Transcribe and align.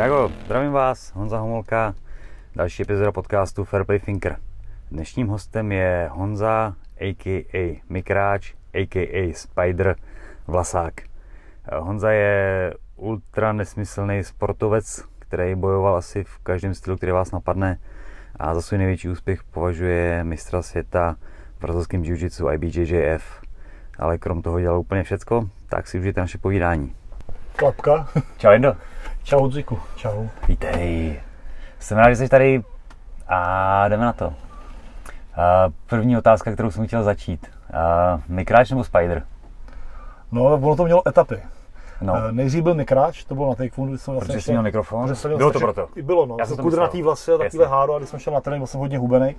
Čágo, 0.00 0.32
zdravím 0.44 0.72
vás, 0.72 1.12
Honza 1.14 1.38
Homolka, 1.38 1.94
další 2.56 2.82
epizoda 2.82 3.12
podcastu 3.12 3.64
Fairplay 3.64 3.98
Thinker. 3.98 4.36
Dnešním 4.90 5.28
hostem 5.28 5.72
je 5.72 6.08
Honza, 6.12 6.74
a.k.a. 7.00 7.82
Mikráč, 7.88 8.52
a.k.a. 8.74 9.32
Spider 9.34 9.96
Vlasák. 10.46 10.94
Honza 11.72 12.10
je 12.10 12.74
ultra 12.96 13.52
nesmyslný 13.52 14.24
sportovec, 14.24 15.04
který 15.18 15.54
bojoval 15.54 15.96
asi 15.96 16.24
v 16.24 16.38
každém 16.38 16.74
stylu, 16.74 16.96
který 16.96 17.12
vás 17.12 17.30
napadne 17.30 17.78
a 18.36 18.54
za 18.54 18.62
svůj 18.62 18.78
největší 18.78 19.08
úspěch 19.08 19.42
považuje 19.42 20.24
mistra 20.24 20.62
světa 20.62 21.16
v 21.56 21.60
brazilském 21.60 22.02
jiu-jitsu 22.02 22.52
IBJJF. 22.52 23.42
Ale 23.98 24.18
krom 24.18 24.42
toho 24.42 24.60
dělal 24.60 24.80
úplně 24.80 25.02
všecko, 25.02 25.48
tak 25.68 25.88
si 25.88 25.98
užijte 25.98 26.20
naše 26.20 26.38
povídání. 26.38 26.94
Klapka. 27.56 28.08
Čau 28.38 28.52
Indo. 28.52 28.76
Čau 29.22 29.50
Dziku. 29.50 29.78
Čau. 29.96 30.26
Vítej. 30.48 31.20
Jsem 31.78 31.98
rád, 31.98 32.10
že 32.10 32.16
jsi 32.16 32.28
tady 32.28 32.62
a 33.28 33.88
jdeme 33.88 34.04
na 34.04 34.12
to. 34.12 34.34
První 35.86 36.18
otázka, 36.18 36.52
kterou 36.52 36.70
jsem 36.70 36.86
chtěl 36.86 37.02
začít. 37.02 37.46
Mikráč 38.28 38.70
nebo 38.70 38.84
Spider? 38.84 39.22
No, 40.32 40.44
ono 40.44 40.76
to 40.76 40.84
mělo 40.84 41.08
etapy. 41.08 41.42
No. 42.00 42.12
Uh, 42.12 42.32
nejdřív 42.32 42.62
byl 42.62 42.74
mikráč, 42.74 43.24
to 43.24 43.34
bylo 43.34 43.48
na 43.48 43.54
taekwondo, 43.54 43.92
když 43.92 44.02
jsem 44.02 44.14
vlastně 44.14 44.32
Protože 44.32 44.44
jsi 44.44 44.50
měl 44.50 44.62
mikrofon? 44.62 45.02
Protože 45.02 45.14
jsem 45.14 45.28
měl 45.28 45.38
Bylo 45.38 45.52
to 45.52 45.58
proto? 45.58 45.88
Bylo, 46.02 46.26
no. 46.26 46.36
Já 46.38 46.46
jsem 46.46 46.56
kudrnatý 46.56 47.02
vlasy 47.02 47.32
a 47.32 47.38
takovýhle 47.38 47.64
Jasně. 47.64 47.76
háro 47.76 47.94
a 47.94 47.98
když 47.98 48.10
jsem 48.10 48.18
šel 48.18 48.32
na 48.32 48.40
trénink, 48.40 48.60
byl 48.60 48.66
jsem 48.66 48.80
hodně 48.80 48.98
hubený, 48.98 49.36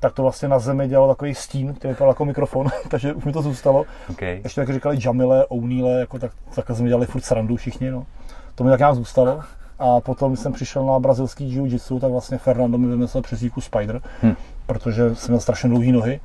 tak 0.00 0.12
to 0.12 0.22
vlastně 0.22 0.48
na 0.48 0.58
zemi 0.58 0.88
dělalo 0.88 1.08
takový 1.08 1.34
stín, 1.34 1.74
který 1.74 1.92
vypadal 1.92 2.10
jako 2.10 2.24
mikrofon, 2.24 2.66
takže 2.88 3.12
už 3.12 3.24
mi 3.24 3.32
to 3.32 3.42
zůstalo. 3.42 3.84
Okay. 4.10 4.40
Ještě 4.44 4.60
jak 4.60 4.72
říkali 4.72 4.98
Jamile, 5.00 5.46
O'Neille, 5.46 6.00
jako 6.00 6.18
tak, 6.18 6.32
takhle 6.54 6.76
jsme 6.76 6.88
dělali 6.88 7.06
furt 7.06 7.24
srandu 7.24 7.56
všichni, 7.56 7.90
no. 7.90 8.06
To 8.58 8.64
mi 8.64 8.70
tak 8.70 8.78
nějak 8.78 8.94
zůstalo. 8.94 9.40
A 9.78 10.00
potom, 10.00 10.32
když 10.32 10.40
jsem 10.40 10.52
přišel 10.52 10.86
na 10.86 10.98
brazilský 10.98 11.56
jiu-jitsu, 11.58 12.00
tak 12.00 12.10
vlastně 12.10 12.38
Fernando 12.38 12.78
mi 12.78 12.86
vymyslel 12.86 13.22
přezdívku 13.22 13.60
Spider, 13.60 14.00
Hm. 14.22 14.34
protože 14.66 15.14
jsem 15.14 15.32
měl 15.32 15.40
strašně 15.40 15.68
dlouhé 15.68 15.92
nohy 15.92 16.20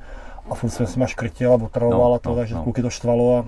a 0.50 0.54
furt 0.54 0.70
jsem 0.70 0.86
si 0.86 0.98
máš 1.00 1.14
krytil 1.14 1.52
a 1.52 1.54
otravoval 1.54 2.08
No, 2.10 2.14
a 2.14 2.18
to, 2.18 2.30
no, 2.30 2.36
takže 2.36 2.54
no. 2.54 2.62
kluky 2.62 2.82
to 2.82 2.90
štvalo 2.90 3.38
a 3.38 3.44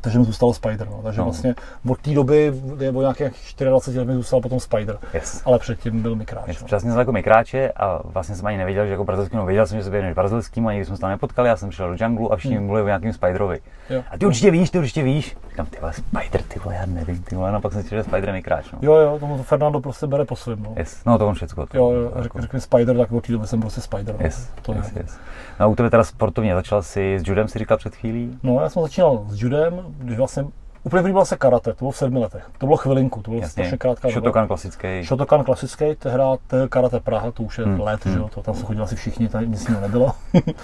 takže 0.00 0.18
mi 0.18 0.24
zůstalo 0.24 0.54
Spider. 0.54 0.88
No. 0.90 1.00
Takže 1.02 1.18
No. 1.18 1.24
vlastně 1.24 1.54
od 1.88 2.00
té 2.00 2.10
doby, 2.10 2.52
nebo 2.78 3.00
nějakých 3.00 3.54
24 3.64 3.98
let 3.98 4.04
mi 4.08 4.14
zůstal 4.14 4.40
potom 4.40 4.60
Spider. 4.60 4.98
Yes. 5.14 5.42
Ale 5.44 5.58
předtím 5.58 6.02
byl 6.02 6.16
Mikráč. 6.16 6.48
Yes. 6.48 6.60
No. 6.60 6.66
Přesně 6.66 6.90
jsem 6.90 6.98
jako 6.98 7.12
mikráče 7.12 7.72
a 7.76 8.00
vlastně 8.04 8.34
jsem 8.34 8.46
ani 8.46 8.56
nevěděl, 8.58 8.86
že 8.86 8.90
jako 8.92 9.04
brazilský, 9.04 9.36
no 9.36 9.46
věděl 9.46 9.66
jsem, 9.66 9.78
že 9.78 9.84
se 9.84 9.90
věnuješ 9.90 10.14
brazilským, 10.14 10.66
ani 10.66 10.78
když 10.78 10.86
jsme 10.86 10.96
se 10.96 11.00
tam 11.00 11.10
nepotkali, 11.10 11.48
já 11.48 11.56
jsem 11.56 11.68
přišel 11.68 11.96
do 11.96 12.04
junglu 12.04 12.32
a 12.32 12.36
všichni 12.36 12.56
Hmm. 12.56 12.66
mluvili 12.66 12.84
o 12.84 12.86
nějakým 12.86 13.12
Spiderovi. 13.12 13.60
Jo. 13.90 14.02
A 14.10 14.18
ty 14.18 14.26
určitě 14.26 14.50
víš, 14.50 14.70
ty 14.70 14.78
určitě 14.78 15.02
víš. 15.02 15.36
Říkám, 15.50 15.66
ty 15.66 15.78
vole, 15.80 15.92
Spider, 15.92 16.42
ty 16.42 16.58
vole, 16.58 16.74
já 16.74 16.86
nevím, 16.86 17.22
ty 17.22 17.36
vole, 17.36 17.52
no 17.52 17.60
pak 17.60 17.72
jsem 17.72 17.82
si 17.82 17.88
že 17.90 18.02
Spider 18.02 18.24
je 18.28 18.32
mikráč, 18.32 18.72
no. 18.72 18.78
Jo, 18.82 18.94
jo, 18.94 19.18
tomu 19.18 19.36
to 19.36 19.42
Fernando 19.42 19.80
prostě 19.80 20.06
bere 20.06 20.24
po 20.24 20.36
svém. 20.36 20.62
No. 20.62 20.74
Yes. 20.76 21.04
No 21.06 21.18
to 21.18 21.28
on 21.28 21.34
všecko. 21.34 21.66
To, 21.66 21.76
Jo, 21.76 21.90
jo, 21.90 22.10
to 22.10 22.22
řekl, 22.22 22.40
řekl 22.40 22.56
mi 22.56 22.60
Spider, 22.60 22.96
tak 22.96 23.12
od 23.12 23.26
té 23.26 23.32
doby 23.32 23.46
jsem 23.46 23.60
prostě 23.60 23.80
Spider. 23.80 24.14
No. 24.18 24.24
Yes, 24.24 24.48
To 24.62 24.72
yes, 24.72 24.92
je. 24.96 25.02
yes. 25.02 25.18
No 25.60 25.66
a 25.66 25.68
u 25.68 25.74
tebe 25.74 25.90
teda 25.90 26.04
sportovně, 26.04 26.54
začal 26.54 26.82
jsi 26.82 27.18
s 27.18 27.28
judem, 27.28 27.48
si 27.48 27.58
říkal 27.58 27.76
před 27.76 27.94
chvílí? 27.94 28.38
No, 28.42 28.60
já 28.60 28.68
jsem 28.68 28.82
začínal 28.82 29.24
s 29.28 29.42
judem, 29.42 29.80
když 29.98 30.18
vlastně 30.18 30.44
úplně 30.82 31.02
první 31.02 31.26
se 31.26 31.36
karate, 31.36 31.72
to 31.72 31.78
bylo 31.78 31.90
v 31.90 31.96
sedmi 31.96 32.18
letech. 32.18 32.50
To 32.58 32.66
bylo 32.66 32.76
chvilinku, 32.76 33.22
to 33.22 33.30
bylo 33.30 33.42
strašně 33.48 33.76
krátká 33.76 34.08
doba. 34.08 34.14
Shotokan 34.14 34.46
klasický. 34.46 35.02
Shotokan 35.04 35.44
klasický, 35.44 35.84
tehda 35.98 36.36
to 36.46 36.68
karate 36.68 37.00
Praha, 37.00 37.30
to 37.30 37.42
už 37.42 37.58
je 37.58 37.64
Hmm, 37.64 37.80
let, 37.80 38.04
hmm. 38.04 38.14
že 38.14 38.20
jo, 38.20 38.28
to 38.34 38.42
tam 38.42 38.54
se 38.54 38.64
chodili 38.64 38.84
asi 38.84 38.96
všichni, 38.96 39.28
tady 39.28 39.48
nic 39.48 39.68
jiného 39.68 39.80
nebylo. 39.80 40.12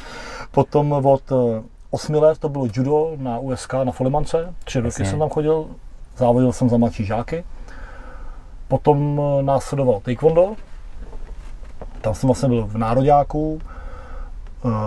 Potom 0.50 0.92
od 0.92 1.32
eh, 1.32 1.62
osmi 1.90 2.18
let 2.18 2.38
to 2.38 2.48
bylo 2.48 2.66
judo 2.72 3.12
na 3.16 3.38
USK 3.38 3.74
na 3.84 3.92
Folimance, 3.92 4.54
tři 4.64 4.78
roky 4.78 4.86
Jasně. 4.88 5.06
jsem 5.06 5.18
tam 5.18 5.28
chodil, 5.28 5.66
závodil 6.16 6.52
jsem 6.52 6.68
za 6.68 6.76
mladší 6.76 7.04
žáky. 7.04 7.44
Potom 8.68 9.20
eh, 9.20 9.42
následoval 9.42 10.00
taekwondo, 10.00 10.54
tam 12.00 12.14
jsem 12.14 12.28
vlastně 12.28 12.48
byl 12.48 12.66
v 12.66 12.78
nároďáku, 12.78 13.60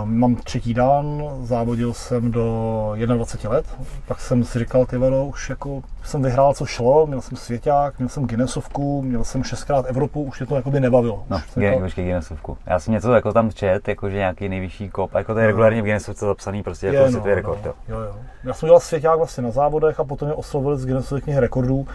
Mám 0.04 0.36
třetí 0.36 0.74
dan, 0.74 1.22
závodil 1.42 1.94
jsem 1.94 2.30
do 2.30 2.92
21 3.06 3.56
let, 3.56 3.66
pak 4.06 4.20
jsem 4.20 4.44
si 4.44 4.58
říkal, 4.58 4.86
ty 4.86 4.96
vado, 4.98 5.24
už 5.24 5.50
jako 5.50 5.82
jsem 6.02 6.22
vyhrál, 6.22 6.54
co 6.54 6.66
šlo, 6.66 7.06
měl 7.06 7.20
jsem 7.20 7.36
svěťák, 7.36 7.98
měl 7.98 8.08
jsem 8.08 8.26
Guinnessovku, 8.26 9.02
měl 9.02 9.24
jsem 9.24 9.44
šestkrát 9.44 9.86
Evropu, 9.88 10.22
už 10.22 10.40
mě 10.40 10.46
to 10.46 10.56
jakoby 10.56 10.80
nebavilo. 10.80 11.24
No, 11.30 11.36
Guinness, 11.54 11.54
říkal, 11.72 11.80
počkej, 11.86 12.04
Guinnessovku. 12.04 12.58
Já 12.66 12.78
jsem 12.78 12.94
něco 12.94 13.12
jako 13.12 13.32
tam 13.32 13.50
čet, 13.50 13.88
jako 13.88 14.10
že 14.10 14.16
nějaký 14.16 14.48
nejvyšší 14.48 14.90
kop, 14.90 15.14
jako 15.14 15.34
to 15.34 15.38
je 15.40 15.44
No. 15.44 15.46
regulárně 15.50 15.82
v 15.82 15.84
Guinnessovce 15.84 16.26
zapsaný, 16.26 16.62
prostě 16.62 16.86
jako 16.86 16.98
je, 16.98 17.10
světový 17.10 17.34
rekord, 17.34 17.66
jo. 17.66 17.74
jo, 17.88 17.98
jo. 18.00 18.14
Já 18.44 18.54
jsem 18.54 18.66
dělal 18.66 18.80
svěťák 18.80 19.18
vlastně 19.18 19.42
na 19.42 19.50
závodech 19.50 20.00
a 20.00 20.04
potom 20.04 20.28
mě 20.28 20.34
oslovili 20.34 20.78
z 20.78 20.86
Guinnessovy 20.86 21.20
knihy 21.20 21.40
rekordů. 21.40 21.86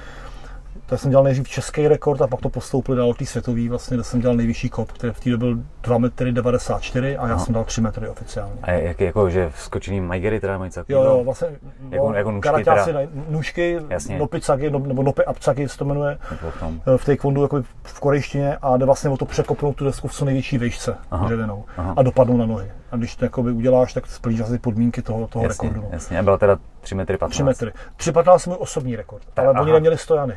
Tak 0.87 0.99
jsem 0.99 1.09
dělal 1.11 1.23
nejdřív 1.23 1.47
český 1.49 1.87
rekord 1.87 2.21
a 2.21 2.27
pak 2.27 2.41
to 2.41 2.49
postoupili 2.49 2.97
dál 2.97 3.13
tý 3.13 3.25
světový, 3.25 3.69
vlastně, 3.69 3.97
kde 3.97 4.03
jsem 4.03 4.21
dělal 4.21 4.37
nejvyšší 4.37 4.69
kop, 4.69 4.91
který 4.91 5.13
v 5.13 5.19
té 5.19 5.29
době 5.29 5.55
byl 5.55 5.63
2 5.83 5.97
metry 5.97 6.31
94 6.31 7.17
a 7.17 7.27
já 7.27 7.33
Aha. 7.33 7.45
jsem 7.45 7.53
dal 7.53 7.63
3 7.63 7.81
metry 7.81 8.07
oficiálně. 8.09 8.53
A 8.63 8.71
jak, 8.71 9.01
jako, 9.01 9.29
že 9.29 9.49
vskočený 9.49 10.01
Majgery 10.01 10.39
teda 10.39 10.57
mají 10.57 10.71
Jo, 10.75 10.83
takový, 10.83 10.93
jo, 11.17 11.21
vlastně 11.23 11.47
Jako- 11.89 12.09
no, 12.09 12.17
jako 12.17 12.31
nůžky 12.31 12.43
karaťáci, 12.49 12.85
teda. 12.93 12.99
nůžky, 13.29 13.79
Jasně. 13.89 14.19
nopicaky, 14.19 14.69
no, 14.69 14.79
nebo 14.79 15.03
nopi 15.03 15.25
apcaky 15.25 15.69
se 15.69 15.77
to 15.77 15.85
jmenuje 15.85 16.17
v 16.21 16.63
eh, 16.93 16.97
v 16.97 17.05
taekwondu 17.05 17.41
jako 17.41 17.63
v 17.83 17.99
korejštině 17.99 18.57
a 18.61 18.77
jde 18.77 18.85
vlastně 18.85 19.09
o 19.09 19.17
to 19.17 19.25
překopnout 19.25 19.75
tu 19.75 19.85
desku 19.85 20.07
v 20.07 20.13
co 20.13 20.25
největší 20.25 20.57
výšce 20.57 20.95
Aha. 21.11 21.25
dřevěnou 21.25 21.65
Aha. 21.77 21.93
a 21.97 22.03
dopadnout 22.03 22.37
na 22.37 22.45
nohy. 22.45 22.71
A 22.91 22.97
když 22.97 23.15
to 23.15 23.25
jakoby 23.25 23.51
uděláš, 23.51 23.93
tak 23.93 24.07
splníš 24.07 24.39
asi 24.41 24.59
podmínky 24.59 25.01
toho, 25.01 25.27
toho 25.27 25.45
Jasně, 25.45 25.69
rekordu. 25.69 25.87
No. 25.87 25.93
jasně, 25.93 26.19
a 26.19 26.23
byla 26.23 26.37
teda 26.37 26.57
3 26.81 26.95
metry 26.95 27.17
15. 27.17 27.33
3 27.33 27.43
metry. 27.43 27.71
3,15 27.97 28.49
je 28.49 28.55
můj 28.55 28.57
osobní 28.59 28.95
rekord, 28.95 29.23
ale 29.35 29.47
aha. 29.47 29.61
oni 29.61 29.71
neměli 29.71 29.97
stojany. 29.97 30.35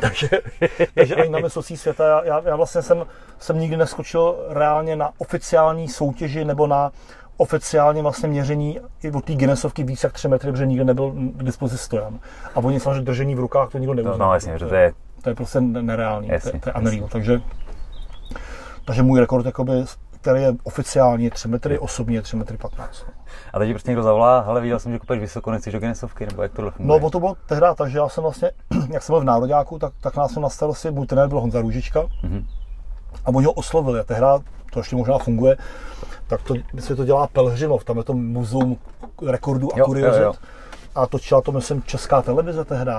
Takže, 0.00 0.28
takže 0.94 1.14
ani 1.14 1.30
na 1.30 1.38
mistrovství 1.38 1.76
světa, 1.76 2.08
já, 2.08 2.24
já, 2.24 2.42
já 2.48 2.56
vlastně 2.56 2.82
jsem, 2.82 3.06
jsem 3.38 3.58
nikdy 3.60 3.76
neskočil 3.76 4.36
reálně 4.48 4.96
na 4.96 5.10
oficiální 5.18 5.88
soutěži 5.88 6.44
nebo 6.44 6.66
na 6.66 6.92
oficiálně 7.36 8.02
vlastně 8.02 8.28
měření 8.28 8.78
i 9.02 9.10
od 9.10 9.24
té 9.24 9.34
Guinnessovky 9.34 9.84
víc 9.84 10.04
jak 10.04 10.12
3 10.12 10.28
metry, 10.28 10.50
protože 10.52 10.66
nikdy 10.66 10.84
nebyl 10.84 11.10
k 11.12 11.42
dispozici 11.42 11.84
stojan. 11.84 12.18
A 12.54 12.56
oni 12.56 12.80
samozřejmě 12.80 13.00
držení 13.02 13.34
v 13.34 13.38
rukách 13.40 13.70
to 13.72 13.78
nikdo 13.78 13.94
No, 13.94 14.02
neuzná. 14.02 14.26
no 14.26 14.34
jasně, 14.34 14.58
že 14.58 14.66
to 14.66 14.74
je, 14.74 14.92
to 15.22 15.28
je 15.28 15.34
prostě 15.34 15.60
nereálný, 15.60 16.28
to, 16.28 16.34
Jasně, 16.34 16.50
je- 16.54 16.60
to 16.60 16.68
je 16.68 16.72
jasně. 16.76 16.90
unreal. 16.90 17.08
Takže, 17.08 17.40
takže 18.84 19.02
můj 19.02 19.20
rekord, 19.20 19.46
jakoby, 19.46 19.72
který 20.20 20.42
je 20.42 20.52
oficiální 20.62 21.24
je 21.24 21.30
3 21.30 21.48
metry, 21.48 21.78
osobní 21.78 22.14
je 22.14 22.22
3 22.22 22.36
metry 22.36 22.56
15. 22.56 23.06
a 23.52 23.58
teď 23.58 23.70
prostě 23.70 23.90
někdo 23.90 24.02
zavolá, 24.02 24.38
ale 24.40 24.60
viděl 24.60 24.78
jsem, 24.78 24.92
že 24.92 24.98
kupuješ 24.98 25.20
vysoko, 25.20 25.50
nechceš 25.50 25.72
do 25.72 25.78
Guinnessovky, 25.78 26.26
nebo 26.26 26.42
jak 26.42 26.52
tohle 26.52 26.70
No, 26.70 26.76
funguje? 26.76 27.00
o 27.00 27.10
to 27.10 27.20
bylo 27.20 27.36
tehdy, 27.46 27.66
takže 27.76 27.98
já 27.98 28.08
jsem 28.08 28.22
vlastně, 28.22 28.50
jak 28.90 29.02
jsem 29.02 29.12
byl 29.12 29.20
v 29.20 29.24
Nároďáku, 29.24 29.78
tak, 29.78 29.92
tak 30.00 30.16
nás 30.16 30.30
měl 30.34 30.42
na 30.42 30.48
starosti, 30.48 30.90
můj 30.90 31.06
trenér 31.06 31.28
byl 31.28 31.40
Honza 31.40 31.60
Růžička 31.60 32.02
Mhm. 32.22 32.46
a 33.24 33.28
oni 33.28 33.46
ho 33.46 33.52
oslovili 33.52 34.00
a 34.00 34.04
tehdy, 34.04 34.26
to 34.72 34.80
ještě 34.80 34.96
možná 34.96 35.18
funguje, 35.18 35.56
tak 36.26 36.42
to, 36.42 36.54
myslím, 36.74 36.96
to 36.96 37.04
dělá 37.04 37.26
Pelhřimov, 37.26 37.84
tam 37.84 37.96
je 37.98 38.04
to 38.04 38.12
muzeum 38.12 38.76
rekordů 39.26 39.74
a 39.74 39.78
Jo, 39.78 39.84
kuriozit. 39.84 40.20
jo, 40.22 40.26
jo. 40.26 40.32
A 40.94 41.06
točila 41.06 41.40
to, 41.40 41.52
myslím, 41.52 41.82
česká 41.82 42.22
televize 42.22 42.64
tehdy. 42.64 42.90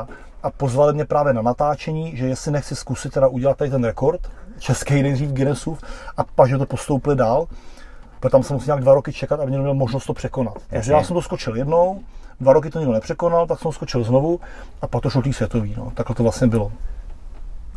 A 0.44 0.52
pozvali 0.58 0.94
mě 0.94 1.06
právě 1.06 1.34
na 1.34 1.42
natáčení, 1.42 2.18
že 2.18 2.28
jestli 2.28 2.52
nechci 2.52 2.76
zkusit 2.76 3.14
teda 3.14 3.28
udělat 3.28 3.58
tady 3.58 3.70
ten 3.70 3.84
rekord, 3.84 4.22
český 4.60 5.04
nejdřív 5.04 5.32
Guinnessův, 5.32 5.82
a 6.18 6.24
pak, 6.24 6.50
že 6.50 6.58
to 6.58 6.66
postoupili 6.66 7.16
dál, 7.16 7.48
protože 8.22 8.32
tam 8.32 8.44
jsem 8.44 8.54
musel 8.54 8.66
nějak 8.66 8.84
dva 8.84 8.94
roky 8.94 9.14
čekat, 9.14 9.40
aby 9.40 9.52
někdo 9.52 9.64
měl 9.64 9.74
možnost 9.74 10.06
to 10.06 10.14
překonat. 10.14 10.54
Takže 10.54 10.76
Jasně. 10.76 10.94
já 10.94 11.04
jsem 11.04 11.14
to 11.14 11.22
skočil 11.22 11.56
jednou, 11.56 12.00
dva 12.40 12.54
roky 12.54 12.70
to 12.70 12.80
nikdo 12.80 12.94
nepřekonal, 12.94 13.48
tak 13.48 13.60
jsem 13.60 13.72
skočil 13.72 14.04
znovu 14.04 14.40
a 14.82 14.88
pak 14.88 15.04
to 15.04 15.10
šlo 15.10 15.22
tý 15.22 15.34
světový. 15.34 15.76
No. 15.78 15.92
Takhle 15.96 16.16
to 16.16 16.24
vlastně 16.24 16.48
bylo. 16.48 16.72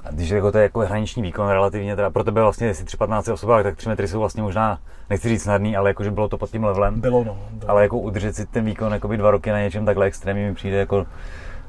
A 0.04 0.10
když 0.10 0.30
jako 0.30 0.52
to 0.52 0.58
je 0.58 0.62
jako 0.62 0.80
hraniční 0.80 1.22
výkon 1.22 1.48
relativně, 1.48 1.96
teda 1.96 2.10
pro 2.10 2.24
tebe 2.24 2.42
vlastně, 2.42 2.66
jestli 2.66 2.84
3,15 2.84 3.32
osobách, 3.32 3.62
tak 3.62 3.76
3 3.76 3.88
metry 3.88 4.08
jsou 4.08 4.20
vlastně 4.20 4.42
možná, 4.42 4.78
nechci 5.10 5.28
říct 5.28 5.42
snadný, 5.42 5.76
ale 5.76 5.90
jakože 5.90 6.10
bylo 6.10 6.28
to 6.28 6.38
pod 6.38 6.50
tím 6.50 6.64
levelem. 6.64 7.00
Bylo, 7.00 7.24
no. 7.24 7.36
Bylo. 7.50 7.70
Ale 7.70 7.82
jako 7.82 7.98
udržet 7.98 8.36
si 8.36 8.46
ten 8.46 8.64
výkon 8.64 8.92
jakoby 8.92 9.16
dva 9.16 9.30
roky 9.30 9.50
na 9.50 9.60
něčem 9.60 9.84
takhle 9.84 10.06
extrémním 10.06 10.48
mi 10.48 10.54
přijde 10.54 10.76
jako 10.76 11.06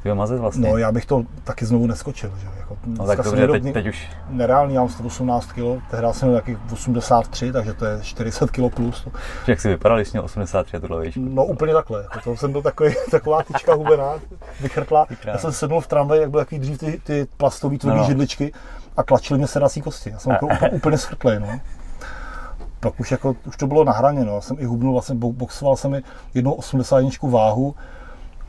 tyho 0.06 0.16
mazet 0.16 0.40
vlastně. 0.40 0.70
No, 0.70 0.78
já 0.78 0.92
bych 0.92 1.06
to 1.06 1.24
taky 1.44 1.66
znovu 1.66 1.88
neskočil. 1.88 2.32
Že? 2.42 2.48
Jako, 2.60 2.78
no 2.86 3.06
tak 3.06 3.22
dobře, 3.24 3.48
teď, 3.48 3.74
teď 3.74 3.88
už, 3.88 4.10
Nereálný, 4.30 4.74
já 4.74 4.82
mám 4.82 4.90
118 4.90 5.46
kg, 5.46 5.58
tehdy 5.92 6.08
jsem 6.12 6.28
měl 6.30 6.42
taky 6.42 6.58
83, 6.74 7.52
takže 7.52 7.74
to 7.74 7.86
je 7.86 8.00
40 8.02 8.52
kg 8.52 8.76
plus. 8.76 9.08
jak 9.48 9.62
si 9.62 9.68
vypadal, 9.70 9.98
když 9.98 10.12
měl 10.12 10.24
83 10.24 10.78
a 10.78 10.80
tuhle 10.80 11.02
výšku. 11.02 11.20
No 11.24 11.46
úplně 11.46 11.74
takhle, 11.74 12.02
jako 12.02 12.20
to 12.24 12.38
jsem 12.38 12.52
byl 12.52 12.62
takový, 12.62 12.94
taková 13.12 13.44
tyčka 13.44 13.74
hubená, 13.74 14.14
vychrtlá. 14.62 15.06
Já 15.26 15.38
jsem 15.38 15.52
sednul 15.52 15.82
v 15.82 15.88
tramvaji, 15.88 16.22
jak 16.22 16.30
byly 16.32 16.42
takový 16.46 16.60
dřív 16.62 16.78
ty, 16.78 17.02
ty 17.04 17.28
plastový 17.38 17.78
tvrdý 17.78 17.98
No, 17.98 18.04
židličky 18.04 18.54
a 18.98 19.04
tlačily 19.04 19.38
mě 19.38 19.48
sedací 19.48 19.82
kosti. 19.82 20.10
Já 20.10 20.20
jsem 20.20 20.32
A- 20.32 20.42
úplně, 20.42 20.70
úplně 20.72 20.98
schrtlej, 20.98 21.40
no. 21.40 21.60
Pak 22.80 23.00
už, 23.00 23.12
jako, 23.12 23.36
už 23.46 23.58
to 23.58 23.68
bylo 23.68 23.84
na 23.84 23.92
hraně, 23.92 24.26
no. 24.26 24.36
Já 24.36 24.42
jsem 24.42 24.58
i 24.60 24.66
hubnul, 24.66 24.94
vlastně 24.94 25.16
bo- 25.16 25.34
boxoval 25.34 25.76
jsem 25.76 25.94
i 25.94 26.04
jednou 26.34 26.52
81 26.52 27.10
váhu 27.40 27.76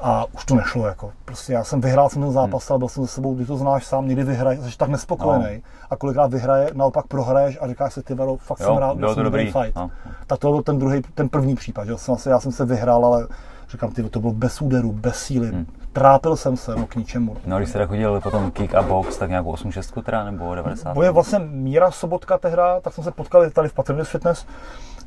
a 0.00 0.24
už 0.34 0.44
to 0.44 0.54
nešlo. 0.54 0.86
Jako. 0.86 1.12
Prostě 1.24 1.52
já 1.52 1.64
jsem 1.64 1.80
vyhrál 1.80 2.08
jsem 2.08 2.22
ten 2.22 2.32
zápas, 2.32 2.68
hmm. 2.68 2.72
ale 2.72 2.78
byl 2.78 2.88
jsem 2.88 3.06
se 3.06 3.14
sebou, 3.14 3.36
ty 3.36 3.46
to 3.46 3.56
znáš 3.56 3.84
sám, 3.84 4.08
někdy 4.08 4.24
vyhraješ, 4.24 4.60
jsi 4.60 4.78
tak 4.78 4.88
nespokojený 4.88 5.54
no. 5.54 5.60
a 5.90 5.96
kolikrát 5.96 6.30
vyhraje, 6.30 6.70
naopak 6.74 7.06
prohraješ 7.06 7.58
a 7.60 7.68
říkáš 7.68 7.94
si, 7.94 8.02
ty 8.02 8.14
varo, 8.14 8.36
fakt 8.36 8.60
jo, 8.60 8.66
jsem 8.66 8.76
rád, 8.76 8.96
byl 8.96 9.14
to 9.14 9.22
dobrý 9.22 9.44
fight. 9.44 9.76
No. 9.76 9.90
Tak 10.26 10.38
to 10.38 10.50
byl 10.50 10.62
ten 10.62 10.78
druhý, 10.78 11.02
ten 11.14 11.28
první 11.28 11.54
případ, 11.54 11.84
že 11.84 11.96
jsem, 11.96 12.32
já 12.32 12.40
jsem 12.40 12.52
se 12.52 12.64
vyhrál, 12.64 13.06
ale 13.06 13.26
říkám, 13.70 13.90
ty, 13.90 14.02
to 14.02 14.20
bylo 14.20 14.32
bez 14.32 14.62
úderu, 14.62 14.92
bez 14.92 15.16
síly, 15.16 15.48
hmm. 15.48 15.66
trápil 15.92 16.36
jsem 16.36 16.56
se, 16.56 16.76
no 16.76 16.86
k 16.86 16.96
ničemu. 16.96 17.36
No, 17.46 17.58
když 17.58 17.68
jste 17.68 17.86
chodil 17.86 18.20
potom 18.20 18.50
kick 18.50 18.74
a 18.74 18.82
box, 18.82 19.16
tak 19.16 19.30
nějakou 19.30 19.54
8-6 19.54 20.02
teda, 20.02 20.24
nebo 20.24 20.54
90? 20.54 20.94
Bo 20.94 21.02
je 21.02 21.10
vlastně 21.10 21.38
Míra 21.38 21.90
Sobotka 21.90 22.38
tehda, 22.38 22.80
tak 22.80 22.94
jsme 22.94 23.04
se 23.04 23.10
potkali 23.10 23.50
tady 23.50 23.68
v 23.68 23.74
Patronus 23.74 24.08
Fitness, 24.08 24.46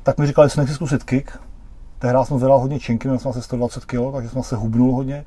tak 0.04 0.18
mi 0.18 0.28
říkali, 0.28 0.46
jestli 0.46 0.62
nechci 0.62 0.76
zkusit 0.76 1.04
kick, 1.04 1.32
Tehdy 2.00 2.20
jsem 2.24 2.40
zvedal 2.40 2.60
hodně 2.60 2.80
činky, 2.80 3.08
měl 3.08 3.20
jsem 3.20 3.32
asi 3.32 3.42
120 3.42 3.86
kg, 3.86 4.14
takže 4.14 4.30
jsem 4.30 4.44
se 4.44 4.56
hubnul 4.56 4.96
hodně. 4.96 5.26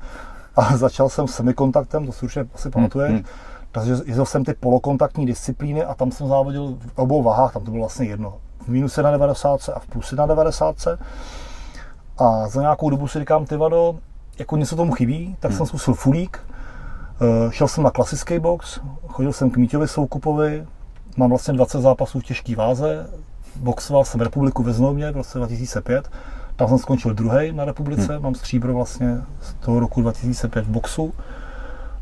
A 0.55 0.77
začal 0.77 1.09
jsem 1.09 1.27
semikontaktem, 1.27 2.05
to 2.05 2.11
si 2.11 2.25
určitě 2.25 2.45
asi 2.55 2.69
pamatuješ. 2.69 3.11
Hmm. 3.11 3.23
Takže 3.71 3.91
jezdil 3.91 4.25
jsem 4.25 4.43
ty 4.43 4.53
polokontaktní 4.53 5.25
disciplíny 5.25 5.83
a 5.83 5.93
tam 5.93 6.11
jsem 6.11 6.27
závodil 6.27 6.77
v 6.79 6.99
obou 6.99 7.23
vahách, 7.23 7.53
tam 7.53 7.63
to 7.63 7.71
bylo 7.71 7.83
vlastně 7.83 8.05
jedno. 8.05 8.37
V 8.59 8.67
minus 8.67 8.97
na 8.97 9.11
90 9.11 9.69
a 9.75 9.79
v 9.79 9.87
plus 9.87 10.11
na 10.11 10.25
90. 10.25 10.87
A 12.17 12.47
za 12.47 12.61
nějakou 12.61 12.89
dobu 12.89 13.07
si 13.07 13.19
říkám, 13.19 13.45
ty 13.45 13.57
vado, 13.57 13.95
jako 14.39 14.57
něco 14.57 14.75
tomu 14.75 14.91
chybí, 14.91 15.35
tak 15.39 15.51
hmm. 15.51 15.57
jsem 15.57 15.65
zkusil 15.67 15.93
fulík. 15.93 16.39
Eh, 17.21 17.51
šel 17.51 17.67
jsem 17.67 17.83
na 17.83 17.91
klasický 17.91 18.39
box, 18.39 18.79
chodil 19.07 19.33
jsem 19.33 19.49
k 19.49 19.57
Mítěvi 19.57 19.87
Soukupovi, 19.87 20.67
mám 21.17 21.29
vlastně 21.29 21.53
20 21.53 21.81
zápasů 21.81 22.19
v 22.19 22.23
těžké 22.23 22.55
váze, 22.55 23.09
boxoval 23.55 24.05
jsem 24.05 24.21
republiku 24.21 24.63
ve 24.63 24.73
Znoumě 24.73 25.11
v 25.11 25.17
roce 25.17 25.37
2005 25.37 26.09
tam 26.55 26.67
jsem 26.67 26.77
skončil 26.77 27.13
druhý 27.13 27.51
na 27.51 27.65
republice, 27.65 28.13
hmm. 28.13 28.23
mám 28.23 28.35
stříbro 28.35 28.73
vlastně 28.73 29.17
z 29.41 29.53
toho 29.53 29.79
roku 29.79 30.01
2005 30.01 30.65
v 30.65 30.69
boxu. 30.69 31.13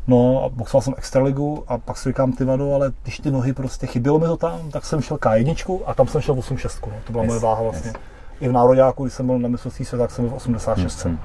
No 0.06 0.44
a 0.44 0.48
boxoval 0.48 0.82
jsem 0.82 0.94
extraligu 0.96 1.64
a 1.68 1.78
pak 1.78 1.96
si 1.96 2.08
říkám, 2.08 2.32
ty 2.32 2.44
vado, 2.44 2.74
ale 2.74 2.92
když 3.02 3.18
ty 3.18 3.30
nohy 3.30 3.52
prostě 3.52 3.86
chybělo 3.86 4.18
mi 4.18 4.26
to 4.26 4.36
tam, 4.36 4.70
tak 4.70 4.84
jsem 4.84 5.00
šel 5.00 5.16
K1 5.16 5.80
a 5.86 5.94
tam 5.94 6.06
jsem 6.06 6.20
šel 6.20 6.34
8,6. 6.34 6.80
No. 6.86 6.92
To 7.04 7.12
byla 7.12 7.24
yes, 7.24 7.28
moje 7.28 7.40
váha 7.40 7.62
vlastně. 7.62 7.88
Yes. 7.88 7.96
I 8.40 8.48
v 8.48 8.52
nároďáku, 8.52 9.04
když 9.04 9.14
jsem 9.14 9.26
byl 9.26 9.38
na 9.38 9.48
mistrovství 9.48 9.84
světa, 9.84 10.04
tak 10.04 10.10
jsem 10.10 10.24
byl 10.24 10.32
v 10.32 10.36
86. 10.36 11.04
Hmm. 11.04 11.18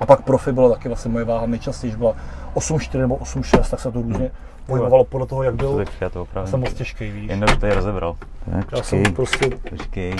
A 0.00 0.06
pak 0.06 0.22
profi 0.22 0.52
byla 0.52 0.70
taky 0.70 0.88
vlastně 0.88 1.10
moje 1.10 1.24
váha 1.24 1.46
nejčastěji, 1.46 1.96
byla 1.96 2.14
8,4 2.54 2.98
nebo 2.98 3.16
8,6, 3.16 3.70
tak 3.70 3.80
se 3.80 3.92
to 3.92 4.02
různě 4.02 4.30
pohybovalo 4.66 5.04
podle 5.04 5.26
toho, 5.26 5.42
jak 5.42 5.54
byl. 5.54 5.84
To 6.12 6.26
Já 6.34 6.46
jsem 6.46 6.60
moc 6.60 6.72
těžký, 6.72 7.10
víš. 7.10 7.30
Jen 7.30 7.40
to 7.40 7.56
tady 7.56 7.74
rozebral. 7.74 8.16
Tak, 8.52 8.72
Já 8.76 8.82
jsem 8.82 9.02
prostě... 9.02 9.50
Počkej, 9.70 10.14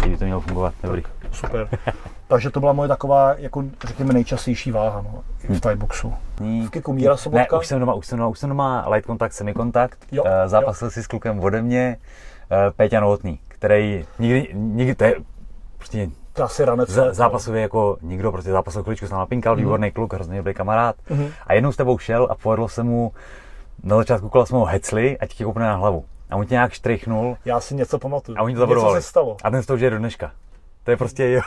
kdyby 0.00 0.16
to 0.16 0.24
mělo 0.24 0.40
fungovat, 0.40 0.74
dobrý. 0.82 1.02
Super. 1.34 1.68
Takže 2.28 2.50
to 2.50 2.60
byla 2.60 2.72
moje 2.72 2.88
taková, 2.88 3.34
jako 3.38 3.64
řekněme, 3.86 4.12
nejčastější 4.12 4.70
váha 4.70 5.02
no, 5.02 5.22
v 5.54 5.60
Thai 5.60 5.76
boxu. 5.76 6.14
V 6.40 6.68
kiku 6.70 6.92
Míra 6.92 7.16
Sobotka. 7.16 7.56
Ne, 7.56 7.60
už 7.60 7.66
jsem 7.66 7.80
doma, 7.80 7.94
už 7.94 8.06
jsem 8.06 8.18
doma, 8.18 8.28
už 8.28 8.38
jsem 8.38 8.48
doma 8.48 8.88
light 8.88 9.06
contact, 9.06 9.36
semi-kontakt. 9.36 9.98
Jo, 10.12 10.22
uh, 10.22 10.30
zápasil 10.46 10.86
jo. 10.86 10.90
si 10.90 11.02
s 11.02 11.06
klukem 11.06 11.40
ode 11.40 11.62
mě, 11.62 11.96
uh, 12.50 12.72
Péťa 12.76 13.00
Novotný, 13.00 13.38
který 13.48 14.04
nikdy, 14.18 14.48
nikdy, 14.54 14.94
to 14.94 15.04
je 15.04 15.14
prostě 15.78 16.08
to 16.32 16.44
asi 16.44 16.64
ranec. 16.64 16.88
Z, 16.88 17.14
zápasově 17.14 17.62
jako 17.62 17.96
nikdo, 18.02 18.32
prostě 18.32 18.50
zápasový 18.50 18.84
kličku 18.84 19.06
jsem 19.06 19.18
napinkal, 19.18 19.54
mm. 19.54 19.62
výborný 19.62 19.90
kluk, 19.90 20.14
hrozně 20.14 20.36
dobrý 20.36 20.54
kamarád. 20.54 20.96
Mm. 21.10 21.28
A 21.46 21.54
jednou 21.54 21.72
s 21.72 21.76
tebou 21.76 21.98
šel 21.98 22.28
a 22.30 22.34
povedlo 22.34 22.68
se 22.68 22.82
mu, 22.82 23.12
na 23.82 23.96
začátku 23.96 24.28
kola 24.28 24.46
jsme 24.46 24.58
ho 24.58 24.64
hecli 24.64 25.18
a 25.18 25.26
ti 25.26 25.44
koupne 25.44 25.64
na 25.64 25.76
hlavu. 25.76 26.04
A 26.30 26.36
on 26.36 26.46
tě 26.46 26.54
nějak 26.54 26.72
štrichnul. 26.72 27.36
Já 27.44 27.60
si 27.60 27.74
něco 27.74 27.98
pamatuju. 27.98 28.38
A 28.38 28.42
oni 28.42 28.54
to 28.54 28.60
zabodovali. 28.60 28.94
Něco 28.94 29.02
se 29.02 29.08
stalo. 29.08 29.36
A 29.44 29.50
ten 29.50 29.62
z 29.62 29.66
toho 29.66 29.76
žije 29.76 29.90
do 29.90 29.98
dneška. 29.98 30.30
To 30.84 30.90
je 30.90 30.96
prostě 30.96 31.30
jo. 31.30 31.40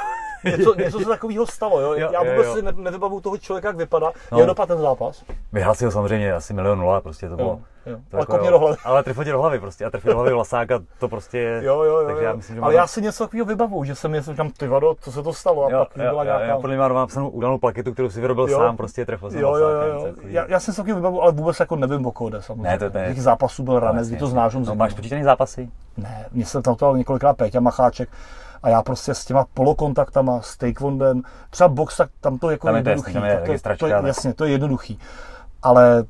něco, 0.43 0.75
něco 0.75 0.99
se 0.99 1.05
takového 1.05 1.47
stalo, 1.47 1.81
jo? 1.81 1.93
jo 1.93 2.09
Já 2.13 2.19
vůbec 2.19 2.37
jo, 2.37 2.43
jo. 2.43 2.55
si 2.55 2.61
ne, 2.61 2.71
nevybavu 2.75 3.21
toho 3.21 3.37
člověka, 3.37 3.67
jak 3.67 3.77
vypadá. 3.77 4.11
No. 4.31 4.37
Jak 4.37 4.47
dopadl 4.47 4.73
ten 4.73 4.81
zápas? 4.81 5.23
Vyhrál 5.53 5.75
si 5.75 5.85
ho 5.85 5.91
samozřejmě 5.91 6.33
asi 6.33 6.53
milion 6.53 6.79
nula, 6.79 7.01
prostě 7.01 7.29
to 7.29 7.35
bylo. 7.35 7.49
Jo. 7.49 7.59
Jo. 7.85 7.97
To 8.09 8.17
ale 8.17 8.25
jako, 8.29 8.49
do 8.49 8.59
hlavy. 8.59 8.75
Ale 8.83 9.03
trefil 9.03 9.23
do 9.23 9.39
hlavy 9.39 9.59
prostě 9.59 9.85
a 9.85 9.89
trefil 9.89 10.11
do 10.11 10.15
hlavy 10.17 10.33
Vlasáka, 10.33 10.79
to 10.99 11.09
prostě 11.09 11.37
je. 11.37 11.61
Jo, 11.63 11.83
jo, 11.83 11.97
jo. 11.97 12.07
Takže 12.07 12.23
já 12.23 12.33
myslím, 12.33 12.55
že 12.55 12.61
ale 12.61 12.73
já 12.73 12.87
si 12.87 13.01
něco 13.01 13.23
takového 13.23 13.45
vybavu, 13.45 13.83
že 13.83 13.95
jsem 13.95 14.11
něco 14.11 14.31
říkám, 14.31 14.49
ty 14.49 14.67
vado, 14.67 14.95
co 15.01 15.11
se 15.11 15.23
to 15.23 15.33
stalo 15.33 15.65
a 15.65 15.71
jo, 15.71 15.79
pak 15.79 15.97
jo, 15.97 16.09
byla 16.09 16.23
jo, 16.23 16.27
nějaká... 16.27 16.45
Já 16.45 16.55
podle 16.55 16.69
mě 16.69 16.79
mám 16.79 16.93
napsanou 16.93 17.29
udanou 17.29 17.57
plaketu, 17.57 17.93
kterou 17.93 18.09
si 18.09 18.21
vyrobil 18.21 18.47
jo. 18.49 18.57
sám, 18.57 18.77
prostě 18.77 19.05
trefil 19.05 19.31
jsem 19.31 19.39
jo, 19.39 19.55
jo, 19.55 19.69
jo, 19.69 19.81
jo. 19.87 20.13
Já, 20.23 20.45
já 20.47 20.59
si 20.59 20.71
něco 20.71 20.83
vybavu, 20.83 21.21
ale 21.21 21.31
vůbec 21.31 21.59
jako 21.59 21.75
nevím 21.75 22.05
o 22.05 22.11
kóde 22.11 22.41
samozřejmě. 22.41 22.69
Ne, 22.69 22.79
to, 22.79 22.89
to 22.89 22.97
je... 22.97 23.07
Těch 23.07 23.21
zápasů 23.21 23.63
byl 23.63 23.79
ranec, 23.79 24.09
to 24.19 24.27
znáš. 24.27 24.53
No, 24.53 24.75
máš 24.75 24.93
počítaný 24.93 25.23
zápasy? 25.23 25.69
Ne, 25.97 26.25
mě 26.31 26.45
se 26.45 26.61
tam 26.61 26.75
to 26.75 26.95
několikrát 26.95 27.37
Péťa 27.37 27.59
Macháček, 27.59 28.09
a 28.63 28.69
já 28.69 28.81
prostě 28.81 29.13
s 29.13 29.25
těma 29.25 29.45
polokontaktama, 29.53 30.41
s 30.41 30.57
taekwondem, 30.57 31.21
třeba 31.49 31.67
box, 31.67 31.97
tak 31.97 32.09
tam 32.21 32.37
to 32.37 32.49
jako 32.49 32.67
tam 32.67 32.75
je 32.75 32.79
jednoduchý. 32.79 33.13
Tam 33.13 33.25
je, 33.25 33.43
to, 33.45 33.69
to, 33.69 33.75
to, 33.77 33.87
jasně, 33.87 34.33
to 34.33 34.45
je 34.45 34.51
jednoduchý. 34.51 34.99
Ale 35.63 36.05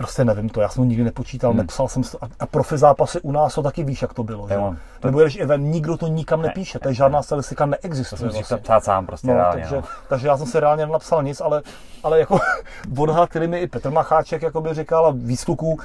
prostě 0.00 0.24
nevím 0.24 0.48
to, 0.48 0.60
já 0.60 0.68
jsem 0.68 0.82
to 0.82 0.88
nikdy 0.88 1.04
nepočítal, 1.04 1.50
hmm. 1.50 1.58
nepsal 1.58 1.88
jsem 1.88 2.02
to. 2.02 2.18
A, 2.40 2.46
profi 2.46 2.78
zápasy 2.78 3.20
u 3.20 3.32
nás 3.32 3.54
to 3.54 3.62
taky 3.62 3.84
víš, 3.84 4.02
jak 4.02 4.14
to 4.14 4.22
bylo. 4.22 4.48
Že? 4.48 4.54
To... 4.54 4.76
Nebo 5.04 5.20
když 5.20 5.36
event, 5.36 5.64
nikdo 5.64 5.96
to 5.96 6.06
nikam 6.06 6.42
ne, 6.42 6.48
nepíše, 6.48 6.78
takže 6.78 6.96
žádná 6.96 7.22
statistika 7.22 7.66
neexistuje. 7.66 8.18
To 8.18 8.34
vlastně. 8.34 8.56
psát 8.56 8.84
sám 8.84 9.06
prostě 9.06 9.26
no, 9.26 9.34
reálně, 9.34 9.60
takže, 9.62 9.76
no. 9.76 9.82
takže, 10.08 10.26
já 10.28 10.36
jsem 10.36 10.46
se 10.46 10.60
reálně 10.60 10.86
nenapsal 10.86 11.22
nic, 11.22 11.40
ale, 11.40 11.62
ale 12.02 12.20
jako 12.20 12.38
odhad, 12.98 13.28
který 13.28 13.48
mi 13.48 13.58
i 13.58 13.66
Petr 13.66 13.90
Macháček 13.90 14.42
jako 14.42 14.60
by 14.60 14.74
říkal 14.74 15.06
a 15.06 15.10
výstupů, 15.16 15.78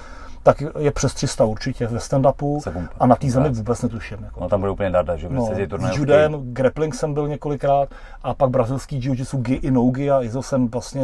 tak 0.46 0.64
je 0.80 0.92
přes 0.92 1.14
300 1.14 1.46
určitě 1.46 1.88
ve 1.88 1.98
stand-upu 2.00 2.62
a 3.00 3.08
na 3.08 3.16
té 3.16 3.30
zemi 3.30 3.50
vůbec 3.50 3.82
netuším. 3.82 4.18
Jako. 4.24 4.40
No 4.40 4.50
tam 4.50 4.60
bude 4.60 4.72
úplně 4.72 4.90
darda, 4.90 5.16
že? 5.16 5.30
No, 5.30 5.50
judem, 5.94 6.36
grappling 6.54 6.96
jsem 6.96 7.14
byl 7.14 7.28
několikrát 7.28 7.90
a 8.24 8.34
pak 8.34 8.50
brazilský 8.50 9.00
jiu-jitsu 9.00 9.42
gi 9.42 9.54
i 9.54 9.72
no-gi 9.72 10.12
a 10.12 10.22
jezdil 10.22 10.42
jsem 10.42 10.68
vlastně 10.68 11.04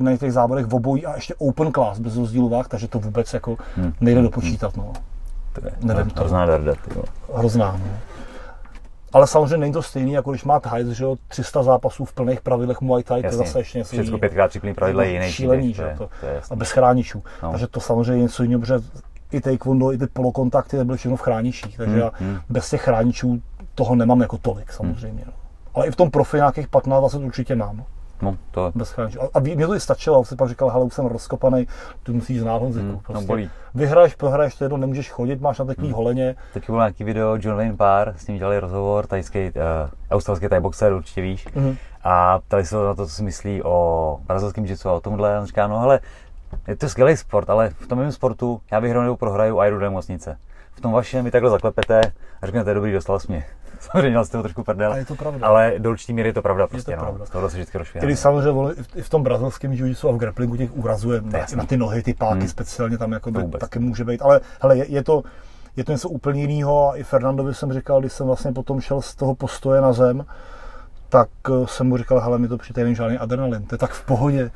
na 0.00 0.16
těch 0.16 0.32
závodech 0.32 0.66
v 0.66 0.74
obojí 0.74 1.06
a 1.06 1.14
ještě 1.14 1.34
open 1.38 1.72
class 1.72 1.98
bez 1.98 2.16
rozdílu 2.16 2.48
váh, 2.48 2.68
takže 2.68 2.88
to 2.88 2.98
vůbec 2.98 3.34
jako 3.34 3.56
hmm. 3.76 3.92
nejde 4.00 4.22
dopočítat. 4.22 4.76
No. 4.76 4.92
To 5.52 5.60
je 5.66 5.72
Nevím 5.82 6.10
to. 6.10 6.20
Hrozná 6.20 6.46
darda. 6.46 6.72
Hrozná, 7.34 7.76
no. 7.78 8.11
Ale 9.12 9.26
samozřejmě 9.26 9.56
není 9.56 9.72
to 9.72 9.82
stejný, 9.82 10.12
jako 10.12 10.30
když 10.30 10.44
má 10.44 10.60
Thai, 10.60 10.94
že 10.94 11.04
jo, 11.04 11.16
300 11.28 11.62
zápasů 11.62 12.04
v 12.04 12.12
plných 12.12 12.40
pravidlech 12.40 12.80
Muay 12.80 13.02
Thai, 13.02 13.22
to 13.22 13.36
zase 13.36 13.60
ještě 13.60 13.78
něco 13.78 13.96
Všechno 13.96 14.18
pětkrát 14.18 14.50
tři 14.50 14.60
plný 14.60 14.74
pravidla 14.74 15.04
je 15.04 15.12
jiný. 15.12 15.32
Šílený, 15.32 15.74
že 15.74 15.94
to, 15.98 16.10
to 16.20 16.26
a 16.50 16.56
bez 16.56 16.70
chráničů. 16.70 17.22
No. 17.42 17.50
Takže 17.50 17.66
to 17.66 17.80
samozřejmě 17.80 18.22
něco 18.22 18.42
jiného, 18.42 18.60
protože 18.60 18.78
i 19.32 19.40
taekwondo, 19.40 19.92
i 19.92 19.98
ty 19.98 20.06
polokontakty 20.06 20.84
byly 20.84 20.98
všechno 20.98 21.16
v 21.16 21.20
chráničích, 21.20 21.76
takže 21.76 21.92
hmm, 21.92 22.02
já 22.02 22.10
hmm. 22.14 22.38
bez 22.48 22.70
těch 22.70 22.82
chráničů 22.82 23.42
toho 23.74 23.94
nemám 23.94 24.20
jako 24.20 24.38
tolik 24.38 24.72
samozřejmě. 24.72 25.22
Hmm. 25.22 25.32
No. 25.32 25.32
Ale 25.74 25.86
i 25.86 25.90
v 25.90 25.96
tom 25.96 26.10
profi 26.10 26.36
nějakých 26.36 26.68
15-20 26.68 27.26
určitě 27.26 27.56
mám. 27.56 27.84
No, 28.22 28.36
to... 28.50 28.72
Bez 28.74 28.90
chráničů. 28.90 29.22
A, 29.22 29.28
a 29.34 29.40
mě 29.40 29.66
to 29.66 29.74
i 29.74 29.80
stačilo, 29.80 30.20
a 30.20 30.24
si 30.24 30.36
pak 30.36 30.48
říkal, 30.48 30.70
hele, 30.70 30.84
už 30.84 30.94
jsem 30.94 31.06
rozkopaný, 31.06 31.66
tu 32.02 32.12
musíš 32.14 32.40
znát 32.40 32.56
Honziku. 32.56 32.86
Hmm, 32.86 32.98
prostě. 32.98 33.22
no, 33.22 33.26
bolí. 33.26 33.50
Vyhraješ, 33.74 34.14
prohraješ, 34.14 34.54
to 34.54 34.64
jedno, 34.64 34.76
nemůžeš 34.76 35.10
chodit, 35.10 35.40
máš 35.40 35.58
na 35.58 35.64
takový 35.64 35.86
hmm. 35.86 35.96
holeně. 35.96 36.36
Teď 36.52 36.66
byl 36.66 36.76
nějaký 36.76 37.04
video, 37.04 37.36
John 37.40 37.56
Wayne 37.56 37.76
Parr, 37.76 38.14
s 38.16 38.26
ním 38.26 38.38
dělali 38.38 38.58
rozhovor, 38.58 39.06
tajský, 39.06 39.38
uh, 39.38 39.50
australský 40.10 40.48
thai 40.48 40.60
boxer, 40.60 40.92
určitě 40.92 41.20
víš. 41.20 41.46
Hmm. 41.54 41.76
A 42.04 42.38
ptali 42.38 42.66
se 42.66 42.76
na 42.76 42.94
to, 42.94 43.06
co 43.06 43.12
si 43.12 43.22
myslí 43.22 43.62
o 43.62 44.18
brazilském 44.26 44.64
jitsu 44.64 44.88
a 44.88 44.92
o 44.92 45.00
tomhle. 45.00 45.36
A 45.36 45.40
on 45.40 45.46
říká, 45.46 45.66
no 45.66 45.80
hele, 45.80 46.00
je 46.68 46.76
to 46.76 46.88
skvělý 46.88 47.16
sport, 47.16 47.50
ale 47.50 47.70
v 47.70 47.86
tom 47.86 47.98
mém 47.98 48.12
sportu 48.12 48.60
já 48.70 48.78
vyhraju 48.78 49.02
nebo 49.02 49.16
prohraju 49.16 49.60
a 49.60 49.66
jdu 49.66 49.78
do 49.78 49.84
nemocnice. 49.84 50.38
V 50.74 50.80
tom 50.80 50.92
vašem 50.92 51.24
mi 51.24 51.30
takhle 51.30 51.50
zaklepete 51.50 52.00
a 52.42 52.46
řeknete, 52.46 52.74
dobrý, 52.74 52.92
dostal 52.92 53.20
jsi 53.20 53.32
mě. 53.32 53.44
Samozřejmě 53.82 54.24
z 54.24 54.28
toho 54.28 54.42
trošku 54.42 54.64
prdel, 54.64 54.92
a 54.92 54.96
je 54.96 55.04
to 55.04 55.14
pravda. 55.14 55.46
ale 55.46 55.74
do 55.78 55.90
určitý 55.90 56.12
míry 56.12 56.28
je 56.28 56.32
to 56.32 56.42
pravda 56.42 56.66
prostě, 56.66 56.92
je 56.92 56.96
to 56.96 57.02
no. 57.02 57.06
pravda. 57.06 57.26
Z 57.26 57.30
toho 57.30 57.50
se 57.50 57.56
vždycky 57.56 57.78
rozšvěhá. 57.78 58.06
Když 58.06 58.18
samozřejmě 58.18 58.72
i 58.94 59.02
v 59.02 59.10
tom 59.10 59.22
brazilském 59.22 59.72
jiu 59.72 60.08
a 60.08 60.12
v 60.12 60.16
grapplingu 60.16 60.56
těch 60.56 60.76
úrazuje 60.76 61.20
na, 61.20 61.38
na, 61.56 61.64
ty 61.64 61.76
nohy, 61.76 62.02
ty 62.02 62.14
páky 62.14 62.38
hmm. 62.38 62.48
speciálně 62.48 62.98
tam 62.98 63.12
jako 63.12 63.30
taky 63.58 63.78
může 63.78 64.04
být, 64.04 64.22
ale 64.22 64.40
hele, 64.60 64.76
je, 64.76 64.86
je 64.90 65.04
to, 65.04 65.22
je 65.76 65.84
to 65.84 65.92
něco 65.92 66.08
úplně 66.08 66.40
jiného 66.40 66.90
a 66.90 66.96
i 66.96 67.02
Fernandovi 67.02 67.54
jsem 67.54 67.72
říkal, 67.72 68.00
když 68.00 68.12
jsem 68.12 68.26
vlastně 68.26 68.52
potom 68.52 68.80
šel 68.80 69.02
z 69.02 69.14
toho 69.14 69.34
postoje 69.34 69.80
na 69.80 69.92
zem, 69.92 70.24
tak 71.08 71.28
eh, 71.48 71.66
jsem 71.66 71.88
mu 71.88 71.96
říkal, 71.96 72.20
hele, 72.20 72.38
mi 72.38 72.48
to 72.48 72.58
přijde 72.58 72.84
není 72.84 72.96
žádný 72.96 73.18
adrenalin, 73.18 73.64
to 73.64 73.74
je 73.74 73.78
tak 73.78 73.90
v 73.90 74.04
pohodě. 74.04 74.50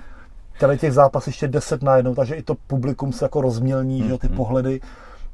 Tady 0.61 0.79
těch 0.79 0.93
zápasů 0.93 1.31
ještě 1.31 1.49
10 1.49 1.83
na 1.83 1.97
jednou, 1.97 2.15
takže 2.15 2.35
i 2.35 2.43
to 2.43 2.55
publikum 2.67 3.13
se 3.13 3.25
jako 3.25 3.41
rozmělní, 3.41 4.03
mm, 4.03 4.09
že 4.09 4.19
ty 4.19 4.29
mm. 4.29 4.37
pohledy. 4.37 4.81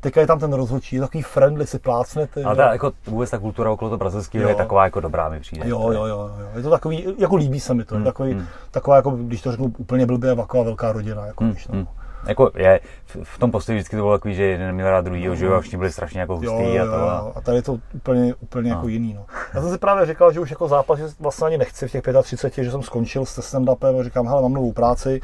Teďka 0.02 0.21
je 0.21 0.26
tam 0.26 0.38
ten 0.38 0.52
rozhodčí, 0.52 0.99
takový 0.99 1.23
friendly, 1.23 1.66
si 1.66 1.78
plácnete. 1.78 2.42
Ale 2.42 2.56
ta, 2.56 2.73
jako 2.73 2.92
vůbec 3.06 3.30
ta 3.30 3.38
kultura 3.38 3.71
okolo 3.71 3.88
toho 3.88 3.99
brazilského 3.99 4.49
je 4.49 4.54
taková 4.54 4.85
jako 4.85 5.00
dobrá, 5.00 5.28
mi 5.28 5.40
přijde. 5.40 5.68
Jo, 5.68 5.90
jo, 5.92 6.06
jo, 6.06 6.30
jo, 6.40 6.49
je 6.56 6.62
to 6.62 6.71
takový, 6.71 7.14
jako 7.18 7.37
líbí 7.37 7.61
se 7.61 7.75
mi 7.75 7.85
to, 7.85 7.99
mm, 7.99 8.04
takový, 8.04 8.35
mm. 8.35 8.47
taková 8.71 8.97
jako, 8.97 9.11
když 9.11 9.42
to 9.42 9.50
řeknu 9.50 9.73
úplně 9.78 10.06
blbě, 10.06 10.37
taková 10.37 10.62
velká 10.62 10.92
rodina, 10.92 11.26
jako 11.26 11.44
mm, 11.44 11.52
víš, 11.52 11.68
no. 11.68 11.75
Mm 11.75 11.87
jako 12.26 12.50
je, 12.56 12.80
v 13.23 13.38
tom 13.38 13.50
postoji 13.50 13.78
vždycky 13.78 13.97
to 13.97 14.02
bylo 14.02 14.18
takový, 14.18 14.35
že 14.35 14.42
jeden 14.42 14.75
měl 14.75 14.90
rád 14.90 15.04
druhý, 15.04 15.28
že 15.32 15.47
jo, 15.47 15.54
a 15.54 15.61
všichni 15.61 15.78
byli 15.78 15.92
strašně 15.92 16.21
jako 16.21 16.37
hustý 16.37 16.47
jo, 16.47 16.75
jo, 16.75 16.82
a 16.82 16.87
to. 16.87 16.92
Jo, 16.92 17.32
a 17.35 17.40
tady 17.40 17.59
je 17.59 17.62
to 17.62 17.78
úplně, 17.94 18.35
úplně 18.35 18.71
no. 18.71 18.76
jako 18.76 18.88
jiný, 18.88 19.14
no. 19.14 19.25
Já 19.54 19.61
jsem 19.61 19.71
si 19.71 19.78
právě 19.78 20.06
říkal, 20.06 20.32
že 20.32 20.40
už 20.40 20.50
jako 20.50 20.68
zápas 20.68 20.99
že 20.99 21.04
vlastně 21.21 21.47
ani 21.47 21.59
nechci 21.59 21.88
v 21.88 21.92
těch 21.92 22.02
35, 22.23 22.64
že 22.64 22.71
jsem 22.71 22.82
skončil 22.82 23.26
s 23.26 23.38
stand-upem 23.38 24.00
a 24.00 24.04
říkám, 24.04 24.26
hele, 24.26 24.42
mám 24.42 24.52
novou 24.52 24.73
práci, 24.73 25.21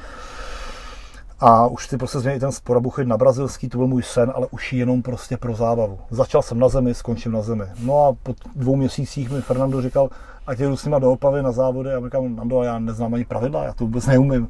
A 1.40 1.66
už 1.66 1.88
si 1.88 1.96
prostě 1.96 2.18
změnit 2.18 2.40
ten 2.40 2.52
sport 2.52 2.86
a 2.86 3.04
na 3.04 3.16
brazilský, 3.16 3.68
to 3.68 3.78
byl 3.78 3.86
můj 3.86 4.02
sen, 4.02 4.32
ale 4.34 4.46
už 4.50 4.72
jenom 4.72 5.02
prostě 5.02 5.36
pro 5.36 5.54
zábavu. 5.54 5.98
Začal 6.10 6.42
jsem 6.42 6.58
na 6.58 6.68
zemi, 6.68 6.94
skončím 6.94 7.32
na 7.32 7.42
zemi. 7.42 7.64
No 7.82 8.04
a 8.04 8.12
po 8.22 8.34
dvou 8.56 8.76
měsících 8.76 9.30
mi 9.30 9.40
Fernando 9.40 9.82
říkal, 9.82 10.08
ať 10.46 10.58
jdu 10.58 10.76
s 10.76 10.84
nima 10.84 10.98
do 10.98 11.12
Opavy 11.12 11.42
na 11.42 11.52
závody. 11.52 11.94
A 11.94 12.00
říkám, 12.04 12.36
Nando, 12.36 12.62
já 12.62 12.78
neznám 12.78 13.14
ani 13.14 13.24
pravidla, 13.24 13.64
já 13.64 13.72
to 13.72 13.84
vůbec 13.84 14.06
neumím. 14.06 14.48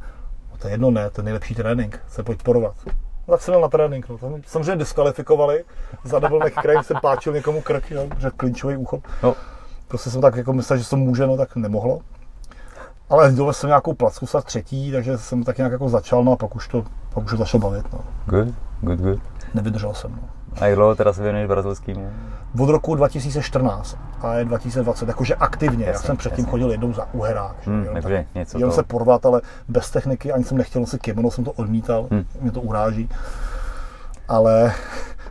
No, 0.51 0.59
to 0.59 0.69
je 0.69 0.75
jedno, 0.75 0.91
ne, 0.91 1.11
to 1.11 1.21
je 1.21 1.25
nejlepší 1.25 1.55
trénink, 1.55 2.01
se 2.09 2.23
pojď 2.23 2.43
porovat. 2.43 2.75
No, 3.29 3.35
tak 3.35 3.43
jsem 3.43 3.53
měl 3.53 3.61
na 3.61 3.69
trénink. 3.69 4.09
No. 4.09 4.19
Tam 4.19 4.43
samozřejmě 4.47 4.77
diskvalifikovali, 4.77 5.65
za 6.05 6.19
double 6.19 6.39
neck 6.39 6.63
crank 6.63 6.85
jsem 6.85 6.97
páčil 7.03 7.33
někomu 7.33 7.61
krk, 7.61 7.91
jo, 7.91 8.07
že 8.19 8.31
klinčový 8.37 8.77
úchop. 8.77 9.05
No. 9.23 9.35
Prostě 9.89 10.11
jsem 10.11 10.21
tak 10.21 10.37
jako 10.37 10.53
myslel, 10.53 10.79
že 10.79 10.89
to 10.89 10.97
může, 10.97 11.27
no 11.27 11.37
tak 11.37 11.57
nemohlo. 11.57 12.01
Ale 13.11 13.33
dole 13.33 13.55
jsem 13.55 13.69
nějakou 13.69 13.95
placku 13.95 14.27
sa 14.27 14.41
třetí, 14.41 14.93
takže 14.93 15.19
jsem 15.19 15.45
tak 15.45 15.59
nějak 15.59 15.73
jako 15.73 15.89
začal, 15.89 16.25
no 16.25 16.33
a 16.33 16.37
pak 16.37 16.57
už 16.57 16.69
to, 16.69 16.85
pak 17.15 17.25
už 17.25 17.31
to 17.31 17.37
začalo 17.37 17.61
bavit. 17.61 17.93
No. 17.93 18.01
Good, 18.27 18.55
good, 18.81 18.99
good. 18.99 19.21
Nevydržel 19.55 19.95
jsem. 19.95 20.11
No. 20.13 20.29
A 20.61 20.67
jak 20.67 20.77
dlouho 20.77 20.95
teda 20.95 21.13
se 21.13 21.23
věnuješ 21.23 21.49
brazilskýmu? 21.49 22.11
Od 22.61 22.71
roku 22.71 22.95
2014 22.95 23.97
a 24.21 24.35
je 24.35 24.45
2020, 24.45 25.09
jakože 25.09 25.35
aktivně. 25.35 25.85
Jasně, 25.85 25.93
Já 25.93 26.07
jsem 26.07 26.17
předtím 26.17 26.45
jasně. 26.45 26.51
chodil 26.51 26.71
jednou 26.71 26.93
za 26.93 27.15
uherák. 27.15 27.57
Hmm, 27.67 27.87
něco 28.35 28.59
jenom 28.59 28.71
to... 28.71 28.77
se 28.77 28.83
porvat, 28.83 29.27
ale 29.27 29.41
bez 29.69 29.91
techniky, 29.91 30.33
ani 30.33 30.45
jsem 30.45 30.59
nechtěl 30.59 30.87
si 30.87 30.99
kimono, 30.99 31.31
jsem 31.31 31.45
to 31.45 31.53
odmítal, 31.53 32.07
hmm. 32.11 32.25
mě 32.41 32.51
to 32.51 32.61
uráží. 32.61 33.09
Ale 34.29 34.73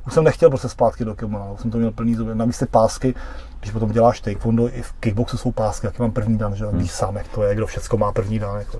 už 0.07 0.13
jsem 0.13 0.23
nechtěl 0.23 0.49
prostě 0.49 0.69
zpátky 0.69 1.05
do 1.05 1.15
kimona, 1.15 1.51
už 1.51 1.61
jsem 1.61 1.71
to 1.71 1.77
měl 1.77 1.91
plný 1.91 2.15
zuby. 2.15 2.35
Na 2.35 2.45
místě 2.45 2.65
pásky 2.65 3.15
když 3.59 3.71
potom 3.71 3.91
děláš 3.91 4.21
taekwondo, 4.21 4.67
i 4.67 4.81
v 4.81 4.93
kickboxu 4.93 5.37
jsou 5.37 5.51
pásky, 5.51 5.87
jaký 5.87 6.01
mám 6.01 6.11
první 6.11 6.37
dan, 6.37 6.55
že 6.55 6.65
hmm. 6.65 6.77
víš 6.77 6.91
sám, 6.91 7.15
jak 7.15 7.27
to 7.27 7.43
je, 7.43 7.55
kdo 7.55 7.67
všechno 7.67 7.97
má 7.97 8.11
první 8.11 8.39
dan. 8.39 8.57
Jako. 8.57 8.79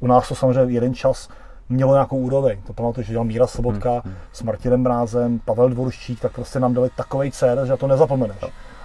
U 0.00 0.06
nás 0.06 0.28
to 0.28 0.34
samozřejmě 0.34 0.74
jeden 0.74 0.94
čas 0.94 1.28
mělo 1.68 1.92
nějakou 1.92 2.16
úroveň. 2.16 2.62
To 2.66 2.72
pamatuju, 2.72 3.04
že 3.04 3.12
dělal 3.12 3.24
Míra 3.24 3.46
Sobotka 3.46 3.90
hmm, 3.90 4.00
hmm. 4.04 4.14
s 4.32 4.42
Martinem 4.42 4.82
Mrázem, 4.82 5.40
Pavel 5.44 5.68
Dvorščík, 5.68 6.20
tak 6.20 6.32
prostě 6.32 6.60
nám 6.60 6.74
dali 6.74 6.90
takový 6.96 7.30
CR, 7.30 7.66
že 7.66 7.76
to 7.76 7.86
nezapomeneš. 7.86 8.36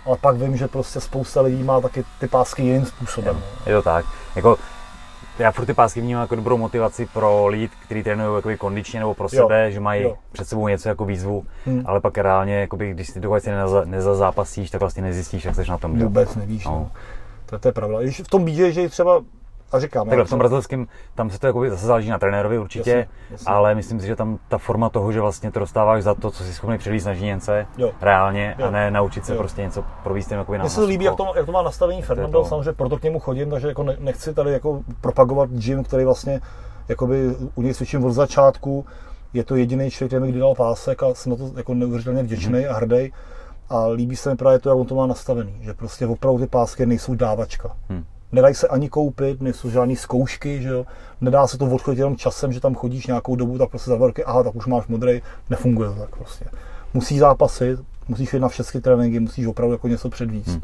Ale 0.05 0.17
pak 0.21 0.35
vím, 0.35 0.57
že 0.57 0.67
prostě 0.67 0.99
spousta 0.99 1.41
lidí 1.41 1.63
má 1.63 1.81
taky 1.81 2.05
ty 2.19 2.27
pásky 2.27 2.63
jiným 2.63 2.85
způsobem. 2.85 3.41
Je, 3.65 3.71
je 3.71 3.75
to 3.75 3.81
tak. 3.81 4.05
Jako 4.35 4.57
já 5.39 5.51
furt 5.51 5.65
ty 5.65 5.73
pásky 5.73 6.01
vnímám 6.01 6.21
jako 6.21 6.35
dobrou 6.35 6.57
motivaci 6.57 7.05
pro 7.05 7.47
lidi, 7.47 7.69
kteří 7.85 8.03
trénují 8.03 8.35
jakoby 8.35 8.57
kondičně 8.57 8.99
nebo 8.99 9.13
pro 9.13 9.27
jo, 9.31 9.43
sebe, 9.43 9.71
že 9.71 9.79
mají 9.79 10.03
jo. 10.03 10.15
před 10.31 10.47
sebou 10.47 10.67
něco 10.67 10.89
jako 10.89 11.05
výzvu, 11.05 11.45
hmm. 11.65 11.83
ale 11.85 12.01
pak 12.01 12.17
reálně, 12.17 12.59
jakoby, 12.59 12.91
když 12.91 13.07
si 13.07 13.19
dokud 13.19 13.43
si 13.43 13.51
neza, 13.51 13.85
nezazápasíš, 13.85 14.69
tak 14.69 14.79
vlastně 14.79 15.03
nezjistíš, 15.03 15.45
jak 15.45 15.55
jsi 15.55 15.69
na 15.69 15.77
tom. 15.77 15.99
Vůbec 15.99 16.35
nevíš. 16.35 16.65
No. 16.65 16.71
No. 16.71 16.91
To, 17.45 17.59
to, 17.59 17.67
je 17.67 17.71
pravda. 17.71 17.99
Když 18.01 18.19
v 18.19 18.27
tom 18.27 18.45
bídě, 18.45 18.71
že 18.71 18.89
třeba 18.89 19.21
a 19.71 19.79
říkám, 19.79 20.07
Takhle 20.07 20.25
v 20.25 20.29
tom 20.29 20.39
brazilském, 20.39 20.87
tam 21.15 21.29
se 21.29 21.39
to 21.39 21.47
jakoby 21.47 21.69
zase 21.69 21.85
záleží 21.85 22.09
na 22.09 22.19
trenérovi 22.19 22.59
určitě, 22.59 22.89
jasně, 22.89 23.07
jasně. 23.31 23.45
ale 23.53 23.75
myslím 23.75 23.99
si, 23.99 24.07
že 24.07 24.15
tam 24.15 24.39
ta 24.47 24.57
forma 24.57 24.89
toho, 24.89 25.11
že 25.11 25.21
vlastně 25.21 25.51
to 25.51 25.59
dostáváš 25.59 26.03
za 26.03 26.15
to, 26.15 26.31
co 26.31 26.43
jsi 26.43 26.53
schopný 26.53 26.77
přelíst 26.77 27.05
na 27.05 27.13
žíněnce, 27.13 27.67
jo. 27.77 27.91
reálně, 28.01 28.55
jo. 28.59 28.67
a 28.67 28.71
ne 28.71 28.91
naučit 28.91 29.25
se 29.25 29.33
jo. 29.33 29.39
prostě 29.39 29.61
něco 29.61 29.83
províst 30.03 30.31
jako 30.31 30.51
Mně 30.51 30.69
se 30.69 30.83
líbí, 30.83 31.05
jak 31.05 31.15
to, 31.15 31.33
jak 31.35 31.45
to 31.45 31.51
má 31.51 31.61
nastavení 31.61 32.01
Fernando, 32.01 32.41
to... 32.41 32.45
samozřejmě 32.45 32.73
proto 32.73 32.97
k 32.97 33.03
němu 33.03 33.19
chodím, 33.19 33.49
takže 33.49 33.67
jako 33.67 33.83
nechci 33.99 34.33
tady 34.33 34.51
jako 34.51 34.81
propagovat 35.01 35.49
gym, 35.49 35.83
který 35.83 36.05
vlastně 36.05 36.41
jakoby 36.87 37.35
u 37.55 37.61
něj 37.61 37.73
cvičím 37.73 38.05
od 38.05 38.11
začátku, 38.11 38.85
je 39.33 39.43
to 39.43 39.55
jediný 39.55 39.91
člověk, 39.91 40.09
který 40.09 40.21
mi 40.23 40.31
kdy 40.31 40.39
dal 40.39 40.55
pásek 40.55 41.03
a 41.03 41.13
jsem 41.13 41.29
na 41.29 41.35
to 41.35 41.51
jako 41.57 41.73
neuvěřitelně 41.73 42.23
vděčný 42.23 42.53
mm-hmm. 42.53 42.71
a 42.71 42.73
hrdý. 42.73 43.13
A 43.69 43.87
líbí 43.87 44.15
se 44.15 44.29
mi 44.29 44.35
právě 44.35 44.59
to, 44.59 44.69
jak 44.69 44.77
on 44.77 44.85
to 44.85 44.95
má 44.95 45.07
nastavený, 45.07 45.57
že 45.61 45.73
prostě 45.73 46.07
opravdu 46.07 46.39
ty 46.39 46.47
pásky 46.47 46.85
nejsou 46.85 47.15
dávačka. 47.15 47.75
Hmm 47.89 48.05
nedají 48.31 48.55
se 48.55 48.67
ani 48.67 48.89
koupit, 48.89 49.41
nejsou 49.41 49.69
žádné 49.69 49.95
zkoušky, 49.95 50.61
že 50.61 50.69
jo. 50.69 50.85
Nedá 51.21 51.47
se 51.47 51.57
to 51.57 51.65
odchodit 51.65 51.99
jenom 51.99 52.15
časem, 52.15 52.53
že 52.53 52.59
tam 52.59 52.75
chodíš 52.75 53.07
nějakou 53.07 53.35
dobu, 53.35 53.57
tak 53.57 53.69
prostě 53.69 53.89
za 53.89 53.97
roky, 53.97 54.23
aha, 54.23 54.43
tak 54.43 54.55
už 54.55 54.65
máš 54.65 54.87
modrý, 54.87 55.21
nefunguje 55.49 55.89
to 55.89 55.95
tak 55.95 56.15
prostě. 56.15 56.45
Musíš 56.93 57.19
zápasit, 57.19 57.79
musíš 58.07 58.33
jít 58.33 58.39
na 58.39 58.49
všechny 58.49 58.81
tréninky, 58.81 59.19
musíš 59.19 59.45
opravdu 59.45 59.73
jako 59.73 59.87
něco 59.87 60.09
předvíct. 60.09 60.47
Hmm. 60.47 60.61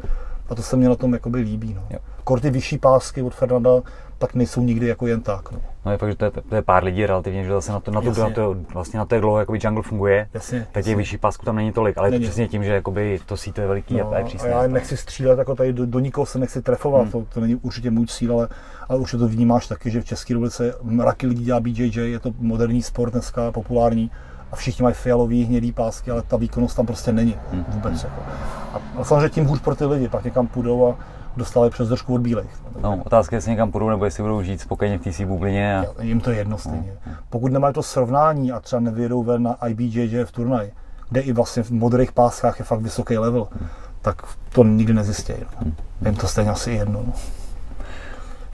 A 0.48 0.54
to 0.54 0.62
se 0.62 0.76
mně 0.76 0.88
na 0.88 0.94
tom 0.94 1.12
jakoby 1.12 1.38
líbí. 1.38 1.74
No. 1.74 1.98
Kor 2.24 2.40
ty 2.40 2.50
vyšší 2.50 2.78
pásky 2.78 3.22
od 3.22 3.34
Fernanda, 3.34 3.70
tak 4.18 4.34
nejsou 4.34 4.60
nikdy 4.60 4.86
jako 4.86 5.06
jen 5.06 5.20
tak. 5.20 5.52
No, 5.52 5.60
no 5.84 5.92
je 5.92 5.98
fakt, 5.98 6.10
že 6.10 6.16
to 6.16 6.24
je, 6.24 6.30
to 6.30 6.54
je 6.54 6.62
pár 6.62 6.84
lidí 6.84 7.06
relativně, 7.06 7.44
že 7.44 7.50
zase 7.50 7.72
na 7.72 7.80
to, 7.80 7.90
na 7.90 8.00
to, 8.00 8.10
na 8.10 8.30
to, 8.30 8.56
vlastně 8.74 8.98
na 8.98 9.04
to, 9.04 9.14
jak 9.14 9.22
dlouho 9.22 9.38
jakoby 9.38 9.58
jungle 9.62 9.82
funguje, 9.82 10.28
jasně, 10.34 10.66
tak 10.72 10.84
těch 10.84 10.96
vyšší 10.96 11.18
pásku 11.18 11.44
tam 11.44 11.56
není 11.56 11.72
tolik, 11.72 11.98
ale 11.98 12.10
není. 12.10 12.22
je 12.22 12.28
to 12.28 12.30
přesně 12.30 12.48
tím, 12.48 12.64
že 12.64 12.72
jakoby 12.72 13.20
to 13.26 13.36
síto 13.36 13.60
je 13.60 13.66
veliký 13.66 13.96
no, 13.96 14.12
a 14.12 14.18
je 14.18 14.24
přísné. 14.24 14.48
Já 14.48 14.66
nechci 14.66 14.96
střílet, 14.96 15.38
jako 15.38 15.54
tady 15.54 15.72
do, 15.72 15.86
do 15.86 15.98
nikoho 15.98 16.26
se 16.26 16.38
nechci 16.38 16.62
trefovat, 16.62 17.02
hmm. 17.02 17.10
to, 17.10 17.24
to, 17.34 17.40
není 17.40 17.54
určitě 17.54 17.90
můj 17.90 18.06
cíl, 18.06 18.32
ale, 18.32 18.48
ale 18.88 18.98
už 18.98 19.10
to 19.10 19.28
vnímáš 19.28 19.66
taky, 19.66 19.90
že 19.90 20.00
v 20.00 20.04
České 20.04 20.34
republice 20.34 20.74
mraky 20.82 21.26
lidí 21.26 21.44
dělá 21.44 21.60
BJJ, 21.60 22.10
je 22.10 22.18
to 22.18 22.32
moderní 22.38 22.82
sport 22.82 23.10
dneska, 23.10 23.52
populární 23.52 24.10
a 24.52 24.56
všichni 24.56 24.82
mají 24.82 24.94
fialový, 24.94 25.44
hnědý 25.44 25.72
pásky, 25.72 26.10
ale 26.10 26.22
ta 26.22 26.36
výkonnost 26.36 26.76
tam 26.76 26.86
prostě 26.86 27.12
není 27.12 27.36
hmm. 27.52 27.64
vůbec. 27.68 28.04
Jako. 28.04 28.22
A, 28.72 28.80
a 29.00 29.04
samozřejmě 29.04 29.28
tím 29.28 29.44
hůř 29.44 29.60
pro 29.60 29.74
ty 29.74 29.84
lidi, 29.84 30.08
pak 30.08 30.24
někam 30.24 30.46
půjdou 30.46 30.88
a 30.88 30.98
dostávají 31.36 31.70
přes 31.72 31.88
držku 31.88 32.14
od 32.14 32.20
bílých. 32.20 32.50
No, 32.82 33.02
otázka 33.04 33.36
je, 33.36 33.38
jestli 33.38 33.50
někam 33.50 33.72
půjdou, 33.72 33.88
nebo 33.88 34.04
jestli 34.04 34.22
budou 34.22 34.42
žít 34.42 34.60
spokojeně 34.60 34.98
v 34.98 35.16
té 35.16 35.26
bublině. 35.26 35.78
A... 35.78 36.02
Jim 36.02 36.20
to 36.20 36.30
je 36.30 36.36
jedno 36.36 36.58
stejně. 36.58 36.92
No. 37.06 37.12
Pokud 37.30 37.52
nemají 37.52 37.74
to 37.74 37.82
srovnání 37.82 38.52
a 38.52 38.60
třeba 38.60 38.80
nevědou 38.80 39.22
ven 39.22 39.42
na 39.42 39.66
IBJJ 39.66 40.24
v 40.24 40.32
turnaj, 40.32 40.70
kde 41.10 41.20
i 41.20 41.32
vlastně 41.32 41.62
v 41.62 41.70
modrých 41.70 42.12
páskách 42.12 42.58
je 42.58 42.64
fakt 42.64 42.80
vysoký 42.80 43.18
level, 43.18 43.48
hmm. 43.52 43.68
tak 44.02 44.22
to 44.52 44.64
nikdy 44.64 44.94
nezjistí. 44.94 45.32
No. 45.40 45.46
Hmm. 45.58 45.74
Jim 46.04 46.14
to 46.14 46.28
stejně 46.28 46.50
asi 46.50 46.70
jedno. 46.70 47.02
No. 47.06 47.12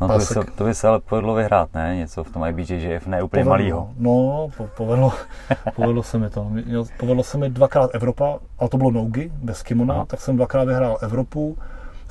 No 0.01 0.09
to 0.09 0.19
by, 0.19 0.25
se, 0.25 0.41
to 0.55 0.65
by 0.65 0.75
se 0.75 0.89
ale 0.89 1.01
povedlo 1.01 1.35
vyhrát, 1.35 1.75
ne? 1.75 1.97
Něco 1.97 2.25
v 2.25 2.31
tom 2.31 2.45
IBJJF, 2.45 3.07
ne 3.07 3.23
úplně 3.23 3.45
povedlo, 3.45 3.51
malýho. 3.51 3.91
No, 3.99 4.49
po, 4.57 4.67
povedlo, 4.77 5.13
povedlo 5.77 6.03
se 6.03 6.19
mi 6.19 6.31
to. 6.31 6.51
Povedlo 6.99 7.23
se 7.23 7.39
mi 7.39 7.51
dvakrát 7.51 7.91
Evropa, 7.95 8.39
ale 8.59 8.69
to 8.69 8.77
bylo 8.77 8.91
nogi, 8.91 9.33
bez 9.43 9.63
kimona, 9.63 9.95
Aha. 9.95 10.05
tak 10.05 10.21
jsem 10.21 10.37
dvakrát 10.37 10.65
vyhrál 10.65 10.99
Evropu. 11.03 11.59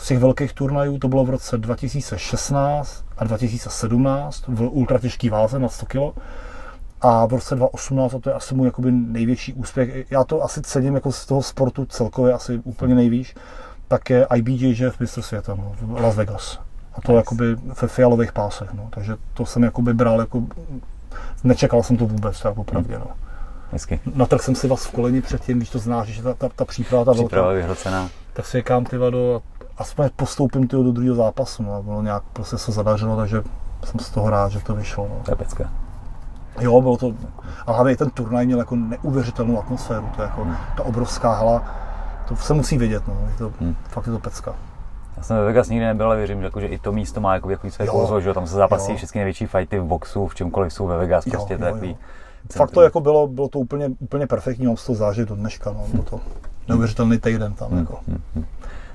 Z 0.02 0.08
těch 0.08 0.20
velkých 0.20 0.54
turnajů 0.54 0.98
to 0.98 1.08
bylo 1.08 1.26
v 1.26 1.30
roce 1.30 1.58
2016 1.58 3.06
a 3.18 3.24
2017 3.24 4.44
v 4.48 4.62
ultratěžký 4.62 5.30
váze 5.30 5.60
na 5.60 5.70
100 5.70 5.86
kg. 5.86 6.20
A 7.02 7.26
v 7.26 7.32
roce 7.32 7.56
2018, 7.56 8.14
a 8.14 8.20
to 8.20 8.30
je 8.30 8.34
asi 8.34 8.56
můj 8.56 8.68
jakoby 8.68 8.92
největší 8.92 9.54
úspěch, 9.54 10.12
já 10.12 10.24
to 10.24 10.44
asi 10.44 10.62
cením 10.62 10.96
jako 10.96 11.12
z 11.12 11.26
toho 11.26 11.42
sportu 11.42 11.86
celkově 11.86 12.34
asi 12.34 12.62
úplně 12.64 12.96
nejvíc, 12.96 13.34
tak 13.88 14.10
je 14.10 14.28
IBJJF 14.36 15.00
mistr 15.00 15.22
světa 15.22 15.56
no, 15.56 15.76
v 15.82 16.02
Las 16.02 16.16
Vegas. 16.16 16.60
A 16.94 17.02
to 17.02 17.12
nice. 17.12 17.20
jakoby 17.20 17.56
ve 17.82 17.88
fialových 17.88 18.32
pásech, 18.32 18.74
no. 18.74 18.88
Takže 18.90 19.16
to 19.34 19.46
jsem 19.46 19.64
jakoby 19.64 19.94
bral 19.94 20.20
jako, 20.20 20.44
nečekal 21.44 21.84
jsem 21.84 21.98
to 21.98 22.06
vůbec, 22.06 22.42
tak 22.42 22.54
popravdě, 22.56 23.00
no. 23.00 23.08
Hezky. 23.72 24.00
Natrhl 24.16 24.44
jsem 24.44 24.56
si 24.56 24.68
vás 24.68 24.86
v 24.86 24.92
koleni 24.92 25.22
předtím, 25.22 25.58
když 25.58 25.70
to 25.70 25.80
znáš, 25.80 26.08
že 26.08 26.24
ta, 26.24 26.34
ta, 26.34 26.50
ta 26.56 26.66
příprava, 26.66 27.06
ta 27.06 27.14
příprava 27.14 27.48
velká, 27.48 27.60
vyhrocená. 27.60 28.10
Tak 28.34 28.46
si 28.46 28.58
říkám, 28.58 28.86
ty 28.86 28.98
vado, 28.98 29.42
aspoň 29.82 30.10
postoupím 30.16 30.68
tyho 30.68 30.84
do 30.84 30.92
druhého 30.92 31.16
zápasu, 31.16 31.64
no. 31.64 31.84
Bylo 31.84 32.02
nějak 32.02 32.24
prostě 32.34 32.58
se 32.58 32.72
zadařilo, 32.72 33.18
takže 33.18 33.44
jsem 33.84 34.00
z 34.00 34.10
toho 34.10 34.30
rád, 34.30 34.52
že 34.52 34.60
to 34.60 34.76
vyšlo, 34.76 35.08
no. 35.10 35.16
To 35.26 35.32
je 35.32 35.36
pecka. 35.36 35.70
Jo, 36.60 36.82
bylo 36.82 36.98
to, 36.98 37.14
a 37.66 37.72
hlavně 37.72 37.98
ten 37.98 38.10
turnaj 38.10 38.46
měl 38.46 38.60
jako 38.60 38.76
neuvěřitelnou 38.76 39.60
atmosféru, 39.60 40.10
to 40.16 40.22
je 40.22 40.28
jako 40.28 40.44
hmm. 40.44 40.56
ta 40.78 40.84
obrovská 40.84 41.34
hala, 41.34 41.64
to 42.28 42.36
se 42.36 42.54
musí 42.54 42.78
vidět, 42.78 43.08
no. 43.08 43.18
Je 43.28 43.38
to, 43.38 43.52
hmm. 43.60 43.76
fakt 43.90 44.08
je 44.08 44.14
to 44.14 44.20
pecka. 44.20 44.56
Já 45.18 45.24
jsem 45.24 45.38
ve 45.38 45.46
Vegas 45.46 45.70
nikdy 45.70 45.86
nebyl, 45.86 46.06
ale 46.06 46.18
věřím, 46.18 46.40
že, 46.40 46.46
jako, 46.46 46.60
že 46.60 46.68
i 46.68 46.80
to 46.80 46.92
místo 46.92 47.22
má 47.22 47.34
jako 47.34 47.50
jaký 47.50 47.72
své 47.72 47.88
kouzlo, 47.88 48.22
že 48.22 48.34
tam 48.34 48.48
se 48.48 48.56
zápasí 48.56 48.92
jo. 48.92 48.98
všechny 48.98 49.20
největší 49.20 49.46
fighty 49.46 49.80
v 49.80 49.84
boxu, 49.84 50.28
v 50.28 50.36
čemkoliv 50.36 50.74
jsou 50.74 50.88
ve 50.88 50.98
Vegas, 50.98 51.26
jo, 51.26 51.32
prostě 51.32 51.54
jo, 51.54 51.60
to 51.60 51.66
jo. 51.66 51.72
takový. 51.72 51.98
Fakt 52.52 52.72
to 52.72 52.82
jako 52.82 53.00
bylo, 53.00 53.28
bylo 53.28 53.48
to 53.48 53.60
úplně, 53.60 53.90
úplně 54.00 54.28
perfektní, 54.28 54.68
mám 54.68 54.78
z 54.78 54.86
toho 54.86 54.96
zážit 54.96 55.30
do 55.30 55.36
dneška, 55.36 55.72
no, 55.72 55.86
bylo 55.92 56.04
to 56.04 56.20
neuvěřitelný 56.68 57.18
týden 57.18 57.54
tam. 57.54 57.70
Hmm, 57.70 57.80
jako. 57.80 58.00
Hmm, 58.08 58.22
hmm. 58.36 58.46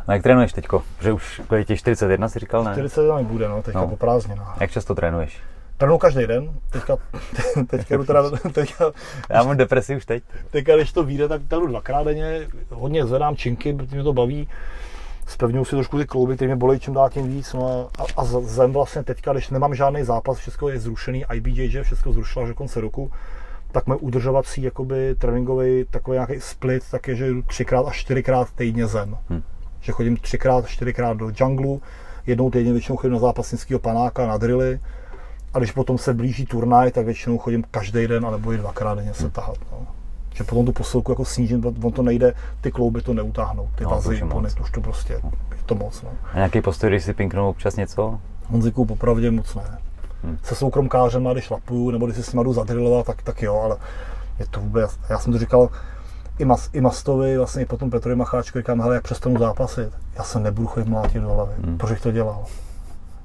No 0.08 0.14
jak 0.14 0.22
trénuješ 0.22 0.52
teďko? 0.52 0.82
Že 1.00 1.12
už 1.12 1.42
je 1.56 1.64
tě 1.64 1.76
41 1.76 2.28
si 2.28 2.38
říkal, 2.38 2.64
ne? 2.64 2.72
41 2.72 3.22
bude, 3.22 3.48
no, 3.48 3.62
teďka 3.62 3.80
no. 3.80 3.88
po 3.88 3.96
prázdninách. 3.96 4.56
Jak 4.60 4.70
často 4.70 4.94
trénuješ? 4.94 5.40
Trénuji 5.76 5.98
každý 5.98 6.26
den, 6.26 6.50
teďka, 6.70 6.96
teďka 7.66 7.96
jdu 7.96 8.04
teda, 8.04 8.30
teďka, 8.52 8.92
Já 9.30 9.42
mám 9.42 9.56
depresi 9.56 9.96
už 9.96 10.06
teď. 10.06 10.22
Teďka, 10.50 10.76
když 10.76 10.92
to 10.92 11.02
vyjde, 11.02 11.28
tak 11.28 11.42
trénuji 11.48 11.68
dvakrát 11.68 12.04
denně, 12.04 12.48
hodně 12.70 13.06
zvedám 13.06 13.36
činky, 13.36 13.72
protože 13.72 13.94
mě 13.94 14.04
to 14.04 14.12
baví 14.12 14.48
spevňuju 15.26 15.64
si 15.64 15.70
trošku 15.70 15.98
ty 15.98 16.06
klouby, 16.06 16.34
které 16.34 16.48
mě 16.48 16.56
bolí 16.56 16.80
čím 16.80 16.94
dál 16.94 17.10
tím 17.10 17.28
víc. 17.28 17.52
No 17.52 17.88
a, 17.98 18.04
a, 18.16 18.24
zem 18.24 18.72
vlastně 18.72 19.02
teďka, 19.02 19.32
když 19.32 19.50
nemám 19.50 19.74
žádný 19.74 20.04
zápas, 20.04 20.38
všechno 20.38 20.68
je 20.68 20.80
zrušený, 20.80 21.24
IBJJ 21.34 21.82
všechno 21.82 22.12
zrušila 22.12 22.46
do 22.46 22.54
konce 22.54 22.80
roku, 22.80 23.10
tak 23.72 23.86
můj 23.86 23.96
udržovací 24.00 24.62
jakoby 24.62 25.14
tréninkový 25.14 25.84
takový 25.90 26.14
nějaký 26.14 26.40
split, 26.40 26.82
tak 26.90 27.08
je, 27.08 27.14
že 27.14 27.26
jdu 27.26 27.42
třikrát 27.42 27.86
až 27.86 27.96
čtyřikrát 27.96 28.50
týdně 28.50 28.86
zem. 28.86 29.18
Hmm. 29.28 29.42
Že 29.86 29.92
chodím 29.92 30.16
třikrát, 30.16 30.66
čtyřikrát 30.66 31.16
do 31.16 31.30
junglu, 31.40 31.82
jednou 32.26 32.50
týdně 32.50 32.72
většinou 32.72 32.96
chodím 32.96 33.12
na 33.12 33.18
zápasnického 33.18 33.80
panáka, 33.80 34.26
na 34.26 34.36
drily, 34.36 34.80
a 35.54 35.58
když 35.58 35.72
potom 35.72 35.98
se 35.98 36.14
blíží 36.14 36.46
turnaj, 36.46 36.90
tak 36.90 37.04
většinou 37.04 37.38
chodím 37.38 37.64
každý 37.70 38.06
den, 38.06 38.26
alebo 38.26 38.52
i 38.52 38.56
dvakrát 38.56 38.94
denně 38.94 39.14
se 39.14 39.30
tahat. 39.30 39.56
No 39.72 39.86
že 40.36 40.44
potom 40.44 40.66
tu 40.66 40.72
posilku 40.72 41.12
jako 41.12 41.24
snížím, 41.24 41.64
on 41.82 41.92
to 41.92 42.02
nejde, 42.02 42.34
ty 42.60 42.70
klouby 42.70 43.02
to 43.02 43.14
neutáhnou, 43.14 43.68
ty 43.74 43.84
no, 43.84 43.90
vazy, 43.90 44.22
pony, 44.30 44.48
už 44.60 44.70
to 44.70 44.80
prostě, 44.80 45.12
je 45.12 45.62
to 45.66 45.74
moc. 45.74 46.02
No. 46.02 46.10
A 46.32 46.36
nějaký 46.36 46.60
postoj, 46.60 46.90
když 46.90 47.04
si 47.04 47.14
pinknou 47.14 47.48
občas 47.48 47.76
něco? 47.76 48.20
Honziku 48.46 48.84
popravdě 48.84 49.30
moc 49.30 49.54
ne. 49.54 49.78
Hmm. 50.24 50.38
Se 50.42 50.54
soukromkářem, 50.54 51.28
když 51.32 51.50
lapuju, 51.50 51.90
nebo 51.90 52.06
když 52.06 52.16
si 52.16 52.22
s 52.22 52.32
nimi 52.32 52.44
jdu 52.44 52.52
zadrilovat, 52.52 53.06
tak, 53.06 53.22
tak 53.22 53.42
jo, 53.42 53.60
ale 53.64 53.76
je 54.38 54.46
to 54.46 54.60
vůbec, 54.60 54.98
já 55.08 55.18
jsem 55.18 55.32
to 55.32 55.38
říkal 55.38 55.68
i, 56.38 56.44
Mas, 56.44 56.70
i 56.72 56.80
Mastovi, 56.80 57.38
vlastně 57.38 57.62
i 57.62 57.66
potom 57.66 57.90
Petrovi 57.90 58.16
Macháčkovi, 58.16 58.62
říkám, 58.62 58.80
hele, 58.80 58.94
jak 58.94 59.04
přestanu 59.04 59.38
zápasit, 59.38 59.88
já 60.16 60.24
se 60.24 60.40
nebudu 60.40 60.68
chodit 60.68 60.88
mlátit 60.88 61.22
do 61.22 61.28
hlavy, 61.28 61.54
hmm. 61.64 61.78
proč 61.78 62.00
to 62.00 62.10
dělal. 62.10 62.44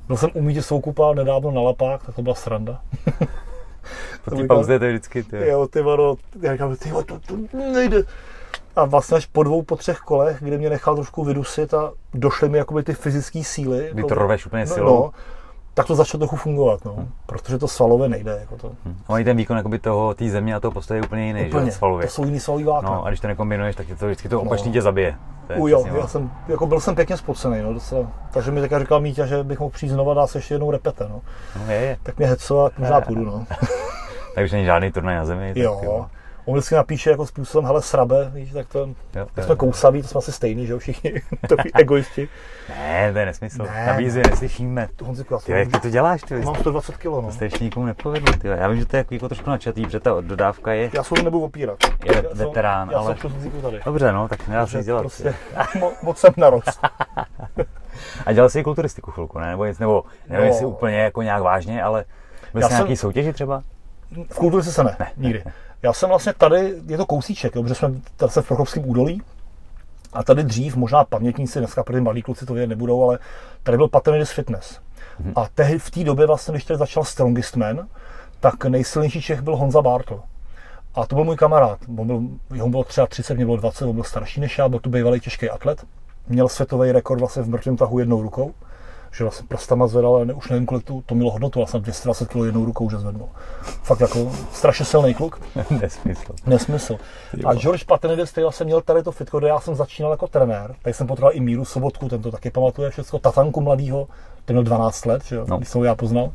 Byl 0.08 0.18
jsem 0.18 0.30
u 0.34 0.42
Mítě 0.42 0.62
Soukupa 0.62 1.14
nedávno 1.14 1.52
na 1.52 1.62
Lapák, 1.62 2.06
tak 2.06 2.16
to 2.16 2.22
byla 2.22 2.36
sranda. 2.36 2.82
po 4.26 4.36
té 4.36 4.48
pauze 4.48 4.80
to 4.80 4.86
je 4.86 4.92
vždycky 4.92 5.24
ty. 5.24 5.48
Jo, 5.48 5.68
ty 5.68 5.82
vado, 5.82 6.16
já 6.42 6.52
říkám, 6.52 6.76
ty 6.76 6.92
to, 6.92 7.04
to 7.04 7.38
nejde. 7.74 8.04
A 8.76 8.86
vlastně 8.86 9.18
až 9.18 9.26
po 9.26 9.44
dvou, 9.44 9.62
po 9.62 9.76
třech 9.76 9.98
kolech, 9.98 10.38
kdy 10.40 10.58
mě 10.58 10.70
nechal 10.70 10.96
trošku 10.96 11.24
vydusit 11.24 11.74
a 11.74 11.92
došly 12.14 12.50
mi 12.50 12.58
jakoby 12.58 12.84
ty 12.84 12.94
fyzické 12.94 13.44
síly. 13.44 13.90
Kdy 13.94 14.04
to 14.04 14.16
rveš 14.16 14.46
úplně 14.46 14.66
no, 14.66 14.74
silou. 14.74 15.04
No, 15.04 15.12
tak 15.74 15.88
to 15.88 15.96
začalo 15.96 16.20
trochu 16.20 16.36
fungovat, 16.36 16.86
no. 16.86 16.94
Hmm. 16.94 17.10
protože 17.26 17.58
to 17.58 17.68
svalové 17.68 18.10
nejde. 18.10 18.38
Jako 18.40 18.58
to. 18.58 18.72
Hmm. 18.86 18.96
A 19.08 19.24
ten 19.24 19.38
výkon 19.38 19.58
jakoby 19.58 19.80
toho, 19.80 20.14
té 20.14 20.30
země 20.30 20.56
a 20.56 20.60
toho 20.60 20.72
postoje 20.72 20.98
je 20.98 21.04
úplně 21.04 21.28
jiný, 21.28 21.46
úplně. 21.48 21.66
že 21.66 21.72
svalově. 21.72 22.08
To 22.08 22.14
jsou 22.14 22.26
jiný 22.26 22.40
svalový 22.40 22.64
vlákna. 22.64 22.90
No, 22.90 23.06
a 23.06 23.10
když 23.10 23.20
to 23.20 23.28
nekombinuješ, 23.28 23.76
tak 23.76 23.90
je 23.90 23.96
to 23.96 24.06
vždycky 24.06 24.30
to 24.30 24.42
opačný 24.42 24.68
no. 24.68 24.74
tě 24.74 24.82
zabije. 24.82 25.16
U, 25.58 25.68
jo, 25.68 25.86
já 26.00 26.08
jsem, 26.08 26.32
jako 26.48 26.68
byl 26.68 26.80
jsem 26.80 26.96
pěkně 26.96 27.18
spocený, 27.18 27.62
no, 27.62 27.74
docela. 27.74 28.08
takže 28.32 28.52
mi 28.52 28.62
teďka 28.62 28.80
říkal 28.80 29.00
Míťa, 29.00 29.26
že 29.26 29.44
bych 29.44 29.60
mohl 29.60 29.72
přijít 29.72 29.90
znova 29.90 30.14
dát 30.14 30.28
se 30.28 30.38
ještě 30.38 30.54
jednou 30.54 30.72
repete, 30.72 31.08
no. 31.10 31.22
no 31.56 31.72
je, 31.72 31.80
je. 31.80 31.98
Tak 32.04 32.18
mě 32.18 32.28
heco 32.28 32.66
a 32.66 32.72
možná 32.78 33.02
půjdu, 33.02 33.26
no. 33.26 33.46
Takže 34.36 34.56
není 34.56 34.66
žádný 34.66 34.92
turnaj 34.92 35.16
na 35.16 35.26
zemi. 35.26 35.54
Jo. 35.56 35.76
Tak, 35.76 35.84
jo. 35.84 36.06
On 36.46 36.54
vždycky 36.54 36.76
napíše 36.76 37.10
jako 37.10 37.26
způsobem, 37.26 37.66
hele, 37.66 37.82
srabe, 37.82 38.32
víš, 38.34 38.52
tak 38.52 38.68
to, 38.68 38.90
jo, 39.16 39.28
tak 39.34 39.46
jsme 39.46 39.56
kousaví, 39.56 40.02
to 40.02 40.08
jsme 40.08 40.18
asi 40.18 40.32
stejný, 40.32 40.66
že 40.66 40.74
jo, 40.74 40.80
všichni, 40.80 41.14
takový 41.50 41.72
egoisti. 41.76 42.30
Ne, 42.70 43.14
to 43.14 43.20
je 43.20 43.26
nesmysl. 43.26 43.64
Ne, 43.64 43.86
Na 43.86 43.94
výzvě 43.94 44.24
neslyšíme. 44.30 44.90
Honziku, 45.04 45.38
ty, 45.46 45.52
jak 45.52 45.72
ty 45.72 45.80
to 45.80 45.90
děláš, 45.90 46.22
ty? 46.22 46.42
Mám 46.42 46.56
120 46.56 46.98
kg, 46.98 47.06
no. 47.06 47.30
To 47.38 47.44
ještě 47.44 47.64
nikomu 47.64 47.86
nepovedl, 47.86 48.34
ty. 48.34 48.48
Já 48.48 48.68
vím, 48.68 48.80
že 48.80 48.86
to 48.86 48.98
je 48.98 49.06
jako 49.12 49.28
trošku 49.28 49.50
načatý, 49.50 49.84
protože 49.84 50.00
ta 50.00 50.22
dodávka 50.22 50.74
je... 50.74 50.90
Já 50.94 51.04
se 51.04 51.16
to 51.16 51.24
nebudu 51.24 51.44
opírat. 51.44 51.78
Je 52.06 52.16
já 52.16 52.22
veterán, 52.34 52.90
jsem, 52.90 52.98
ale... 52.98 53.16
Já 53.24 53.30
jsem 53.30 53.62
tady. 53.62 53.80
Dobře, 53.86 54.12
no, 54.12 54.28
tak 54.28 54.48
nedá 54.48 54.68
se 54.68 54.78
nic 54.78 54.86
dělat. 54.86 55.02
Prostě, 55.02 55.36
mo, 55.80 55.92
moc 56.04 56.18
jsem 56.18 56.34
narost. 56.38 56.80
A 58.26 58.34
dělal 58.34 58.50
jsi 58.50 58.60
i 58.60 58.64
kulturistiku 58.64 59.12
chvilku, 59.12 59.40
ne? 59.40 59.50
Nebo, 59.50 59.66
nic, 59.66 59.80
nebo 59.80 60.04
nevím, 60.30 60.46
no. 60.46 60.54
jestli 60.54 60.66
úplně 60.66 60.98
jako 60.98 61.22
nějak 61.22 61.42
vážně, 61.42 61.84
ale 61.84 62.06
byl 62.54 62.62
jsi 62.62 62.74
nějaký 62.74 62.98
soutěži 62.98 63.34
třeba? 63.34 63.64
V 64.30 64.36
kulturistice 64.36 64.76
se 64.76 64.84
ne, 64.84 64.96
ne, 65.00 65.12
nikdy. 65.18 65.44
Já 65.84 65.94
jsem 65.94 66.10
vlastně 66.10 66.34
tady, 66.34 66.76
je 66.88 66.98
to 66.98 67.06
kousíček, 67.06 67.56
jo, 67.56 67.62
protože 67.64 67.76
jsme 67.76 67.92
tady 68.18 68.32
se 68.32 68.42
v 68.42 68.48
Prokopském 68.48 68.90
údolí, 68.90 69.22
a 70.14 70.24
tady 70.24 70.44
dřív, 70.44 70.76
možná 70.76 71.04
pamětníci, 71.04 71.60
dneska 71.60 71.84
protože 71.84 72.02
malí 72.02 72.22
kluci 72.22 72.46
to 72.46 72.54
vědět 72.54 72.68
nebudou, 72.68 73.04
ale 73.04 73.20
tady 73.64 73.78
byl 73.78 73.88
Paternidis 73.88 74.32
Fitness. 74.32 74.80
Mm-hmm. 75.22 75.34
A 75.36 75.48
tehdy, 75.56 75.80
v 75.80 75.92
té 75.92 76.04
době, 76.04 76.28
vlastně, 76.28 76.52
když 76.52 76.64
tady 76.64 76.78
začal 76.78 77.04
Strongest 77.04 77.56
Man, 77.56 77.88
tak 78.40 78.66
nejsilnější 78.66 79.22
Čech 79.22 79.42
byl 79.42 79.56
Honza 79.56 79.82
Bartl. 79.82 80.20
A 80.96 81.06
to 81.06 81.16
byl 81.16 81.24
můj 81.24 81.36
kamarád. 81.36 81.80
On 81.98 82.08
byl, 82.08 82.22
jeho 82.54 82.70
bylo 82.70 82.84
třeba 82.84 83.08
30, 83.08 83.36
mě 83.36 83.46
bylo 83.46 83.58
20, 83.58 83.86
on 83.86 83.96
byl 83.96 84.04
starší 84.04 84.40
než 84.40 84.58
já, 84.58 84.70
byl 84.70 84.80
tu 84.80 84.90
bývalý 84.90 85.20
těžký 85.20 85.50
atlet. 85.50 85.86
Měl 86.28 86.48
světový 86.48 86.92
rekord 86.92 87.20
vlastně 87.20 87.44
v 87.44 87.50
mrtvém 87.50 87.78
tahu 87.78 88.00
jednou 88.00 88.22
rukou 88.22 88.54
že 89.12 89.24
vlastně 89.24 89.48
prstama 89.48 89.88
zvedal, 89.88 90.16
ale 90.16 90.26
ne, 90.26 90.34
už 90.34 90.50
nevím, 90.50 90.66
kolik 90.66 90.86
to, 90.86 91.02
to 91.06 91.16
mělo 91.16 91.32
hodnotu, 91.32 91.60
vlastně 91.60 91.80
220 91.80 92.30
kg 92.30 92.36
jednou 92.36 92.66
rukou, 92.66 92.90
že 92.90 92.98
zvednul. 92.98 93.30
Fakt 93.62 94.00
jako 94.00 94.32
strašně 94.54 94.86
silný 94.86 95.14
kluk. 95.14 95.42
Nesmysl. 95.82 96.34
Nesmysl. 96.46 96.98
A 97.46 97.54
George 97.54 97.84
Patenides, 97.84 98.32
který 98.32 98.44
vlastně 98.44 98.66
měl 98.66 98.82
tady 98.82 99.04
to 99.04 99.12
fitko, 99.12 99.40
kde 99.40 99.48
já 99.48 99.60
jsem 99.60 99.76
začínal 99.76 100.12
jako 100.12 100.28
trenér, 100.28 100.76
tady 100.82 100.94
jsem 100.94 101.08
potřeboval 101.08 101.36
i 101.36 101.40
Míru 101.40 101.66
Sobotku, 101.66 102.10
ten 102.10 102.22
to 102.22 102.32
taky 102.32 102.52
pamatuje 102.52 102.90
všechno, 102.90 103.20
Tatanku 103.20 103.62
mladýho, 103.62 104.08
ten 104.46 104.54
měl 104.54 104.64
12 104.64 105.06
let, 105.06 105.24
že 105.26 105.36
jo, 105.36 105.46
no. 105.50 105.58
když 105.58 105.70
jsem 105.70 105.80
ho 105.80 105.86
já 105.86 105.96
poznal. 105.96 106.32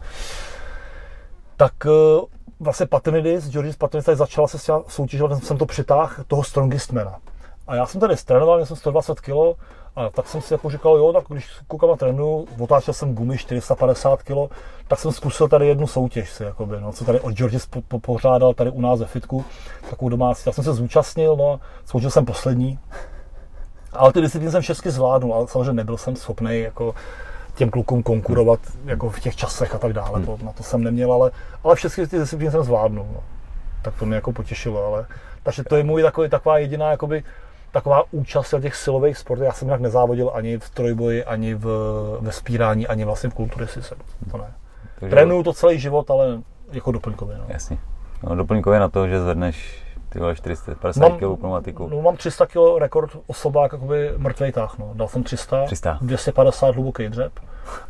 Tak 1.56 1.73
eh, 1.87 2.21
vlastně 2.61 2.87
Patenidis, 2.87 3.49
George 3.50 3.76
Patenidis 3.76 4.04
tady 4.06 4.16
začal 4.16 4.49
se 4.49 4.73
soutěžovat, 4.88 5.45
jsem 5.45 5.59
to 5.59 5.66
přitáhl 5.66 6.25
toho 6.26 6.45
strongestmana. 6.45 7.18
A 7.66 7.75
já 7.75 7.87
jsem 7.87 8.00
tady 8.00 8.16
trénoval, 8.16 8.56
měl 8.56 8.66
jsem 8.66 8.76
120 8.76 9.21
kg, 9.21 9.30
a 9.97 10.11
tak 10.11 10.29
jsem 10.29 10.41
si 10.41 10.55
jako 10.55 10.71
říkal, 10.71 10.97
jo, 10.97 11.12
tak 11.12 11.25
když 11.29 11.49
koukám 11.69 11.91
a 11.91 11.97
trénuju, 11.97 12.47
otáčel 12.59 12.95
jsem 12.95 13.15
gumy 13.15 13.38
450 13.38 14.23
kg, 14.23 14.53
tak 14.88 14.99
jsem 14.99 15.12
zkusil 15.12 15.49
tady 15.49 15.69
jednu 15.69 15.87
soutěž 15.87 16.31
si, 16.31 16.43
jakoby, 16.43 16.81
no, 16.81 16.93
co 16.93 17.05
tady 17.05 17.21
od 17.21 17.33
George 17.33 17.67
po, 17.71 17.83
po, 17.83 18.00
pořádal 18.00 18.55
tady 18.55 18.71
u 18.71 18.81
nás 18.81 19.00
ve 19.00 19.07
fitku, 19.07 19.45
takovou 19.91 20.09
domácí. 20.09 20.45
Tak 20.45 20.55
jsem 20.55 20.65
se 20.65 20.73
zúčastnil, 20.73 21.37
no, 21.37 21.61
skončil 21.85 22.11
jsem 22.11 22.25
poslední. 22.25 22.79
Ale 23.93 24.12
ty 24.12 24.21
disciplíny 24.21 24.53
jsem 24.53 24.62
všechny 24.62 24.91
zvládnul, 24.91 25.35
ale 25.35 25.49
samozřejmě 25.49 25.73
nebyl 25.73 25.97
jsem 25.97 26.17
schopný 26.17 26.61
jako 26.61 26.95
těm 27.55 27.71
klukům 27.71 28.03
konkurovat 28.03 28.61
jako 28.85 29.11
v 29.11 29.21
těch 29.21 29.37
časech 29.37 29.75
a 29.75 29.79
tak 29.79 29.93
dále. 29.93 30.23
To, 30.23 30.38
na 30.43 30.53
to 30.53 30.62
jsem 30.62 30.85
neměl, 30.85 31.12
ale, 31.12 31.31
ale 31.65 31.75
všechny 31.75 32.06
ty 32.06 32.19
disciplíny 32.19 32.50
jsem 32.50 32.65
zvládnul. 32.65 33.06
No. 33.13 33.23
Tak 33.82 33.95
to 33.99 34.06
mě 34.06 34.15
jako 34.15 34.32
potěšilo, 34.32 34.87
ale 34.87 35.06
takže 35.47 35.65
to 35.65 35.76
je 35.76 35.85
můj 35.85 36.02
takový, 36.02 36.28
taková 36.28 36.59
jediná 36.59 36.91
jakoby, 36.91 37.25
taková 37.76 38.04
účast 38.10 38.52
v 38.52 38.60
těch 38.60 38.76
silových 38.76 39.17
sportů. 39.17 39.45
Já 39.45 39.52
jsem 39.52 39.69
jinak 39.69 39.80
nezávodil 39.80 40.30
ani 40.34 40.58
v 40.58 40.71
trojboji, 40.71 41.25
ani 41.25 41.54
v, 41.54 41.67
ve 42.21 42.32
spírání, 42.32 42.86
ani 42.86 43.04
vlastně 43.04 43.30
v 43.30 43.34
kulturistice. 43.34 43.95
To 44.30 44.39
ne. 44.39 44.54
Trénuju 45.10 45.43
to 45.43 45.52
celý 45.52 45.78
život, 45.78 46.10
ale 46.10 46.43
jako 46.73 46.93
doplňkově. 46.93 47.39
No. 47.39 47.45
Jasně. 47.49 47.78
No, 48.23 48.36
doplňkově 48.36 48.80
na 48.80 48.89
to, 48.89 49.08
že 49.08 49.21
zvedneš 49.21 49.85
ty 50.17 50.21
vole 50.21 50.35
450 50.35 51.09
kg 51.09 51.39
pneumatiku. 51.39 51.89
No, 51.89 52.02
mám 52.02 52.17
300 52.17 52.47
kg 52.47 52.79
rekord 52.79 53.11
osobák, 53.26 53.73
jakoby 53.73 54.13
mrtvej 54.17 54.52
tah, 54.52 54.79
no. 54.79 54.91
Dal 54.95 55.09
jsem 55.09 55.23
300, 55.23 55.65
300. 55.65 55.99
250 56.00 56.75
hluboký 56.75 57.09
dřep. 57.09 57.33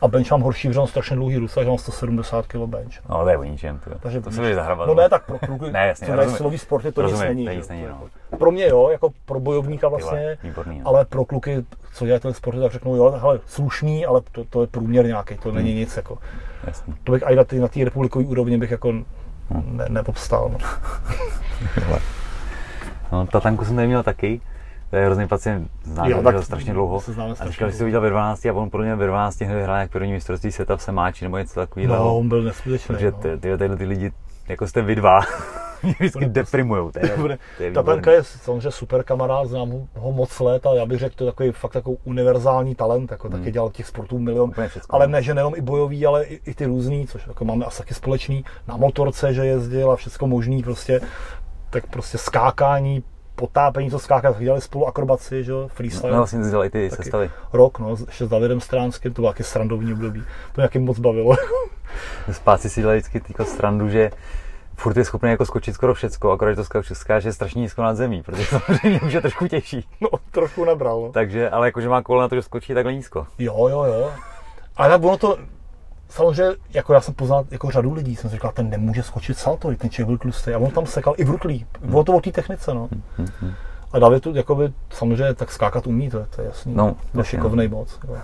A 0.01 0.09
bench 0.09 0.31
mám 0.31 0.41
horší, 0.41 0.69
protože 0.69 0.79
mám 0.79 0.87
strašně 0.87 1.17
dlouhý 1.17 1.37
ruce, 1.37 1.55
takže 1.55 1.69
mám 1.69 1.79
170 1.79 2.47
kg 2.47 2.57
bench. 2.57 3.09
No, 3.09 3.23
to 3.23 3.29
je 3.29 3.39
o 3.39 3.45
ničem, 3.45 3.79
to, 3.79 3.91
Takže 3.99 4.21
to 4.21 4.31
se 4.31 4.41
bude 4.41 4.55
zahrabat. 4.55 4.89
No 4.89 4.95
ne, 4.95 5.09
tak 5.09 5.27
pro 5.27 5.39
kluky, 5.39 5.65
ne, 5.73 5.87
jasně, 5.87 6.07
to 6.07 6.31
silový 6.31 6.59
sporty 6.59 6.93
to 6.93 7.03
rozumím, 7.03 7.37
nic 7.37 7.47
není. 7.47 7.59
Nic 7.59 7.69
není 7.69 7.87
no. 7.87 8.39
Pro 8.39 8.51
mě 8.51 8.67
jo, 8.67 8.89
jako 8.91 9.11
pro 9.25 9.41
bojovníka 9.41 9.89
vlastně, 9.89 10.39
Výborný, 10.43 10.79
no. 10.79 10.89
ale 10.89 11.05
pro 11.05 11.25
kluky, 11.25 11.65
co 11.95 12.05
dělají 12.05 12.21
tyhle 12.21 12.35
sporty, 12.35 12.61
tak 12.61 12.73
řeknou, 12.73 12.97
jo, 12.97 13.11
hele, 13.11 13.41
slušný, 13.47 14.07
ale 14.07 14.21
to, 14.33 14.45
to 14.45 14.61
je 14.61 14.67
průměr 14.67 15.07
nějaký, 15.07 15.37
to 15.37 15.49
hmm. 15.49 15.57
není 15.57 15.75
nic 15.75 15.97
jako. 15.97 16.19
Jasný. 16.65 16.95
To 17.05 17.13
bych 17.13 17.23
i 17.27 17.37
na 17.37 17.45
té 17.45 17.57
na 17.57 17.69
republikové 17.85 18.25
úrovni 18.25 18.59
bych 18.59 18.71
jako 18.71 18.89
hmm. 18.89 19.77
ne, 19.77 19.87
nepopstal. 19.89 20.51
No. 20.53 20.59
no, 23.13 23.27
Tatanku 23.27 23.65
jsem 23.65 23.77
neměl 23.77 24.03
taky, 24.03 24.41
to 24.91 24.97
je 24.97 25.07
hrozný 25.07 25.29
pacient, 25.29 25.71
znám 25.85 26.11
jo, 26.11 26.23
ho 26.23 26.43
strašně 26.43 26.73
dlouho. 26.73 27.03
A 27.41 27.51
říkal, 27.51 27.69
že 27.69 27.73
si 27.73 27.79
to 27.79 27.85
viděl 27.85 28.01
ve 28.01 28.11
12 28.11 28.47
a 28.47 28.53
on 28.53 28.71
pro 28.71 28.83
mě 28.83 28.95
ve 28.95 29.07
12 29.07 29.41
hned 29.41 29.63
hrál 29.63 29.77
jak 29.77 29.91
první 29.91 30.13
mistrovství 30.13 30.53
světa 30.53 30.77
v 30.77 30.83
Semáči 30.83 31.25
nebo 31.25 31.39
něco 31.39 31.55
takového. 31.55 31.97
No, 31.97 32.19
on 32.19 32.29
byl 32.29 32.43
neskutečný. 32.43 32.87
Takže 32.87 33.11
no. 33.11 33.19
ty, 33.19 33.39
ty, 33.39 33.59
ty, 33.59 33.77
ty 33.77 33.85
lidi, 33.85 34.13
jako 34.49 34.67
jste 34.67 34.83
vy 34.83 34.95
dva, 34.95 35.21
mě 35.83 35.95
vždycky 35.99 36.27
deprimujou. 36.27 36.91
To 36.91 36.99
je, 36.99 37.09
to 37.57 37.63
je 37.63 37.73
Ta 37.73 37.83
Benka 37.83 38.13
je 38.13 38.25
samozřejmě 38.25 38.71
super 38.71 39.03
kamarád, 39.03 39.49
znám 39.49 39.73
ho 39.95 40.13
moc 40.13 40.41
let 40.41 40.67
a 40.67 40.75
já 40.75 40.87
bych 40.87 40.99
řekl, 40.99 41.15
to 41.17 41.25
je 41.25 41.31
takový 41.31 41.53
fakt 41.53 41.73
takový 41.73 41.97
univerzální 42.05 42.75
talent, 42.75 43.11
jako 43.11 43.29
hmm. 43.29 43.39
taky 43.39 43.53
dělal 43.53 43.71
těch 43.71 43.87
sportů 43.87 44.19
milion, 44.19 44.51
všechno, 44.51 44.95
ale 44.95 45.07
no. 45.07 45.13
ne, 45.13 45.23
že 45.23 45.35
nejenom 45.35 45.53
i 45.57 45.61
bojový, 45.61 46.07
ale 46.07 46.25
i, 46.25 46.41
i 46.51 46.55
ty 46.55 46.67
různý, 46.67 47.07
což 47.07 47.27
jako 47.27 47.45
máme 47.45 47.65
asi 47.65 47.79
taky 47.79 47.95
společný, 47.95 48.45
na 48.69 48.77
motorce, 48.77 49.35
že 49.35 49.47
jezdil 49.47 49.91
a 49.91 49.97
všechno 49.97 50.27
možný, 50.27 50.63
prostě 50.63 51.01
tak 51.81 51.91
prostě 51.91 52.19
skákání, 52.19 53.05
potápení, 53.35 53.91
co 53.91 53.99
skákat, 53.99 54.39
dělali 54.39 54.61
spolu 54.61 54.87
akrobaci, 54.87 55.45
že 55.45 55.53
jo, 55.53 55.69
freestyle. 55.69 56.13
No, 56.13 56.19
vlastně 56.19 56.51
dělali 56.51 56.71
ty 56.71 56.91
taky 56.91 57.03
sestavy. 57.03 57.31
Rok, 57.53 57.79
no, 57.79 57.97
ještě 58.07 58.27
s 58.27 58.29
Davidem 58.29 58.61
Stránským, 58.61 59.13
to 59.13 59.23
bylo 59.23 59.33
taky 59.33 59.45
srandovní 59.45 59.93
období. 59.93 60.25
To 60.53 60.63
mě 60.73 60.87
moc 60.87 60.99
bavilo. 60.99 61.37
Spáci 62.33 62.71
si 62.71 62.81
dělali 62.81 62.99
vždycky 62.99 63.21
týko 63.21 63.45
srandu, 63.45 63.89
že 63.89 64.11
furt 64.75 64.97
je 64.97 65.05
schopný 65.05 65.31
jako 65.31 65.47
skočit 65.47 65.75
skoro 65.75 65.95
všecko, 65.95 66.33
akorát 66.33 66.55
to 66.55 66.65
skáče 66.95 67.33
strašně 67.33 67.61
nízko 67.61 67.83
nad 67.83 67.97
zemí, 67.97 68.23
protože 68.23 68.45
samozřejmě 68.47 69.01
už 69.01 69.13
je 69.13 69.21
trošku 69.21 69.49
těžší. 69.49 69.89
No, 70.01 70.09
trošku 70.31 70.65
nabral. 70.65 71.01
No. 71.01 71.13
Takže, 71.13 71.51
ale 71.51 71.69
jakože 71.69 71.89
má 71.89 72.03
kolo 72.03 72.21
na 72.21 72.29
to, 72.29 72.35
že 72.35 72.43
skočí 72.43 72.75
takhle 72.75 72.95
nízko. 72.95 73.27
Jo, 73.39 73.69
jo, 73.69 73.85
jo. 73.85 74.13
Ale 74.77 74.97
ono 74.97 75.17
to, 75.17 75.39
samozřejmě, 76.09 76.57
jako 76.71 76.95
já 76.95 77.01
jsem 77.01 77.15
poznal 77.15 77.45
jako 77.51 77.71
řadu 77.71 77.93
lidí, 77.93 78.17
jsem 78.17 78.31
si 78.31 78.37
říkal, 78.37 78.53
ten 78.53 78.71
nemůže 78.71 79.03
skočit 79.03 79.39
salto, 79.39 79.75
ten 79.75 79.91
člověk 79.91 80.07
byl 80.07 80.19
tlustý. 80.19 80.51
A 80.51 80.59
on 80.59 80.71
tam 80.71 80.87
sekal 80.87 81.15
i 81.17 81.25
v 81.25 81.31
ruklí. 81.31 81.67
Bylo 81.81 82.05
to 82.05 82.13
o 82.13 82.21
té 82.21 82.33
technice, 82.33 82.75
no. 82.75 82.89
A 83.93 83.99
David 83.99 84.23
tu, 84.23 84.35
jakoby, 84.35 84.73
samozřejmě 84.91 85.35
tak 85.35 85.53
skákat 85.53 85.87
umí, 85.87 86.11
to 86.11 86.19
je, 86.19 86.27
to 86.37 86.41
je 86.41 86.47
jasný. 86.47 86.75
No, 86.75 86.97
je 87.19 87.25
šikovnej 87.25 87.69
no. 87.69 87.77
moc. 87.77 88.01
Jo. 88.09 88.17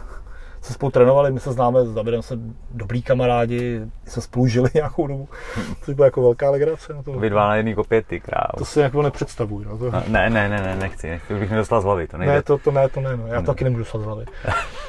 Se 0.60 0.72
spolu 0.72 0.90
trénovali, 0.90 1.32
my 1.32 1.40
se 1.40 1.52
známe 1.52 1.86
s 1.86 1.94
Davidem, 1.94 2.22
jsme 2.22 2.36
dobrý 2.70 3.02
kamarádi, 3.02 3.80
jsme 4.06 4.22
spolu 4.22 4.46
žili 4.46 4.70
nějakou 4.74 5.06
dobu, 5.06 5.28
To 5.86 5.94
byla 5.94 6.04
jako 6.04 6.22
velká 6.22 6.50
legrace. 6.50 6.94
Na 6.94 7.02
to. 7.02 7.12
Vy 7.12 7.30
dva 7.30 7.48
na 7.48 7.56
jedný 7.56 7.74
kopě, 7.74 8.02
ty 8.02 8.20
král. 8.20 8.50
To 8.58 8.64
si 8.64 8.80
jako 8.80 9.02
nepředstavuji. 9.02 9.64
No. 9.64 9.78
To... 9.78 9.90
No, 9.90 10.02
ne, 10.08 10.30
ne, 10.30 10.48
ne, 10.48 10.62
ne, 10.62 10.76
nechci, 10.76 11.10
nechci, 11.10 11.34
už 11.34 11.40
bych 11.40 11.50
mi 11.50 11.56
dostal 11.56 11.80
z 11.80 11.84
hlavy, 11.84 12.08
to 12.08 12.18
nejde. 12.18 12.34
Ne, 12.34 12.42
to, 12.42 12.58
to 12.58 12.70
ne, 12.70 12.88
to 12.88 13.00
ne, 13.00 13.16
no. 13.16 13.26
já 13.26 13.40
to 13.40 13.46
taky 13.46 13.64
nemůžu 13.64 13.82
dostat 13.82 13.98
z 13.98 14.04
hlavy. 14.04 14.24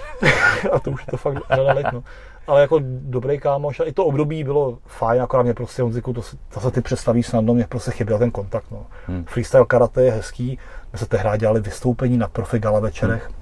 a 0.72 0.80
to 0.80 0.92
už 0.92 1.02
je 1.02 1.12
to 1.12 1.18
fakt 1.18 1.38
řada 1.50 1.74
let, 1.74 1.86
no 1.94 2.04
ale 2.48 2.62
jako 2.62 2.80
dobrý 2.86 3.40
kámoš. 3.40 3.80
A 3.80 3.84
i 3.84 3.92
to 3.92 4.06
období 4.06 4.44
bylo 4.44 4.78
fajn, 4.86 5.22
akorát 5.22 5.44
mě 5.44 5.54
prostě 5.54 5.82
Honziku, 5.82 6.14
to, 6.14 6.22
to 6.54 6.60
se 6.60 6.72
ty 6.72 6.82
představí 6.82 7.24
snadno, 7.24 7.54
mě 7.54 7.68
prostě 7.70 7.92
chyběl 7.92 8.20
ten 8.20 8.32
kontakt. 8.32 8.66
No. 8.72 8.86
Hmm. 9.08 9.24
Freestyle 9.24 9.66
karate 9.66 10.04
je 10.04 10.12
hezký, 10.12 10.60
my 10.94 11.00
se 11.00 11.06
tehdy 11.06 11.38
dělali 11.38 11.62
vystoupení 11.62 12.18
na 12.18 12.28
profi 12.28 12.60
gala 12.60 12.80
večerech. 12.80 13.26
Hmm. 13.26 13.36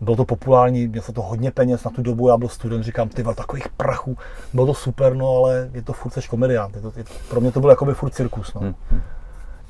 bylo 0.00 0.16
to 0.16 0.24
populární, 0.24 0.88
měl 0.88 1.02
se 1.02 1.12
to 1.12 1.22
hodně 1.22 1.50
peněz 1.50 1.84
na 1.84 1.90
tu 1.90 2.02
dobu, 2.02 2.28
já 2.28 2.36
byl 2.36 2.48
student, 2.48 2.84
říkám, 2.84 3.08
ty 3.08 3.24
takových 3.24 3.68
prachů, 3.68 4.16
bylo 4.54 4.66
to 4.66 4.74
super, 4.74 5.14
no 5.14 5.36
ale 5.36 5.70
je 5.72 5.82
to 5.82 5.92
furt 5.92 6.12
seš 6.12 6.28
komediant, 6.28 6.76
je 6.76 6.82
to, 6.82 6.92
je 6.96 7.04
to, 7.04 7.10
pro 7.30 7.40
mě 7.40 7.52
to 7.52 7.60
byl 7.60 7.70
jakoby 7.70 7.94
furt 7.94 8.10
cirkus, 8.10 8.54
no. 8.54 8.60
Hmm. 8.60 9.02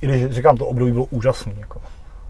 I 0.01 0.07
když 0.07 0.31
říkám, 0.31 0.57
to 0.57 0.67
období 0.67 0.93
bylo 0.93 1.05
úžasný, 1.05 1.55
jako. 1.61 1.81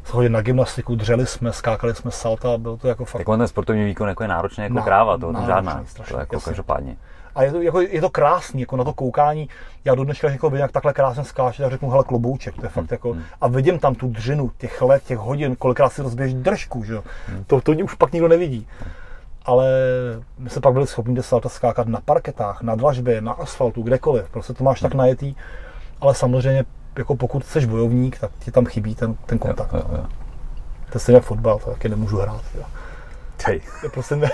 Chodili 0.09 0.29
na 0.33 0.41
gymnastiku, 0.43 0.95
dřeli 0.97 1.27
jsme, 1.27 1.53
skákali 1.53 1.95
jsme 1.95 2.11
salta, 2.11 2.59
bylo 2.59 2.77
to 2.77 2.89
jako 2.89 3.05
fakt 3.05 3.21
Tak 3.21 3.29
on 3.29 3.39
ten 3.39 3.49
sportovní 3.49 3.85
výkon 3.85 4.09
jako 4.09 4.23
je 4.25 4.29
náročný 4.29 4.63
jako 4.65 4.75
Ná- 4.75 4.83
kráva, 4.85 5.19
to 5.19 5.21
tam 5.27 5.33
náročný, 5.33 5.55
žádná. 5.55 5.85
strašně, 5.87 6.15
To 6.15 6.21
jako 6.21 6.37
jasně. 6.37 6.51
každopádně. 6.51 6.97
A 7.35 7.43
je 7.43 7.53
to, 7.53 7.61
jako, 7.63 7.81
je 7.81 8.01
to 8.01 8.11
krásný, 8.11 8.61
jako 8.61 8.77
na 8.77 8.85
to 8.85 8.93
koukání. 8.93 9.49
Já 9.85 9.95
do 9.95 10.05
dneška 10.05 10.31
jako 10.31 10.51
vidím, 10.51 10.63
jak 10.63 10.73
takhle 10.73 10.93
krásně 10.93 11.25
skáče, 11.25 11.63
tak 11.63 11.71
řeknu, 11.73 11.91
hele, 11.91 12.05
klobouček, 12.05 12.55
to 12.57 12.65
je 12.65 12.69
fakt 12.69 12.91
jako, 12.91 13.17
a 13.41 13.49
vidím 13.49 13.79
tam 13.79 13.95
tu 13.95 14.09
dřinu, 14.09 14.51
těch 14.59 14.83
let, 14.83 15.03
těch 15.05 15.19
hodin, 15.19 15.57
kolikrát 15.57 15.89
si 15.93 16.03
rozbiješ 16.03 16.35
držku, 16.35 16.85
že 16.85 16.93
jo. 16.93 17.03
To, 17.47 17.61
to 17.61 17.73
už 17.73 17.95
pak 17.95 18.13
nikdo 18.13 18.29
nevidí. 18.29 18.67
Ale 19.45 19.67
my 20.39 20.51
jsme 20.51 20.61
pak 20.61 20.73
byli 20.73 20.87
schopni 20.87 21.15
jde 21.15 21.23
salta 21.23 21.49
skákat 21.49 21.89
na 21.89 22.01
parketách, 22.05 22.63
na 22.63 22.75
dlažbě, 22.75 23.21
na 23.21 23.33
asfaltu, 23.33 23.83
kdekoliv. 23.83 24.31
Prostě 24.31 24.53
to 24.53 24.65
máš 24.65 24.81
tak 24.81 24.95
najetý, 24.95 25.35
ale 26.01 26.15
samozřejmě 26.15 26.65
jako 26.99 27.17
pokud 27.17 27.47
jsi 27.47 27.67
bojovník, 27.67 28.19
tak 28.19 28.31
ti 28.39 28.51
tam 28.51 28.65
chybí 28.67 28.95
ten, 28.95 29.15
ten 29.27 29.39
kontakt. 29.39 29.73
Jo, 29.73 29.83
jo, 29.89 29.97
jo. 29.99 30.07
To 30.91 30.97
je 30.97 31.01
stejně 31.01 31.17
jak 31.17 31.25
fotbal, 31.25 31.59
to 31.59 31.71
taky 31.71 31.89
nemůžu 31.89 32.17
hrát. 32.19 32.43
Jo. 32.55 32.63
Tej. 33.45 33.61
Já 33.83 33.89
prostě 33.89 34.17
ne, 34.17 34.31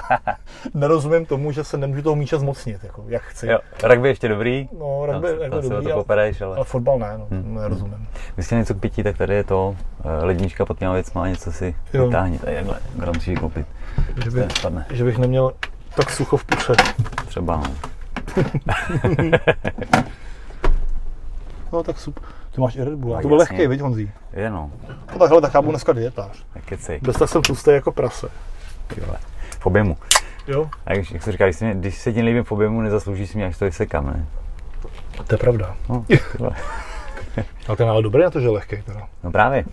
nerozumím 0.74 1.26
tomu, 1.26 1.52
že 1.52 1.64
se 1.64 1.76
nemůžu 1.76 2.02
toho 2.02 2.16
míče 2.16 2.38
zmocnit, 2.38 2.84
jako, 2.84 3.04
jak 3.08 3.22
chci. 3.22 3.46
Jo, 3.46 3.58
rugby 3.84 4.08
ještě 4.08 4.28
dobrý. 4.28 4.68
No, 4.78 5.06
rugby, 5.06 5.28
No, 5.28 5.44
rugby 5.44 5.62
se 5.62 5.68
dobrý, 5.74 5.86
to 5.86 5.92
ale, 5.92 6.02
popereš, 6.02 6.40
ale... 6.40 6.56
ale 6.56 6.64
fotbal 6.64 6.98
ne, 6.98 7.18
no, 7.18 7.26
Hmm. 7.30 7.54
nerozumím. 7.54 8.08
Když 8.34 8.50
něco 8.50 8.74
k 8.74 8.80
pití, 8.80 9.02
tak 9.02 9.16
tady 9.16 9.34
je 9.34 9.44
to 9.44 9.76
eh, 10.04 10.24
lednička 10.24 10.64
pod 10.66 10.78
těma 10.78 10.92
věcma, 10.92 11.28
něco 11.28 11.52
si 11.52 11.74
Jo. 11.92 12.06
vytáhni. 12.06 12.38
Tady 12.38 12.56
takhle, 12.56 12.78
kdo 12.94 13.12
musí 13.12 13.30
vykoupit. 13.30 13.66
Že, 14.24 14.30
by, 14.30 14.46
že 14.90 15.04
bych 15.04 15.18
neměl 15.18 15.52
tak 15.96 16.10
sucho 16.10 16.36
v 16.36 16.44
puše. 16.44 16.72
Třeba, 17.26 17.56
no. 17.56 17.64
No 21.72 21.82
tak 21.82 21.98
super. 21.98 22.22
Ty 22.54 22.60
máš 22.60 22.76
i 22.76 22.84
Red 22.84 22.94
Bull. 22.94 23.12
Tak 23.14 23.22
To 23.22 23.28
byl 23.28 23.40
jasně. 23.40 23.56
lehký, 23.56 23.68
viď 23.68 23.80
Honzí? 23.80 24.10
Je 24.32 24.50
no, 24.50 24.70
No 25.12 25.18
tak 25.18 25.28
hele, 25.28 25.40
tak 25.40 25.54
já 25.54 25.60
budu 25.62 25.72
dneska 25.72 25.92
dietář. 25.92 26.44
tak 26.54 26.64
kecej. 26.64 26.98
Bez 27.02 27.16
tak 27.16 27.28
jsem 27.28 27.42
tlustý 27.42 27.70
jako 27.70 27.92
prase. 27.92 28.28
ty 28.86 29.00
vole. 29.00 29.18
V 29.60 29.66
objemu. 29.66 29.96
Jo? 30.46 30.70
A 30.86 30.92
jak, 30.94 31.10
jak 31.10 31.22
se 31.22 31.32
říká, 31.32 31.44
když, 31.44 31.56
si 31.56 31.64
mě, 31.64 31.74
když 31.74 31.98
se 31.98 32.12
ti 32.12 32.22
nelíbím 32.22 32.44
v 32.44 32.52
objemu, 32.52 32.80
nezasloužíš 32.80 33.30
si 33.30 33.36
mě, 33.38 33.46
až 33.46 33.58
to 33.58 33.64
vysekám, 33.64 34.06
ne? 34.06 34.26
To 35.26 35.34
je 35.34 35.38
pravda. 35.38 35.76
No. 35.88 36.04
Ale 37.68 37.76
ten 37.76 37.86
je 37.86 37.90
ale 37.90 38.02
dobrý 38.02 38.22
na 38.22 38.30
to, 38.30 38.40
že 38.40 38.46
je 38.46 38.50
lehký 38.50 38.82
teda. 38.82 39.08
no 39.24 39.30
právě. 39.32 39.64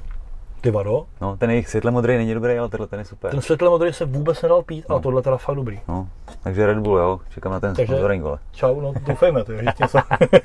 Ty 0.63 0.71
vado, 0.71 1.05
No, 1.21 1.37
ten 1.37 1.49
jejich 1.49 1.69
světle 1.69 1.91
modrý 1.91 2.17
není 2.17 2.33
dobrý, 2.33 2.57
ale 2.57 2.69
tenhle 2.69 2.87
ten 2.87 2.99
je 2.99 3.05
super. 3.05 3.31
ten 3.31 3.41
světle 3.41 3.69
modrý 3.69 3.93
se 3.93 4.05
vůbec 4.05 4.41
nedal 4.41 4.61
pít, 4.63 4.85
ale 4.89 4.99
No. 4.99 5.03
tohle 5.03 5.21
teda 5.21 5.37
fakt 5.37 5.55
dobrý. 5.55 5.79
No, 5.87 6.07
takže 6.43 6.65
Red 6.65 6.77
Bull, 6.77 6.97
jo, 6.97 7.19
čekám 7.29 7.51
na 7.51 7.59
ten 7.59 7.75
Takže- 7.75 7.93
sponsoring, 7.93 8.23
vole. 8.23 8.37
Čau, 8.51 8.81
no 8.81 8.93
doufejme, 9.07 9.43
to 9.43 9.51
je 9.51 9.57
že 9.57 9.65
něco. 9.81 9.97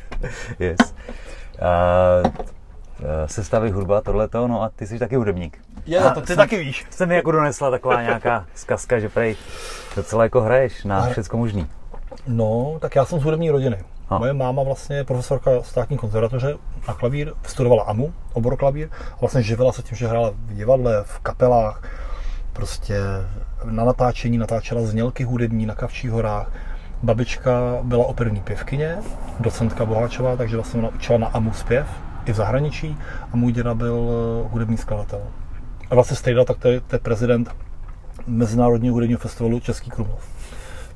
Yes. 0.59 0.77
Uh, 1.61 2.31
sestavy 3.27 3.71
hudba, 3.71 4.01
tohleto, 4.01 4.49
no 4.49 4.63
a 4.63 4.69
ty 4.69 4.87
jsi 4.87 4.99
taky 4.99 5.17
hudebník. 5.17 5.59
Je, 5.87 5.99
A 5.99 6.11
to 6.15 6.21
ty 6.21 6.27
jsem- 6.27 6.37
taky 6.37 6.57
víš. 6.59 6.87
Se 6.91 7.07
mi 7.07 7.15
jako 7.15 7.33
donesla 7.33 7.71
taková 7.71 8.03
nějaká 8.03 8.47
zkazka, 8.55 8.99
že 8.99 9.09
prej 9.09 9.37
docela 9.97 10.23
jako 10.23 10.41
hraješ 10.41 10.85
na 10.85 11.01
Ale- 11.01 11.11
všecko 11.11 11.37
možný. 11.37 11.67
No, 12.27 12.77
tak 12.81 12.97
já 12.97 13.05
jsem 13.05 13.21
z 13.21 13.25
hudební 13.25 13.51
rodiny. 13.51 13.79
A. 14.11 14.19
Moje 14.19 14.33
máma 14.33 14.63
vlastně 14.63 14.97
je 14.97 15.05
profesorka 15.05 15.51
státní 15.63 15.97
konzervatoře 15.97 16.55
na 16.89 16.95
klavír, 16.95 17.33
studovala 17.47 17.83
AMU, 17.83 18.13
obor 18.33 18.57
klavír, 18.57 18.89
a 19.13 19.17
vlastně 19.21 19.43
živila 19.43 19.73
se 19.73 19.83
tím, 19.83 19.99
že 19.99 20.09
hrála 20.09 20.31
v 20.31 20.55
divadle, 20.55 21.05
v 21.05 21.19
kapelách, 21.19 21.83
prostě 22.53 23.01
na 23.65 23.85
natáčení 23.85 24.39
natáčela 24.39 24.83
znělky 24.83 25.25
hudební 25.25 25.67
na 25.67 25.75
Kavčích 25.75 26.11
horách. 26.11 26.53
Babička 27.03 27.79
byla 27.83 28.07
operní 28.07 28.41
pěvkyně, 28.41 28.99
docentka 29.41 29.85
Boháčová, 29.85 30.37
takže 30.37 30.57
vlastně 30.57 30.81
ona 30.81 30.89
učila 30.89 31.19
na 31.19 31.27
AMU 31.27 31.53
zpěv 31.53 31.87
i 32.25 32.33
v 32.33 32.37
zahraničí 32.37 32.99
a 33.33 33.37
můj 33.37 33.53
děda 33.53 33.75
byl 33.75 34.09
eh, 34.11 34.49
hudební 34.49 34.77
skladatel. 34.77 35.21
A 35.91 35.95
vlastně 35.95 36.17
Stejda, 36.17 36.45
tak 36.45 36.59
to 36.59 36.69
je, 36.69 36.81
to 36.81 36.97
je 36.97 37.01
prezident 37.01 37.51
Mezinárodního 38.27 38.95
hudebního 38.95 39.21
festivalu 39.21 39.61
Český 39.61 39.91
Krumlov. 39.91 40.38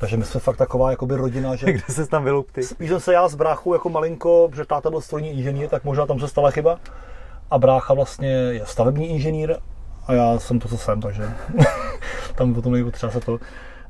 Takže 0.02 0.16
my 0.16 0.24
jsme 0.24 0.40
fakt 0.40 0.56
taková 0.56 0.90
jakoby 0.90 1.16
rodina, 1.16 1.56
že 1.56 1.72
Kde 1.72 1.82
se 1.88 2.06
tam 2.06 2.24
vyloup 2.24 2.50
ty? 2.52 2.62
spíš 2.62 2.88
jsem 2.90 3.00
se 3.00 3.12
já 3.12 3.28
s 3.28 3.34
bráchou 3.34 3.72
jako 3.72 3.88
malinko, 3.88 4.48
protože 4.50 4.64
táta 4.64 4.90
byl 4.90 5.00
strojní 5.00 5.30
inženýr, 5.30 5.68
tak 5.68 5.84
možná 5.84 6.06
tam 6.06 6.20
se 6.20 6.28
stala 6.28 6.50
chyba. 6.50 6.78
A 7.50 7.58
brácha 7.58 7.94
vlastně 7.94 8.28
je 8.28 8.66
stavební 8.66 9.10
inženýr 9.10 9.56
a 10.06 10.12
já 10.12 10.38
jsem 10.38 10.58
to, 10.58 10.68
co 10.68 10.78
jsem, 10.78 11.00
takže 11.00 11.30
tam 12.34 12.54
potom 12.54 12.72
není 12.72 12.84
potřeba 12.84 13.12
se 13.12 13.20
to. 13.20 13.38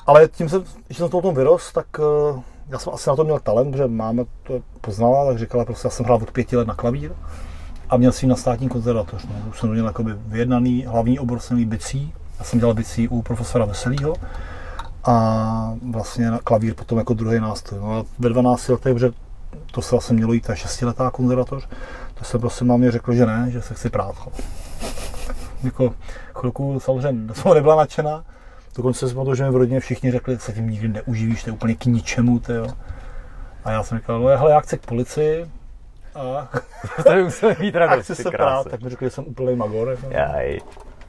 Ale 0.06 0.28
tím, 0.28 0.48
jsem, 0.48 0.64
že 0.90 0.98
jsem 0.98 1.08
to 1.08 1.22
tom 1.22 1.34
vyrost, 1.34 1.72
tak 1.72 1.86
eh, 1.98 2.40
já 2.68 2.78
jsem 2.78 2.92
asi 2.94 3.10
na 3.10 3.16
to 3.16 3.24
měl 3.24 3.38
talent, 3.38 3.72
protože 3.72 3.86
máma 3.86 4.24
to 4.42 4.60
poznala, 4.80 5.26
tak 5.26 5.38
říkala, 5.38 5.64
prostě 5.64 5.86
já 5.86 5.90
jsem 5.90 6.04
hrál 6.04 6.18
od 6.22 6.30
pěti 6.30 6.56
let 6.56 6.68
na 6.68 6.74
klavír 6.74 7.12
a 7.90 7.96
měl 7.96 8.12
jsem 8.12 8.28
na 8.28 8.36
státní 8.36 8.68
konzervatoř. 8.68 9.26
No. 9.26 9.50
Už 9.50 9.60
jsem 9.60 9.70
měl 9.70 9.86
jakoby 9.86 10.12
vyjednaný, 10.16 10.84
hlavní 10.88 11.18
obor 11.18 11.38
jsem 11.38 11.56
měl 11.56 11.68
bicí. 11.68 12.14
Já 12.38 12.44
jsem 12.44 12.58
dělal 12.58 12.74
bicí 12.74 13.08
u 13.08 13.22
profesora 13.22 13.64
Veselýho 13.64 14.14
a 15.04 15.74
vlastně 15.90 16.30
na 16.30 16.38
klavír 16.38 16.74
potom 16.74 16.98
jako 16.98 17.14
druhý 17.14 17.40
nástroj. 17.40 17.80
No 17.80 17.98
a 17.98 18.04
ve 18.18 18.28
12 18.28 18.68
letech, 18.68 18.94
protože 18.94 19.10
to 19.70 19.82
se 19.82 19.90
vlastně 19.90 20.16
mělo 20.16 20.32
jít 20.32 20.46
ta 20.46 20.54
šestiletá 20.54 21.10
konzervatoř, 21.10 21.68
to 22.14 22.24
jsem 22.24 22.40
prostě 22.40 22.64
mámě 22.64 22.90
řekl, 22.90 23.14
že 23.14 23.26
ne, 23.26 23.46
že 23.50 23.62
se 23.62 23.74
chci 23.74 23.90
prát. 23.90 24.14
jako 25.64 25.94
chvilku 26.34 26.80
samozřejmě 26.80 27.34
jsem 27.34 27.54
nebyla 27.54 27.76
nadšená, 27.76 28.24
dokonce 28.76 29.08
si 29.08 29.14
pamatuju, 29.14 29.34
že 29.34 29.44
mi 29.44 29.50
v 29.50 29.56
rodině 29.56 29.80
všichni 29.80 30.10
řekli, 30.10 30.38
se 30.38 30.52
tím 30.52 30.70
nikdy 30.70 30.88
neuživíš, 30.88 31.44
to 31.44 31.50
je 31.50 31.54
úplně 31.54 31.74
k 31.74 31.84
ničemu, 31.84 32.38
ty 32.38 32.52
jo. 32.52 32.66
A 33.64 33.70
já 33.70 33.82
jsem 33.82 33.98
říkal, 33.98 34.20
no 34.20 34.26
hele, 34.26 34.50
já 34.50 34.60
chci 34.60 34.78
k 34.78 34.86
policii 34.86 35.46
a, 36.14 36.48
To 37.04 37.12
by 37.12 37.24
musel 37.24 37.54
mít 37.60 37.76
a 37.76 37.78
radost, 37.78 38.04
chci 38.04 38.16
ty 38.16 38.22
se 38.22 38.30
prát, 38.30 38.70
tak 38.70 38.80
mi 38.82 38.90
řekli, 38.90 39.06
že 39.06 39.10
jsem 39.10 39.24
úplný 39.26 39.56
magor. 39.56 39.88
Jako. 39.88 40.06
Jaj. 40.10 40.58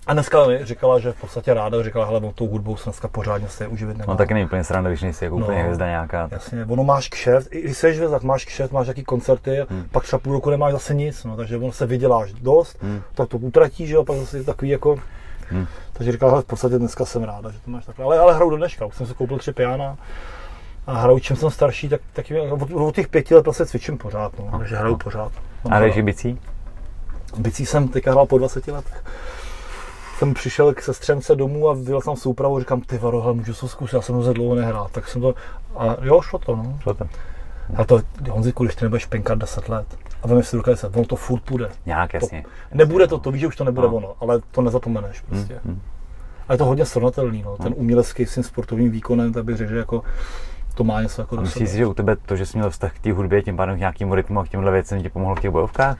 A 0.07 0.13
dneska 0.13 0.47
mi 0.47 0.65
říkala, 0.65 0.99
že 0.99 1.11
v 1.11 1.21
podstatě 1.21 1.53
ráda, 1.53 1.83
říkala, 1.83 2.05
hele, 2.05 2.21
tou 2.35 2.47
hudbou 2.47 2.77
se 2.77 2.83
dneska 2.83 3.07
pořádně 3.07 3.49
se 3.49 3.67
uživit 3.67 3.97
nemá. 3.97 4.13
No 4.13 4.17
taky 4.17 4.33
není 4.33 4.45
úplně 4.45 4.63
sranda, 4.63 4.89
když 4.89 5.01
nejsi 5.01 5.23
jako 5.23 5.35
úplně 5.35 5.57
No. 5.57 5.63
hvězda 5.63 5.85
nějaká. 5.87 6.27
Jasně, 6.31 6.65
ono 6.65 6.83
máš 6.83 7.09
kšeft, 7.09 7.47
i 7.55 7.61
když 7.61 7.77
jsi 7.77 7.87
hvězda, 7.93 8.09
tak 8.09 8.23
máš 8.23 8.45
kšeft, 8.45 8.73
máš 8.73 8.87
jaký 8.87 9.03
koncerty, 9.03 9.65
Hmm. 9.69 9.85
pak 9.91 10.03
třeba 10.03 10.19
půl 10.19 10.33
roku 10.33 10.49
nemáš 10.49 10.73
zase 10.73 10.93
nic, 10.93 11.23
no, 11.23 11.37
takže 11.37 11.57
ono 11.57 11.71
se 11.71 11.85
vyděláš 11.85 12.33
dost, 12.33 12.77
Hmm. 12.81 13.01
tak 13.13 13.29
to 13.29 13.37
utratíš, 13.37 13.89
že 13.89 13.95
jo, 13.95 14.03
pak 14.03 14.17
zase 14.17 14.37
je 14.37 14.43
takový 14.43 14.71
jako, 14.71 14.99
Hmm. 15.49 15.67
takže 15.93 16.11
říkala, 16.11 16.31
hele, 16.31 16.41
v 16.41 16.45
podstatě 16.45 16.77
dneska 16.79 17.05
jsem 17.05 17.23
ráda, 17.23 17.51
že 17.51 17.59
to 17.59 17.71
máš 17.71 17.85
takhle, 17.85 18.05
ale, 18.05 18.19
ale 18.19 18.33
hraju 18.35 18.49
do 18.49 18.57
dneška, 18.57 18.85
už 18.85 18.95
jsem 18.95 19.07
si 19.07 19.13
koupil 19.13 19.37
tři 19.37 19.51
piana 19.53 19.97
a 20.87 20.93
hraju, 20.93 21.19
čím 21.19 21.35
jsem 21.35 21.49
starší, 21.51 21.89
tak, 21.89 22.01
tak 22.13 22.25
od, 22.51 22.71
od 22.71 22.95
těch 22.95 23.07
pěti 23.07 23.35
let 23.35 23.43
prostě 23.43 23.65
cvičím 23.65 23.97
pořád, 23.97 24.31
no, 24.39 24.57
takže 24.59 24.75
hraju 24.75 24.97
pořád. 24.97 25.31
A 25.69 25.79
jdeš 25.79 25.97
i 25.97 26.01
bicí? 26.01 26.39
Bicí 27.37 27.65
jsem 27.65 27.87
teďka 27.87 28.11
hrál 28.11 28.25
po 28.25 28.37
20 28.37 28.67
letech. 28.67 29.03
Jsem 30.23 30.33
přišel 30.33 30.73
k 30.73 30.81
sestřence 30.81 31.35
domů 31.35 31.69
a 31.69 31.73
vyjel 31.73 32.01
jsem 32.01 32.15
soupravu 32.15 32.57
a 32.57 32.59
říkám, 32.59 32.81
ty 32.81 32.97
varo, 32.97 33.21
hele, 33.21 33.33
můžu 33.33 33.53
to 33.53 33.67
zkusit, 33.67 33.95
já 33.95 34.01
jsem 34.01 34.15
hrozně 34.15 34.33
dlouho 34.33 34.55
nehrál. 34.55 34.89
Tak 34.91 35.07
jsem 35.07 35.21
to, 35.21 35.35
a 35.75 35.95
jo, 36.01 36.21
šlo 36.21 36.39
to, 36.39 36.55
no. 36.55 36.77
Šlo 36.81 36.93
to. 36.93 37.07
A 37.75 37.83
to, 37.85 37.99
Honziku, 38.29 38.63
když 38.63 38.75
ty 38.75 38.85
nebudeš 38.85 39.05
penkat 39.05 39.37
10 39.37 39.69
let 39.69 39.87
a 40.23 40.27
vem 40.27 40.43
si 40.43 40.55
do 40.55 40.61
10, 40.61 40.95
ono 40.95 41.05
to 41.05 41.15
furt 41.15 41.39
půjde. 41.39 41.69
Nějak 41.85 42.13
jasně. 42.13 42.45
Nebude 42.73 43.07
to, 43.07 43.17
to 43.17 43.31
víš, 43.31 43.41
že 43.41 43.47
už 43.47 43.55
to 43.55 43.63
nebude 43.63 43.87
No. 43.87 43.95
ono, 43.95 44.13
ale 44.19 44.41
to 44.51 44.61
nezapomeneš 44.61 45.21
prostě. 45.21 45.59
Hmm. 45.65 45.81
A 46.47 46.53
je 46.53 46.57
to 46.57 46.65
hodně 46.65 46.85
srovnatelný, 46.85 47.43
no. 47.43 47.57
Ten 47.57 47.73
umělecký 47.77 48.25
s 48.25 48.33
tím 48.33 48.43
sportovním 48.43 48.91
výkonem, 48.91 49.33
tak 49.33 49.43
bych 49.43 49.57
řekl, 49.57 49.71
že 49.71 49.77
jako 49.77 50.03
to 50.73 50.83
má 50.83 51.01
něco 51.01 51.21
jako 51.21 51.37
A 51.37 51.41
myslíš 51.41 51.69
si, 51.69 51.77
že 51.77 51.85
u 51.85 51.93
tebe 51.93 52.15
to, 52.15 52.35
že 52.35 52.45
jsi 52.45 52.57
měl 52.57 52.69
vztah 52.69 52.93
k 52.95 52.99
té 52.99 53.13
hudbě, 53.13 53.41
tím 53.41 53.57
pádem 53.57 53.75
k 53.75 53.79
nějakému 53.79 54.15
rytmu 54.15 54.39
a 54.39 54.45
k 54.45 54.49
těmhle 54.49 54.71
věcem 54.71 55.01
ti 55.01 55.09
pomohlo 55.09 55.35
v 55.35 55.39
těch 55.39 55.51
bojovkách? 55.51 55.97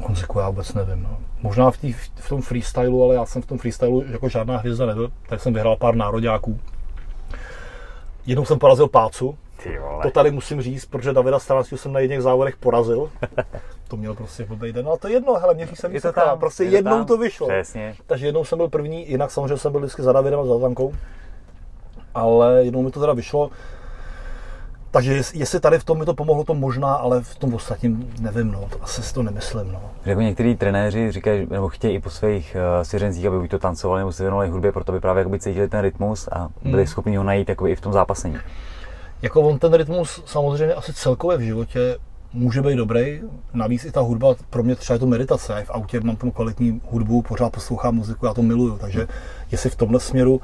Honziku, 0.00 0.38
já 0.38 0.48
vůbec 0.48 0.74
nevím, 0.74 1.02
no. 1.02 1.18
Možná 1.46 1.70
v, 1.70 1.76
tý, 1.76 1.92
v 2.14 2.28
tom 2.28 2.42
freestylu, 2.42 3.04
ale 3.04 3.14
já 3.14 3.26
jsem 3.26 3.42
v 3.42 3.46
tom 3.46 3.58
freestylu 3.58 4.04
jako 4.10 4.28
žádná 4.28 4.56
hvězda 4.56 4.86
nebyl, 4.86 5.12
tak 5.28 5.40
jsem 5.40 5.54
vyhrál 5.54 5.76
pár 5.76 5.94
nároďáků. 5.94 6.60
Jednou 8.26 8.44
jsem 8.44 8.58
porazil 8.58 8.88
Pácu, 8.88 9.38
to 10.02 10.10
tady 10.10 10.30
musím 10.30 10.62
říct, 10.62 10.84
protože 10.86 11.12
Davida 11.12 11.38
Staranského 11.38 11.78
jsem 11.78 11.92
na 11.92 12.00
jedných 12.00 12.20
závodech 12.22 12.56
porazil. 12.56 13.10
To 13.88 13.96
měl 13.96 14.14
prostě 14.14 14.44
blbý 14.44 14.72
den, 14.72 14.88
ale 14.88 14.98
to 14.98 15.08
je 15.08 15.14
jedno, 15.14 15.34
hele, 15.34 15.54
měří 15.54 15.76
se 15.76 15.88
to 15.88 16.00
seká, 16.00 16.24
tam, 16.24 16.38
prostě 16.38 16.64
je 16.64 16.70
to 16.70 16.76
jednou 16.76 16.90
tam. 16.90 17.04
to 17.06 17.16
vyšlo. 17.16 17.48
Přesně. 17.48 17.94
Takže 18.06 18.26
jednou 18.26 18.44
jsem 18.44 18.58
byl 18.58 18.68
první, 18.68 19.10
jinak 19.10 19.30
samozřejmě 19.30 19.56
jsem 19.56 19.72
byl 19.72 19.80
vždycky 19.80 20.02
za 20.02 20.12
Davidem 20.12 20.40
a 20.40 20.44
za 20.44 20.58
Zankou. 20.58 20.94
Ale 22.14 22.64
jednou 22.64 22.82
mi 22.82 22.90
to 22.90 23.00
teda 23.00 23.12
vyšlo. 23.12 23.50
Takže 24.90 25.14
jest- 25.14 25.34
jestli 25.34 25.60
tady 25.60 25.78
v 25.78 25.84
tom 25.84 25.98
mi 25.98 26.04
to 26.04 26.14
pomohlo, 26.14 26.44
to 26.44 26.54
možná, 26.54 26.94
ale 26.94 27.22
v 27.22 27.36
tom 27.36 27.54
ostatním 27.54 28.14
nevím, 28.20 28.52
no, 28.52 28.66
to 28.70 28.82
asi 28.82 29.02
si 29.02 29.14
to 29.14 29.22
nemyslím, 29.22 29.72
no. 29.72 29.80
Jako 30.04 30.20
některý 30.20 30.56
trenéři 30.56 31.12
říkají, 31.12 31.46
nebo 31.50 31.68
chtějí 31.68 31.94
i 31.94 32.00
po 32.00 32.10
svých 32.10 32.56
uh, 32.78 32.82
svěřencích, 32.82 33.26
aby 33.26 33.38
buď 33.38 33.50
to 33.50 33.58
tancovali 33.58 34.00
nebo 34.00 34.12
se 34.12 34.22
věnovali 34.22 34.48
hudbě, 34.48 34.72
proto 34.72 34.92
by 34.92 35.00
právě 35.00 35.20
jakoby 35.20 35.38
cítili 35.40 35.68
ten 35.68 35.80
rytmus 35.80 36.28
a 36.32 36.48
byli 36.62 36.76
Hmm. 36.82 36.86
schopni 36.86 37.16
ho 37.16 37.24
najít 37.24 37.48
jakoby 37.48 37.70
i 37.70 37.76
v 37.76 37.80
tom 37.80 37.92
zápasení. 37.92 38.36
Jako 39.22 39.40
on 39.42 39.58
ten 39.58 39.74
rytmus 39.74 40.22
samozřejmě 40.26 40.74
asi 40.74 40.92
celkově 40.92 41.38
v 41.38 41.40
životě 41.40 41.98
může 42.32 42.62
být 42.62 42.76
dobrý. 42.76 43.20
Navíc 43.54 43.84
i 43.84 43.92
ta 43.92 44.00
hudba, 44.00 44.34
pro 44.50 44.62
mě 44.62 44.76
třeba 44.76 44.94
je 44.94 44.98
to 45.00 45.06
meditace. 45.06 45.52
Já 45.52 45.64
v 45.64 45.70
autě 45.70 46.00
mám 46.00 46.16
tam 46.16 46.30
kvalitní 46.30 46.80
hudbu, 46.90 47.22
pořád 47.22 47.50
poslouchám 47.52 47.94
muziku, 47.94 48.26
já 48.26 48.34
to 48.34 48.42
miluju. 48.42 48.78
Takže 48.78 49.08
jestli 49.50 49.70
v 49.70 49.76
tomhle 49.76 50.00
směru 50.00 50.40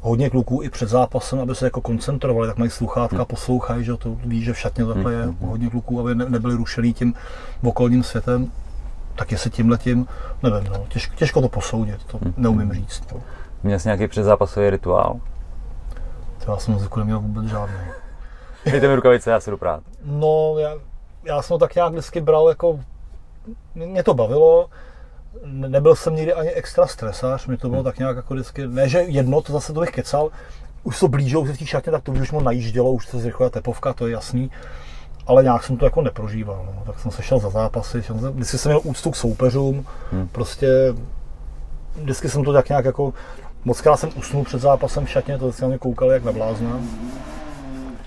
hodně 0.00 0.30
kluků 0.30 0.62
i 0.62 0.70
před 0.70 0.88
zápasem, 0.88 1.40
aby 1.40 1.54
se 1.54 1.66
jako 1.66 1.80
koncentrovali, 1.80 2.48
tak 2.48 2.58
mají 2.58 2.70
sluchátka, 2.70 3.24
poslouchají, 3.24 3.84
že 3.84 3.96
to 3.96 4.16
ví, 4.24 4.44
že 4.44 4.52
v 4.52 4.58
šatně 4.58 4.86
takhle 4.86 5.12
je 5.12 5.34
hodně 5.40 5.70
kluků, 5.70 6.00
aby 6.00 6.14
ne, 6.14 6.26
nebyli 6.28 6.54
rušený 6.54 6.94
tím 6.94 7.14
okolním 7.62 8.02
světem, 8.02 8.52
tak 9.14 9.32
jestli 9.32 9.50
tím, 9.50 9.76
nevím, 10.42 10.72
no, 10.72 10.86
těžko, 10.88 11.14
těžko 11.16 11.40
to 11.40 11.48
posoudit, 11.48 12.04
to 12.04 12.18
neumím 12.36 12.72
říct. 12.72 13.02
No. 13.12 13.20
Měl 13.62 13.78
jsi 13.78 13.88
nějaký 13.88 14.08
předzápasový 14.08 14.70
rituál? 14.70 15.20
To 16.44 16.52
já 16.52 16.58
jsem 16.58 16.74
muziku 16.74 16.98
neměl 16.98 17.20
vůbec 17.20 17.46
žádný. 17.46 17.76
Dejte 18.70 18.88
mi 18.88 18.94
rukavice, 18.94 19.30
já 19.30 19.40
se 19.40 19.50
jdu 19.50 19.56
prát. 19.56 19.82
No, 20.04 20.54
já, 20.58 20.74
já 21.24 21.42
jsem 21.42 21.54
to 21.54 21.58
tak 21.58 21.74
nějak 21.74 21.92
vždycky 21.92 22.20
bral 22.20 22.48
jako, 22.48 22.80
mě 23.74 24.02
to 24.02 24.14
bavilo, 24.14 24.70
nebyl 25.44 25.96
jsem 25.96 26.14
nikdy 26.14 26.32
ani 26.32 26.50
extra 26.50 26.86
stresář, 26.86 27.46
mě 27.46 27.56
to 27.56 27.68
bylo 27.68 27.82
tak 27.82 27.98
nějak 27.98 28.16
jako 28.16 28.34
vždycky, 28.34 28.66
ne 28.66 28.88
že 28.88 28.98
jedno, 28.98 29.40
to 29.40 29.52
zase 29.52 29.72
to 29.72 29.80
bych 29.80 29.90
kecal, 29.90 30.30
už 30.82 31.00
to 31.00 31.08
blížilo 31.08 31.46
se 31.46 31.52
v 31.52 31.58
té 31.58 31.66
šatně, 31.66 31.92
tak 31.92 32.02
to 32.02 32.12
už 32.12 32.32
mu 32.32 32.40
najíždělo, 32.40 32.92
už 32.92 33.06
se 33.06 33.18
zrychluje 33.18 33.50
tepovka, 33.50 33.92
to 33.92 34.06
je 34.06 34.12
jasný, 34.12 34.50
ale 35.26 35.42
nějak 35.42 35.64
jsem 35.64 35.76
to 35.76 35.84
jako 35.84 36.02
neprožíval, 36.02 36.62
no. 36.66 36.82
tak 36.86 37.00
jsem 37.00 37.10
se 37.10 37.22
šel 37.22 37.38
za 37.38 37.50
zápasy, 37.50 38.02
šel 38.02 38.18
jsem, 38.18 38.32
vždycky 38.32 38.58
jsem 38.58 38.70
měl 38.70 38.80
úctu 38.84 39.10
k 39.10 39.16
soupeřům, 39.16 39.86
Hmm. 40.12 40.28
prostě 40.28 40.68
vždycky 42.02 42.28
jsem 42.28 42.44
to 42.44 42.52
tak 42.52 42.68
nějak 42.68 42.84
jako, 42.84 43.14
moc 43.64 43.80
krát 43.80 43.96
jsem 43.96 44.10
usnul 44.16 44.44
před 44.44 44.60
zápasem 44.60 45.06
v 45.06 45.10
šatně, 45.10 45.38
to 45.38 45.44
vždycky 45.44 45.62
na 45.62 45.68
mě 45.68 45.78
koukali 45.78 46.14
jak 46.14 46.24
na 46.24 46.32
blázna. 46.32 46.80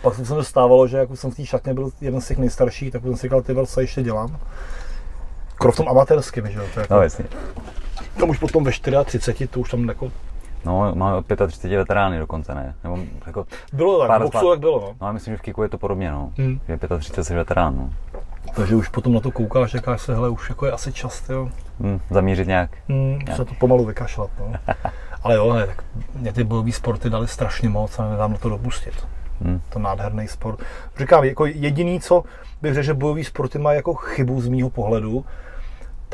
Pak 0.01 0.15
se 0.15 0.35
mi 0.35 0.43
stávalo, 0.43 0.87
že 0.87 0.97
jak 0.97 1.11
už 1.11 1.19
jsem 1.19 1.31
v 1.31 1.35
té 1.35 1.45
šatně 1.45 1.73
byl 1.73 1.91
jeden 2.01 2.21
z 2.21 2.27
těch 2.27 2.37
nejstarších, 2.37 2.91
tak 2.91 3.01
jsem 3.01 3.15
si 3.15 3.21
říkal, 3.21 3.41
ty 3.41 3.53
vole, 3.53 3.67
co 3.67 3.81
ještě 3.81 4.03
dělám. 4.03 4.37
Kro 5.63 5.71
v 5.71 5.75
tom 5.75 5.89
amatérském, 5.89 6.51
že 6.51 6.57
jo, 6.59 6.65
to 6.73 6.79
je 6.79 6.83
jako, 6.83 6.93
No 6.93 7.01
jasně. 7.01 7.25
tam 8.19 8.29
už 8.29 8.37
potom 8.39 8.63
ve 8.63 8.71
34, 8.71 9.47
to 9.47 9.59
už 9.59 9.71
tam 9.71 9.89
jako, 9.89 10.11
No, 10.65 10.95
máme 10.95 11.23
35 11.47 11.77
veterány 11.77 12.19
dokonce, 12.19 12.55
ne? 12.55 12.75
Nebo 12.83 12.97
jako, 13.27 13.45
bylo 13.73 13.99
tak, 13.99 14.07
Pár 14.07 14.21
v 14.21 14.23
boxu 14.23 14.49
tak 14.49 14.59
bylo, 14.59 14.81
no. 14.81 14.95
no, 15.01 15.07
já 15.07 15.13
myslím, 15.13 15.33
že 15.33 15.37
v 15.37 15.41
kiku 15.41 15.63
je 15.63 15.69
to 15.69 15.77
podobně, 15.77 16.11
no. 16.11 16.31
Hmm. 16.37 16.59
Že 16.67 16.77
35 16.99 17.23
jsi 17.23 17.35
veterán, 17.35 17.75
no. 17.77 17.89
Takže 18.55 18.75
už 18.75 18.87
potom 18.87 19.13
na 19.13 19.19
to 19.19 19.31
koukáš, 19.31 19.71
říkáš 19.71 20.01
se, 20.01 20.15
hele, 20.15 20.29
už 20.29 20.49
jako 20.49 20.65
je 20.65 20.71
asi 20.71 20.93
čas, 20.93 21.29
jo. 21.29 21.49
Hm, 21.79 21.99
zamířit 22.09 22.47
nějak. 22.47 22.69
Hmm, 22.89 23.19
se 23.35 23.45
to 23.45 23.53
pomalu 23.59 23.85
vykašlat, 23.85 24.29
no. 24.39 24.53
Ale 25.23 25.35
jo, 25.35 25.53
ne, 25.53 25.67
tak 25.67 25.83
mě 26.15 26.33
ty 26.33 26.43
bojové 26.43 26.71
sporty 26.71 27.09
dali 27.09 27.27
strašně 27.27 27.69
moc 27.69 27.99
a 27.99 28.09
nedám 28.09 28.31
na 28.31 28.37
to 28.37 28.49
dopustit. 28.49 29.07
Hm. 29.41 29.61
To 29.69 29.79
nádherný 29.79 30.27
sport. 30.27 30.59
Říkám, 30.97 31.23
jako 31.23 31.45
jediný, 31.45 31.99
co 31.99 32.23
bych 32.61 32.73
řekl, 32.73 32.85
že 32.85 32.93
bojové 32.93 33.23
sporty 33.23 33.59
mají 33.59 33.75
jako 33.75 33.93
chybu 33.93 34.41
z 34.41 34.47
mýho 34.47 34.69
pohledu, 34.69 35.25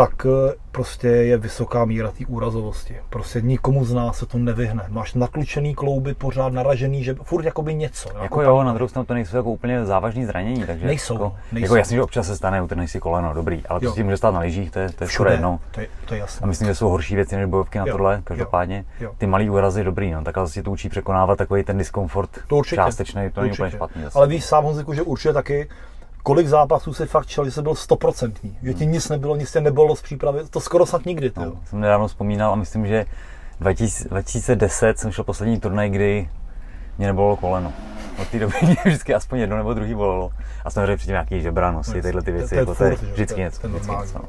tak 0.07 0.25
eh, 0.25 0.53
prostě 0.71 1.07
je 1.07 1.37
vysoká 1.37 1.85
míra 1.85 2.11
té 2.11 2.25
úrazovosti. 2.27 2.95
Prostě 3.09 3.41
nikomu 3.41 3.85
z 3.85 3.93
nás 3.93 4.17
se 4.17 4.25
to 4.25 4.37
nevyhne. 4.37 4.85
Máš 4.89 5.13
natlučený 5.13 5.75
klouby, 5.75 6.13
pořád 6.13 6.53
naražený, 6.53 7.03
že 7.03 7.15
furt 7.23 7.45
jakoby 7.45 7.75
něco. 7.75 8.09
jo, 8.09 8.23
Jako 8.23 8.41
jo, 8.41 8.63
na 8.63 8.73
druhou 8.73 8.87
stranu 8.87 9.05
to 9.05 9.13
nejsou 9.13 9.37
jako 9.37 9.49
úplně 9.51 9.85
závažný 9.85 10.25
zranění, 10.25 10.65
takže 10.65 10.85
Nejsou, 10.85 11.13
jako, 11.13 11.35
nejsou. 11.51 11.63
jako 11.65 11.75
jasně, 11.75 11.95
že 11.95 12.03
občas 12.03 12.27
se 12.27 12.35
stane, 12.37 12.61
utrhneš 12.61 12.91
si 12.91 12.99
koleno, 12.99 13.33
dobrý, 13.33 13.63
ale 13.69 13.79
to 13.79 13.85
Jo. 13.85 13.93
si 13.93 14.03
může 14.03 14.17
stát 14.17 14.31
na 14.33 14.39
lyžích, 14.39 14.71
to 14.71 14.79
je, 14.79 14.89
to 14.89 15.03
je 15.03 15.07
všude, 15.07 15.31
jedno. 15.31 15.59
to 15.71 15.81
je, 15.81 15.87
to 16.05 16.13
je 16.13 16.19
jasné. 16.19 16.43
A 16.43 16.47
myslím, 16.47 16.67
že 16.67 16.75
jsou 16.75 16.89
horší 16.89 17.15
věci 17.15 17.35
než 17.35 17.45
bojovky 17.45 17.79
na 17.79 17.85
Jo, 17.87 17.91
tohle, 17.93 18.21
každopádně. 18.23 18.85
jo. 18.99 19.11
Ty 19.17 19.27
malý 19.27 19.49
úrazy 19.49 19.83
dobrý, 19.83 20.11
no, 20.11 20.23
tak 20.23 20.37
ale 20.37 20.47
si 20.47 20.63
to 20.63 20.71
učí 20.71 20.89
překonávat 20.89 21.37
takový 21.37 21.63
ten 21.63 21.77
diskomfort 21.77 22.29
To 22.47 22.55
určitě. 22.55 22.75
částečný, 22.75 23.29
to 23.33 23.41
není 23.41 23.53
úplně 23.53 23.71
špatný. 23.71 24.03
Zase. 24.03 24.17
Ale 24.17 24.27
víš 24.27 24.45
sám, 24.45 24.63
Honziku, 24.63 24.93
že 24.93 25.01
určitě 25.01 25.33
taky, 25.33 25.69
kolik 26.23 26.47
zápasů 26.47 26.93
si 26.93 27.05
fakt 27.05 27.25
čel, 27.25 27.45
že 27.45 27.51
jsi 27.51 27.61
byl 27.61 27.75
stoprocentní, 27.75 28.57
že 28.63 28.73
ti 28.73 28.85
nic 28.85 29.09
nebylo, 29.09 29.35
nic 29.35 29.51
tě 29.51 29.61
nebylo 29.61 29.95
z 29.95 30.01
přípravy, 30.01 30.39
to 30.49 30.59
skoro 30.59 30.85
snad 30.85 31.05
nikdy, 31.05 31.29
ty 31.29 31.39
jo. 31.39 31.45
No, 31.55 31.61
jsem 31.65 31.79
nedávno 31.79 32.07
vzpomínal 32.07 32.51
a 32.53 32.55
myslím, 32.55 32.87
že 32.87 33.05
2000 33.59 34.09
2010 34.09 34.99
jsem 34.99 35.11
šel 35.11 35.23
poslední 35.23 35.59
turnaj, 35.59 35.89
kdy 35.89 36.29
mě 36.97 37.07
nebolelo 37.07 37.35
koleno. 37.35 37.73
Od 38.21 38.27
té 38.27 38.39
doby 38.39 38.53
mě 38.61 38.75
vždycky 38.85 39.13
aspoň 39.15 39.39
jedno 39.39 39.57
nebo 39.57 39.73
druhý 39.73 39.93
bolelo. 39.95 40.31
A 40.65 40.69
samozřejmě 40.69 40.95
předtím 40.97 41.11
nějaký 41.13 41.41
žebra, 41.41 41.71
nosy, 41.71 42.01
tyhle 42.01 42.21
ty 42.21 42.31
věci, 42.31 42.49
To 42.49 42.55
je 42.55 42.59
jako 42.59 42.75
to 42.75 42.83
je 42.83 42.89
vždycky 42.95 43.35
to 43.35 43.39
je- 43.41 43.45
něco. 43.45 43.61
to 43.61 43.67
je 43.67 43.73
Vždycky 43.73 43.91
něco. 43.91 44.17
no. 44.19 44.25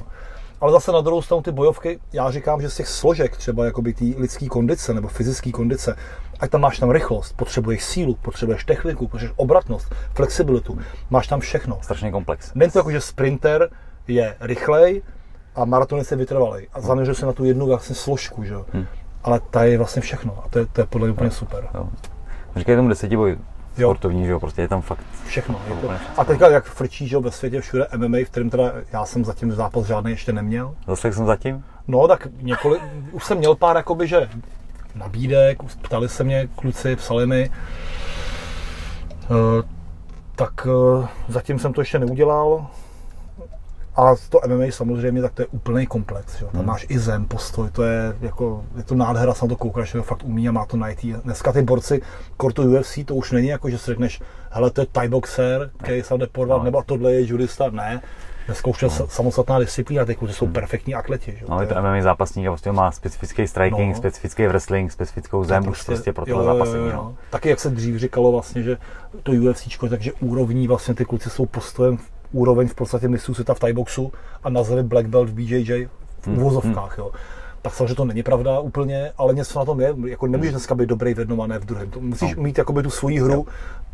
Ale 0.61 0.73
zase 0.73 0.92
na 0.92 1.01
druhou 1.01 1.23
stranu 1.23 1.42
ty 1.42 1.53
bojovky, 1.53 2.01
já 2.12 2.31
říkám, 2.31 2.61
že 2.61 2.70
z 2.70 2.77
těch 2.77 2.88
složek, 2.88 3.37
třeba 3.37 3.64
jakoby 3.64 3.94
té 3.94 4.05
lidské 4.05 4.46
kondice 4.46 4.94
nebo 4.94 5.09
fyzické 5.09 5.51
kondice, 5.51 5.96
ať 6.40 6.51
tam 6.51 6.61
máš 6.61 6.79
tam 6.79 6.90
rychlost, 6.90 7.37
potřebuješ 7.37 7.85
sílu, 7.85 8.14
potřebuješ 8.14 8.64
techniku, 8.64 9.09
potřebuješ 9.09 9.35
obratnost, 9.37 9.94
flexibilitu, 10.14 10.79
máš 11.11 11.27
tam 11.27 11.40
všechno. 11.40 11.79
Strašný 11.83 12.12
komplex. 12.12 12.55
Není 12.55 12.73
to 12.73 12.79
jako, 12.79 12.90
že 12.90 13.01
sprinter 13.01 13.70
je 14.09 14.37
rychlej 14.40 15.03
a 15.55 15.64
maratonist 15.64 16.11
je 16.11 16.16
vytrvalej 16.16 16.68
a 16.73 16.81
zaměřuje 16.81 17.14
se 17.14 17.27
na 17.27 17.33
tu 17.33 17.44
jednu 17.44 17.66
vlastně 17.66 17.94
složku, 17.94 18.44
že 18.44 18.55
jo. 18.55 18.66
Hm. 18.75 18.87
Ale 19.23 19.40
ta 19.51 19.64
je 19.64 19.79
vlastně 19.79 20.03
všechno 20.03 20.42
a 20.44 20.49
to 20.49 20.59
je, 20.59 20.66
to 20.66 20.81
je 20.81 20.87
podle 20.87 21.07
mě 21.07 21.12
úplně 21.12 21.31
super. 21.31 21.68
Jo. 21.75 21.88
Říkají 22.57 22.77
tomu 22.77 22.88
desetiboj 22.88 23.38
Jo. 23.78 23.88
sportovní, 23.88 24.24
že 24.24 24.30
jo, 24.30 24.40
prostě 24.40 24.62
je 24.62 24.68
tam 24.68 24.83
fakt 24.83 25.04
Všechno. 25.26 25.61
Je 25.68 25.74
to. 25.74 25.88
Všechno. 25.88 25.98
A 26.16 26.24
teďka 26.24 26.48
jak 26.48 26.64
frčí, 26.64 27.09
že 27.09 27.14
jo, 27.14 27.20
ve 27.20 27.30
světě 27.30 27.61
všude 27.61 27.87
MMA, 27.96 28.18
v 28.18 28.30
kterém 28.30 28.50
teda 28.50 28.72
já 28.92 29.04
jsem 29.04 29.24
zatím 29.24 29.52
zápas 29.52 29.87
žádný 29.87 30.11
ještě 30.11 30.33
neměl. 30.33 30.74
Zase 30.87 31.12
jsem 31.12 31.26
zatím. 31.26 31.64
No, 31.88 32.09
tak 32.09 32.28
několik, 32.40 32.83
už 33.12 33.24
jsem 33.24 33.38
měl 33.38 33.54
pár 33.54 33.76
jakoby, 33.76 34.09
že 34.09 34.28
nabídek, 34.94 35.62
ptali 35.83 36.09
se 36.09 36.24
mě 36.24 36.48
kluci, 36.56 36.96
psali 36.96 37.26
mi, 37.26 37.50
Eh, 39.30 39.62
tak 40.37 40.66
eh, 40.66 41.09
zatím 41.28 41.59
jsem 41.59 41.72
to 41.72 41.80
ještě 41.80 41.98
neudělal. 41.98 42.66
A 43.96 44.14
to 44.29 44.40
MMA 44.46 44.64
samozřejmě, 44.70 45.22
tak 45.22 45.33
to 45.33 45.42
je 45.42 45.46
úplný 45.46 45.87
komplex. 45.87 46.40
Jo. 46.40 46.48
Tam 46.53 46.57
Hmm. 46.61 46.66
máš 46.68 46.87
i 46.88 46.98
zem, 46.98 47.24
postoj, 47.24 47.70
to 47.70 47.83
je 47.83 48.16
jako, 48.20 48.64
je 48.76 48.83
to 48.83 48.94
nádhera, 48.94 49.35
se 49.35 49.44
na 49.44 49.48
to 49.48 49.57
koukáš, 49.57 49.88
že 49.90 49.98
to 49.98 50.03
fakt 50.03 50.24
umí 50.24 50.48
a 50.48 50.53
má 50.53 50.66
to 50.66 50.76
najít. 50.76 51.05
Dneska 51.24 51.53
ty 51.53 51.62
borci 51.62 52.03
kortu 52.37 52.62
UFC, 52.79 52.98
to 53.05 53.14
už 53.14 53.33
není 53.33 53.48
jako, 53.48 53.70
že 53.70 53.79
si 53.79 53.87
řekneš, 53.87 54.20
hele, 54.50 54.70
to 54.70 54.81
je 54.81 54.87
Thai 54.92 55.09
boxer, 55.09 55.70
který 55.83 56.03
se 56.03 56.18
jde 56.18 56.26
porvat, 56.26 56.59
No. 56.59 56.64
nebo 56.64 56.83
tohle 56.87 57.12
je 57.12 57.26
judista, 57.26 57.70
ne. 57.70 58.00
Dneska 58.46 58.70
už 58.70 58.83
je 58.83 58.88
no. 59.00 59.07
samostatná 59.09 59.59
disciplína, 59.59 60.05
ty 60.05 60.14
kluci 60.14 60.35
jsou 60.35 60.46
perfektní 60.46 60.94
atleti. 60.94 61.37
Že? 61.40 61.44
No, 61.48 61.57
To 61.57 61.62
je 61.62 61.68
to 61.68 61.74
MMA 61.74 62.03
zápasník 62.03 62.46
a 62.46 62.50
prostě 62.50 62.72
má 62.72 62.90
specifický 62.92 63.46
striking, 63.46 63.88
No. 63.92 63.98
specifický 63.98 64.46
wrestling, 64.46 64.92
specifickou 64.92 65.44
zem, 65.44 65.68
už 65.68 65.83
prostě 65.83 66.12
pro 66.12 66.26
tohle 66.26 66.44
zápasení. 66.44 66.90
No. 66.92 67.14
Taky 67.31 67.48
jak 67.48 67.61
se 67.61 67.70
dřív 67.70 67.96
říkalo 67.96 68.33
vlastně, 68.33 68.62
že 68.62 68.76
to 69.22 69.33
UFC, 69.33 69.88
takže 69.88 70.12
úrovní 70.12 70.68
vlastně 70.68 70.94
ty 70.94 71.05
kluci 71.05 71.31
jsou 71.31 71.46
postojem 71.46 71.98
úroveň 72.32 72.68
v 72.68 72.74
podstatě 72.74 73.08
mistrů 73.08 73.34
světa 73.34 73.54
v 73.54 73.58
Thai 73.60 73.72
boxu 73.72 74.12
a 74.44 74.50
nazvali 74.50 74.82
Black 74.82 75.06
Belt 75.06 75.28
v 75.28 75.32
BJJ 75.34 75.88
v 76.20 76.26
Hmm, 76.26 76.38
uvozovkách, 76.38 76.98
jo. 76.98 77.10
Tak 77.62 77.74
samozřejmě 77.74 77.94
to 77.94 78.04
není 78.04 78.22
pravda 78.22 78.60
úplně, 78.60 79.12
ale 79.18 79.34
něco 79.34 79.58
na 79.58 79.64
tom 79.64 79.80
je. 79.80 79.94
Jako 80.06 80.26
nemůžeš 80.26 80.52
dneska 80.52 80.74
být 80.74 80.86
dobrý 80.88 81.14
v 81.14 81.18
jednom 81.18 81.40
a 81.40 81.46
ne 81.46 81.58
v 81.58 81.64
druhém. 81.64 81.90
To 81.90 82.00
musíš 82.00 82.34
No. 82.36 82.42
mít 82.42 82.58
jakoby 82.58 82.82
tu 82.82 82.90
svoji 82.90 83.20
hru 83.20 83.46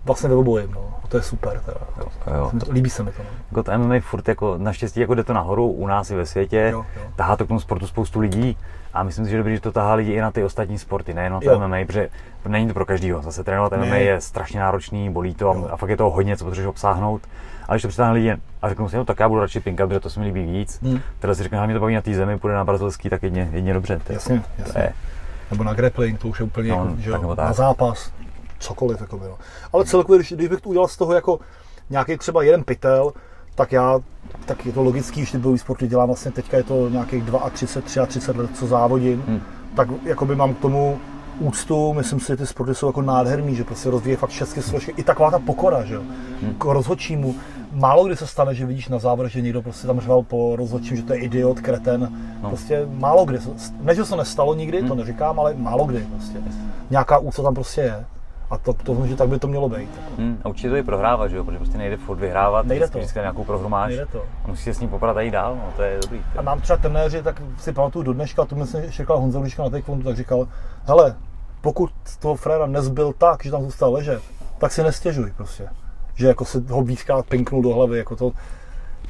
vlastně 0.05 0.29
ve 0.29 0.35
obojem, 0.35 0.71
no. 0.75 0.95
A 1.05 1.07
to 1.09 1.17
je 1.17 1.23
super 1.23 1.61
teda. 1.65 1.81
Jo. 1.99 2.07
Jo. 2.37 2.51
Líbí 2.71 2.91
se 2.91 3.03
mi 3.03 3.11
to. 3.13 3.23
No. 3.23 3.29
Jako 3.51 3.63
to 3.63 3.79
MMA 3.79 3.95
furt 4.01 4.29
jako 4.29 4.55
naštěstí 4.59 5.01
jako 5.01 5.15
jde 5.15 5.25
to 5.25 5.33
nahoru 5.33 5.71
u 5.71 5.87
nás 5.87 6.11
i 6.11 6.15
ve 6.15 6.27
světě, 6.27 6.69
Jo, 6.73 6.85
jo. 6.97 7.03
tahá 7.17 7.37
to 7.37 7.45
k 7.45 7.49
tomu 7.49 7.61
sportu 7.61 7.87
spoustu 7.87 8.21
lidí 8.21 8.57
a 8.95 9.03
myslím 9.03 9.25
si, 9.25 9.31
že 9.31 9.37
je 9.37 9.39
dobrý, 9.39 9.55
že 9.55 9.61
to 9.61 9.73
tahá 9.73 9.95
lidi 9.95 10.13
i 10.13 10.21
na 10.21 10.31
ty 10.31 10.45
ostatní 10.45 10.79
sporty, 10.79 11.15
nejenom 11.15 11.41
to 11.41 11.51
Jo. 11.51 11.59
MMA, 11.59 11.77
protože 11.87 12.09
není 12.49 12.69
to 12.69 12.75
pro 12.75 12.87
každýho. 12.87 13.23
Zase 13.23 13.45
trénovat 13.45 13.73
MMA 13.73 13.97
je 13.97 14.21
strašně 14.21 14.61
náročný, 14.61 15.11
bolí 15.11 15.35
to 15.35 15.45
Jo. 15.45 15.67
a, 15.71 15.73
a 15.73 15.77
fakt 15.77 15.91
je 15.91 15.97
toho 15.97 16.11
hodně, 16.11 16.37
co 16.37 16.45
potřebuješ 16.45 16.69
obsáhnout. 16.69 17.23
Ale 17.69 17.77
když 17.77 17.83
to 17.83 17.89
přitáhne 17.89 18.13
lidi 18.15 18.37
a 18.63 18.69
řeknou 18.69 18.89
si, 18.89 18.97
no 18.97 19.05
tak 19.05 19.21
já 19.21 19.29
budu 19.29 19.41
radši 19.41 19.61
pinkat, 19.61 19.89
protože 19.89 20.01
to 20.01 20.11
se 20.11 20.21
mi 20.21 20.27
líbí 20.27 20.53
víc. 20.53 20.81
Hmm. 20.83 21.01
Teda 21.19 21.35
si 21.35 21.43
řekne, 21.43 21.67
mě 21.67 21.75
to 21.75 21.81
baví 21.81 21.95
na 21.95 22.03
té 22.03 22.15
zemi, 22.15 22.39
půjde 22.39 22.55
na 22.55 22.65
brazilský, 22.65 23.11
tak 23.11 23.23
jedně, 23.23 23.49
jedně 23.53 23.75
dobře. 23.75 24.01
To 24.07 24.13
Jasně, 24.13 24.41
To 24.41 24.63
jasně. 24.63 24.81
je, 24.83 24.93
Nebo 25.51 25.65
na 25.65 25.75
grappling, 25.75 26.19
to 26.21 26.29
už 26.29 26.41
je 26.41 26.47
úplně 26.47 26.71
No, 26.71 26.77
jako, 26.77 26.97
že 27.01 27.11
tak 27.11 27.23
na 27.39 27.53
zápas, 27.53 28.13
cokoliv. 28.59 29.01
Jako 29.01 29.17
no. 29.17 29.39
Ale 29.73 29.85
celkově, 29.85 30.19
když, 30.19 30.33
když 30.33 30.49
bych 30.49 30.61
to 30.61 30.69
udělal 30.69 30.89
z 30.89 30.97
toho 30.97 31.15
jako 31.15 31.39
nějaký 31.91 32.17
třeba 32.19 32.43
jeden 32.43 32.65
pytel, 32.65 33.13
tak 33.55 33.73
já, 33.73 34.01
tak 34.45 34.67
je 34.67 34.73
to 34.73 34.83
logický, 34.83 35.25
že 35.25 35.33
ty 35.33 35.39
bojový 35.39 35.59
sporty 35.59 35.87
dělám 35.89 36.07
vlastně 36.09 36.31
teďka 36.31 36.57
je 36.57 36.63
to 36.63 36.89
nějakých 36.89 37.25
32, 37.53 38.07
33 38.07 38.39
let, 38.41 38.51
co 38.57 38.67
závodím, 38.67 39.23
Hmm. 39.27 39.41
tak 39.77 39.89
jakoby 40.05 40.37
mám 40.37 40.55
k 40.55 40.59
tomu 40.59 40.99
úctu, 41.41 41.93
myslím 41.93 42.21
si, 42.21 42.27
že 42.27 42.37
ty 42.37 42.47
sporty 42.47 42.75
jsou 42.75 42.87
jako 42.87 43.03
nádherný, 43.03 43.55
že 43.57 43.65
prostě 43.65 43.91
rozvíjí 43.91 44.17
fakt 44.17 44.31
všechny 44.31 44.63
složky, 44.63 44.95
i 44.97 45.03
taková 45.03 45.31
ta 45.31 45.39
pokora, 45.39 45.85
že 45.85 45.95
jo, 45.95 46.03
Hmm. 46.43 46.55
k 46.59 46.65
rozhodčímu. 46.65 47.35
Málo 47.73 48.05
kdy 48.05 48.17
se 48.17 48.27
stane, 48.27 48.55
že 48.55 48.67
vidíš 48.67 48.89
na 48.89 48.99
závěr, 48.99 49.29
že 49.29 49.41
někdo 49.41 49.63
prostě 49.63 49.87
tam 49.87 50.01
řval 50.01 50.23
po 50.23 50.57
rozhodčím, 50.57 50.97
že 50.97 51.03
to 51.03 51.13
je 51.13 51.19
idiot, 51.19 51.61
kreten. 51.61 52.13
No. 52.43 52.49
Prostě 52.49 52.87
málo 52.95 53.25
kdy. 53.25 53.39
Ne, 53.81 53.95
že 53.95 54.05
se 54.05 54.11
to 54.11 54.17
nestalo 54.17 54.55
nikdy, 54.55 54.81
to 54.83 54.87
Hmm. 54.89 54.97
neříkám, 54.99 55.41
ale 55.41 55.55
málo 55.55 55.85
kdy 55.85 56.07
prostě. 56.17 56.39
Nějaká 56.91 57.19
úcta 57.19 57.43
tam 57.43 57.55
prostě 57.55 57.81
je. 57.81 58.05
A 58.51 58.59
to, 58.59 58.73
to 58.73 59.07
že 59.07 59.17
tak 59.17 59.29
by 59.29 59.39
to 59.39 59.49
mělo 59.49 59.69
být. 59.69 59.79
Jako. 59.97 60.13
Hmm, 60.23 60.39
a 60.45 60.49
určitě 60.49 60.71
to 60.71 60.77
i 60.77 60.83
prohrávat, 60.83 61.31
že 61.31 61.37
jo, 61.37 61.45
protože 61.45 61.59
prostě 61.59 61.79
nejde 61.79 61.97
furt 61.97 62.17
vyhrávat, 62.19 62.67
Nejde 62.67 62.89
to. 62.89 62.99
vždycky 62.99 63.19
nějakou 63.19 63.45
prohru 63.45 63.69
máš 63.69 63.89
Nejde 63.89 64.07
to. 64.07 64.23
a 64.45 64.49
musíš 64.49 64.65
se 64.65 64.75
s 64.75 64.81
ním 64.81 64.91
poprat 64.91 65.17
a 65.17 65.21
jít 65.21 65.31
dál, 65.31 65.55
no, 65.57 65.63
to 65.77 65.83
je 65.83 65.99
dobrý. 66.03 66.21
A 66.37 66.43
nám 66.43 66.61
třeba 66.61 66.77
trenéři, 66.77 67.23
tak 67.23 67.43
si 67.59 67.73
pamatuju 67.73 68.03
do 68.03 68.13
dneška, 68.13 68.45
to 68.45 68.57
mi 68.57 68.67
se 68.67 68.91
říkal 68.91 69.19
Honza 69.21 69.41
na 69.59 69.71
taekwondo, 69.71 70.05
tak 70.05 70.17
říkal, 70.17 70.49
hele, 70.87 71.17
pokud 71.61 71.91
toho 72.21 72.35
fréra 72.35 72.67
nezbyl 72.67 73.13
tak, 73.19 73.45
že 73.45 73.51
tam 73.51 73.63
zůstal 73.63 73.93
ležet, 73.93 74.23
tak 74.59 74.73
si 74.73 74.83
nestěžuj 74.83 75.33
prostě. 75.37 75.69
Že 76.15 76.27
jako 76.27 76.45
si 76.45 76.61
ho 76.69 76.83
víckrát 76.83 77.27
pinknul 77.27 77.63
do 77.63 77.69
hlavy, 77.75 77.99
jako 77.99 78.17
to, 78.17 78.33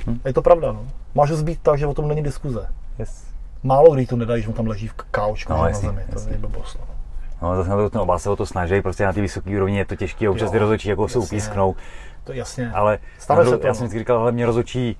Hm. 0.06 0.20
Je 0.24 0.32
to 0.32 0.42
pravda, 0.42 0.72
no. 0.72 0.86
Máš 1.14 1.30
ho 1.30 1.36
zbít 1.36 1.58
tak, 1.62 1.78
že 1.78 1.86
o 1.86 1.94
tom 1.94 2.08
není 2.08 2.22
diskuze. 2.22 2.66
Yes. 2.98 3.24
Málo 3.62 3.94
kdy 3.94 4.06
to 4.06 4.16
nedají, 4.16 4.42
že 4.42 4.48
mu 4.48 4.54
tam 4.54 4.66
leží 4.66 4.88
v 4.88 4.94
kaučku 4.94 5.52
No, 5.52 5.62
na 5.62 5.68
jasně, 5.68 5.88
zemi. 5.88 6.02
To 6.10 6.12
jasně. 6.18 6.32
je 6.32 6.38
blbost. 6.38 6.78
No. 6.80 6.86
No, 7.48 7.56
zase 7.56 7.70
na 7.70 7.76
to 7.76 7.90
ten 7.90 8.00
oba 8.00 8.18
se 8.18 8.30
o 8.30 8.36
to 8.36 8.46
snaží, 8.46 8.82
prostě 8.82 9.04
na 9.04 9.12
té 9.12 9.20
vysoké 9.20 9.56
úrovni 9.56 9.78
je 9.78 9.84
to 9.84 9.96
těžké 9.96 10.28
občas 10.30 10.50
ty 10.50 10.58
rozhodčí 10.58 10.88
jako 10.88 11.08
se 11.08 11.18
jasně. 11.18 11.26
upísknou, 11.26 11.74
To 12.24 12.32
jasně. 12.32 12.70
ale 12.74 12.98
Stane 13.18 13.44
se 13.44 13.58
to, 13.58 13.66
já 13.66 13.70
no. 13.70 13.74
jsem 13.74 13.84
vždycky 13.86 13.98
říkal, 13.98 14.18
ale 14.18 14.32
mě 14.32 14.46
rozhodčí 14.46 14.96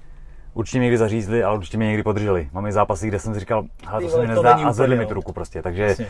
určitě 0.55 0.79
mě 0.79 0.85
někdy 0.85 0.99
zařízli, 0.99 1.45
ale 1.45 1.59
určitě 1.59 1.77
mě 1.77 1.87
někdy 1.87 2.03
podrželi. 2.03 2.49
Mám 2.53 2.67
i 2.67 2.73
zápasy, 2.73 3.09
kde 3.09 3.19
jsem 3.19 3.35
si 3.35 3.41
říkal, 3.41 3.65
hele, 3.89 4.01
to 4.01 4.07
Ty 4.07 4.13
se 4.13 4.21
mi 4.21 4.27
to 4.27 4.33
nezdá 4.33 4.55
a 4.55 4.73
zvedli 4.73 4.97
mi 4.97 5.07
tu 5.07 5.15
ruku 5.15 5.33
prostě, 5.33 5.63
takže 5.63 5.83
Jasně. 5.83 6.07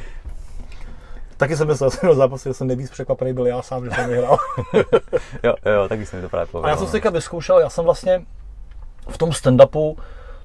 Taky 1.37 1.57
jsem 1.57 1.68
myslel, 1.68 1.90
že 2.03 2.14
zápasy, 2.14 2.49
že 2.49 2.55
jsem 2.55 2.66
nejvíc 2.66 2.90
překvapený 2.90 3.33
byl 3.33 3.46
já 3.46 3.62
sám, 3.62 3.85
že 3.85 3.90
jsem 3.90 4.09
vyhrál. 4.09 4.38
jo, 5.42 5.55
jo, 5.66 5.88
taky 5.88 6.07
jsem 6.07 6.22
to 6.22 6.29
právě 6.29 6.44
A 6.44 6.46
povedal. 6.53 6.70
já 6.70 6.77
jsem 6.77 6.87
si 6.87 6.92
teďka 6.92 7.11
vyzkoušel, 7.11 7.59
já 7.59 7.68
jsem 7.68 7.85
vlastně 7.85 8.22
v 9.09 9.18
tom 9.18 9.31
stand-upu, 9.31 9.96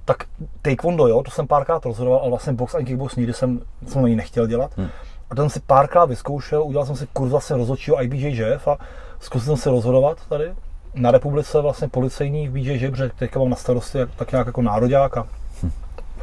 tak 0.06 0.18
taekwondo, 0.62 1.08
jo, 1.08 1.24
to 1.24 1.32
jsem 1.32 1.48
párkrát 1.48 1.86
rozhodoval, 1.86 2.20
ale 2.20 2.30
vlastně 2.30 2.54
box 2.54 2.76
a 2.76 2.78
kickbox 2.78 3.16
nikdy 3.16 3.34
jsem, 3.34 3.62
jsem 3.88 4.06
ani 4.06 4.16
nechtěl 4.16 4.48
dělat. 4.48 4.72
Hmm. 4.78 4.90
A 5.30 5.36
ten 5.36 5.50
si 5.50 5.60
párkrát 5.60 6.06
vyzkoušel, 6.06 6.64
udělal 6.64 6.86
jsem 6.86 6.96
si 6.96 7.08
kurz 7.14 7.32
vlastně 7.32 7.58
rozhodčího 7.58 8.04
IBJJF 8.04 8.68
a 8.68 8.78
zkusil 9.20 9.46
jsem 9.46 9.64
se 9.64 9.70
rozhodovat 9.70 10.18
tady 10.30 10.54
na 10.94 11.12
republice 11.12 11.62
vlastně 11.62 11.88
policejní 11.88 12.48
v 12.48 12.52
BJJ, 12.52 12.92
protože 12.92 13.10
teďka 13.16 13.40
mám 13.40 13.50
na 13.50 13.56
starosti 13.56 14.00
tak 14.16 14.32
nějak 14.32 14.48
jako 14.48 14.62
nároďák 14.62 15.18
a 15.18 15.28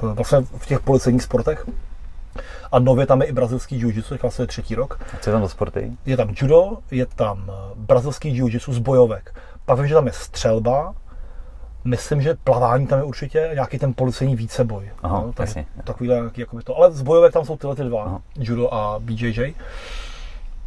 vlastně 0.03 0.41
v 0.41 0.67
těch 0.67 0.81
policejních 0.81 1.23
sportech. 1.23 1.67
A 2.73 2.79
nově 2.79 3.07
tam 3.07 3.21
je 3.21 3.29
i 3.29 3.33
brazilský 3.33 3.85
jiu-jitsu, 3.85 4.19
vlastně 4.23 4.43
je 4.43 4.47
třetí 4.47 4.75
rok. 4.75 5.01
A 5.15 5.17
co 5.21 5.31
je 5.31 5.33
tam 5.33 5.43
za 5.43 5.49
sporty? 5.49 5.93
Je 6.07 6.17
tam 6.17 6.29
judo, 6.37 6.79
je 6.91 7.07
tam 7.07 7.45
eh, 7.49 7.53
brazilský 7.75 8.43
jiu-jitsu 8.43 8.73
z 8.73 8.79
bojovek. 8.79 9.35
Pak 9.65 9.79
vím, 9.79 9.89
že 9.89 9.95
tam 9.95 10.07
je 10.07 10.13
střelba, 10.13 10.95
myslím, 11.85 12.23
že 12.23 12.37
plavání 12.45 12.87
tam 12.87 12.99
je 12.99 13.05
určitě, 13.05 13.51
nějaký 13.53 13.79
ten 13.79 13.95
policejní 13.95 14.37
víceboj. 14.37 14.91
Aha, 15.03 15.23
no, 15.27 15.33
takže 15.33 15.61
jasně. 15.61 15.67
Takovýhle, 15.85 16.17
nějaký, 16.17 16.41
jakoby 16.41 16.63
to. 16.63 16.77
Ale 16.77 16.93
z 16.93 17.03
bojovek 17.03 17.33
tam 17.33 17.45
jsou 17.45 17.57
tyhle 17.57 17.77
ty 17.77 17.85
dva, 17.85 18.03
Aha. 18.05 18.21
judo 18.39 18.75
a 18.75 18.99
BJJ. 18.99 19.55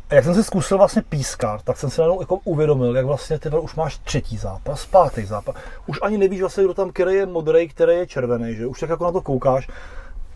A 0.10 0.16
jak 0.16 0.24
jsem 0.24 0.36
si 0.36 0.44
zkusil 0.44 0.78
vlastně 0.78 1.02
pískat, 1.02 1.64
tak 1.64 1.78
jsem 1.78 1.90
si 1.90 2.02
najednou 2.02 2.22
jako 2.22 2.38
uvědomil, 2.44 2.96
jak 2.96 3.06
vlastně 3.06 3.40
ty 3.40 3.50
už 3.50 3.76
máš 3.76 3.98
třetí 3.98 4.38
zápas, 4.38 4.86
pátý 4.86 5.26
zápas. 5.26 5.56
Už 5.88 6.00
ani 6.02 6.18
nevíš 6.18 6.42
vlastně, 6.42 6.64
kdo 6.64 6.74
tam, 6.74 6.92
který 6.92 7.16
je 7.16 7.26
modrý, 7.26 7.68
který 7.68 7.98
je 7.98 8.08
červený, 8.08 8.56
že? 8.56 8.68
Už 8.68 8.80
tak 8.80 8.90
jako 8.90 9.04
na 9.04 9.12
to 9.12 9.22
koukáš, 9.22 9.70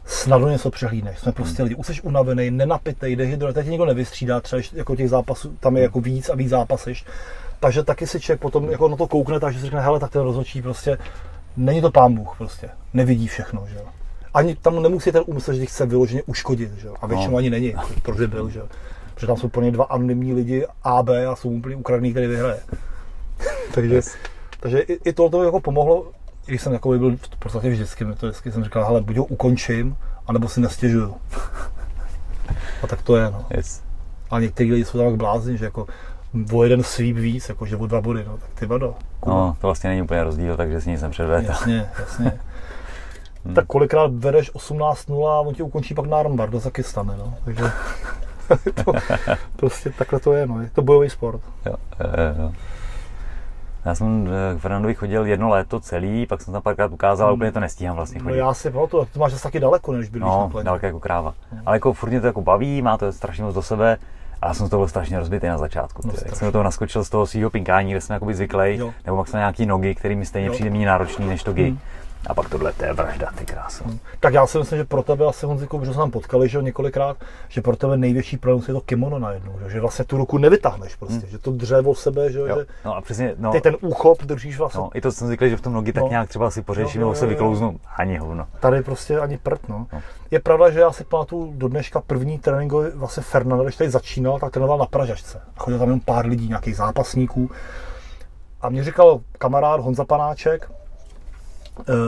snadno 0.06 0.50
něco 0.50 0.72
přehlídneš. 0.72 1.20
Jsme 1.20 1.32
prostě 1.32 1.64
lidi, 1.64 1.76
už 1.76 1.88
jsi 1.88 2.02
unavený, 2.02 2.52
nenapitej, 2.52 3.16
dehydrovaný, 3.16 3.54
teď 3.54 3.68
nikdo 3.68 3.86
nevystřídá, 3.86 4.40
třeba 4.42 4.62
jako 4.74 4.96
těch 4.96 5.10
zápasů, 5.10 5.58
tam 5.60 5.78
je 5.78 5.84
jako 5.84 6.02
víc 6.02 6.30
a 6.30 6.36
víc 6.36 6.50
zápasíš. 6.50 7.06
Takže 7.60 7.84
taky 7.84 8.08
si 8.08 8.20
člověk 8.20 8.42
potom 8.42 8.72
jako 8.72 8.88
na 8.88 8.96
to 8.96 9.08
koukne, 9.08 9.40
takže 9.40 9.60
si 9.60 9.66
řekne, 9.66 9.82
hele, 9.82 10.00
tak 10.00 10.12
ten 10.12 10.22
rozhodčí 10.22 10.62
prostě, 10.62 10.98
není 11.58 11.82
to 11.82 11.92
pán 11.92 12.14
Bůh 12.14 12.36
prostě, 12.38 12.70
nevidí 12.94 13.28
všechno, 13.28 13.68
že 13.70 13.76
jo. 13.76 13.82
Ani 14.34 14.56
tam 14.56 14.84
nemusí 14.84 15.12
ten 15.12 15.24
úmysl, 15.26 15.54
že 15.54 15.66
chce 15.66 15.86
vyloženě 15.86 16.24
uškodit, 16.24 16.72
že 16.78 16.88
jo. 16.88 16.96
A 17.02 17.08
většinou 17.08 17.32
No. 17.32 17.38
ani 17.38 17.50
není, 17.50 17.74
proč 18.02 18.18
by 18.18 18.28
byl, 18.28 18.50
že 18.50 18.60
jo. 18.60 18.66
Protože 19.14 19.28
tam 19.28 19.38
jsou 19.38 19.50
plně 19.50 19.72
dva 19.72 19.86
anonymní 19.86 20.34
lidi 20.34 20.66
A, 20.84 21.04
B 21.04 21.26
a 21.26 21.36
jsou 21.36 21.50
úplně 21.50 21.76
ukradený, 21.76 22.12
který 22.12 22.28
vyhraje. 22.28 22.60
takže, 23.74 23.96
Yes. 23.96 24.16
takže 24.60 24.80
i, 24.80 24.94
i 25.10 25.14
tohle 25.14 25.32
to 25.32 25.44
jako 25.44 25.60
pomohlo, 25.60 26.12
i 26.48 26.52
když 26.52 26.62
jsem 26.62 26.74
jako 26.74 26.90
byl 26.90 27.18
v 27.18 27.38
podstatě 27.40 27.70
vždycky, 27.70 28.06
to 28.06 28.28
vždycky 28.28 28.52
jsem 28.52 28.64
říkal, 28.64 28.86
hele, 28.86 29.02
buď 29.02 29.18
ho 29.18 29.26
ukončím, 29.26 29.98
anebo 30.28 30.50
si 30.50 30.62
nestěžuju. 30.62 31.16
A 32.84 32.88
tak 32.88 33.02
to 33.02 33.18
je, 33.18 33.32
no. 33.32 33.46
Yes. 33.58 33.82
A 34.32 34.40
někteří 34.40 34.72
lidi 34.72 34.86
jsou 34.86 34.98
tam 34.98 35.08
jak 35.08 35.16
blázni, 35.16 35.58
že 35.58 35.66
jako 35.66 35.88
o 36.54 36.64
jeden 36.64 36.84
sweep 36.84 37.16
víc, 37.16 37.50
jako 37.50 37.66
že 37.66 37.78
o 37.78 37.88
dva 37.88 38.02
body, 38.02 38.26
no, 38.28 38.38
tak 38.38 38.50
ty 38.60 38.66
vado. 38.66 38.96
No, 39.28 39.58
to 39.62 39.68
vlastně 39.68 39.90
není 39.90 40.02
úplně 40.02 40.24
rozdíl, 40.24 40.58
takže 40.58 40.82
si 40.82 40.90
nic 40.90 41.00
jsem 41.00 41.12
předvedl. 41.12 41.48
Jasně, 41.48 41.90
jasně. 42.00 42.40
Hmm. 43.46 43.56
tak 43.56 43.66
kolikrát 43.66 44.12
vedeš 44.14 44.54
18-0 44.54 45.28
a 45.28 45.40
on 45.40 45.54
ti 45.54 45.64
ukončí 45.64 45.94
pak 45.94 46.06
na 46.06 46.18
armbar, 46.18 46.50
to 46.50 46.60
se 46.60 46.64
taky 46.64 46.84
stane, 46.84 47.14
no. 47.18 47.34
Takže 47.46 47.64
to, 48.86 48.94
prostě 49.56 49.90
takhle 49.90 50.20
to 50.20 50.34
je, 50.34 50.48
no. 50.48 50.62
Je 50.62 50.70
to 50.70 50.82
bojový 50.82 51.10
sport. 51.10 51.42
Jo, 51.66 51.76
jo, 52.00 52.44
jo. 52.44 52.52
Já 53.86 53.96
jsem 53.96 54.28
eh, 54.28 54.56
k 54.58 54.60
Fernandovi 54.62 54.96
chodil 54.96 55.26
jedno 55.26 55.50
léto 55.50 55.80
celý, 55.80 56.26
pak 56.26 56.42
jsem 56.42 56.54
tam 56.54 56.62
párkrát 56.62 56.92
ukázal, 56.92 57.28
ale 57.28 57.36
úplně 57.36 57.52
to 57.52 57.60
nestíhám 57.60 57.96
vlastně 57.96 58.20
No 58.20 58.24
chodit. 58.24 58.38
já 58.38 58.54
si 58.54 58.72
pamatuju, 58.72 59.08
to 59.14 59.20
máš 59.20 59.32
zase 59.32 59.44
taky 59.44 59.60
daleko, 59.60 59.92
než 59.92 60.10
bydlíš 60.10 60.22
na 60.32 60.38
No, 60.38 60.50
pleně. 60.52 60.66
daleko 60.66 60.86
jako 60.86 61.00
kráva. 61.00 61.34
Ale 61.66 61.76
jako 61.76 61.94
furt 61.94 62.10
mě 62.10 62.22
to 62.22 62.28
jako 62.28 62.42
baví, 62.42 62.82
má 62.82 62.98
to 62.98 63.12
strašně 63.12 63.44
moc 63.44 63.56
do 63.56 63.62
sebe. 63.62 63.98
A 64.42 64.48
já 64.48 64.54
jsem 64.54 64.68
z 64.68 64.70
toho 64.70 64.80
byl 64.80 64.88
strašně 64.88 65.20
rozbitý 65.20 65.48
na 65.48 65.58
začátku. 65.58 66.02
No, 66.06 66.14
No, 66.16 66.20
jak 66.26 66.36
jsem 66.36 66.48
do 66.48 66.52
toho 66.52 66.64
naskočil 66.64 67.04
z 67.04 67.10
toho 67.10 67.26
svého 67.28 67.50
pinkání, 67.50 67.92
kde 67.92 68.02
jsem 68.02 68.14
jakoby 68.14 68.34
zvyklý, 68.34 68.78
Jo. 68.78 68.94
nebo 69.06 69.18
maximálně 69.18 69.42
nějaký 69.42 69.66
nogy, 69.66 69.96
který 69.96 70.16
mi 70.16 70.26
stejně 70.26 70.48
Jo. 70.48 70.54
přijde 70.54 70.70
méně 70.70 70.86
náročný 70.86 71.28
než 71.28 71.44
to 71.44 71.54
gi. 71.54 71.68
Hmm. 71.70 71.80
A 72.28 72.34
pak 72.34 72.50
tohle, 72.50 72.74
to 72.74 72.86
je 72.86 72.94
vražda, 72.94 73.32
ty 73.36 73.46
krásu. 73.46 73.84
Tak 74.20 74.34
já 74.34 74.48
si 74.48 74.58
myslím, 74.58 74.78
že 74.80 74.86
pro 74.86 75.04
tebe 75.04 75.26
asi 75.26 75.46
Honziku, 75.46 75.80
protože 75.80 75.94
jsme 75.94 76.00
tam 76.02 76.12
potkali, 76.12 76.50
že 76.50 76.62
několikrát, 76.62 77.18
že 77.50 77.62
pro 77.62 77.76
tebe 77.76 77.98
největší 77.98 78.38
problém 78.38 78.64
je 78.68 78.74
to 78.74 78.82
kimono 78.82 79.20
najednou, 79.20 79.52
že, 79.64 79.70
že 79.70 79.80
vlastně 79.82 80.06
tu 80.06 80.18
ruku 80.18 80.38
nevytáhneš 80.38 80.96
prostě, 80.96 81.28
že 81.28 81.38
to 81.38 81.52
dře 81.52 81.78
o 81.80 81.96
sebe, 81.96 82.32
že, 82.32 82.40
Hmm. 82.40 82.50
Jo. 82.50 82.56
že 82.60 82.66
No 82.86 82.96
a 82.96 83.02
přesně, 83.02 83.36
no, 83.38 83.52
ty 83.52 83.62
ten 83.62 83.76
úchop 83.82 84.24
držíš 84.24 84.58
vlastně, 84.58 84.82
no, 84.82 84.90
i 84.94 85.02
to 85.02 85.12
jsem 85.12 85.28
zvyklý, 85.28 85.50
že 85.50 85.58
v 85.58 85.62
tom 85.62 85.74
nogy 85.74 85.94
tak 85.94 86.04
No. 86.04 86.10
nějak 86.10 86.30
třeba 86.30 86.52
si 86.52 86.62
pořeším, 86.62 87.02
jo, 87.02 87.08
nebo 87.08 87.16
se 87.16 87.26
vyklouznu, 87.26 87.80
ani 87.98 88.18
hovno. 88.18 88.48
tady 88.60 88.82
prostě 88.84 89.20
ani 89.20 89.38
prd, 89.38 89.70
no. 89.70 89.88
No. 89.94 90.02
Je 90.32 90.40
pravda, 90.40 90.70
že 90.70 90.80
já 90.80 90.92
si 90.92 91.04
pamatuju 91.04 91.54
do 91.56 91.68
dneška 91.68 92.02
první 92.08 92.40
tréninkový, 92.40 92.90
vlastně 92.96 93.24
Fernando, 93.24 93.64
když 93.64 93.76
tady 93.76 93.90
začínal, 93.90 94.40
tak 94.40 94.52
trénoval 94.52 94.78
na 94.78 94.86
Pražačce. 94.86 95.42
A 95.58 95.60
chodil 95.60 95.80
tam 95.80 95.88
jenom 95.88 96.00
pár 96.00 96.26
lidí, 96.26 96.48
nějakých 96.48 96.76
zápasníků. 96.78 97.52
A 98.62 98.70
mě 98.70 98.84
říkal 98.84 99.20
kamarád 99.38 99.80
Honza 99.80 100.06
Panáček, 100.06 100.72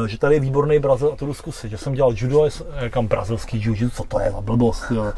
že 0.07 0.17
tady 0.17 0.35
je 0.35 0.39
výborný 0.39 0.79
Brazil 0.79 1.11
a 1.13 1.15
to 1.15 1.25
jdu 1.25 1.33
zkusit, 1.33 1.69
že 1.69 1.77
jsem 1.77 1.93
dělal 1.93 2.13
judo, 2.15 2.45
já 2.45 2.51
říkám 2.83 3.07
brazilský 3.07 3.57
jiu 3.57 3.89
co 3.89 4.03
to 4.03 4.19
je 4.19 4.31
za 4.31 4.41
blbost, 4.41 4.91
jo. 4.91 5.13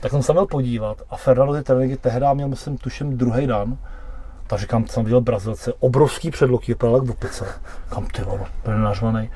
Tak 0.00 0.10
jsem 0.10 0.22
se 0.22 0.32
měl 0.32 0.46
podívat 0.46 1.02
a 1.10 1.16
Fernando 1.16 1.54
ty 1.54 1.62
tréninky 1.62 1.96
tehdy 1.96 2.26
měl, 2.34 2.48
myslím, 2.48 2.78
tuším 2.78 3.18
druhý 3.18 3.46
den. 3.46 3.78
Tak 4.46 4.60
říkám, 4.60 4.86
jsem 4.86 5.04
viděl 5.04 5.20
Brazilce, 5.20 5.72
obrovský 5.80 6.30
předloky, 6.30 6.76
jak 6.92 7.02
v 7.02 7.10
opice. 7.10 7.46
Kam 7.88 8.06
ty 8.06 8.22
vole, 8.22 8.46
byl 8.64 8.78
nařvanej. 8.78 9.30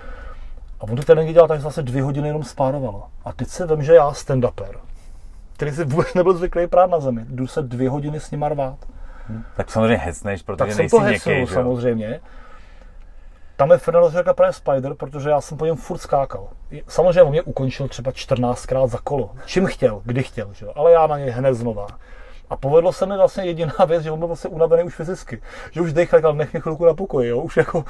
A 0.80 0.82
on 0.82 0.96
ty 0.96 1.02
tréninky 1.02 1.32
dělal 1.32 1.48
tak, 1.48 1.58
že 1.58 1.62
zase 1.62 1.82
dvě 1.82 2.02
hodiny 2.02 2.28
jenom 2.28 2.44
spárovalo. 2.44 3.02
A 3.24 3.32
teď 3.32 3.48
se 3.48 3.66
vím, 3.66 3.82
že 3.82 3.94
já 3.94 4.10
stand-uper, 4.10 4.74
který 5.52 5.72
si 5.72 5.84
vůbec 5.84 6.14
nebyl 6.14 6.34
zvyklý 6.34 6.66
prát 6.66 6.90
na 6.90 7.00
zemi, 7.00 7.24
jdu 7.28 7.46
se 7.46 7.62
dvě 7.62 7.90
hodiny 7.90 8.20
s 8.20 8.30
nima 8.30 8.48
rvát. 8.48 8.76
Tak 9.56 9.70
samozřejmě 9.70 9.96
hecneš, 9.96 10.42
protože 10.42 10.58
Tak 10.58 10.68
jsem 10.72 10.78
nejsi 10.78 10.96
to 10.96 11.00
měkký, 11.00 11.30
hecnul 11.30 11.46
samozřejmě. 11.46 12.20
Tam 13.56 13.70
je 13.70 13.78
Fernando 13.78 14.10
řekl 14.10 14.34
právě 14.34 14.52
Spider, 14.52 14.94
protože 14.94 15.30
já 15.30 15.40
jsem 15.40 15.58
po 15.58 15.66
něm 15.66 15.76
furt 15.76 15.98
skákal. 15.98 16.48
Samozřejmě 16.88 17.22
on 17.22 17.30
mě 17.30 17.42
ukončil 17.42 17.88
třeba 17.88 18.10
14krát 18.10 18.88
za 18.88 18.98
kolo. 19.04 19.30
Čím 19.46 19.66
chtěl, 19.66 20.00
kdy 20.04 20.22
chtěl, 20.22 20.52
že 20.52 20.66
ale 20.74 20.92
já 20.92 21.06
na 21.06 21.18
něj 21.18 21.30
hned 21.30 21.54
znova. 21.54 21.86
A 22.50 22.56
povedlo 22.56 22.92
se 22.92 23.06
mi 23.06 23.16
vlastně 23.16 23.44
jediná 23.44 23.72
věc, 23.86 24.02
že 24.02 24.10
on 24.10 24.18
byl 24.18 24.28
vlastně 24.28 24.50
unavený 24.50 24.82
už 24.82 24.94
fyzicky. 24.94 25.42
Že 25.70 25.80
už 25.80 25.92
dech 25.92 26.14
ale 26.14 26.34
nech 26.34 26.52
mě 26.52 26.60
chvilku 26.60 26.84
na 26.84 26.94
pokoji, 26.94 27.28
jo? 27.28 27.40
Už 27.40 27.56
jako, 27.56 27.84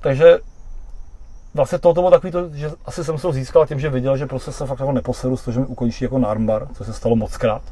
takže 0.00 0.38
vlastně 1.54 1.78
to, 1.78 1.94
to 1.94 2.00
bylo 2.00 2.10
takový 2.10 2.32
to, 2.32 2.48
že 2.48 2.70
asi 2.84 3.04
jsem 3.04 3.18
se 3.18 3.26
ho 3.26 3.32
získal 3.32 3.66
tím, 3.66 3.80
že 3.80 3.90
viděl, 3.90 4.16
že 4.16 4.26
prostě 4.26 4.52
se 4.52 4.66
fakt 4.66 4.80
jako 4.80 4.92
neposedu 4.92 5.36
z 5.36 5.44
toho, 5.44 5.52
že 5.52 5.60
mi 5.60 5.66
ukončí 5.66 6.04
jako 6.04 6.18
na 6.18 6.28
armbar, 6.28 6.68
co 6.74 6.84
se 6.84 6.92
stalo 6.92 7.16
moc 7.16 7.36
krát. 7.36 7.62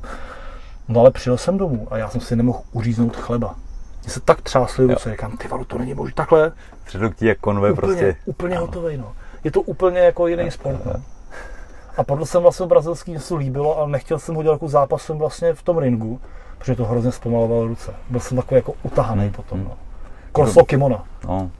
No 0.88 1.00
ale 1.00 1.10
přijel 1.10 1.36
jsem 1.38 1.58
domů 1.58 1.88
a 1.90 1.98
já 1.98 2.08
jsem 2.08 2.20
si 2.20 2.36
nemohl 2.36 2.60
uříznout 2.72 3.16
chleba. 3.16 3.54
Mně 4.08 4.12
se 4.12 4.20
tak 4.20 4.42
třásly 4.42 4.86
ruce, 4.86 5.10
říkám, 5.10 5.36
ty 5.36 5.48
vado, 5.48 5.64
to 5.64 5.78
není 5.78 5.94
možné 5.94 6.14
takhle. 6.14 6.52
Předloktí 6.84 7.24
jak 7.24 7.38
konve 7.38 7.72
Úplně, 7.72 7.86
prostě. 7.86 8.16
úplně 8.24 8.58
hotový, 8.58 8.96
no. 8.96 9.12
Je 9.44 9.50
to 9.50 9.60
úplně 9.60 10.00
jako 10.00 10.26
jiný 10.26 10.50
sport, 10.50 10.84
no. 10.84 10.92
A 11.96 12.04
proto 12.04 12.26
jsem 12.26 12.42
vlastně 12.42 12.66
brazilský 12.66 13.12
něco 13.12 13.36
líbilo, 13.36 13.78
ale 13.78 13.88
nechtěl 13.88 14.18
jsem 14.18 14.34
ho 14.34 14.42
dělat 14.42 14.54
jako 14.54 14.68
zápasem 14.68 15.18
vlastně 15.18 15.54
v 15.54 15.62
tom 15.62 15.78
ringu, 15.78 16.20
protože 16.58 16.74
to 16.74 16.84
hrozně 16.84 17.12
zpomalovalo 17.12 17.66
ruce. 17.66 17.94
Byl 18.10 18.20
jsem 18.20 18.36
takový 18.36 18.56
jako 18.58 18.72
utahaný 18.82 19.30
potom, 19.30 19.64
no. 19.64 19.76
Korslo 20.32 20.64
kimona. 20.64 21.04
No, 21.28 21.50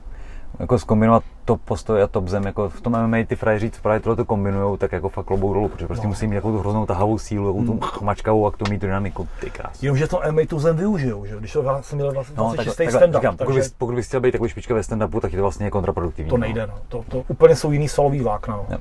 jako 0.58 0.78
zkombinovat 0.78 1.22
top 1.44 1.60
postoj 1.64 2.02
a 2.02 2.06
top 2.06 2.28
zem, 2.28 2.44
jako 2.46 2.68
v 2.68 2.80
tom 2.80 3.06
MMA 3.06 3.16
ty 3.26 3.36
frajeři, 3.36 3.70
co 3.70 3.82
právě 3.82 4.00
tohle 4.00 4.16
to 4.16 4.24
kombinujou, 4.24 4.76
tak 4.76 4.92
jako 4.92 5.08
fakt 5.08 5.24
klobouk 5.26 5.54
dolů, 5.54 5.68
protože 5.68 5.86
prostě 5.86 6.06
No. 6.06 6.08
musí 6.08 6.26
mít 6.26 6.34
takovou 6.36 6.54
tu 6.54 6.60
hroznou 6.60 6.86
tahavou 6.86 7.18
sílu, 7.18 7.46
takovou 7.62 7.78
tu 7.78 8.04
mačkavou 8.04 8.46
a 8.46 8.50
k 8.52 8.56
tomu 8.56 8.70
mít 8.70 8.80
dynamiku, 8.80 9.28
ty 9.40 9.50
krás. 9.50 9.82
Jenomže 9.82 10.06
to 10.06 10.20
MMA 10.30 10.40
tu 10.48 10.58
zem 10.58 10.76
využijou, 10.76 11.26
že? 11.26 11.32
jo. 11.32 11.38
Když 11.38 11.52
to 11.52 11.62
já 11.62 11.82
jsem 11.82 11.98
měl 11.98 12.12
vlastně, 12.12 12.34
No, 12.38 12.42
vlastně 12.42 12.56
tak, 12.56 12.64
čistý 12.66 12.84
takhle, 12.84 13.00
stand-up, 13.00 13.16
říkám, 13.20 13.36
pokud, 13.36 13.46
takže 13.46 13.60
bys, 13.60 13.72
pokud 13.78 13.94
bys 13.94 14.06
chtěl 14.06 14.20
být 14.20 14.32
takový 14.32 14.50
špička 14.50 14.74
ve 14.74 14.80
stand-upu, 14.80 15.20
tak 15.20 15.32
je 15.32 15.36
to 15.36 15.42
vlastně 15.42 15.70
kontraproduktivní. 15.70 16.30
to 16.30 16.36
no. 16.36 16.40
nejde, 16.40 16.66
no. 16.66 16.74
To, 16.88 17.04
to 17.08 17.24
úplně 17.28 17.56
jsou 17.56 17.70
jiný 17.72 17.88
svalový 17.88 18.20
vlákna, 18.20 18.56
no. 18.56 18.66
Jo. 18.70 18.78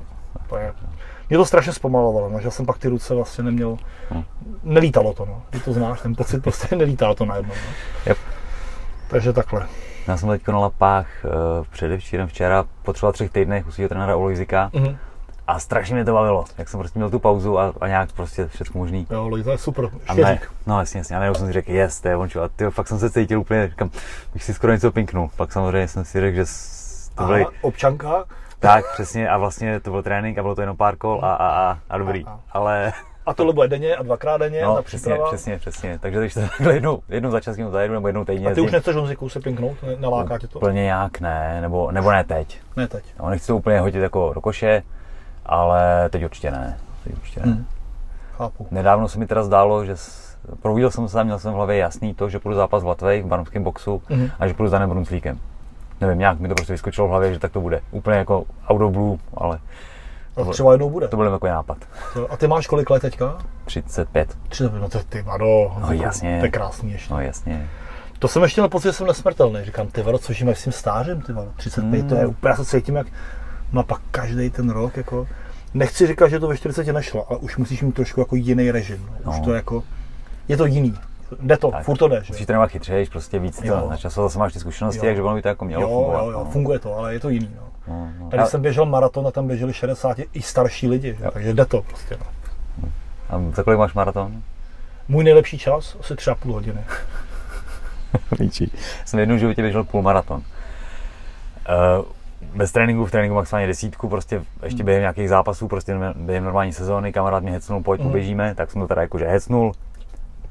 To 0.49 0.58
je, 0.58 0.73
mě 1.30 1.38
to 1.38 1.45
strašně 1.45 1.73
zpomalovalo, 1.73 2.30
no, 2.30 2.39
že 2.41 2.51
jsem 2.51 2.65
pak 2.65 2.77
ty 2.77 2.88
ruce 2.88 3.13
vlastně 3.15 3.43
neměl, 3.43 3.77
Hm. 4.12 4.23
nelítalo 4.63 5.13
to, 5.13 5.25
no. 5.25 5.41
Ty 5.49 5.60
to 5.60 5.73
znáš, 5.73 6.01
ten 6.01 6.15
pocit 6.15 6.43
prostě 6.43 6.75
nelítá 6.75 7.13
to 7.13 7.25
najednou, 7.25 7.53
no. 7.65 7.71
Yep. 8.06 8.17
Takže 9.10 9.34
takhle. 9.34 9.67
Já 10.07 10.17
jsem 10.17 10.29
teď 10.29 10.47
na 10.47 10.59
lapách 10.59 11.07
uh, 11.23 11.65
předevčírem 11.71 12.27
včera 12.27 12.65
po 12.83 12.93
třeba 12.93 13.11
třech 13.11 13.31
týdnech 13.31 13.67
u 13.67 13.71
svého 13.71 13.89
trenéra 13.89 14.15
Olojzika 14.15 14.69
Mhm. 14.73 14.97
a 15.47 15.60
strašně 15.60 15.95
mě 15.95 16.05
to 16.05 16.13
bavilo, 16.13 16.45
jak 16.58 16.69
jsem 16.69 16.79
prostě 16.79 16.99
měl 16.99 17.10
tu 17.10 17.19
pauzu 17.19 17.60
a, 17.60 17.73
a 17.81 17.87
nějak 17.87 18.12
prostě 18.12 18.47
všechno 18.47 18.79
možný. 18.79 19.08
Jo, 19.10 19.27
Lojza 19.27 19.51
je 19.51 19.58
super, 19.58 19.89
A 20.08 20.13
ne, 20.13 20.39
no 20.67 20.79
jasně, 20.79 20.97
jasně, 20.97 21.15
a 21.15 21.19
najednou 21.19 21.35
jsem 21.35 21.47
si 21.47 21.53
řekl, 21.53 21.71
yes, 21.71 22.01
to 22.01 22.08
je 22.08 22.15
on, 22.17 22.29
a 22.43 22.47
ty 22.55 22.65
fakt 22.69 22.87
jsem 22.87 22.99
se 22.99 23.10
cítil 23.10 23.39
úplně, 23.39 23.67
říkám, 23.67 23.89
bych 24.33 24.43
si 24.43 24.53
skoro 24.53 24.73
něco 24.73 24.91
pinknul. 24.91 25.29
Pak 25.35 25.51
samozřejmě 25.51 25.87
jsem 25.87 26.05
si 26.05 26.19
řekl, 26.19 26.35
že 26.35 26.43
To 27.15 27.23
byly, 27.25 27.45
občanka. 27.62 28.23
tak, 28.60 28.85
přesně, 28.93 29.29
a 29.29 29.37
vlastně 29.37 29.79
to 29.79 29.91
byl 29.91 30.03
trénink 30.03 30.37
a 30.37 30.41
bylo 30.41 30.55
to 30.55 30.62
jenom 30.62 30.77
pár 30.77 30.95
kol 30.95 31.19
a, 31.23 31.33
a, 31.33 31.47
a, 31.47 31.79
a 31.89 31.97
dobrý. 31.97 32.25
A, 32.25 32.29
a. 32.29 32.39
Ale 32.51 32.93
A 33.28 33.34
tohle 33.34 33.54
bude 33.54 33.67
denně 33.67 33.96
a 33.96 34.04
dvakrát 34.04 34.38
denně 34.38 34.62
no, 34.62 34.75
ta 34.75 34.82
přesně, 34.82 35.17
přesně, 35.28 35.58
přesně. 35.58 36.00
Takže 36.00 36.19
když 36.19 36.34
to 36.34 36.40
takhle 36.58 36.73
jednou, 36.73 37.00
jednou 37.10 37.32
za 37.32 37.40
čas 37.40 37.56
zajedu, 37.56 37.94
nebo 37.94 38.08
jednou 38.08 38.25
týdně 38.25 38.48
A 38.48 38.54
ty 38.54 38.62
už 38.62 38.71
nechceš 38.71 38.96
Honziku 38.96 39.30
se 39.30 39.40
pinknout? 39.40 39.78
Naláká 40.00 40.38
tě 40.38 40.48
to? 40.48 40.60
úplně 40.60 40.84
nějak 40.84 41.19
ne, 41.19 41.62
nebo, 41.62 41.92
nebo 41.92 42.12
ne 42.12 42.23
teď. 42.23 42.60
Ne 42.75 42.88
teď. 42.88 43.04
No, 43.19 43.30
nechci 43.30 43.48
to 43.48 43.56
úplně 43.58 43.80
hodit 43.80 44.00
jako 44.00 44.32
do 44.34 44.42
koše, 44.42 44.84
ale 45.46 46.10
teď 46.10 46.23
určitě 46.23 46.52
ne. 46.52 46.78
Teď 47.04 47.13
určitě 47.13 47.40
ne. 47.46 47.52
Hmm. 47.52 47.65
Chápu. 48.38 48.67
Nedávno 48.71 49.08
se 49.08 49.19
mi 49.19 49.28
teda 49.28 49.44
zdálo, 49.44 49.86
že 49.86 49.96
probudil 50.62 50.92
jsem 50.92 51.08
se 51.08 51.19
a 51.19 51.23
měl 51.23 51.40
jsem 51.40 51.54
v 51.54 51.56
hlavě 51.56 51.78
jasný 51.78 52.13
to, 52.13 52.30
že 52.30 52.40
půjdu 52.40 52.56
zápas 52.56 52.84
v 52.84 52.88
Latvii 52.88 53.21
v 53.21 53.25
barmském 53.25 53.63
boxu 53.63 54.02
Mhm. 54.10 54.30
a 54.40 54.48
že 54.48 54.54
půjdu 54.54 54.69
za 54.69 54.88
Brunslíkem. 54.88 55.40
Nevím, 56.02 56.19
nějak 56.19 56.40
mi 56.40 56.48
to 56.48 56.56
prostě 56.56 56.73
vyskočilo 56.73 57.08
v 57.08 57.10
hlavě, 57.10 57.34
že 57.34 57.40
tak 57.40 57.52
to 57.52 57.62
bude. 57.62 57.82
Úplně 57.92 58.17
jako 58.17 58.44
out 58.67 58.82
of 58.82 58.92
blue, 58.92 59.17
ale 59.34 59.60
A 60.42 60.52
třeba 60.52 60.71
jednou 60.71 60.90
bude. 60.90 61.08
to 61.08 61.17
byl 61.17 61.31
takový 61.31 61.52
nápad. 61.52 61.77
A 62.29 62.38
ty 62.38 62.48
máš 62.48 62.67
kolik 62.67 62.90
let 62.90 63.00
teďka? 63.02 63.38
35. 63.65 64.38
30, 64.50 64.73
no 64.73 64.90
to 64.90 65.00
ty 65.10 65.21
vado. 65.21 65.71
No 65.79 65.92
jasně. 65.92 66.40
To 66.40 66.46
je 66.46 66.52
krásný 66.52 66.92
ještě. 66.92 67.13
No 67.13 67.21
jasně. 67.21 67.69
To 68.19 68.27
jsem 68.27 68.44
ještě 68.44 68.62
měl 68.62 68.69
pocit, 68.69 68.88
že 68.88 68.94
jsem 68.94 69.08
nesmrtelný. 69.08 69.60
Říkám, 69.65 69.88
ty 69.88 70.02
vado, 70.02 70.17
co 70.17 70.33
žijeme 70.33 70.56
s 70.56 70.63
tím 70.63 70.73
stářem, 70.73 71.21
ty 71.21 71.33
vado. 71.33 71.52
35, 71.58 72.00
Hmm. 72.00 72.10
to 72.10 72.15
je 72.15 72.25
úplně, 72.25 72.50
já 72.50 72.56
se 72.56 72.65
cítím 72.65 72.96
jak, 72.96 73.08
a 73.79 73.83
pak 73.83 74.02
každý 74.12 74.50
ten 74.50 74.69
rok, 74.69 74.98
jako, 74.98 75.27
nechci 75.73 76.08
říkat, 76.08 76.27
že 76.27 76.40
to 76.40 76.48
ve 76.48 76.58
40 76.58 76.94
nešlo, 76.94 77.25
ale 77.29 77.40
už 77.40 77.58
musíš 77.58 77.81
mít 77.81 77.96
trošku 77.96 78.19
jako 78.19 78.35
jiný 78.35 78.71
režim. 78.71 79.10
No. 79.25 79.31
Už 79.31 79.40
to 79.40 79.54
jako, 79.54 79.83
je 80.48 80.58
to 80.58 80.65
jiný. 80.65 80.94
Jde 81.40 81.58
to, 81.58 81.71
Tak. 81.71 81.83
furt 81.83 81.98
to 81.98 82.08
jde? 82.08 82.23
Musíš 82.29 82.46
trénovat 82.46 82.69
chytřejš, 82.71 83.10
prostě 83.10 83.40
víc 83.40 83.62
Jo. 83.63 83.81
to 83.81 83.90
na 83.90 83.98
času 83.98 84.21
zase 84.21 84.40
máš 84.40 84.54
ty 84.54 84.60
zkušenosti, 84.60 84.98
Jo. 84.98 85.04
takže 85.06 85.21
ono 85.21 85.35
by 85.35 85.42
to 85.42 85.48
jako 85.48 85.65
mělo 85.65 85.81
Jo, 85.81 85.88
fungovat. 85.90 86.19
jo, 86.23 86.31
jo, 86.31 86.40
no. 86.46 86.52
funguje 86.52 86.79
to, 86.79 86.96
ale 86.98 87.13
je 87.13 87.19
to 87.19 87.29
jiný. 87.29 87.50
No. 87.56 87.62
No, 87.88 88.10
no. 88.19 88.29
Tady 88.29 88.44
A- 88.44 88.46
jsem 88.46 88.62
běžel 88.62 88.85
maraton 88.85 89.27
a 89.27 89.31
tam 89.31 89.48
běželi 89.48 89.73
60 89.73 90.17
i 90.33 90.42
starší 90.42 90.88
lidi? 90.88 91.17
Jo. 91.23 91.31
takže 91.31 91.54
jde 91.54 91.65
to 91.65 91.81
prostě. 91.81 92.17
No. 92.19 92.90
A 93.29 93.56
za 93.56 93.63
kolik 93.63 93.79
máš 93.79 93.94
maraton? 93.94 94.42
Můj 95.08 95.23
nejlepší 95.23 95.58
čas, 95.58 95.98
asi 96.00 96.15
tři 96.15 96.29
a 96.29 96.35
půl 96.35 96.54
hodiny. 96.54 96.79
Líčí. 98.40 98.71
Jsem 99.06 99.19
jednou 99.19 99.38
životě 99.38 99.62
běžel 99.62 99.83
půl 99.83 100.02
maraton. 100.02 100.38
Uh, 100.38 102.06
bez 102.56 102.71
tréninku, 102.71 103.06
v 103.06 103.12
tréninku 103.12 103.35
maximálně 103.35 103.67
desítku, 103.67 104.10
prostě 104.10 104.44
ještě 104.63 104.83
během 104.83 105.02
nějakých 105.02 105.29
zápasů, 105.29 105.67
prostě 105.67 105.96
během 106.15 106.44
normální 106.44 106.73
sezóny, 106.73 107.13
kamarád 107.13 107.44
mě 107.44 107.52
hecnul, 107.52 107.83
pojď, 107.83 108.02
poběžíme, 108.02 108.56
tak 108.56 108.71
jsem 108.71 108.81
to 108.81 108.88
teda 108.88 109.02
jakože 109.02 109.27
hecnul. 109.27 109.71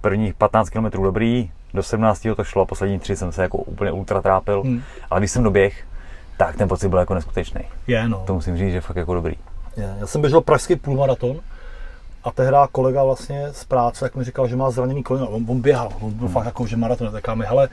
Prvních 0.00 0.34
15 0.34 0.70
km 0.70 0.84
dobrý, 1.02 1.50
do 1.74 1.82
17. 1.82 2.26
to 2.36 2.44
šlo, 2.44 2.66
poslední 2.66 2.98
tři 2.98 3.16
jsem 3.16 3.32
se 3.32 3.42
jako 3.42 3.58
úplně 3.58 3.92
ultra 3.92 4.22
trápil, 4.22 4.62
Hmm. 4.62 4.82
ale 5.10 5.20
když 5.20 5.30
jsem 5.30 5.42
doběh, 5.42 5.84
tak 6.36 6.56
ten 6.56 6.68
pocit 6.68 6.88
byl 6.88 6.98
jako 6.98 7.14
neskutečný. 7.14 7.60
Je, 7.86 8.08
no. 8.08 8.22
To 8.26 8.34
musím 8.34 8.56
říct, 8.56 8.72
že 8.72 8.80
fakt 8.80 8.96
jako 8.96 9.14
dobrý. 9.14 9.34
Je. 9.76 9.96
Já 10.00 10.06
jsem 10.06 10.20
běžel 10.20 10.40
pražský 10.40 10.76
půlmaraton 10.76 11.36
a 12.24 12.30
tehdy 12.30 12.56
kolega 12.72 13.04
vlastně 13.04 13.52
z 13.52 13.64
práce, 13.64 14.04
jak 14.04 14.14
mi 14.14 14.24
říkal, 14.24 14.48
že 14.48 14.56
má 14.56 14.70
zraněný 14.70 15.02
koleno. 15.02 15.28
On, 15.28 15.44
on 15.48 15.60
běhal, 15.60 15.88
on 16.00 16.12
byl 16.12 16.28
fakt 16.28 16.44
jako, 16.46 16.66
že 16.66 16.76
maraton, 16.76 17.12
tak 17.12 17.34
mi, 17.36 17.44
hele, 17.46 17.68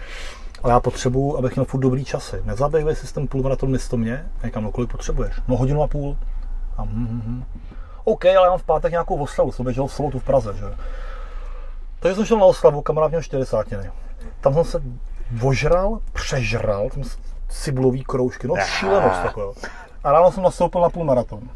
ale 0.64 0.74
já 0.74 0.80
potřebuju, 0.80 1.38
abych 1.38 1.56
měl 1.56 1.66
furt 1.66 1.80
dobrý 1.82 2.06
časy. 2.06 2.42
Nezaběhli 2.46 2.96
si 2.96 3.14
ten 3.14 3.28
půlmaraton 3.28 3.72
místo 3.72 3.98
mě? 3.98 4.26
A 4.44 4.46
říkám, 4.46 4.64
no 4.64 4.72
kolik 4.72 4.92
potřebuješ? 4.92 5.36
No 5.48 5.58
hodinu 5.58 5.84
a 5.84 5.88
půl. 5.88 6.18
A 6.78 6.84
hm, 6.84 7.08
hm, 7.10 7.22
hm. 7.26 7.44
OK, 8.04 8.26
ale 8.26 8.34
já 8.36 8.50
mám 8.50 8.60
v 8.60 8.64
pátek 8.64 8.92
nějakou 8.92 9.16
oslavu, 9.24 9.52
jsem 9.52 9.66
běžel 9.66 9.88
v 9.88 9.94
sobotu 9.94 10.20
v 10.20 10.24
Praze, 10.24 10.54
že? 10.58 10.64
Takže 12.00 12.16
jsem 12.16 12.26
šel 12.26 12.38
na 12.38 12.46
oslavu, 12.46 12.82
kamarád 12.82 13.12
měl 13.12 13.22
40. 13.22 13.58
Tam 14.42 14.54
jsem 14.54 14.64
se 14.64 14.82
ožral, 15.44 16.00
přežral, 16.14 16.90
s- 17.04 17.18
cibulový 17.54 18.04
kroužky, 18.04 18.48
no 18.48 18.56
šílenost 18.66 19.22
takového. 19.22 19.54
A 20.04 20.12
ráno 20.12 20.32
jsem 20.32 20.44
nastoupil 20.44 20.82
na 20.82 20.90
půlmaraton. 20.90 21.50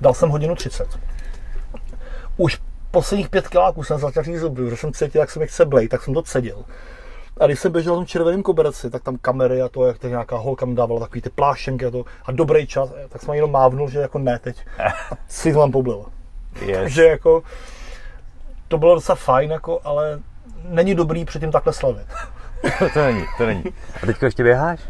Dal 0.00 0.14
jsem 0.14 0.28
hodinu 0.28 0.54
30. 0.54 0.98
Už 2.36 2.60
posledních 2.90 3.28
pět 3.28 3.48
kiláků 3.48 3.84
jsem 3.84 3.98
začal 3.98 4.22
říct 4.22 4.40
zuby, 4.40 4.64
protože 4.64 4.76
jsem 4.76 4.92
cítil, 4.92 5.20
jak 5.20 5.30
se 5.30 5.38
mi 5.38 5.46
chce 5.46 5.64
blej, 5.64 5.88
tak 5.88 6.02
jsem 6.02 6.14
to 6.14 6.22
cedil. 6.22 6.64
A 7.40 7.46
když 7.46 7.60
jsem 7.60 7.72
běžel 7.72 7.94
v 7.94 7.96
tom 7.96 8.06
červeném 8.06 8.42
koberci, 8.42 8.90
tak 8.90 9.02
tam 9.02 9.16
kamery 9.16 9.62
a 9.62 9.68
to, 9.68 9.86
jak 9.86 9.98
to 9.98 10.08
nějaká 10.08 10.36
holka 10.36 10.66
mi 10.66 10.74
dávala 10.74 11.00
takový 11.00 11.20
ty 11.20 11.30
plášenky 11.30 11.86
a 11.86 11.90
to, 11.90 12.04
a 12.24 12.32
dobrý 12.32 12.66
čas, 12.66 12.92
tak 13.08 13.22
jsem 13.22 13.34
jenom 13.34 13.50
mávnul, 13.50 13.90
že 13.90 13.98
jako 13.98 14.18
ne 14.18 14.38
teď. 14.38 14.66
A 14.78 15.16
si 15.28 15.52
to 15.52 15.58
tam 15.58 15.72
poblil. 15.72 16.04
Yes. 16.60 16.78
Takže 16.78 17.04
jako, 17.04 17.42
to 18.68 18.78
bylo 18.78 18.94
docela 18.94 19.16
fajn, 19.16 19.50
jako, 19.50 19.80
ale 19.84 20.20
není 20.64 20.94
dobrý 20.94 21.24
předtím 21.24 21.52
takhle 21.52 21.72
slavit. 21.72 22.06
to 22.94 23.04
není, 23.04 23.24
to 23.38 23.46
není. 23.46 23.64
A 24.02 24.06
teďko 24.06 24.24
ještě 24.24 24.42
běháš? 24.42 24.80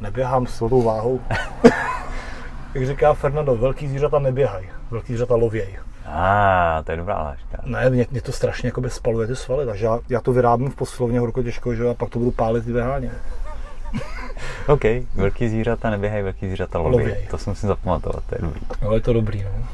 Neběhám 0.00 0.46
s 0.46 0.58
tou 0.58 0.82
váhou. 0.82 1.20
Jak 2.74 2.86
říká 2.86 3.14
Fernando, 3.14 3.56
velký 3.56 3.88
zvířata 3.88 4.18
neběhají, 4.18 4.68
velký 4.90 5.06
zvířata 5.06 5.34
lověj. 5.34 5.78
A, 6.06 6.78
ah, 6.78 6.82
to 6.82 6.90
je 6.90 6.96
dobrá 6.96 7.22
hláška. 7.22 7.62
Ne, 7.64 7.90
mě, 7.90 8.06
mě 8.10 8.22
to 8.22 8.32
strašně 8.32 8.68
jakoby 8.68 8.90
spaluje 8.90 9.26
ty 9.26 9.36
svaly, 9.36 9.66
takže 9.66 9.84
já, 9.84 9.98
já 10.08 10.20
to 10.20 10.32
vyrábím 10.32 10.70
v 10.70 10.74
posilovně 10.74 11.20
horko 11.20 11.42
těžko, 11.42 11.74
že 11.74 11.88
a 11.88 11.94
pak 11.94 12.10
to 12.10 12.18
budu 12.18 12.30
pálit 12.30 12.64
ty 12.64 12.72
běháně. 12.72 13.10
OK, 14.68 14.84
velký 15.14 15.48
zvířata 15.48 15.90
neběhají, 15.90 16.22
velký 16.22 16.46
zvířata 16.46 16.78
loví. 16.78 16.96
Lověj. 16.96 17.26
To 17.30 17.38
si 17.38 17.50
musím 17.50 17.68
zapamatovat, 17.68 18.24
to 18.24 18.34
je 18.34 18.40
dobrý. 18.40 18.60
No, 18.82 18.94
je 18.94 19.00
to 19.00 19.12
dobrý, 19.12 19.42
no. 19.42 19.64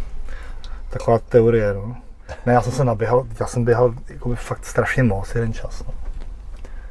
Taková 0.91 1.19
teorie, 1.19 1.75
no. 1.75 1.97
Ne, 2.47 2.53
já 2.53 2.61
jsem 2.61 2.73
se 2.73 2.85
naběhal, 2.85 3.27
já 3.41 3.47
jsem 3.47 3.65
běhal 3.65 3.95
jakoby 4.09 4.37
fakt 4.37 4.67
strašně 4.67 5.03
moc 5.03 5.35
jeden 5.35 5.53
čas, 5.53 5.83
no. 5.87 5.95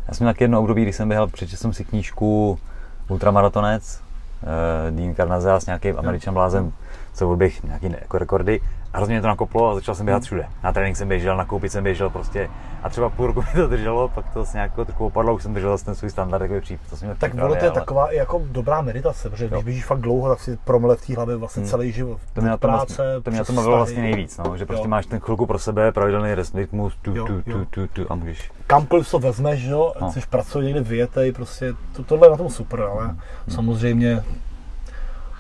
Já 0.08 0.14
jsem 0.14 0.28
taky 0.28 0.44
jedno 0.44 0.60
období, 0.60 0.82
kdy 0.82 0.94
jsem 0.94 1.08
běhal, 1.08 1.28
přečetl 1.28 1.62
jsem 1.62 1.74
si 1.74 1.86
knížku 1.86 2.60
Ultramaratonec, 3.08 4.02
uh, 4.44 4.98
Dean 4.98 5.16
Carnazas, 5.16 5.66
nějaký 5.66 5.92
američan 5.92 6.34
blázen, 6.34 6.72
co 7.14 7.30
odběh 7.30 7.64
nějaký 7.64 7.96
jako 8.02 8.18
rekordy. 8.18 8.62
A 8.96 8.98
hrozně 8.98 9.14
mě 9.16 9.22
to 9.22 9.28
nakoplo 9.28 9.70
a 9.70 9.76
začal 9.76 9.96
jsem 9.96 10.06
běhat 10.06 10.24
všude. 10.24 10.48
Na 10.64 10.72
trénink 10.74 10.98
jsem 10.98 11.08
běžel, 11.08 11.38
na 11.38 11.46
koupit 11.46 11.72
jsem 11.72 11.84
běžel 11.84 12.10
prostě. 12.10 12.50
A 12.84 12.90
třeba 12.90 13.10
půl 13.10 13.28
roku 13.28 13.42
mi 13.42 13.62
to 13.62 13.68
drželo, 13.68 14.08
pak 14.10 14.30
to 14.34 14.46
se 14.46 14.58
nějak 14.58 14.72
jako 14.72 14.86
trochu 14.86 15.06
opadlo, 15.06 15.34
už 15.36 15.44
jsem 15.44 15.54
držel 15.54 15.70
zase 15.72 15.86
ten 15.86 15.96
svůj 15.96 16.10
standard, 16.10 16.42
jako 16.42 16.62
příp, 16.62 16.82
to 16.90 16.98
jsem 16.98 17.06
měl 17.08 17.16
Tak 17.20 17.34
ono 17.34 17.48
to 17.48 17.56
je 17.56 17.62
ale 17.62 17.72
taková 17.72 18.12
i 18.14 18.16
jako 18.16 18.42
dobrá 18.52 18.82
meditace, 18.82 19.30
protože 19.30 19.46
když 19.48 19.58
Jo. 19.58 19.62
běžíš 19.62 19.86
fakt 19.86 20.00
dlouho, 20.00 20.30
tak 20.30 20.40
si 20.40 20.58
promele 20.64 20.96
v 20.96 21.08
té 21.08 21.16
hlavě 21.16 21.36
vlastně 21.36 21.62
Hmm. 21.62 21.70
celý 21.70 21.92
život. 21.92 22.20
To 22.34 22.42
mě 22.42 22.50
na 22.50 22.58
tom, 22.58 22.70
práce, 22.72 22.86
vlastně, 23.04 23.22
to 23.24 23.30
mě 23.32 23.40
na 23.40 23.46
tom 23.46 23.56
bavilo 23.56 23.78
vlastně 23.78 24.02
nejvíc, 24.02 24.38
no, 24.38 24.58
že 24.58 24.66
prostě 24.66 24.86
Jo. 24.86 24.90
máš 24.90 25.06
ten 25.06 25.20
chvilku 25.20 25.46
pro 25.46 25.60
sebe, 25.60 25.92
pravidelný 25.92 26.30
rytmus, 26.56 26.94
tu, 27.02 27.12
tu, 27.14 27.18
jo. 27.20 27.42
tu, 27.44 27.66
tu, 27.66 27.88
tu, 27.88 28.06
a 28.10 28.16
můžeš. 28.16 28.52
Kamkoliv 28.68 29.12
to 29.12 29.20
vezmeš, 29.20 29.60
že 29.60 29.72
jo, 29.72 29.94
No. 30.02 30.10
chceš 30.10 30.26
pracovat 30.26 30.64
někde 30.64 30.82
vyjetej, 30.82 31.32
prostě 31.32 31.74
to, 31.96 32.04
tohle 32.04 32.28
je 32.28 32.32
na 32.32 32.38
tom 32.38 32.50
super, 32.50 32.82
ale 32.82 33.06
Hmm. 33.06 33.18
samozřejmě 33.48 34.24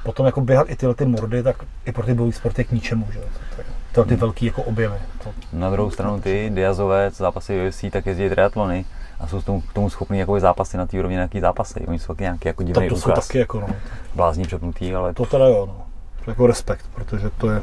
potom 0.03 0.26
jako 0.26 0.41
běhat 0.41 0.70
i 0.70 0.76
tyhle 0.76 0.95
ty 0.95 1.06
mordy, 1.06 1.43
tak 1.43 1.56
i 1.86 1.91
pro 1.91 2.03
ty 2.06 2.14
bojový 2.14 2.32
sport 2.34 2.58
je 2.58 2.64
k 2.64 2.72
ničemu, 2.72 3.08
že 3.12 3.20
To, 3.96 4.02
to, 4.02 4.06
to, 4.06 4.10
ty 4.10 4.16
velký 4.16 4.46
jako 4.46 4.64
objemy. 4.64 4.96
To, 5.24 5.30
Na 5.54 5.70
druhou 5.70 5.91
stranu 5.91 6.22
ty 6.22 6.52
Diazové, 6.54 7.12
co 7.12 7.24
zápasy 7.24 7.68
UFC, 7.68 7.86
tak 7.91 8.06
jezdí 8.06 8.30
triatlony 8.30 8.86
a 9.20 9.28
jsou 9.28 9.41
k 9.41 9.46
tomu, 9.46 9.62
k 9.62 9.74
tomu 9.74 9.89
schopný 9.89 10.20
jako 10.20 10.39
zápasy 10.39 10.78
na 10.78 10.86
té 10.86 11.00
úrovni, 11.00 11.16
na 11.16 11.22
jaký 11.22 11.39
zápasy. 11.39 11.86
Oni 11.88 12.00
jsou 12.00 12.14
taky 12.14 12.24
nějaký 12.24 12.48
jako 12.48 12.64
divný 12.64 12.89
to 12.89 12.96
jsou 12.96 13.10
úkaz. 13.10 13.28
taky 13.28 13.38
jako 13.38 13.60
no, 13.60 13.68
Blázní 14.16 14.43
přepnutý, 14.43 14.96
ale 14.96 15.14
to 15.14 15.26
teda 15.26 15.48
jo, 15.48 15.66
no. 15.66 15.86
To 16.26 16.32
jako 16.32 16.48
respekt, 16.48 16.86
protože 16.96 17.30
to 17.30 17.50
je, 17.50 17.62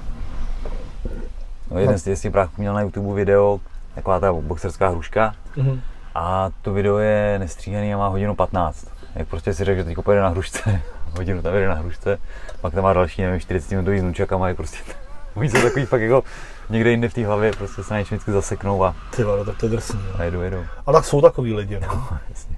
no, 1.70 1.78
jeden 1.78 1.99
z 1.99 2.03
těch- 2.03 2.20
těch 2.20 2.33
bráchů 2.33 2.53
měl 2.59 2.74
na 2.74 2.80
YouTube 2.80 3.14
video, 3.14 3.61
taková 3.95 4.20
ta 4.20 4.33
boxerská 4.33 4.89
hruška 4.89 5.35
mhm. 5.57 5.80
a 6.14 6.51
to 6.62 6.72
video 6.72 6.99
je 6.99 7.39
nestříhaný 7.39 7.95
a 7.95 7.97
má 7.99 8.09
hodinu 8.09 8.35
15. 8.35 8.87
Jak 9.14 9.28
prostě 9.28 9.55
si 9.55 9.64
řekl, 9.64 9.78
že 9.78 9.85
teď 9.85 9.99
pojede 10.05 10.22
na 10.22 10.28
hrušce, 10.28 10.80
hodinu 11.16 11.43
tam 11.43 11.55
jede 11.55 11.68
na 11.68 11.74
hrušce, 11.74 12.18
pak 12.61 12.74
tam 12.74 12.83
má 12.83 12.93
další, 12.93 13.22
nevím, 13.22 13.41
40 13.41 13.70
minutový 13.70 14.01
s 14.01 14.03
nunčakama, 14.03 14.49
je 14.49 14.55
prostě, 14.55 14.78
oni 15.35 15.51
jsou 15.51 15.62
takový 15.62 15.87
fakt 15.87 16.01
jako 16.01 16.24
někde 16.70 16.91
jinde 16.91 17.09
v 17.09 17.14
té 17.14 17.26
hlavě, 17.26 17.53
prostě 17.53 17.83
se 17.83 17.95
na 17.95 18.01
něčem 18.01 18.16
vždycky 18.16 18.33
zaseknou 18.33 18.85
a, 18.85 18.95
ty 19.16 19.24
vado, 19.24 19.45
tak 19.45 19.57
to 19.57 19.66
je 19.66 19.70
drsný. 19.70 20.01
No. 20.12 20.20
a 20.20 20.24
jedu, 20.24 20.43
jedu. 20.43 20.64
Ale 20.87 20.99
tak 20.99 21.05
jsou 21.05 21.20
takový 21.20 21.55
lidi, 21.55 21.80
no. 21.80 22.09
Jasně. 22.30 22.57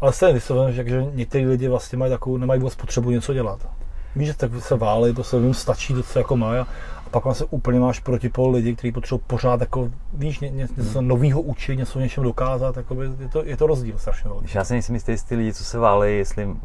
Ale 0.00 0.12
stejně, 0.12 0.32
když 0.32 0.44
se 0.44 0.54
že 0.72 1.04
některý 1.14 1.46
lidi 1.46 1.68
vlastně 1.68 1.98
mají 1.98 2.10
takovou, 2.10 2.36
nemají 2.36 2.60
vůbec 2.60 2.74
potřebu 2.74 3.10
něco 3.10 3.34
dělat. 3.34 3.68
Víš, 4.16 4.28
že 4.28 4.34
tak 4.34 4.50
se 4.58 4.76
válej, 4.76 5.12
prostě 5.12 5.36
jim 5.36 5.54
stačí 5.54 5.94
to, 5.94 6.02
co 6.02 6.18
jako 6.18 6.36
má 6.36 6.60
a 6.60 6.66
pak 7.10 7.24
vlastně 7.24 7.46
úplně 7.50 7.80
máš 7.80 8.00
protipol 8.00 8.50
lidi, 8.50 8.76
kteří 8.76 8.92
potřebují 8.92 9.22
pořád 9.26 9.60
jako, 9.60 9.90
víš, 10.12 10.40
ně, 10.40 10.50
ně, 10.50 10.68
něco 10.76 11.02
nového 11.02 11.40
učit, 11.40 11.76
něco 11.76 12.00
něčem 12.00 12.24
dokázat, 12.24 12.76
jakoby, 12.76 13.04
je, 13.20 13.28
to, 13.28 13.44
je 13.44 13.56
to 13.56 13.66
rozdíl 13.66 13.98
strašně 13.98 14.30
velký. 14.30 14.46
Já 14.54 14.64
si 14.64 14.72
nejsem 14.72 14.94
jistý, 14.94 15.12
jestli 15.12 15.28
ty 15.28 15.36
lidi, 15.36 15.52
co 15.52 15.64
se 15.64 15.78
válejí, 15.78 16.18
jestli 16.18 16.56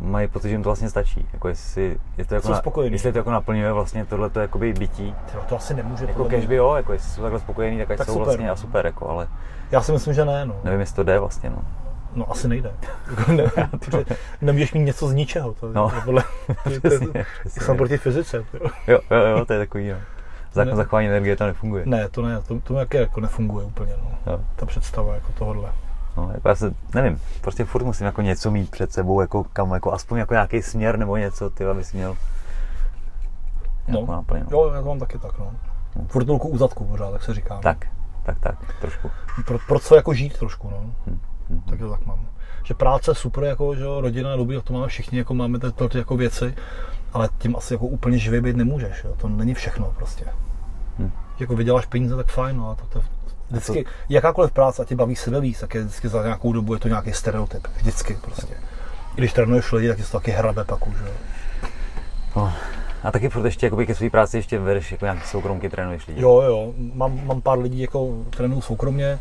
mají 0.00 0.28
pocit, 0.28 0.48
že 0.48 0.54
jim 0.54 0.62
to 0.62 0.68
vlastně 0.68 0.90
stačí. 0.90 1.28
Jako 1.32 1.48
jestli, 1.48 1.96
je 2.18 2.24
to 2.24 2.34
jako 2.34 2.48
na, 2.52 2.60
jestli 2.84 3.12
to 3.12 3.18
jako 3.18 3.30
naplňuje 3.30 3.72
vlastně 3.72 4.04
tohleto 4.04 4.40
jakoby 4.40 4.72
bytí. 4.72 5.14
Tyjo, 5.30 5.42
to 5.48 5.56
asi 5.56 5.74
nemůže. 5.74 6.04
Jako 6.04 6.24
cash 6.24 6.46
by 6.46 6.54
jo, 6.56 6.74
jako 6.74 6.92
jestli 6.92 7.10
jsou 7.10 7.22
takhle 7.22 7.40
spokojení, 7.40 7.78
tak 7.78 7.90
ať 7.90 7.98
Tak 7.98 8.06
jsou 8.06 8.12
super, 8.12 8.24
vlastně 8.24 8.46
no. 8.46 8.52
a 8.52 8.56
super, 8.56 8.86
jako, 8.86 9.08
ale 9.08 9.28
Já 9.70 9.80
si 9.82 9.92
myslím, 9.92 10.14
že 10.14 10.24
ne, 10.24 10.46
no. 10.46 10.56
nevím, 10.64 10.80
jestli 10.80 10.96
to 10.96 11.02
jde 11.02 11.18
vlastně, 11.18 11.50
no. 11.50 11.58
No 12.14 12.30
asi 12.30 12.48
nejde. 12.48 12.72
Jako 13.16 13.32
ne, 13.32 14.04
nemůžeš 14.40 14.72
mít 14.72 14.84
něco 14.84 15.08
z 15.08 15.14
ničeho. 15.14 15.54
To, 15.54 15.72
No. 15.72 15.92
je 15.94 16.00
podle, 16.00 16.22
to, 16.46 16.54
to, 16.70 16.88
Přesně, 16.88 17.06
to, 17.06 17.18
přesně. 17.40 17.62
jsem 17.62 17.76
proti 17.76 17.96
fyzice. 17.98 18.44
Jo, 18.86 18.98
jo, 19.10 19.18
jo, 19.36 19.44
to 19.44 19.52
je 19.52 19.58
takový, 19.58 19.88
no. 19.90 19.96
Zákon 20.52 20.70
Ne. 20.70 20.76
zachování 20.76 21.08
energie 21.08 21.36
tam 21.36 21.46
nefunguje. 21.48 21.82
Ne, 21.86 22.08
to 22.08 22.22
ne, 22.22 22.40
to, 22.40 22.60
to 22.60 22.74
jako 22.94 23.20
nefunguje 23.20 23.66
úplně, 23.66 23.92
no. 24.02 24.32
Jo. 24.32 24.40
Ta 24.56 24.66
představa 24.66 25.14
jako 25.14 25.32
tohohle. 25.38 25.72
No, 26.16 26.30
jako 26.34 26.48
já 26.48 26.54
se, 26.54 26.74
nevím, 26.94 27.20
prostě 27.40 27.64
furt 27.64 27.84
musím 27.84 28.06
jako 28.06 28.22
něco 28.22 28.50
mít 28.50 28.70
před 28.70 28.92
sebou, 28.92 29.20
jako 29.20 29.44
kam, 29.44 29.72
jako 29.72 29.92
aspoň 29.92 30.18
jako 30.18 30.34
nějaký 30.34 30.62
směr 30.62 30.98
nebo 30.98 31.16
něco, 31.16 31.50
ty 31.50 31.64
abys 31.64 31.92
měl 31.92 32.16
No, 33.88 34.06
náplň, 34.06 34.40
no. 34.40 34.46
jo, 34.50 34.72
já 34.74 34.82
to 34.82 34.88
mám 34.88 34.98
taky 34.98 35.18
tak, 35.18 35.38
no. 35.38 35.52
Furt 36.06 36.28
ruku 36.28 36.48
u 36.48 36.58
zadku 36.58 36.84
pořád, 36.84 37.10
tak 37.10 37.22
se 37.22 37.34
říká. 37.34 37.58
Tak, 37.62 37.86
tak, 38.22 38.38
tak, 38.40 38.56
trošku. 38.80 39.10
Pro, 39.46 39.58
pro 39.68 39.78
co 39.78 39.96
jako 39.96 40.14
žít 40.14 40.38
trošku, 40.38 40.70
no. 40.70 40.92
hm. 41.06 41.20
Tak 41.68 41.78
to 41.78 41.90
tak 41.90 42.06
mám. 42.06 42.26
Že 42.64 42.74
práce 42.74 43.10
je 43.10 43.14
super, 43.14 43.44
jako, 43.44 43.74
že 43.74 43.82
jo, 43.82 44.00
rodina, 44.00 44.36
dobrý, 44.36 44.62
to 44.64 44.72
máme 44.72 44.86
všichni, 44.86 45.18
jako 45.18 45.34
máme 45.34 45.58
ty, 45.58 45.66
ty 45.88 45.98
jako 45.98 46.16
věci, 46.16 46.54
ale 47.12 47.28
tím 47.38 47.56
asi 47.56 47.74
jako 47.74 47.86
úplně 47.86 48.18
živý 48.18 48.40
být 48.40 48.56
nemůžeš, 48.56 49.04
jo. 49.04 49.14
to 49.16 49.28
není 49.28 49.54
všechno 49.54 49.92
prostě. 49.96 50.24
Hm. 50.98 51.10
Jako 51.38 51.56
vyděláš 51.56 51.86
peníze, 51.86 52.16
tak 52.16 52.26
fajn, 52.26 52.56
no, 52.56 52.70
a 52.70 52.74
to, 52.74 52.86
to 52.86 53.02
vždycky, 53.54 53.84
jakákoliv 54.08 54.52
práce, 54.52 54.82
a 54.82 54.84
tě 54.84 54.96
baví 54.96 55.16
sebe 55.16 55.40
víc, 55.40 55.60
tak 55.60 55.74
je 55.74 55.80
vždycky 55.80 56.08
za 56.08 56.22
nějakou 56.22 56.52
dobu 56.52 56.74
je 56.74 56.80
to 56.80 56.88
nějaký 56.88 57.12
stereotyp, 57.12 57.66
vždycky 57.76 58.18
prostě. 58.20 58.54
I 59.16 59.16
když 59.16 59.32
trénuješ 59.32 59.72
lidi, 59.72 59.88
tak 59.88 59.98
je 59.98 60.04
to 60.04 60.18
taky 60.18 60.30
hrabe 60.30 60.64
pak 60.64 60.86
už. 60.86 60.96
No. 62.36 62.52
A 63.02 63.10
taky 63.10 63.28
furt 63.28 63.44
ještě 63.44 63.66
jakoby 63.66 63.86
ke 63.86 63.94
své 63.94 64.10
práci 64.10 64.36
ještě 64.36 64.58
vedeš 64.58 64.92
jako 64.92 65.04
nějaký 65.04 65.22
soukromky, 65.26 65.70
trénuješ 65.70 66.06
lidi. 66.06 66.22
Jo, 66.22 66.42
jo, 66.46 66.72
mám, 66.94 67.26
mám 67.26 67.40
pár 67.40 67.58
lidí, 67.58 67.80
jako 67.80 68.24
trénuju 68.30 68.60
soukromně. 68.60 69.18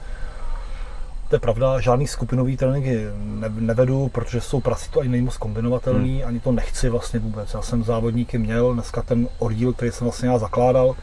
To 1.29 1.35
je 1.35 1.39
pravda, 1.39 1.79
žádný 1.79 2.07
skupinový 2.07 2.57
tréninky 2.57 3.05
ne, 3.15 3.49
nevedu, 3.49 4.09
protože 4.09 4.41
jsou 4.41 4.61
prací 4.61 4.89
to 4.91 4.99
ani 4.99 5.09
není 5.09 5.23
moc 5.23 5.37
kombinovatelný, 5.37 6.19
hmm. 6.19 6.27
ani 6.27 6.39
to 6.39 6.51
nechci 6.51 6.89
vlastně 6.89 7.19
vůbec. 7.19 7.53
Já 7.53 7.61
jsem 7.61 7.83
závodníky 7.83 8.37
měl, 8.37 8.73
dneska 8.73 9.01
ten 9.01 9.27
oddíl, 9.39 9.73
který 9.73 9.91
jsem 9.91 10.05
vlastně 10.05 10.29
já 10.29 10.37
zakládal, 10.37 10.95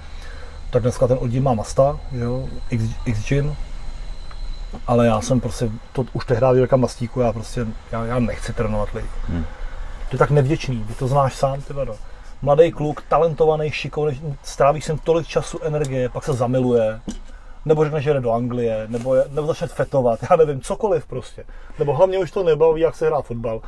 tak 0.70 0.82
dneska 0.82 1.06
ten 1.06 1.18
oddíl 1.20 1.42
má 1.42 1.54
Masta, 1.54 2.00
jo, 2.12 2.48
X, 2.70 2.84
X-Gym, 3.04 3.56
ale 4.86 5.06
já 5.06 5.20
jsem 5.20 5.40
prostě, 5.40 5.70
to 5.92 6.04
už 6.12 6.24
tehdy 6.24 6.46
věděl 6.52 6.78
mastíku, 6.78 7.20
já 7.20 7.32
prostě, 7.32 7.66
já, 7.92 8.04
já 8.04 8.18
nechci 8.18 8.52
trénovat 8.52 8.94
lidi. 8.94 9.08
Hmm. 9.28 9.44
To 10.08 10.14
je 10.14 10.18
tak 10.18 10.30
nevděčný, 10.30 10.84
ty 10.84 10.94
to 10.94 11.08
znáš 11.08 11.34
sám, 11.34 11.60
ty 11.60 11.72
vado. 11.72 11.96
Mladý 12.42 12.72
kluk, 12.72 13.02
talentovaný, 13.08 13.70
šikovný, 13.70 14.36
stráví 14.42 14.80
sem 14.80 14.98
tolik 14.98 15.26
času, 15.26 15.58
energie, 15.62 16.08
pak 16.08 16.24
se 16.24 16.32
zamiluje, 16.32 17.00
nebo 17.64 17.84
řekne, 17.84 18.00
že 18.00 18.12
jde 18.12 18.20
do 18.20 18.32
Anglie, 18.32 18.84
nebo, 18.88 19.14
je, 19.14 19.24
nebo 19.30 19.46
začne 19.46 19.66
fetovat, 19.66 20.20
já 20.30 20.36
nevím, 20.36 20.60
cokoliv 20.60 21.06
prostě. 21.06 21.44
Nebo 21.78 21.96
hlavně 21.96 22.18
už 22.18 22.30
to 22.30 22.42
nebaví, 22.42 22.80
jak 22.80 22.96
se 22.96 23.06
hrá 23.06 23.22
fotbal. 23.22 23.60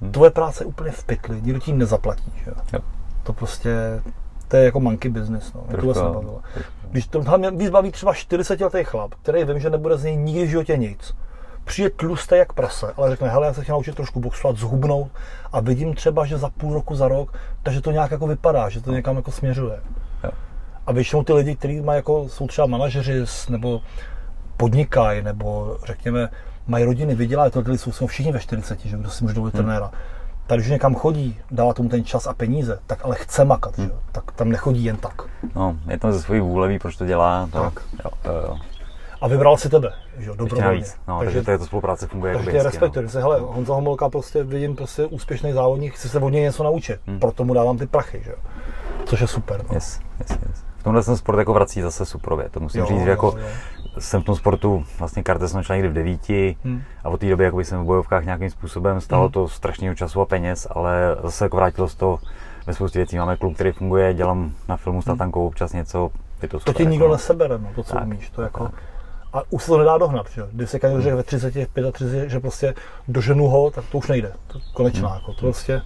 Hmm. 0.00 0.12
Tvoje 0.12 0.30
práce 0.30 0.64
je 0.64 0.66
úplně 0.66 0.90
v 0.90 1.04
pytli, 1.04 1.42
nikdo 1.42 1.58
ti 1.58 1.72
nezaplatí, 1.72 2.32
že 2.44 2.50
jo. 2.50 2.56
Jo. 2.72 2.80
To 3.22 3.32
prostě, 3.32 4.02
to 4.48 4.56
je 4.56 4.64
jako 4.64 4.80
monkey 4.80 5.10
business, 5.10 5.52
no. 5.52 5.64
Mě 5.82 5.94
se 5.94 6.00
jo. 6.00 6.12
bavilo. 6.14 6.40
Když 6.90 7.06
to 7.06 7.22
hlavně 7.22 7.50
víc 7.50 7.70
baví 7.70 7.90
třeba 7.90 8.14
40 8.14 8.60
letý 8.60 8.84
chlap, 8.84 9.14
který 9.22 9.44
vím, 9.44 9.60
že 9.60 9.70
nebude 9.70 9.96
z 9.96 10.04
něj 10.04 10.16
nikdy 10.16 10.46
v 10.46 10.50
životě 10.50 10.76
nic. 10.76 11.14
Přijde 11.64 11.90
tlustý 11.90 12.34
jak 12.34 12.52
prase, 12.52 12.92
ale 12.96 13.10
řekne, 13.10 13.28
hele, 13.28 13.46
já 13.46 13.52
se 13.52 13.62
chci 13.62 13.70
naučit 13.70 13.94
trošku 13.94 14.20
boxovat, 14.20 14.56
zhubnout 14.56 15.10
a 15.52 15.60
vidím 15.60 15.94
třeba, 15.94 16.24
že 16.24 16.38
za 16.38 16.50
půl 16.50 16.74
roku, 16.74 16.94
za 16.96 17.08
rok, 17.08 17.38
takže 17.62 17.80
to 17.80 17.90
nějak 17.90 18.10
jako 18.10 18.26
vypadá, 18.26 18.68
že 18.68 18.80
to 18.80 18.92
někam 18.92 19.16
jako 19.16 19.30
směřuje. 19.32 19.80
Jo. 20.24 20.30
A 20.86 20.92
většinou 20.92 21.22
ty 21.22 21.32
lidi, 21.32 21.56
kteří 21.56 21.80
mají 21.80 21.96
jako, 21.96 22.28
jsou 22.28 22.46
třeba 22.46 22.66
manažeři 22.66 23.24
nebo 23.48 23.80
podnikají, 24.56 25.22
nebo 25.22 25.76
řekněme, 25.86 26.28
mají 26.66 26.84
rodiny, 26.84 27.14
vydělají, 27.14 27.50
to 27.50 27.72
jsou, 27.72 27.92
jsou 27.92 28.06
všichni 28.06 28.32
ve 28.32 28.40
40, 28.40 28.80
že 28.80 28.96
kdo 28.96 29.10
si 29.10 29.24
může 29.24 29.34
dovolit 29.34 29.54
Hmm. 29.54 29.64
trenéra. 29.64 29.90
Tak 30.46 30.58
když 30.58 30.70
někam 30.70 30.94
chodí, 30.94 31.38
dává 31.50 31.72
tomu 31.74 31.88
ten 31.88 32.04
čas 32.04 32.26
a 32.26 32.34
peníze, 32.34 32.78
tak 32.86 33.04
ale 33.04 33.16
chce 33.16 33.44
makat, 33.44 33.76
Hmm. 33.78 33.86
že? 33.86 33.92
jo. 33.92 33.98
tak 34.12 34.32
tam 34.32 34.48
nechodí 34.48 34.84
jen 34.84 34.96
tak. 34.96 35.22
No, 35.54 35.76
je 35.88 35.98
tam 35.98 36.12
ze 36.12 36.22
svojí 36.22 36.40
vůle, 36.40 36.68
ví, 36.68 36.78
proč 36.78 36.96
to 36.96 37.06
dělá. 37.06 37.48
To, 37.52 37.58
Tak. 37.62 37.72
Jo, 38.04 38.10
jo, 38.24 38.32
jo. 38.48 38.56
A 39.20 39.28
vybral 39.28 39.56
si 39.56 39.68
tebe, 39.68 39.92
že 40.18 40.28
jo, 40.28 40.34
dobrovolně. 40.36 40.84
No, 41.08 41.18
takže, 41.18 41.42
takže 41.42 41.58
to 41.58 41.64
spolupráce 41.66 42.06
funguje 42.06 42.34
takže 42.34 42.50
hezky, 42.50 42.64
respektuji. 42.64 43.08
No. 43.14 43.20
Hele, 43.20 43.40
Honza 43.40 43.74
Homolka 43.74 44.08
prostě 44.08 44.44
vidím 44.44 44.76
prostě 44.76 45.06
úspěšný 45.06 45.52
závodník, 45.52 45.94
chci 45.94 46.08
se 46.08 46.18
od 46.18 46.28
něj 46.28 46.42
něco 46.42 46.64
naučit, 46.64 47.00
Hmm. 47.06 47.18
proto 47.20 47.44
mu 47.44 47.54
dávám 47.54 47.78
ty 47.78 47.86
prachy, 47.86 48.22
že 48.24 48.30
jo. 48.30 48.36
Což 49.04 49.20
je 49.20 49.26
super. 49.26 49.60
No. 49.68 49.74
Yes, 49.74 50.00
yes, 50.20 50.30
yes. 50.48 50.64
V 50.84 50.86
tomhle 50.86 51.02
ten 51.02 51.16
sport 51.16 51.38
jako 51.38 51.52
vrací 51.54 51.80
zase 51.80 52.06
suprově. 52.06 52.48
To 52.50 52.60
musím 52.60 52.80
Jo, 52.80 52.86
říct, 52.86 53.02
že 53.04 53.10
jako 53.10 53.26
jo, 53.26 53.34
jo. 53.38 54.00
jsem 54.00 54.22
v 54.22 54.24
tom 54.24 54.36
sportu, 54.36 54.84
vlastně 54.98 55.22
karate 55.22 55.48
jsem 55.48 55.60
začal 55.60 55.76
někdy 55.76 55.88
v 55.88 55.92
devíti 55.92 56.56
Hmm. 56.64 56.82
a 57.04 57.08
od 57.08 57.20
té 57.20 57.30
doby 57.30 57.44
jakoby 57.44 57.64
jsem 57.64 57.82
v 57.82 57.86
bojovkách 57.86 58.24
nějakým 58.24 58.50
způsobem, 58.50 59.00
stalo 59.00 59.22
Hmm. 59.22 59.32
to 59.32 59.48
strašného 59.48 59.94
času 59.94 60.20
a 60.20 60.26
peněz, 60.26 60.66
ale 60.70 61.16
zase 61.22 61.44
jako 61.44 61.56
vrátilo 61.56 61.88
se 61.88 61.96
to 61.96 62.18
ve 62.66 62.74
spoustě 62.74 62.98
věcí. 62.98 63.16
Máme 63.18 63.36
klub, 63.36 63.54
který 63.54 63.72
funguje, 63.72 64.14
dělám 64.14 64.52
na 64.68 64.76
filmu 64.76 65.02
s 65.02 65.04
Tatankou 65.04 65.46
občas 65.46 65.72
něco, 65.72 66.10
je 66.42 66.48
to 66.48 66.58
To 66.60 66.72
ti 66.72 66.82
jako, 66.82 66.90
nikdo 66.90 67.06
no. 67.06 67.12
nesebere, 67.12 67.58
no, 67.58 67.68
to, 67.74 67.82
co 67.82 67.94
Tak, 67.94 68.04
umíš. 68.04 68.30
To 68.30 68.42
jako, 68.42 68.64
tak. 68.64 68.74
a 69.32 69.42
už 69.50 69.62
se 69.62 69.68
to 69.70 69.78
nedá 69.78 69.98
dohnat, 69.98 70.26
že. 70.30 70.42
Když 70.52 70.70
se 70.70 70.78
někdo 70.82 71.00
řekne 71.02 71.16
ve 71.16 71.22
30, 71.22 71.50
35, 71.92 72.30
že 72.30 72.40
prostě 72.40 72.74
doženu 73.08 73.46
ho, 73.48 73.70
tak 73.70 73.84
to 73.92 73.98
už 73.98 74.08
nejde. 74.08 74.32
To 74.46 74.58
konečná, 74.74 75.08
Hmm. 75.08 75.18
jako, 75.18 75.32
to 75.32 75.40
prostě, 75.40 75.82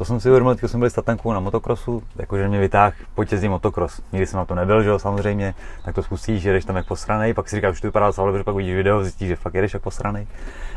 To 0.00 0.04
jsem 0.04 0.20
si 0.20 0.28
uvědomil, 0.28 0.54
když 0.54 0.70
jsme 0.70 0.78
byli 0.78 0.90
s 0.90 0.94
Tatankou 0.94 1.32
na 1.32 1.40
motokrosu, 1.40 2.02
jakože 2.16 2.48
mě 2.48 2.60
vytáhl, 2.60 2.92
pojď 3.14 3.32
jezdit 3.32 3.48
motokros. 3.48 4.00
Nikdy 4.12 4.26
jsem 4.26 4.36
na 4.38 4.44
to 4.44 4.54
nebyl, 4.54 4.82
že 4.82 4.88
jo, 4.88 4.98
samozřejmě, 4.98 5.54
tak 5.84 5.94
to 5.94 6.02
spustíš, 6.02 6.44
jedeš 6.44 6.64
tam 6.64 6.76
jak 6.76 6.86
posranej, 6.86 7.34
pak 7.34 7.48
si 7.48 7.56
říkáš, 7.56 7.74
že 7.74 7.80
to 7.80 7.88
vypadá 7.88 8.06
docela 8.06 8.26
dobře, 8.26 8.44
pak 8.44 8.54
vidíš 8.54 8.74
video, 8.74 9.02
zjistíš, 9.02 9.28
že 9.28 9.36
fakt 9.36 9.54
jedeš 9.54 9.74
jak 9.74 9.82
posranej. 9.82 10.26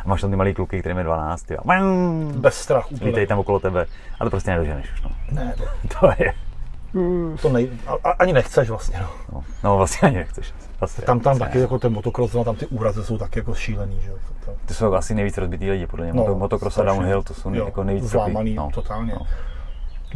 A 0.05 0.09
máš 0.09 0.21
tam 0.21 0.29
ty 0.29 0.35
malý 0.35 0.53
kluky, 0.53 0.79
který 0.79 0.97
je 0.97 1.03
12, 1.03 1.43
ty, 1.43 1.57
a 1.57 1.61
bez 2.35 2.55
strachu. 2.55 2.95
lítají 3.01 3.27
tam 3.27 3.39
okolo 3.39 3.59
tebe, 3.59 3.85
ale 4.19 4.29
prostě 4.29 4.51
nedoženeš 4.51 4.91
už, 4.93 5.01
no. 5.01 5.11
Ne, 5.31 5.43
ne, 5.45 5.65
To 5.99 6.07
je, 6.19 6.33
to 7.41 7.49
nej, 7.49 7.69
a, 7.87 7.93
a, 8.03 8.11
ani 8.11 8.33
nechceš 8.33 8.69
vlastně, 8.69 8.99
no. 9.01 9.09
no, 9.33 9.43
no 9.63 9.77
vlastně 9.77 10.07
ani 10.07 10.17
nechceš. 10.17 10.53
Vlastně, 10.79 11.05
Tam, 11.05 11.19
tam 11.19 11.23
vlastně 11.23 11.45
taky 11.45 11.57
ne. 11.57 11.61
jako 11.61 11.79
ten 11.79 11.93
motocross, 11.93 12.33
no, 12.33 12.43
tam 12.43 12.55
ty 12.55 12.67
úrazy 12.67 13.03
jsou 13.03 13.17
taky 13.17 13.39
jako 13.39 13.53
šílený, 13.53 13.99
že 14.01 14.09
jo. 14.09 14.15
To, 14.45 14.51
to, 14.51 14.57
Ty 14.65 14.73
jsou 14.73 14.93
asi 14.93 15.15
nejvíc 15.15 15.37
rozbitý 15.37 15.69
lidi, 15.71 15.87
podle 15.87 16.05
mě. 16.05 16.13
No, 16.13 16.35
Motocross 16.35 16.77
a 16.77 16.83
downhill, 16.83 17.23
to 17.23 17.33
jsou 17.33 17.53
Jo, 17.53 17.65
jako 17.65 17.83
nejvíc 17.83 18.03
zlámaný, 18.03 18.55
trpí. 18.55 18.71
totálně. 18.73 19.13
No. 19.13 19.27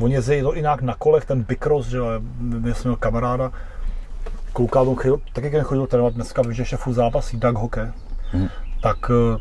Oni 0.04 0.14
jezdí 0.14 0.42
to 0.42 0.54
jinak 0.54 0.82
na 0.82 0.96
kolech, 0.96 1.26
ten 1.26 1.44
bikros, 1.44 1.88
že 1.88 1.98
jo, 1.98 2.06
já 2.68 2.74
jsem 2.76 2.90
měl 2.92 2.96
kamaráda, 2.96 3.52
kluka, 4.54 4.82
on 4.82 4.96
chodil, 4.96 5.20
tak 5.34 5.44
jak 5.44 5.66
chodil 5.68 5.88
trénovat 5.88 6.14
dneska, 6.14 6.42
víš, 6.42 6.58
že 6.58 6.78
furt 6.78 6.94
zápasí, 6.94 7.38
Doug 7.38 7.56
Hoke, 7.58 7.94
Mhm. 8.34 8.48
tak 8.82 8.98
eh, 9.12 9.38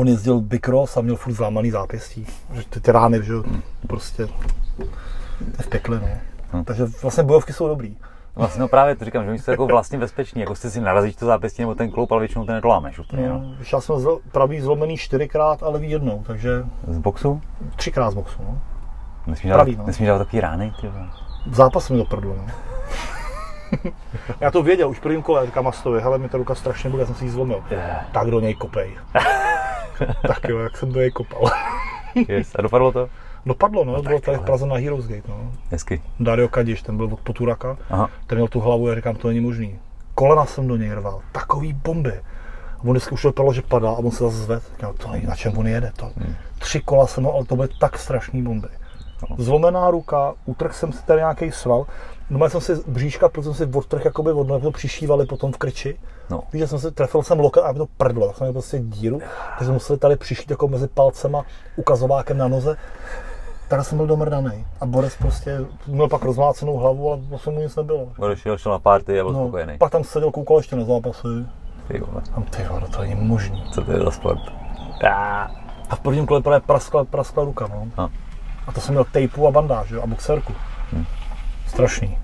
on 0.00 0.08
jezdil 0.08 0.40
bikros 0.40 0.96
a 0.96 1.00
měl 1.00 1.16
furt 1.16 1.32
zlámaný 1.32 1.70
zápěstí, 1.70 2.26
že 2.52 2.62
ty, 2.70 2.80
ty 2.80 2.92
rány, 2.92 3.22
že 3.22 3.32
jo, 3.32 3.44
prostě 3.86 4.28
to 5.44 5.56
je 5.58 5.62
v 5.62 5.68
pekle, 5.68 6.00
no. 6.00 6.08
Hm. 6.60 6.64
Takže 6.64 6.84
vlastně 7.02 7.22
bojovky 7.22 7.52
jsou 7.52 7.68
dobrý. 7.68 7.96
Vlastně 8.36 8.60
no 8.60 8.68
právě 8.68 8.96
to 8.96 9.04
říkám, 9.04 9.24
že 9.24 9.30
oni 9.30 9.38
jsou 9.38 9.50
jako 9.50 9.66
vlastně 9.66 9.98
bezpeční, 9.98 10.40
jako 10.40 10.54
jsi 10.54 10.70
si 10.70 10.80
narazíš 10.80 11.16
to 11.16 11.26
zápěstí 11.26 11.62
nebo 11.62 11.74
ten 11.74 11.90
kloup, 11.90 12.12
ale 12.12 12.20
většinou 12.20 12.46
to 12.46 12.52
nedolámeš 12.52 12.98
úplně. 12.98 13.28
No, 13.28 13.38
No. 13.38 13.54
já 13.72 13.80
jsem 13.80 13.98
zl, 13.98 14.18
pravý 14.32 14.60
zlomený 14.60 14.96
čtyřikrát, 14.96 15.62
ale 15.62 15.72
levý 15.72 15.90
jednou, 15.90 16.22
takže 16.26 16.50
Z 16.88 16.98
boxu? 16.98 17.40
třikrát 17.76 18.10
z 18.10 18.14
boxu, 18.14 18.42
no. 18.42 18.58
Nesmíš 19.26 19.52
Pravý, 19.52 19.72
dát, 19.76 19.80
no. 19.80 19.86
nesmíš 19.86 20.08
dát 20.08 20.18
takový 20.18 20.40
rány, 20.40 20.72
ty 20.80 20.90
zápase 21.50 21.92
mi 21.92 21.98
to 21.98 22.04
prdlo, 22.04 22.34
no. 22.36 22.46
Já 24.40 24.50
to 24.50 24.62
věděl 24.62 24.90
už 24.90 24.98
v 24.98 25.00
prvním 25.00 25.22
kole, 25.22 25.46
říkám 25.46 25.64
Mastovi, 25.64 26.00
hele, 26.00 26.18
mi 26.18 26.28
ta 26.28 26.38
ruka 26.38 26.54
strašně 26.54 26.90
bude, 26.90 27.02
já 27.02 27.06
jsem 27.06 27.14
si 27.14 27.24
ji 27.24 27.30
zlomil. 27.30 27.64
Eh, 27.70 27.96
Tak 28.12 28.30
do 28.30 28.40
něj 28.40 28.54
kopej. 28.54 28.96
tak 30.26 30.44
jo, 30.48 30.58
jak 30.58 30.76
jsem 30.76 30.92
do 30.92 31.00
něj 31.00 31.10
kopal. 31.10 31.42
Yes. 32.28 32.52
A 32.58 32.62
dopadlo 32.62 32.92
to? 32.92 33.08
Dopadlo, 33.46 33.84
no, 33.84 34.02
bylo 34.02 34.18
tak 34.18 34.24
tady 34.24 34.38
v. 34.38 34.40
Praze 34.40 34.66
na 34.66 34.76
Heroes 34.76 35.06
Gate, 35.06 35.28
no. 35.28 35.52
Hezky. 35.70 36.02
Dario 36.20 36.48
Kadiš, 36.48 36.82
ten 36.82 36.96
byl 36.96 37.06
od 37.12 37.20
Poturaka, 37.20 37.76
Aha. 37.90 38.10
ten 38.26 38.38
měl 38.38 38.48
tu 38.48 38.60
hlavu, 38.60 38.88
já 38.88 38.94
říkám, 38.94 39.16
to 39.16 39.28
není 39.28 39.40
možný. 39.40 39.78
Kolena 40.14 40.46
jsem 40.46 40.68
do 40.68 40.76
něj 40.76 40.90
rval, 40.92 41.20
takový 41.32 41.72
bomby. 41.72 42.20
A 42.78 42.82
on 42.84 42.90
vždycky 42.90 43.14
už 43.14 43.24
vypadalo, 43.24 43.52
že 43.52 43.62
padá 43.62 43.90
a 43.90 43.98
on 43.98 44.10
se 44.10 44.24
zase 44.24 44.36
zved. 44.36 44.62
Říkám, 44.70 44.94
to 44.94 45.10
není, 45.10 45.26
na 45.26 45.36
čem 45.36 45.58
on 45.58 45.66
jede 45.66 45.92
to. 45.96 46.10
Tři 46.58 46.80
kola 46.80 47.06
jsem 47.06 47.26
ale 47.26 47.44
to 47.44 47.56
byly 47.56 47.68
tak 47.80 47.98
strašný 47.98 48.42
bomby. 48.42 48.68
No. 49.30 49.36
Zlomená 49.38 49.90
ruka, 49.90 50.34
utrh 50.46 50.74
jsem 50.74 50.92
si 50.92 51.04
tady 51.04 51.20
nějaký 51.20 51.52
sval. 51.52 51.86
No, 52.30 52.50
jsem 52.50 52.60
si 52.60 52.74
bříška, 52.86 53.28
protože 53.28 53.44
jsem 53.44 53.54
si 53.54 53.78
odtrh 53.78 54.04
jakoby 54.04 54.32
od 54.32 54.62
to 54.62 54.70
přišívali 54.70 55.26
potom 55.26 55.52
v 55.52 55.58
krči. 55.58 55.98
No. 56.30 56.42
Víš, 56.52 56.60
že 56.60 56.68
jsem 56.68 56.78
si 56.78 56.90
trefil 56.90 57.22
jsem 57.22 57.40
loket 57.40 57.64
a 57.64 57.72
mi 57.72 57.78
to 57.78 57.86
prdlo, 57.96 58.26
tak 58.26 58.36
jsem 58.36 58.44
měl 58.44 58.52
prostě 58.52 58.78
díru, 58.78 59.20
takže 59.58 59.64
jsme 59.64 59.72
museli 59.72 59.98
tady 59.98 60.16
přišít 60.16 60.50
jako 60.50 60.68
mezi 60.68 60.88
palcema, 60.88 61.44
ukazovákem 61.76 62.38
na 62.38 62.48
noze. 62.48 62.76
Tak 63.70 63.84
jsem 63.86 63.98
byl 63.98 64.06
domrdaný. 64.06 64.66
A 64.80 64.86
Boris 64.86 65.16
prostě 65.16 65.58
měl 65.86 66.08
pak 66.08 66.22
rozmácenou 66.22 66.76
hlavu, 66.76 67.08
ale 67.12 67.20
vlastně 67.22 67.52
mu 67.52 67.60
nic 67.60 67.76
nebylo. 67.76 68.08
Odešel, 68.18 68.58
šel 68.58 68.72
na 68.72 68.78
party 68.78 69.20
a 69.20 69.24
byl 69.24 69.32
No, 69.32 69.38
spokojený. 69.40 69.78
pak 69.78 69.92
tam 69.92 70.04
seděl, 70.04 70.30
koukal 70.30 70.56
ještě 70.56 70.76
na 70.76 70.84
zápasy. 70.84 71.26
Ty 71.88 71.98
vole, 72.00 72.22
Tam 72.34 72.42
ty 72.42 72.62
vole, 72.62 72.82
to 72.96 73.00
není 73.00 73.14
možný. 73.14 73.64
co 73.72 73.84
to 73.84 73.92
je 73.92 73.98
za 73.98 74.10
sport? 74.10 74.40
Ah. 75.04 75.48
A 75.90 75.96
v 75.96 76.00
prvním 76.00 76.26
kole 76.26 76.40
právě 76.42 76.60
praskla, 76.60 77.04
praskla 77.04 77.44
ruka, 77.44 77.66
no. 77.68 77.86
A. 78.04 78.08
A 78.66 78.72
to 78.72 78.80
jsem 78.80 78.94
měl 78.94 79.04
tejpu 79.04 79.46
a 79.46 79.50
bandáž, 79.50 79.90
jo, 79.90 80.02
a 80.02 80.06
boxerku. 80.06 80.52
Hm. 80.92 81.04
Strašný. 81.66 82.18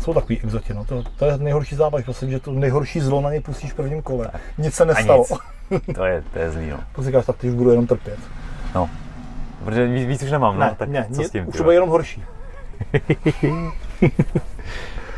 Jsou 0.00 0.14
takový 0.14 0.40
exoti, 0.40 0.74
no. 0.74 0.84
To, 0.84 1.02
to 1.16 1.24
je 1.24 1.38
nejhorší 1.38 1.74
zábava, 1.76 2.02
prostě, 2.04 2.26
že 2.30 2.40
to 2.40 2.52
nejhorší 2.52 3.00
zlo 3.00 3.20
na 3.20 3.30
něj 3.30 3.40
pustíš 3.40 3.72
v 3.72 3.76
prvním 3.76 4.02
kole. 4.02 4.30
Nic 4.58 4.74
se 4.74 4.82
A 4.82 4.86
nestalo. 4.86 5.24
nic. 5.70 5.94
To 5.94 6.04
je, 6.04 6.22
to 6.32 6.38
je 6.38 6.50
zlý, 6.50 6.70
no. 6.70 6.78
To 6.94 7.02
říkáš, 7.02 7.26
tak 7.26 7.36
ty 7.36 7.48
už 7.48 7.54
budu 7.54 7.70
jenom 7.70 7.86
trpět. 7.86 8.18
no. 8.74 8.88
Protože 9.64 9.86
víc, 9.86 10.06
víc 10.08 10.22
už 10.22 10.30
nemám, 10.30 10.58
ne, 10.58 10.66
no, 10.66 10.74
tak 10.74 10.88
ne, 10.88 11.06
co 11.12 11.22
ne, 11.22 11.28
s 11.28 11.30
tím? 11.30 11.48
už 11.48 11.52
ty 11.52 11.58
to 11.58 11.64
bude 11.64 11.74
jenom 11.76 11.88
horší. 11.88 12.22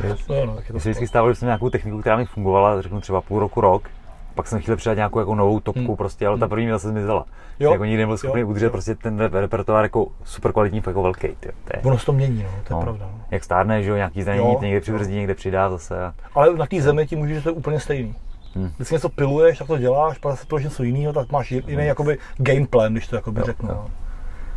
Yes. 0.05 0.29
No, 0.29 0.47
no, 0.47 0.57
se 0.71 0.73
vždycky 0.79 1.07
stávalo, 1.07 1.33
že 1.33 1.39
jsem 1.39 1.47
nějakou 1.47 1.71
techniku, 1.71 2.01
která 2.01 2.17
mi 2.17 2.25
fungovala, 2.25 2.83
řeknu 2.83 3.01
třeba 3.01 3.21
půl 3.21 3.41
roku, 3.41 3.61
rok, 3.61 3.89
pak 4.35 4.47
jsem 4.47 4.61
chtěl 4.61 4.77
přidat 4.77 4.95
nějakou 4.95 5.19
jako 5.19 5.35
novou 5.35 5.61
topku 5.61 5.81
Hmm. 5.87 5.97
prostě, 5.97 6.27
ale 6.27 6.39
ta 6.39 6.49
první 6.49 6.67
mi 6.67 6.73
zase 6.73 6.89
zmizela. 6.89 7.25
Jo, 7.61 7.73
Jako 7.73 7.85
nikdy 7.85 8.01
nebyl 8.03 8.17
schopný 8.19 8.41
jo, 8.41 8.47
udržet 8.49 8.65
jo. 8.67 8.71
prostě 8.73 8.95
ten 8.95 9.19
re- 9.19 9.41
repertoár 9.41 9.83
jako 9.85 10.07
super 10.25 10.53
kvalitní, 10.53 10.83
jako 10.87 11.03
velký. 11.03 11.29
Tyjo. 11.41 11.53
To 11.65 11.77
je, 11.77 11.83
Ono 11.83 11.99
se 11.99 12.07
to 12.07 12.13
mění, 12.13 12.43
no, 12.43 12.49
to 12.49 12.73
je 12.73 12.77
no, 12.77 12.81
pravda. 12.81 13.07
No. 13.13 13.21
Jak 13.31 13.45
stárne, 13.45 13.83
že 13.83 13.91
jo, 13.91 13.97
nějaký 13.97 14.23
zranění, 14.23 14.57
někde 14.61 14.81
přibrzdí, 14.81 15.15
někde 15.15 15.35
přidá 15.35 15.71
zase. 15.71 16.05
A, 16.05 16.15
Ale 16.35 16.55
na 16.57 16.67
té 16.67 16.83
zemi 16.83 17.07
ti 17.07 17.17
může, 17.17 17.35
že 17.35 17.41
to 17.41 17.49
je 17.49 17.53
úplně 17.53 17.81
stejný. 17.81 18.15
Hmm. 18.55 18.71
Když 18.77 18.91
něco 18.91 19.09
piluješ, 19.09 19.59
tak 19.59 19.67
to 19.67 19.79
děláš, 19.79 20.19
pak 20.19 20.33
zase 20.33 20.47
piluješ 20.47 20.65
něco 20.65 20.83
jiného, 20.83 21.13
tak 21.13 21.33
máš 21.33 21.51
jiný 21.51 21.87
jakoby 21.87 22.19
game 22.39 22.67
plan, 22.67 22.93
když 22.93 23.07
to 23.07 23.17
jakoby 23.17 23.41
Jo, 23.41 23.47
řeknu. 23.47 23.69
jo. 23.69 23.75
No. 23.75 23.91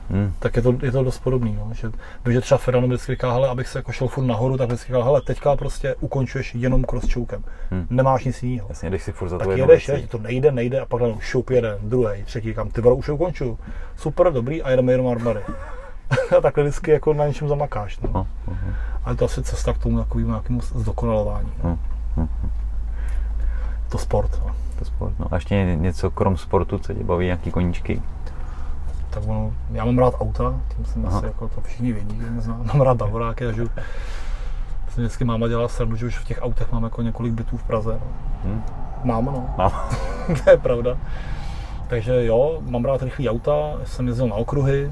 Hm, 0.10 0.34
Tak 0.40 0.56
je 0.56 0.62
to, 0.62 0.76
je 0.82 0.92
to 0.92 1.04
dost 1.04 1.20
podobný. 1.20 1.56
No. 1.60 1.74
Že, 1.74 1.92
že 2.32 2.42
třeba 2.42 2.58
Ferrano 2.58 2.88
vždycky 2.88 3.12
říká, 3.12 3.34
hele, 3.34 3.50
abych 3.50 3.68
se 3.68 3.80
jako 3.80 3.92
šel 3.92 4.08
furt 4.08 4.24
nahoru, 4.26 4.58
tak 4.58 4.68
vždycky 4.68 4.88
říká, 4.88 5.04
hele, 5.04 5.22
teďka 5.22 5.56
prostě 5.56 5.96
ukončuješ 6.00 6.56
jenom 6.56 6.84
cross 6.84 7.14
chokem. 7.14 7.44
Hmm. 7.72 7.88
Nemáš 7.90 8.26
nic 8.26 8.44
jiného. 8.44 8.68
jasně, 8.70 8.90
jdeš 8.90 9.04
si 9.04 9.12
furt 9.12 9.30
za 9.30 9.38
Tak 9.38 9.48
jedeš, 9.58 9.88
věcí. 9.88 10.02
je, 10.02 10.08
to 10.08 10.18
nejde, 10.18 10.52
nejde, 10.52 10.80
a 10.80 10.86
pak 10.86 11.02
najednou 11.02 11.22
šup 11.22 11.50
jeden, 11.50 11.78
druhý, 11.82 12.24
třetí, 12.24 12.54
kam 12.54 12.70
ty 12.70 12.82
už 12.82 13.08
je 13.08 13.14
ukončuju. 13.14 13.60
Super, 13.96 14.32
dobrý, 14.34 14.64
a 14.64 14.70
jedeme 14.70 14.92
jenom 14.92 15.08
armary. 15.08 15.40
a 16.38 16.42
takhle 16.42 16.64
vždycky 16.64 16.92
jako 16.92 17.14
na 17.14 17.28
něčem 17.28 17.48
zamakáš. 17.48 18.00
No. 18.00 18.10
No, 18.14 18.28
no. 18.48 18.58
Ale 19.04 19.16
to 19.16 19.26
asi 19.26 19.44
cesta 19.44 19.74
k 19.74 19.78
tomu 19.78 19.98
takovému 19.98 20.30
nějakému 20.30 20.62
zdokonalování. 20.62 21.52
No. 21.64 21.80
Hm, 22.18 22.28
hm, 22.44 22.50
To 23.90 23.98
sport. 23.98 24.42
No. 24.46 24.56
To 24.80 24.86
sport, 24.86 25.14
no. 25.20 25.28
A 25.32 25.36
ještě 25.36 25.56
ně- 25.56 25.76
něco 25.76 26.12
krom 26.12 26.38
sportu, 26.38 26.80
co 26.80 26.94
tě 26.94 27.04
baví, 27.04 27.26
nějaký 27.26 27.52
koníčky. 27.52 28.02
Tak 29.18 29.30
ono, 29.30 29.54
já 29.72 29.86
mám 29.86 29.98
rád 29.98 30.14
auta, 30.20 30.62
tím 30.76 30.86
jsem 30.86 31.06
Aha. 31.06 31.18
asi 31.18 31.26
jako 31.26 31.48
to 31.48 31.62
všichni 31.62 31.94
vědí, 31.94 32.20
že 32.22 32.30
mě 32.30 32.42
zná. 32.42 32.60
Mám 32.74 32.82
rád 32.82 32.98
bavoráky 32.98 33.48
a 33.48 33.52
žiju. 33.52 33.70
Jsem 34.90 35.04
vždycky 35.04 35.26
máma 35.26 35.48
dělala 35.48 35.68
srandu, 35.68 35.96
že 35.96 36.06
už 36.06 36.18
v 36.18 36.26
těch 36.26 36.40
autech 36.42 36.72
mám 36.72 36.84
jako 36.84 37.02
několik 37.02 37.34
bytů 37.34 37.58
v 37.58 37.64
Praze. 37.64 37.92
No. 37.92 38.00
Hm? 38.44 38.64
Mám, 39.04 39.26
no. 39.26 39.50
Mám. 39.58 39.72
to 40.44 40.50
je 40.50 40.58
pravda. 40.58 40.98
Takže 41.88 42.26
jo, 42.26 42.60
mám 42.70 42.86
rád 42.86 43.02
rychlý 43.04 43.30
auta, 43.30 43.54
jsem 43.84 44.08
jezdil 44.08 44.28
na 44.28 44.36
okruhy. 44.36 44.92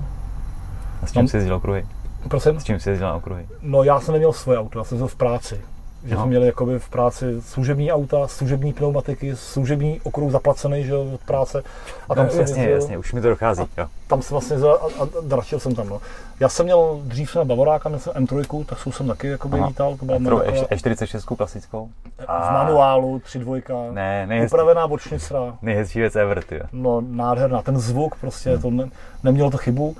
A 1.03 1.05
s 1.05 1.11
čím 1.11 1.19
Mám- 1.19 1.27
jsi 1.27 1.37
jezdil 1.37 1.55
okruhy? 1.55 1.85
Prosím? 2.29 2.59
S 2.59 2.63
čím 2.63 2.79
jsi 2.79 2.89
jezdil 2.89 3.07
na 3.07 3.15
okruhy? 3.15 3.47
No 3.61 3.83
já 3.83 3.99
jsem 3.99 4.11
neměl 4.13 4.33
svoje 4.33 4.59
auto, 4.59 4.79
já 4.79 4.83
jsem 4.83 4.95
jezdil 4.95 5.07
v 5.07 5.15
práci. 5.15 5.61
Že 6.05 6.15
jsme 6.15 6.25
měli 6.25 6.45
jakoby 6.45 6.79
v 6.79 6.89
práci 6.89 7.41
služební 7.41 7.91
auta, 7.91 8.27
služební 8.27 8.73
pneumatiky, 8.73 9.35
služební 9.35 10.01
okruh 10.03 10.31
zaplacený 10.31 10.83
že, 10.83 10.95
od 10.95 11.21
práce. 11.25 11.63
A 12.09 12.15
tam 12.15 12.25
no, 12.25 12.31
jsem 12.31 12.41
jasně, 12.41 12.61
jezdil, 12.61 12.75
jasně, 12.75 12.97
už 12.97 13.13
mi 13.13 13.21
to 13.21 13.29
dochází. 13.29 13.63
Jo. 13.77 13.87
tam 14.07 14.21
jsem 14.21 14.35
vlastně 14.35 14.57
a, 14.57 14.73
a 15.03 15.07
dračil 15.21 15.59
jsem 15.59 15.75
tam. 15.75 15.89
No. 15.89 16.01
Já 16.39 16.49
jsem 16.49 16.65
měl 16.65 16.99
dřív 17.03 17.31
jsem 17.31 17.39
na 17.39 17.45
Bavoráka, 17.45 17.89
měl 17.89 17.99
jsem 17.99 18.13
M3, 18.13 18.65
tak 18.65 18.77
jsem 18.91 19.07
taky 19.07 19.27
jakoby 19.27 19.57
Aha. 19.57 19.67
lítal, 19.67 19.97
to 19.97 20.05
byla 20.05 20.17
Metro 20.17 20.37
moje 20.37 20.51
taková- 20.51 20.67
E46 20.67 21.35
klasickou? 21.35 21.89
v 22.19 22.51
manuálu, 22.53 23.19
3 23.19 23.39
dvojka, 23.39 23.73
Ne, 23.91 24.27
nejhezčí, 24.27 24.53
upravená 24.53 24.87
bočnicra. 24.87 25.57
nejhezčí 25.61 25.99
věc 25.99 26.15
ever, 26.15 26.43
ty. 26.43 26.59
No 26.71 27.01
nádherná, 27.01 27.61
ten 27.61 27.79
zvuk 27.79 28.15
prostě, 28.15 28.49
Hmm. 28.51 28.61
to 28.61 28.69
ne, 28.71 28.89
nemělo 29.23 29.51
to 29.51 29.57
chybu. 29.57 29.95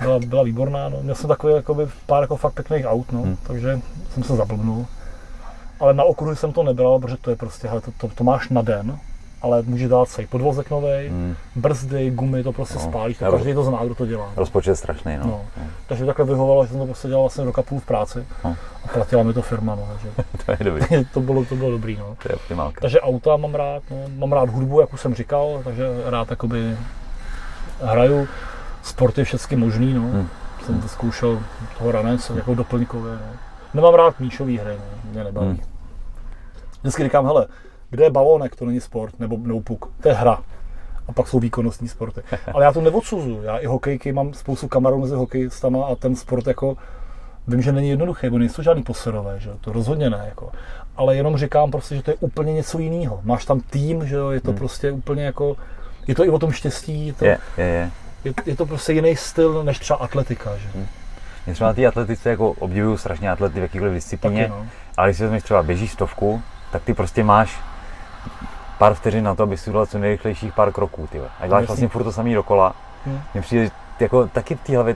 Byla, 0.00 0.18
byla 0.18 0.42
výborná, 0.42 0.88
no. 0.88 0.98
Měl 1.02 1.14
jsem 1.14 1.28
takový 1.28 1.54
jakoby, 1.54 1.86
pár 2.06 2.22
jako 2.22 2.36
fakt 2.36 2.52
pěkných 2.52 2.86
aut, 2.86 3.12
no. 3.12 3.22
Hmm. 3.22 3.36
takže 3.46 3.80
jsem 4.14 4.22
se 4.22 4.36
zablbnul. 4.36 4.86
Ale 5.80 5.94
na 5.94 6.04
okruhy 6.04 6.36
jsem 6.36 6.52
to 6.52 6.62
nebral, 6.62 6.98
protože 6.98 7.16
to 7.16 7.30
je 7.30 7.36
prostě, 7.36 7.68
hele, 7.68 7.80
to, 7.80 7.90
to, 7.98 8.08
to 8.08 8.24
máš 8.24 8.48
na 8.48 8.62
den, 8.62 8.98
ale 9.42 9.62
může 9.62 9.88
dát 9.88 10.08
se 10.08 10.26
podvozek 10.26 10.70
nový, 10.70 11.08
Hm. 11.08 11.34
brzdy, 11.56 12.10
gumy, 12.10 12.42
to 12.42 12.52
prostě 12.52 12.74
No, 12.74 12.80
spálíš, 12.80 13.18
to 13.18 13.30
každý 13.30 13.54
to 13.54 13.64
zná, 13.64 13.84
kdo 13.84 13.94
to 13.94 14.06
dělá. 14.06 14.30
Rozpočet 14.36 14.76
strašný, 14.76 15.16
no. 15.18 15.26
No. 15.26 15.40
Takže 15.86 16.06
takhle 16.06 16.24
vyhovalo, 16.24 16.64
že 16.64 16.70
jsem 16.70 16.78
to 16.78 16.86
prostě 16.86 17.08
dělal 17.08 17.22
vlastně 17.22 17.44
roka 17.44 17.62
půl 17.62 17.80
v 17.80 17.84
práci 17.84 18.26
No. 18.44 18.56
a 18.84 18.88
platila 18.88 19.22
mi 19.22 19.32
to 19.32 19.42
firma, 19.42 19.74
no, 19.74 19.88
takže 19.92 20.08
To 20.46 20.52
je 20.52 20.58
dobrý, 20.64 21.04
to 21.14 21.20
bylo, 21.20 21.44
to 21.44 21.56
bylo 21.56 21.70
dobrý, 21.70 21.96
no. 21.96 22.16
to 22.22 22.28
je 22.32 22.36
optimálka. 22.36 22.80
Takže 22.80 23.00
auta 23.00 23.36
mám 23.36 23.54
rád, 23.54 23.82
no. 23.90 23.96
mám 24.18 24.32
rád 24.32 24.48
hudbu, 24.50 24.80
jak 24.80 24.92
už 24.94 25.00
jsem 25.00 25.14
říkal, 25.14 25.60
takže 25.64 25.84
rád 26.06 26.30
jakoby 26.30 26.76
hraju. 27.82 28.28
Sport 28.82 29.18
je 29.18 29.24
všechny 29.24 29.56
možný, 29.56 29.94
no. 29.94 30.00
Hmm. 30.00 30.28
Jsem 30.66 30.80
to 30.80 30.88
zkoušel 30.88 31.40
toho 31.78 31.92
ranec 31.92 32.30
jako 32.30 32.54
doplňkové, 32.54 33.10
no. 33.10 33.32
Nemám 33.74 33.94
rád 33.94 34.20
míčový 34.20 34.58
hry, 34.58 34.72
no. 34.76 35.10
mě 35.12 35.24
nebaví. 35.24 35.46
Hmm. 35.46 35.60
Vždycky 36.80 37.02
říkám, 37.04 37.26
hele, 37.26 37.46
kde 37.90 38.04
je 38.04 38.10
balónek, 38.10 38.56
to 38.56 38.64
není 38.66 38.80
sport, 38.80 39.20
nebo, 39.20 39.36
nebo 39.42 39.60
puk, 39.60 39.90
to 40.02 40.08
je 40.08 40.14
hra. 40.14 40.42
A 41.08 41.12
pak 41.12 41.28
jsou 41.28 41.38
výkonnostní 41.38 41.88
sporty. 41.88 42.22
Ale 42.54 42.64
já 42.64 42.72
to 42.72 42.80
neodsuzuju. 42.80 43.42
Já 43.42 43.58
i 43.58 43.66
hokejky 43.66 44.12
mám 44.12 44.34
spoustu 44.34 44.68
kamarů 44.68 45.00
mezi 45.00 45.14
hokejistama 45.14 45.86
a 45.86 45.94
ten 45.94 46.16
sport 46.16 46.46
jako 46.46 46.76
Vím, 47.48 47.62
že 47.62 47.72
není 47.72 47.88
jednoduché, 47.90 48.30
bo 48.30 48.38
nejsou 48.38 48.62
žádný 48.62 48.82
poserové, 48.82 49.40
že 49.40 49.50
to 49.60 49.72
rozhodně 49.72 50.10
ne, 50.10 50.22
jako. 50.24 50.50
Ale 50.96 51.16
jenom 51.16 51.36
říkám 51.36 51.70
prostě, 51.70 51.96
že 51.96 52.02
to 52.02 52.10
je 52.10 52.16
úplně 52.20 52.52
něco 52.52 52.78
jiného. 52.78 53.20
Máš 53.24 53.44
tam 53.44 53.60
tým, 53.60 54.06
že 54.06 54.16
jo, 54.16 54.30
je 54.30 54.40
to 54.40 54.50
Hmm. 54.50 54.58
prostě 54.58 54.92
úplně 54.92 55.24
jako, 55.24 55.56
je 56.06 56.14
to 56.14 56.24
i 56.24 56.28
o 56.30 56.38
tom 56.38 56.50
štěstí, 56.52 57.06
je 57.06 57.12
to, 57.12 57.24
Je, 57.24 57.38
je, 57.58 57.64
je. 57.64 57.90
je, 58.24 58.32
je 58.46 58.56
to 58.56 58.66
prostě 58.66 58.92
jiný 58.92 59.16
styl 59.16 59.64
než 59.64 59.78
třeba 59.78 59.98
atletika, 59.98 60.56
že? 60.56 60.68
Mě 61.48 61.54
třeba 61.54 61.70
na 61.70 61.74
té 61.74 61.86
atletice 61.86 62.30
jako 62.30 62.50
obdivuju 62.50 62.96
strašně 62.96 63.30
atlety 63.30 63.60
v 63.60 63.62
jakýkoliv 63.62 63.94
disciplíně, 63.94 64.48
Taky, 64.48 64.60
no. 64.60 64.66
ale 64.96 65.08
když 65.08 65.16
si 65.16 65.22
vezmeš 65.22 65.42
třeba 65.42 65.62
běžíš 65.62 65.92
stovku, 65.92 66.42
tak 66.72 66.82
ty 66.82 66.94
prostě 66.94 67.24
máš 67.24 67.60
pár 68.78 68.94
vteřin 68.94 69.24
na 69.24 69.34
to, 69.34 69.42
aby 69.42 69.56
si 69.56 69.70
udělal 69.70 69.86
co 69.86 69.98
nejrychlejších 69.98 70.52
pár 70.52 70.72
kroků, 70.72 71.06
ty. 71.06 71.20
A 71.40 71.46
děláš 71.46 71.66
vlastně 71.66 71.88
furt 71.88 72.04
to 72.04 72.12
samý 72.12 72.34
dokola. 72.34 72.74
Hm. 73.06 73.20
Mně 73.34 73.42
přijde, 73.42 73.70
jako 74.00 74.26
taky 74.26 74.54
v 74.54 74.60
té 74.60 74.74
hlavě, 74.74 74.94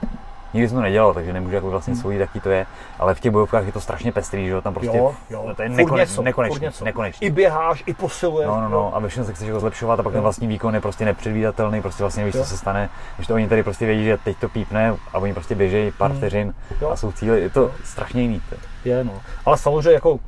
nikdy 0.54 0.68
jsem 0.68 0.76
to 0.76 0.82
nedělal, 0.82 1.14
takže 1.14 1.32
nemůžu 1.32 1.54
jako 1.54 1.70
vlastně 1.70 1.92
Hmm. 1.92 2.02
soudit, 2.02 2.18
jaký 2.20 2.40
to 2.40 2.50
je, 2.50 2.66
ale 2.98 3.14
v 3.14 3.20
těch 3.20 3.32
bojovkách 3.32 3.66
je 3.66 3.72
to 3.72 3.80
strašně 3.80 4.12
pestrý, 4.12 4.46
že 4.46 4.52
jo, 4.52 4.60
tam 4.60 4.74
prostě 4.74 4.96
jo, 4.96 5.14
jo. 5.30 5.52
to 5.56 5.62
je 5.62 5.68
Furt 5.68 5.76
nekonečný, 5.76 6.10
něco, 6.12 6.22
nekonečný, 6.22 6.60
něco. 6.60 6.84
nekonečný. 6.84 7.26
I 7.26 7.30
běháš, 7.30 7.82
i 7.86 7.94
posiluješ. 7.94 8.46
No, 8.48 8.56
no, 8.56 8.62
jo. 8.62 8.68
no, 8.70 8.96
a 8.96 8.98
ve 8.98 9.08
všem 9.08 9.24
se 9.24 9.32
chceš 9.32 9.48
jako 9.48 9.60
zlepšovat 9.60 10.00
a 10.00 10.02
pak 10.02 10.12
ten 10.12 10.18
Jo. 10.18 10.22
vlastní 10.22 10.46
výkon 10.46 10.74
je 10.74 10.80
prostě 10.80 11.04
nepředvídatelný, 11.04 11.82
prostě 11.82 12.02
vlastně 12.02 12.20
nevíš, 12.22 12.34
Jo. 12.34 12.42
co 12.42 12.48
se 12.48 12.56
stane, 12.56 12.88
když 13.16 13.26
to 13.26 13.34
oni 13.34 13.48
tady 13.48 13.62
prostě 13.62 13.86
vědí, 13.86 14.04
že 14.04 14.16
teď 14.18 14.36
to 14.36 14.48
pípne 14.48 14.94
a 15.12 15.18
oni 15.18 15.34
prostě 15.34 15.54
běžejí 15.54 15.90
pár 15.90 16.10
Hmm. 16.10 16.18
vteřin 16.18 16.54
Jo. 16.80 16.90
a 16.90 16.96
jsou 16.96 17.12
cíli, 17.12 17.40
je 17.40 17.50
to 17.50 17.70
strašně 17.84 18.22
jiný. 18.22 18.42
Je, 18.84 19.04
no. 19.04 19.12
Ale 19.46 19.58
samozřejmě 19.58 19.92
jako, 19.92 20.18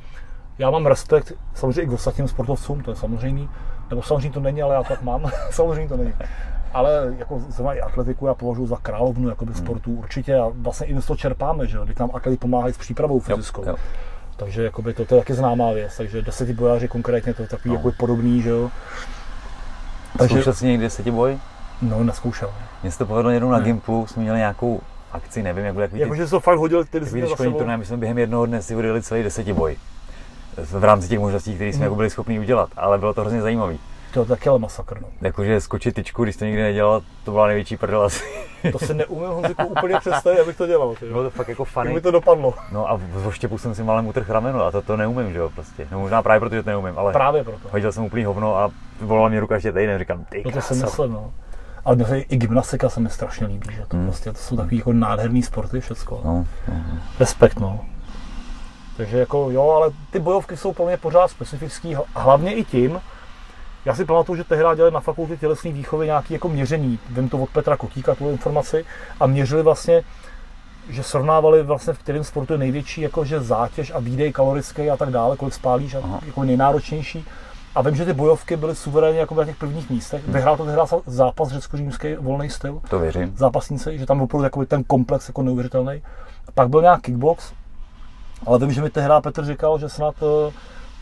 já 0.57 0.69
mám 0.69 0.85
respekt 0.85 1.33
samozřejmě 1.53 1.81
i 1.81 1.87
k 1.87 1.91
ostatním 1.91 2.27
sportovcům, 2.27 2.81
to 2.83 2.91
je 2.91 2.95
samozřejmé. 2.95 3.47
Nebo 3.89 4.01
samozřejmě 4.01 4.31
to 4.31 4.39
není, 4.39 4.61
ale 4.61 4.75
já 4.75 4.83
to 4.83 4.89
tak 4.89 5.01
mám. 5.01 5.31
samozřejmě 5.51 5.87
to 5.89 5.97
není. 5.97 6.13
Ale 6.75 7.13
jako 7.17 7.39
zrovna 7.49 7.73
i 7.73 7.81
atletiku 7.81 8.27
já 8.27 8.33
považuji 8.33 8.67
za 8.67 8.75
královnu 8.81 9.29
jakoby 9.29 9.51
Hmm. 9.53 9.63
sportu 9.65 9.91
určitě 9.93 10.35
a 10.37 10.51
vlastně 10.55 10.87
i 10.87 11.01
z 11.01 11.05
toho 11.05 11.17
čerpáme, 11.17 11.67
že 11.67 11.77
jo, 11.77 11.85
když 11.85 11.97
nám 11.97 12.09
atleti 12.13 12.37
pomáhají 12.37 12.73
s 12.73 12.77
přípravou 12.77 13.19
fyzickou. 13.19 13.63
jo. 13.67 13.75
Takže 14.37 14.63
jakoby 14.63 14.93
to, 14.93 15.05
to 15.05 15.15
je 15.15 15.21
taky 15.21 15.33
známá 15.33 15.71
věc, 15.71 15.97
takže 15.97 16.21
deseti 16.21 16.53
bojáři 16.53 16.87
konkrétně 16.87 17.33
to 17.33 17.41
je 17.41 17.47
takový 17.47 17.69
No. 17.69 17.75
jako 17.75 17.91
podobný, 17.91 18.41
že 18.41 18.49
jo. 18.49 18.69
Takže... 20.17 20.33
Zkoušel 20.35 20.53
jsi 20.53 20.65
někdy 20.65 20.83
desetiboj? 20.83 21.37
no 21.81 22.03
neskoušel. 22.03 22.53
Mně 22.83 22.91
se 22.91 22.97
to 22.97 23.05
povedlo 23.05 23.31
jednou 23.31 23.51
na 23.51 23.57
Ne. 23.57 23.63
Gimplu, 23.63 24.07
jsme 24.07 24.21
měli 24.23 24.37
nějakou 24.37 24.81
akci, 25.11 25.43
nevím, 25.43 25.65
jak 25.65 25.91
ty, 25.91 25.99
Jakože 25.99 26.25
jsi 26.25 26.31
to 26.31 26.39
fakt 26.39 26.57
hodil 26.57 26.85
ty 26.85 26.99
ty 26.99 27.05
za 27.27 27.35
sebou. 27.35 27.57
turnaje, 27.57 27.77
my 27.77 27.85
jsme 27.85 27.97
během 27.97 28.17
jednoho 28.17 28.45
dne 28.45 28.61
si 28.61 28.75
odjeli 28.75 29.01
celý 29.01 29.23
desetiboj. 29.23 29.77
V 30.57 30.83
rámci 30.83 31.07
těch 31.07 31.19
možností, 31.19 31.55
které 31.55 31.69
jsme 31.69 31.75
Hmm. 31.77 31.83
jako 31.83 31.95
byli 31.95 32.09
schopni 32.09 32.39
udělat, 32.39 32.69
ale 32.77 32.97
bylo 32.97 33.13
to 33.13 33.21
hrozně 33.21 33.41
zajímavé. 33.41 33.75
To 34.15 34.19
je 34.21 34.25
taky 34.25 34.49
ale 34.49 34.59
masakr, 34.59 35.01
no. 35.01 35.07
Jakože 35.21 35.61
skočit 35.61 35.95
tyčku, 35.95 36.23
když 36.23 36.35
to 36.35 36.45
nikdy 36.45 36.61
nedělal, 36.61 37.01
to 37.23 37.31
byla 37.31 37.47
největší 37.47 37.77
prdel 37.77 38.03
asi. 38.03 38.23
To 38.71 38.79
si 38.79 38.93
neumím 38.93 39.27
Honziku 39.29 39.65
úplně 39.65 39.99
představit, 39.99 40.39
abych 40.39 40.57
to 40.57 40.67
dělal. 40.67 40.95
Bylo 41.01 41.23
to 41.23 41.29
fakt 41.29 41.47
jako 41.47 41.61
Jak 41.63 41.69
funny. 41.69 41.93
by 41.93 42.01
to 42.01 42.11
dopadlo. 42.11 42.53
No 42.71 42.89
a 42.89 42.95
v 42.97 43.27
oštěpu 43.27 43.57
jsem 43.57 43.75
si 43.75 43.83
malem 43.83 44.07
utrhl 44.07 44.33
rameno 44.33 44.65
a 44.65 44.71
to, 44.71 44.81
to 44.81 44.97
neumím, 44.97 45.33
že 45.33 45.39
jo, 45.39 45.49
prostě. 45.55 45.87
No 45.91 45.99
možná 45.99 46.21
právě 46.23 46.39
proto, 46.39 46.55
že 46.55 46.63
to 46.63 46.69
neumím, 46.69 46.99
ale 46.99 47.13
Právě 47.13 47.43
proto. 47.43 47.67
hodil 47.71 47.91
jsem 47.91 48.03
úplný 48.03 48.23
hovno 48.25 48.57
a 48.57 48.71
volala 49.01 49.29
mě 49.29 49.39
ruka 49.39 49.55
ještě 49.55 49.71
týden, 49.71 49.99
říkám, 49.99 50.25
ty 50.29 50.41
No 50.45 50.51
to 50.51 50.61
jsem 50.61 50.81
myslel, 50.81 51.07
no. 51.07 51.33
Ale 51.85 51.95
mě 51.95 52.05
se 52.05 52.19
i 52.19 52.37
gymnastika 52.37 52.89
se 52.89 52.99
mi 52.99 53.09
strašně 53.09 53.47
líbí, 53.47 53.67
že 53.75 53.85
to 53.87 53.97
Hmm. 53.97 54.05
prostě, 54.05 54.31
to 54.31 54.37
jsou 54.37 54.55
takový 54.57 54.77
jako 54.77 54.93
nádherný 54.93 55.43
sporty 55.43 55.79
všecko. 55.79 56.21
No, 56.25 56.45
no, 56.67 56.73
no. 56.93 56.99
Respekt, 57.19 57.59
no. 57.59 57.79
Takže 58.97 59.19
jako 59.19 59.47
jo, 59.51 59.69
ale 59.69 59.91
ty 60.11 60.19
bojovky 60.19 60.57
jsou 60.57 60.73
pro 60.73 60.85
mě 60.85 60.97
pořád 60.97 61.27
specifický, 61.27 61.95
hl- 61.95 62.05
hlavně 62.15 62.53
i 62.55 62.63
tím, 62.63 62.99
já 63.85 63.95
si 63.95 64.05
pamatuju, 64.05 64.35
že 64.35 64.43
tehdy 64.43 64.63
dělali 64.75 64.91
na 64.91 64.99
fakultě 64.99 65.37
tělesné 65.37 65.71
výchovy 65.71 66.05
nějaké 66.05 66.33
jako 66.33 66.49
měření, 66.49 66.99
vím 67.09 67.29
to 67.29 67.37
od 67.37 67.49
Petra 67.49 67.77
Kotíka, 67.77 68.15
tu 68.15 68.29
informaci, 68.29 68.85
a 69.19 69.27
měřili 69.27 69.63
vlastně, 69.63 70.03
že 70.89 71.03
srovnávali 71.03 71.63
vlastně 71.63 71.93
v 71.93 71.99
kterém 71.99 72.23
sportu 72.23 72.53
je 72.53 72.59
největší 72.59 73.01
jakože 73.01 73.39
zátěž 73.41 73.91
a 73.95 73.99
výdej 73.99 74.33
kalorický 74.33 74.89
a 74.89 74.97
tak 74.97 75.09
dále, 75.09 75.37
kolik 75.37 75.53
spálíš 75.53 75.95
a 75.95 75.99
Aha. 76.03 76.19
jako 76.25 76.43
nejnáročnější. 76.43 77.25
A 77.75 77.81
vím, 77.81 77.95
že 77.95 78.05
ty 78.05 78.13
bojovky 78.13 78.57
byly 78.57 78.75
suverénně 78.75 79.19
jako 79.19 79.35
na 79.35 79.45
těch 79.45 79.55
prvních 79.55 79.89
místech. 79.89 80.27
Vyhrál 80.27 80.57
to 80.57 80.65
tehdy 80.65 80.81
zápas 81.05 81.49
řecko-římský 81.49 82.15
volný 82.15 82.49
styl 82.49 82.81
to 82.89 82.99
věřím. 82.99 83.33
zápasníci, 83.37 83.99
že 83.99 84.05
tam 84.05 84.21
opravdu 84.21 84.65
ten 84.65 84.83
komplex 84.83 85.27
jako 85.27 85.43
neuvěřitelný. 85.43 86.01
Pak 86.53 86.69
byl 86.69 86.81
nějak 86.81 87.01
kickbox, 87.01 87.53
ale 88.45 88.59
vím, 88.59 88.71
že 88.71 88.81
mi 88.81 88.89
tehdy 88.89 89.13
Petr 89.21 89.45
říkal, 89.45 89.79
že 89.79 89.89
snad 89.89 90.15
eh, 90.21 90.51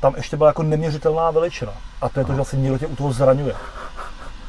tam 0.03 0.13
ještě 0.17 0.37
byla 0.37 0.49
jako 0.49 0.63
neměřitelná 0.63 1.31
veličina. 1.31 1.71
A 2.01 2.09
to 2.09 2.19
je 2.19 2.25
to, 2.25 2.31
že 2.31 2.35
vlastně 2.35 2.59
někdo 2.61 2.77
tě 2.77 2.87
u 2.87 2.95
toho 2.95 3.13
zraňuje. 3.13 3.53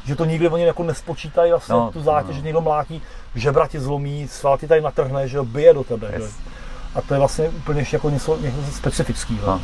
Že 0.05 0.15
to 0.15 0.25
nikdy 0.25 0.49
oni 0.49 0.63
jako 0.65 0.83
nespočítají 0.83 1.51
vlastně 1.51 1.73
No, 1.73 1.91
tu 1.91 2.01
zátěž, 2.03 2.29
no. 2.29 2.33
že 2.35 2.41
někdo 2.45 2.61
mlátí, 2.61 3.01
žebra 3.35 3.67
ti 3.67 3.79
zlomí, 3.79 4.27
sval 4.27 4.57
ti 4.57 4.67
tady 4.67 4.81
natrhne, 4.81 5.27
že 5.27 5.37
jo, 5.37 5.43
bije 5.45 5.73
do 5.73 5.83
tebe. 5.83 6.07
Že? 6.17 6.23
Yes. 6.23 6.33
A 6.95 7.01
to 7.01 7.13
je 7.13 7.19
vlastně 7.19 7.49
úplně 7.49 7.81
ještě 7.81 7.95
jako 7.95 8.09
něco, 8.09 8.37
něco 8.37 8.57
specifického. 8.71 9.47
No. 9.47 9.61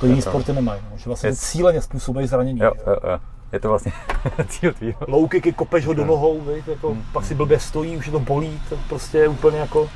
To 0.00 0.06
jiný 0.06 0.22
sporty 0.22 0.52
nemají, 0.52 0.80
no. 0.90 0.98
že 0.98 1.04
vlastně 1.06 1.28
Je- 1.28 1.36
cíleně 1.36 1.82
způsobují 1.82 2.26
zranění. 2.26 2.60
Jo, 2.60 2.72
že? 2.76 2.90
jo, 2.90 2.96
jo. 3.10 3.18
Je 3.52 3.60
to 3.60 3.68
vlastně 3.68 3.92
cíl 4.48 4.72
tvýho. 4.72 4.98
Low 5.08 5.28
kicky, 5.28 5.52
kopeš 5.52 5.86
ho 5.86 5.94
do 5.94 6.04
nohou, 6.04 6.40
viď, 6.40 6.68
jako, 6.68 6.96
pak 7.12 7.24
si 7.24 7.34
blbě 7.34 7.60
stojí, 7.60 7.96
už 7.96 8.06
je 8.06 8.12
to 8.12 8.18
bolí, 8.20 8.60
to 8.68 8.76
prostě 8.88 9.18
je 9.18 9.28
úplně 9.28 9.58
jako 9.58 9.88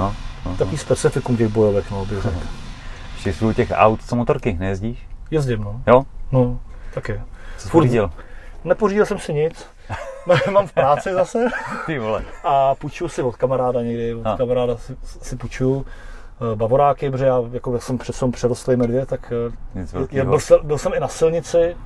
No, 0.00 0.14
no. 0.46 0.56
takový 0.56 0.78
specifikum 0.78 1.36
těch 1.36 1.48
bojovek, 1.48 1.90
no, 1.90 2.04
bych 2.06 2.22
řekl. 2.22 2.36
Ještě 3.18 3.32
jsou 3.32 3.48
u 3.48 3.52
těch 3.52 3.72
aut, 3.74 4.02
co 4.04 4.16
motorky, 4.16 4.56
nejezdíš? 4.60 5.08
Jezdím, 5.30 5.60
no. 5.64 5.80
Jo? 5.86 6.04
No, 6.32 6.60
taky. 6.94 7.20
Co 7.56 7.62
jsi 7.62 7.68
Furt- 7.68 7.72
pořídil? 7.72 8.10
Nepořídil 8.64 9.06
jsem 9.06 9.18
si 9.18 9.34
nic. 9.34 9.66
Mám 10.52 10.66
v 10.66 10.72
práci 10.72 11.12
zase 11.12 11.38
Ty 11.86 11.98
vole. 11.98 12.22
a 12.44 12.74
půjčuju 12.74 13.08
si 13.08 13.22
od 13.22 13.36
kamaráda 13.36 13.82
někdy, 13.82 14.14
od 14.14 14.26
A. 14.26 14.36
kamaráda 14.36 14.76
si, 14.76 14.96
si 15.02 15.36
půjčuju 15.36 15.86
eh, 16.52 16.56
bavoráky, 16.56 17.10
protože 17.10 17.24
já 17.24 17.38
jako 17.52 17.72
jak 17.72 17.82
jsem 17.82 17.98
přece 17.98 18.28
přerostlý 18.28 18.76
medvěd, 18.76 19.08
tak 19.08 19.32
eh, 19.76 19.96
je, 20.10 20.24
byl, 20.24 20.40
jsem, 20.40 20.58
byl, 20.62 20.78
jsem 20.78 20.92
i 20.94 21.00
na 21.00 21.08
silnici, 21.08 21.76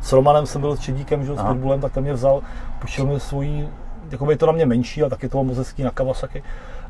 s 0.00 0.12
Romanem 0.12 0.46
jsem 0.46 0.60
byl 0.60 0.76
s 0.76 0.80
Čedíkem, 0.80 1.24
že, 1.24 1.36
s. 1.36 1.42
Pitbullem, 1.42 1.80
tak 1.80 1.92
ten 1.92 2.02
mě 2.02 2.12
vzal, 2.12 2.42
půjčil 2.78 3.06
mi 3.06 3.20
svůj, 3.20 3.68
jako 4.10 4.30
je 4.30 4.36
to 4.36 4.46
na 4.46 4.52
mě 4.52 4.66
menší, 4.66 5.02
ale 5.02 5.10
taky 5.10 5.28
to 5.28 5.36
mám 5.36 5.46
moc 5.46 5.56
hezký 5.58 5.82
na 5.82 5.90
Kawasaki. 5.90 6.42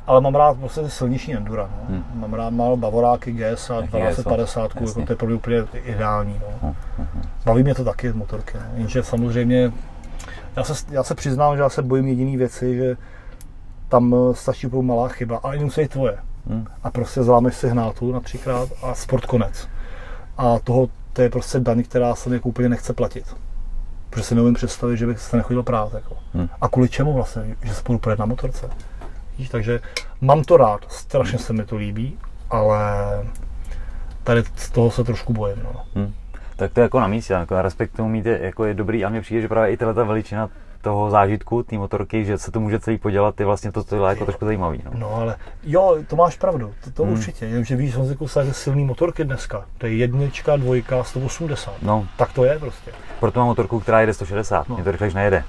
Ale 0.06 0.20
mám 0.20 0.34
rád 0.34 0.56
prostě 0.58 0.80
ty 0.80 0.90
silniční 0.90 1.34
endura. 1.36 1.70
No. 1.80 1.86
Hmm. 1.88 2.04
Mám 2.14 2.34
rád 2.34 2.50
mám 2.50 2.80
bavoráky 2.80 3.32
GS 3.32 3.70
a 3.70 3.74
Taky 3.74 3.86
1250, 3.86 4.60
jako 4.60 4.78
jasně. 4.84 5.06
to 5.06 5.12
je 5.12 5.16
pro 5.16 5.26
mě 5.26 5.36
úplně 5.36 5.64
ideální. 5.72 6.40
No. 6.62 6.74
Hm, 6.98 7.06
hm, 7.14 7.22
Baví 7.44 7.62
mě 7.62 7.74
to 7.74 7.84
taky 7.84 8.12
motorky, 8.12 8.58
no. 8.58 8.64
jenže 8.74 9.02
samozřejmě 9.02 9.72
já 10.56 10.64
se, 10.64 10.74
já 10.90 11.02
se 11.02 11.14
přiznám, 11.14 11.56
že 11.56 11.62
já 11.62 11.68
se 11.68 11.82
bojím 11.82 12.06
jediný 12.08 12.36
věci, 12.36 12.76
že 12.76 12.96
tam 13.88 14.14
eh, 14.14 14.34
stačí 14.34 14.66
úplně 14.66 14.82
malá 14.82 15.08
chyba, 15.08 15.40
ale 15.42 15.56
jenom 15.56 15.70
se 15.70 15.80
je 15.80 15.88
tvoje. 15.88 16.18
hm. 16.46 16.64
A 16.82 16.90
prostě 16.90 17.22
zlámeš 17.22 17.54
si 17.54 17.68
hnátu 17.68 18.12
na 18.12 18.20
třikrát 18.20 18.68
a 18.82 18.94
sport 18.94 19.26
konec. 19.26 19.68
A 20.38 20.58
toho, 20.58 20.88
to 21.12 21.22
je 21.22 21.30
prostě 21.30 21.60
daň, 21.60 21.82
která 21.82 22.14
se 22.14 22.28
mi 22.30 22.36
jako 22.36 22.48
úplně 22.48 22.68
nechce 22.68 22.92
platit. 22.92 23.36
Protože 24.10 24.24
si 24.24 24.34
neumím 24.34 24.54
představit, 24.54 24.96
že 24.96 25.06
bych 25.06 25.18
se 25.18 25.36
nechodil 25.36 25.62
prát. 25.62 25.92
Jako. 25.94 26.16
Hm. 26.34 26.48
A 26.60 26.68
kvůli 26.68 26.88
čemu 26.88 27.12
vlastně, 27.12 27.56
že 27.62 27.74
se 27.74 27.82
budu 27.86 27.98
projet 27.98 28.18
na 28.18 28.26
motorce. 28.26 28.70
Víš, 29.38 29.48
takže 29.48 29.80
mám 30.20 30.42
to 30.44 30.56
rád, 30.56 30.80
strašně 30.88 31.38
se 31.38 31.52
mi 31.52 31.64
to 31.64 31.76
líbí, 31.76 32.18
ale 32.50 32.78
tady 34.24 34.42
z 34.56 34.70
toho 34.70 34.90
se 34.90 35.04
trošku 35.04 35.32
bojím. 35.32 35.56
No. 35.64 36.06
Tak 36.56 36.72
to 36.72 36.80
je 36.80 36.82
jako 36.82 37.00
na 37.00 37.06
místě, 37.08 37.32
jako 37.32 37.62
respekt 37.62 37.96
tomu 37.96 38.08
mít 38.08 38.26
je, 38.26 38.38
jako 38.42 38.64
je 38.64 38.74
dobrý 38.74 39.04
a 39.04 39.08
mně 39.08 39.20
přijde, 39.20 39.40
že 39.42 39.48
právě 39.48 39.70
i 39.72 39.76
tahle 39.76 39.94
ta 39.94 40.04
veličina 40.04 40.48
toho 40.82 41.10
zážitku, 41.10 41.62
té 41.62 41.78
motorky, 41.78 42.24
že 42.24 42.38
se 42.38 42.50
to 42.50 42.60
může 42.60 42.80
celý 42.80 42.98
podělat, 42.98 43.40
je 43.40 43.46
vlastně 43.46 43.72
to, 43.72 43.84
co 43.84 43.96
je 43.96 44.02
jako 44.08 44.24
trošku 44.24 44.44
zajímavý. 44.44 44.82
No. 44.84 44.90
No 44.94 45.14
ale 45.14 45.36
jo, 45.62 45.96
to 46.06 46.16
máš 46.16 46.36
pravdu, 46.36 46.72
to, 46.84 46.90
to 46.90 47.02
Hmm. 47.02 47.12
určitě, 47.12 47.46
jenomže 47.46 47.76
víš, 47.76 47.94
jsou 47.94 48.40
silný 48.52 48.84
motorky 48.84 49.24
dneska, 49.24 49.64
to 49.78 49.86
je 49.86 49.96
jednička, 49.96 50.56
dvojka, 50.56 51.04
180, 51.04 51.72
no, 51.82 52.06
tak 52.16 52.32
to 52.32 52.44
je 52.44 52.58
prostě. 52.58 52.90
proto 53.20 53.40
mám 53.40 53.46
motorku, 53.48 53.80
která 53.80 54.00
jede 54.00 54.14
160, 54.14 54.68
No. 54.68 54.74
mě 54.74 54.84
to 54.84 54.90
rychlejš 54.90 55.14
nejede. 55.14 55.44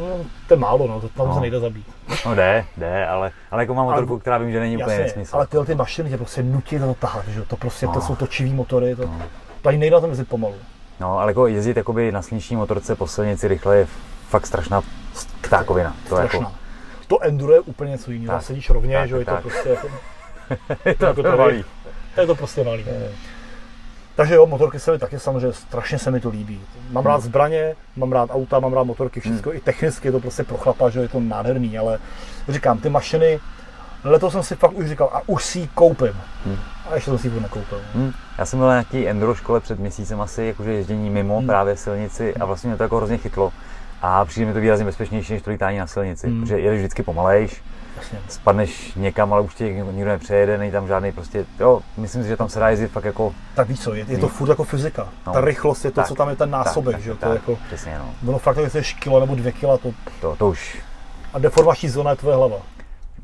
No, 0.00 0.06
to 0.48 0.54
je 0.54 0.58
málo, 0.58 0.86
no, 0.86 1.00
to 1.00 1.08
tam 1.08 1.28
No. 1.28 1.34
se 1.34 1.40
nejde 1.40 1.60
zabít. 1.60 1.86
No 2.26 2.34
jde, 2.34 2.64
jde, 2.76 3.06
ale, 3.06 3.30
ale 3.50 3.62
jako 3.62 3.74
mám 3.74 3.86
Ale- 3.86 3.94
motorku, 3.94 4.18
která 4.18 4.38
vím, 4.38 4.52
že 4.52 4.60
není 4.60 4.76
úplně 4.76 4.98
nesmysl. 4.98 5.36
ale 5.36 5.46
tyhle 5.46 5.66
ty 5.66 5.74
mašiny 5.74 6.10
tě 6.10 6.16
prostě 6.16 6.42
nutí 6.42 6.78
to 6.78 6.94
tahat, 6.94 7.28
že 7.28 7.42
to 7.42 7.56
prostě, 7.56 7.86
to 7.86 7.92
No. 7.94 8.00
jsou 8.00 8.16
točivý 8.16 8.52
motory, 8.52 8.96
to, 8.96 9.02
No. 9.06 9.22
to 9.62 9.68
ani 9.68 9.78
nejde 9.78 10.00
tom 10.00 10.10
jezdit 10.10 10.28
pomalu. 10.28 10.54
No, 11.00 11.18
ale 11.18 11.30
jako 11.30 11.46
jezdit 11.46 11.76
jakoby 11.76 12.12
na 12.12 12.22
silniční 12.22 12.56
motorce 12.56 12.94
po 12.96 13.06
silnici 13.06 13.48
rychle 13.48 13.76
je 13.76 13.86
fakt 14.28 14.46
strašná 14.46 14.82
ptákovina. 15.40 15.94
To 16.08 16.16
jako, 16.16 16.28
Strašná. 16.28 16.52
To 17.06 17.22
enduro 17.22 17.52
je 17.52 17.60
úplně 17.60 17.90
něco 17.90 18.10
jiného, 18.10 18.40
sedíš 18.40 18.70
rovně, 18.70 18.96
tak, 18.96 19.08
že 19.08 19.14
jo, 19.14 19.18
je 19.18 19.24
to 19.24 19.30
tak. 19.30 19.42
prostě 19.42 19.68
jako, 19.68 19.88
je 20.84 20.94
to 20.94 21.04
jako 21.06 21.22
to 21.22 21.36
malý. 21.36 21.64
to 22.14 22.20
je 22.20 22.26
to 22.26 22.34
prostě 22.34 22.64
malý. 22.64 22.84
Takže 24.16 24.34
jo, 24.34 24.46
motorky 24.46 24.78
se 24.78 24.92
mi 24.92 24.98
taky 24.98 25.18
samozřejmě, 25.18 25.52
strašně 25.52 25.98
se 25.98 26.10
mi 26.10 26.20
to 26.20 26.28
líbí. 26.28 26.60
Mám 26.90 27.06
rád 27.06 27.22
zbraně, 27.22 27.74
mám 27.96 28.12
rád 28.12 28.30
auta, 28.32 28.60
mám 28.60 28.72
rád 28.72 28.84
motorky, 28.84 29.20
všechno, 29.20 29.54
i 29.54 29.60
technicky 29.60 30.08
je 30.08 30.12
to 30.12 30.20
prostě 30.20 30.44
pro 30.44 30.56
chlapa, 30.56 30.90
že 30.90 31.00
je 31.00 31.08
to 31.08 31.20
nádherný, 31.20 31.78
ale 31.78 31.98
říkám, 32.48 32.78
ty 32.78 32.88
mašiny, 32.88 33.40
letos 34.04 34.32
jsem 34.32 34.42
si 34.42 34.56
fakt 34.56 34.72
už 34.72 34.88
říkal, 34.88 35.10
a 35.12 35.22
už 35.26 35.44
si 35.44 35.58
ji 35.58 35.68
koupím. 35.74 36.20
Hmm. 36.46 36.56
A 36.90 36.94
ještě 36.94 37.10
jsem 37.10 37.18
si 37.18 37.28
ji 37.28 37.40
nekoupil. 37.40 37.80
Hm, 37.94 38.12
já 38.38 38.46
jsem 38.46 38.58
byl 38.58 38.68
na 38.68 38.74
nějaký 38.74 39.08
enduro 39.08 39.34
škole 39.34 39.60
před 39.60 39.78
měsícem 39.78 40.20
asi, 40.20 40.44
jakože 40.44 40.72
ježdění 40.72 41.10
mimo 41.10 41.38
Hmm. 41.38 41.46
právě 41.46 41.76
silnici 41.76 42.34
a 42.34 42.44
vlastně 42.44 42.68
mě 42.68 42.76
to 42.76 42.82
jako 42.82 42.96
hrozně 42.96 43.18
chytlo. 43.18 43.52
A 44.02 44.24
přijde 44.24 44.46
mi 44.46 44.52
to 44.52 44.60
výrazně 44.60 44.84
bezpečnější 44.84 45.32
než 45.32 45.42
to 45.42 45.50
lítání 45.50 45.78
na 45.78 45.86
silnici, 45.86 46.26
Hmm. 46.26 46.40
protože 46.40 46.58
jedeš 46.58 46.78
vždycky 46.78 47.02
pomalejš, 47.02 47.62
Jasně. 48.12 48.18
spadneš 48.28 48.94
někam, 48.94 49.32
ale 49.32 49.42
už 49.42 49.54
tě 49.54 49.72
nikdo 49.72 50.10
nepřejede, 50.10 50.58
není 50.58 50.72
tam 50.72 50.86
žádný 50.86 51.12
prostě, 51.12 51.46
jo, 51.60 51.80
myslím 51.96 52.22
si, 52.22 52.28
že 52.28 52.36
tam 52.36 52.48
se 52.48 52.60
dá 52.60 52.68
jezdit 52.68 52.88
fakt 52.88 53.04
jako, 53.04 53.34
Tak 53.54 53.68
víš 53.68 53.80
co, 53.80 53.94
je, 53.94 54.04
je 54.08 54.18
to 54.18 54.28
furt 54.28 54.48
jako 54.48 54.64
fyzika. 54.64 55.08
No. 55.26 55.32
Ta 55.32 55.40
rychlost 55.40 55.84
je 55.84 55.90
to, 55.90 55.94
Tak, 55.94 56.08
co 56.08 56.14
tam 56.14 56.28
je 56.28 56.36
ten 56.36 56.50
násobek, 56.50 56.94
tak, 56.96 57.02
že 57.02 57.10
jo, 57.10 57.16
tak, 57.16 57.28
to 57.28 57.34
je 57.34 57.38
tak, 57.40 57.48
jako, 57.48 57.62
přesně 57.66 57.98
no, 57.98 58.14
ono 58.28 58.38
fakt, 58.38 58.56
když 58.58 58.72
jsi 58.72 58.94
kilo 58.94 59.20
nebo 59.20 59.34
dvě 59.34 59.52
kila, 59.52 59.78
to, 59.78 59.92
to, 60.20 60.36
to 60.36 60.48
už, 60.48 60.82
a 61.32 61.38
deformační 61.38 61.88
zóna 61.88 62.10
je 62.10 62.16
tvoje 62.16 62.36
hlava. 62.36 62.56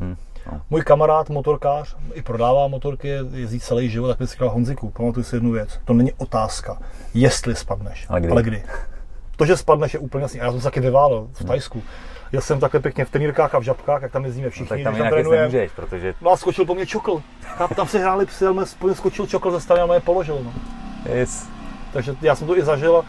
hm, 0.00 0.16
no. 0.52 0.60
Můj 0.70 0.82
kamarád, 0.82 1.30
motorkář, 1.30 1.96
i 2.14 2.22
prodává 2.22 2.68
motorky, 2.68 3.08
jezdí 3.32 3.60
celý 3.60 3.90
život, 3.90 4.08
tak 4.08 4.20
mi 4.20 4.26
říkal 4.26 4.50
Honziku, 4.50 4.90
pamatuj 4.90 5.24
si 5.24 5.36
jednu 5.36 5.50
věc, 5.52 5.78
to 5.84 5.92
není 5.92 6.12
otázka, 6.12 6.78
jestli 7.14 7.54
spadneš, 7.54 8.06
Ale 8.08 8.20
kdy. 8.20 8.30
ale 8.30 8.42
kdy. 8.42 8.62
To, 9.36 9.46
že 9.46 9.56
spadneš, 9.56 9.94
je 9.94 10.00
úplně 10.00 10.22
jasný. 10.22 10.40
A 10.40 10.44
já 10.44 10.50
jsem 10.50 10.60
se 10.60 10.64
taky 10.64 10.80
vyválel 10.80 11.28
v 11.32 11.44
Tajsku. 11.44 11.82
Jel 12.32 12.42
jsem 12.42 12.60
takhle 12.60 12.80
pěkně 12.80 13.04
v 13.04 13.10
trenýrkách 13.10 13.54
a 13.54 13.58
v 13.58 13.62
žabkách, 13.62 14.02
jak 14.02 14.12
tam 14.12 14.24
jezdíme 14.24 14.44
No, 14.46 14.50
všichni, 14.50 14.68
tak 14.68 14.78
když 14.78 14.84
tam 14.84 14.94
tam 14.98 15.10
trénujeme. 15.10 15.42
nemůžeš, 15.42 15.70
protože 15.76 16.14
No 16.20 16.30
a 16.30 16.36
skočil 16.36 16.64
po 16.64 16.74
mně 16.74 16.86
čokl. 16.86 17.22
Tam, 17.58 17.68
tam 17.68 17.88
se 17.88 17.98
hráli 17.98 18.26
psy, 18.26 18.46
ale 18.46 18.66
skočil 18.94 19.26
čokl 19.26 19.50
ze 19.50 19.60
strany 19.60 19.82
a 19.82 19.86
mě 19.86 20.00
položil. 20.00 20.38
No. 20.44 20.52
yes. 21.14 21.48
Takže 21.92 22.14
já 22.22 22.34
jsem 22.34 22.46
to 22.46 22.58
i 22.58 22.62
zažil 22.62 22.96
a 22.96 23.04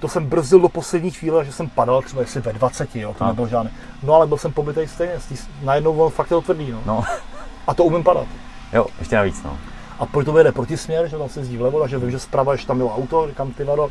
to 0.00 0.08
jsem 0.08 0.26
brzdil 0.26 0.60
do 0.60 0.68
poslední 0.68 1.10
chvíle, 1.10 1.44
že 1.44 1.52
jsem 1.52 1.68
padal 1.68 2.02
třeba 2.02 2.22
jestli 2.22 2.40
ve 2.40 2.52
20, 2.52 2.96
jo, 2.96 3.14
to 3.18 3.24
A. 3.24 3.28
nebyl 3.28 3.46
žádný. 3.48 3.70
No 4.02 4.14
ale 4.14 4.26
byl 4.26 4.36
jsem 4.38 4.52
pobytej 4.52 4.88
stejně, 4.88 5.20
z 5.20 5.32
tý- 5.32 5.48
najednou 5.62 5.96
on 5.98 6.10
fakt 6.10 6.26
je 6.30 6.34
to 6.36 6.42
tvrdý, 6.42 6.70
no. 6.72 6.82
no, 6.86 7.04
A 7.66 7.74
to 7.74 7.84
umím 7.84 8.04
padat. 8.04 8.26
jo, 8.72 8.86
ještě 8.98 9.16
navíc, 9.16 9.42
no. 9.42 9.58
A 9.98 10.06
proč 10.06 10.24
to 10.24 10.32
vede 10.32 10.52
protisměr, 10.52 11.08
že 11.08 11.16
tam 11.18 11.28
se 11.28 11.40
jezdí 11.40 11.56
vlevo, 11.56 11.80
takže 11.80 11.98
vím, 11.98 12.10
že 12.10 12.18
zprava, 12.18 12.56
že 12.56 12.66
tam 12.66 12.76
bylo 12.78 12.94
auto, 12.96 13.26
říkám 13.28 13.52
ty 13.52 13.64
vado, 13.64 13.90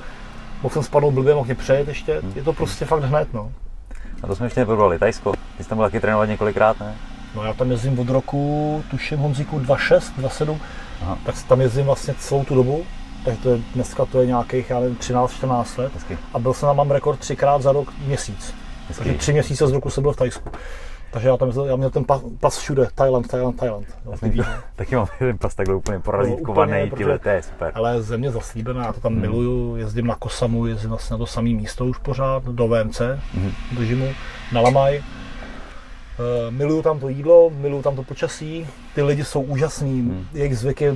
mohl 0.63 0.73
jsem 0.73 0.84
spadnout 0.84 1.13
blbě, 1.13 1.34
mohl 1.34 1.45
mě 1.45 1.55
přejet 1.55 1.88
ještě, 1.88 2.21
je 2.36 2.43
to 2.43 2.53
prostě 2.53 2.86
fakt 2.86 3.03
hned, 3.03 3.34
no. 3.34 3.51
A 4.24 4.28
to 4.28 4.36
jsme 4.36 4.45
ještě 4.45 4.59
neprobrali, 4.59 4.99
Tajsko, 4.99 5.34
ty 5.57 5.63
jsi 5.63 5.70
tam 5.70 5.78
byl 5.78 5.86
taky 5.88 5.99
trénovat 5.99 6.30
několikrát, 6.30 6.80
ne? 6.80 6.95
No 7.36 7.43
já 7.43 7.53
tam 7.53 7.72
jezdím 7.72 7.99
od 7.99 8.09
roku, 8.09 8.84
tuším 8.91 9.20
Honzíku 9.20 9.59
2.6, 9.59 9.99
2.7, 10.22 10.57
Aha. 11.01 11.18
tak 11.26 11.36
tam 11.43 11.61
jezdím 11.61 11.86
vlastně 11.86 12.13
celou 12.20 12.43
tu 12.43 12.55
dobu, 12.55 12.86
takže 13.26 13.41
to 13.41 13.49
je, 13.49 13.59
dneska 13.76 14.05
to 14.05 14.22
je 14.22 14.28
nějakých, 14.28 14.70
já 14.70 14.80
nevím, 14.80 14.95
13-14 14.97 15.66
let. 15.80 15.93
Hezky, 15.93 16.18
A 16.34 16.39
byl 16.39 16.53
jsem 16.53 16.68
tam, 16.68 16.76
mám 16.78 16.91
rekord 16.91 17.20
třikrát 17.20 17.61
za 17.61 17.72
rok 17.72 17.93
měsíc. 18.07 18.53
Takže 18.88 19.03
hezky. 19.03 19.18
tři 19.20 19.34
měsíce 19.34 19.68
z 19.68 19.72
roku 19.72 19.89
jsem 19.89 20.01
byl 20.03 20.11
v 20.13 20.16
Tajsku. 20.18 20.49
Takže 21.16 21.28
já 21.28 21.38
tam 21.38 21.51
já 21.68 21.76
měl 21.76 21.89
ten 21.89 22.03
pas, 22.03 22.22
pas 22.39 22.57
všude, 22.57 22.88
Thailand, 22.95 23.28
Thailand, 23.28 23.57
Thailand. 23.57 23.86
Víš, 24.22 24.45
taky 24.76 24.95
mám 24.95 25.07
jeden 25.20 25.38
pas 25.38 25.55
takhle 25.55 25.76
úplně 25.76 25.99
porazítkovaný, 25.99 26.89
no, 26.91 26.97
tyhle, 26.97 27.20
to 27.20 27.30
je 27.30 27.43
super. 27.43 27.72
ale 27.76 28.01
země 28.01 28.32
zaslíbená, 28.32 28.86
já 28.86 28.93
to 28.93 28.99
tam 28.99 29.11
Hmm. 29.11 29.22
miluju, 29.22 29.76
jezdím 29.76 30.07
na 30.07 30.16
Kosamu, 30.16 30.66
jezdím 30.66 30.89
vlastně 30.89 31.13
na 31.13 31.18
to 31.18 31.26
samé 31.26 31.49
místo 31.49 31.86
už 31.86 31.97
pořád, 31.97 32.43
do 32.45 32.68
VMC, 32.68 33.01
Mhm. 33.34 33.51
do 33.72 33.84
Žimu, 33.84 34.07
na 34.53 34.61
Lamaj. 34.61 34.97
Uh, 34.97 35.03
miluju 36.53 36.82
tam 36.82 36.99
to 36.99 37.09
jídlo, 37.09 37.49
miluju 37.49 37.82
tam 37.84 37.95
to 37.95 38.03
počasí, 38.03 38.68
ty 38.95 39.01
lidi 39.03 39.24
jsou 39.24 39.41
úžasní, 39.41 40.01
Hmm. 40.01 40.26
jejich 40.34 40.57
zvyky, 40.57 40.93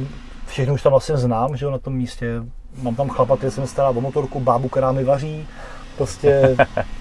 všechno 0.48 0.74
už 0.74 0.82
tam 0.82 0.92
vlastně 0.92 1.18
znám, 1.18 1.58
že 1.58 1.66
jo, 1.66 1.72
na 1.72 1.78
tom 1.78 1.94
místě. 1.94 2.42
Mám 2.82 2.96
tam 2.96 3.10
chlapa, 3.10 3.38
který 3.38 3.52
se 3.52 3.62
mi 3.62 3.68
stará 3.68 3.90
o 3.90 4.02
motorku, 4.02 4.40
bábu, 4.40 4.70
která 4.70 4.92
mi 4.92 5.04
vaří, 5.04 5.48
prostě 5.98 6.58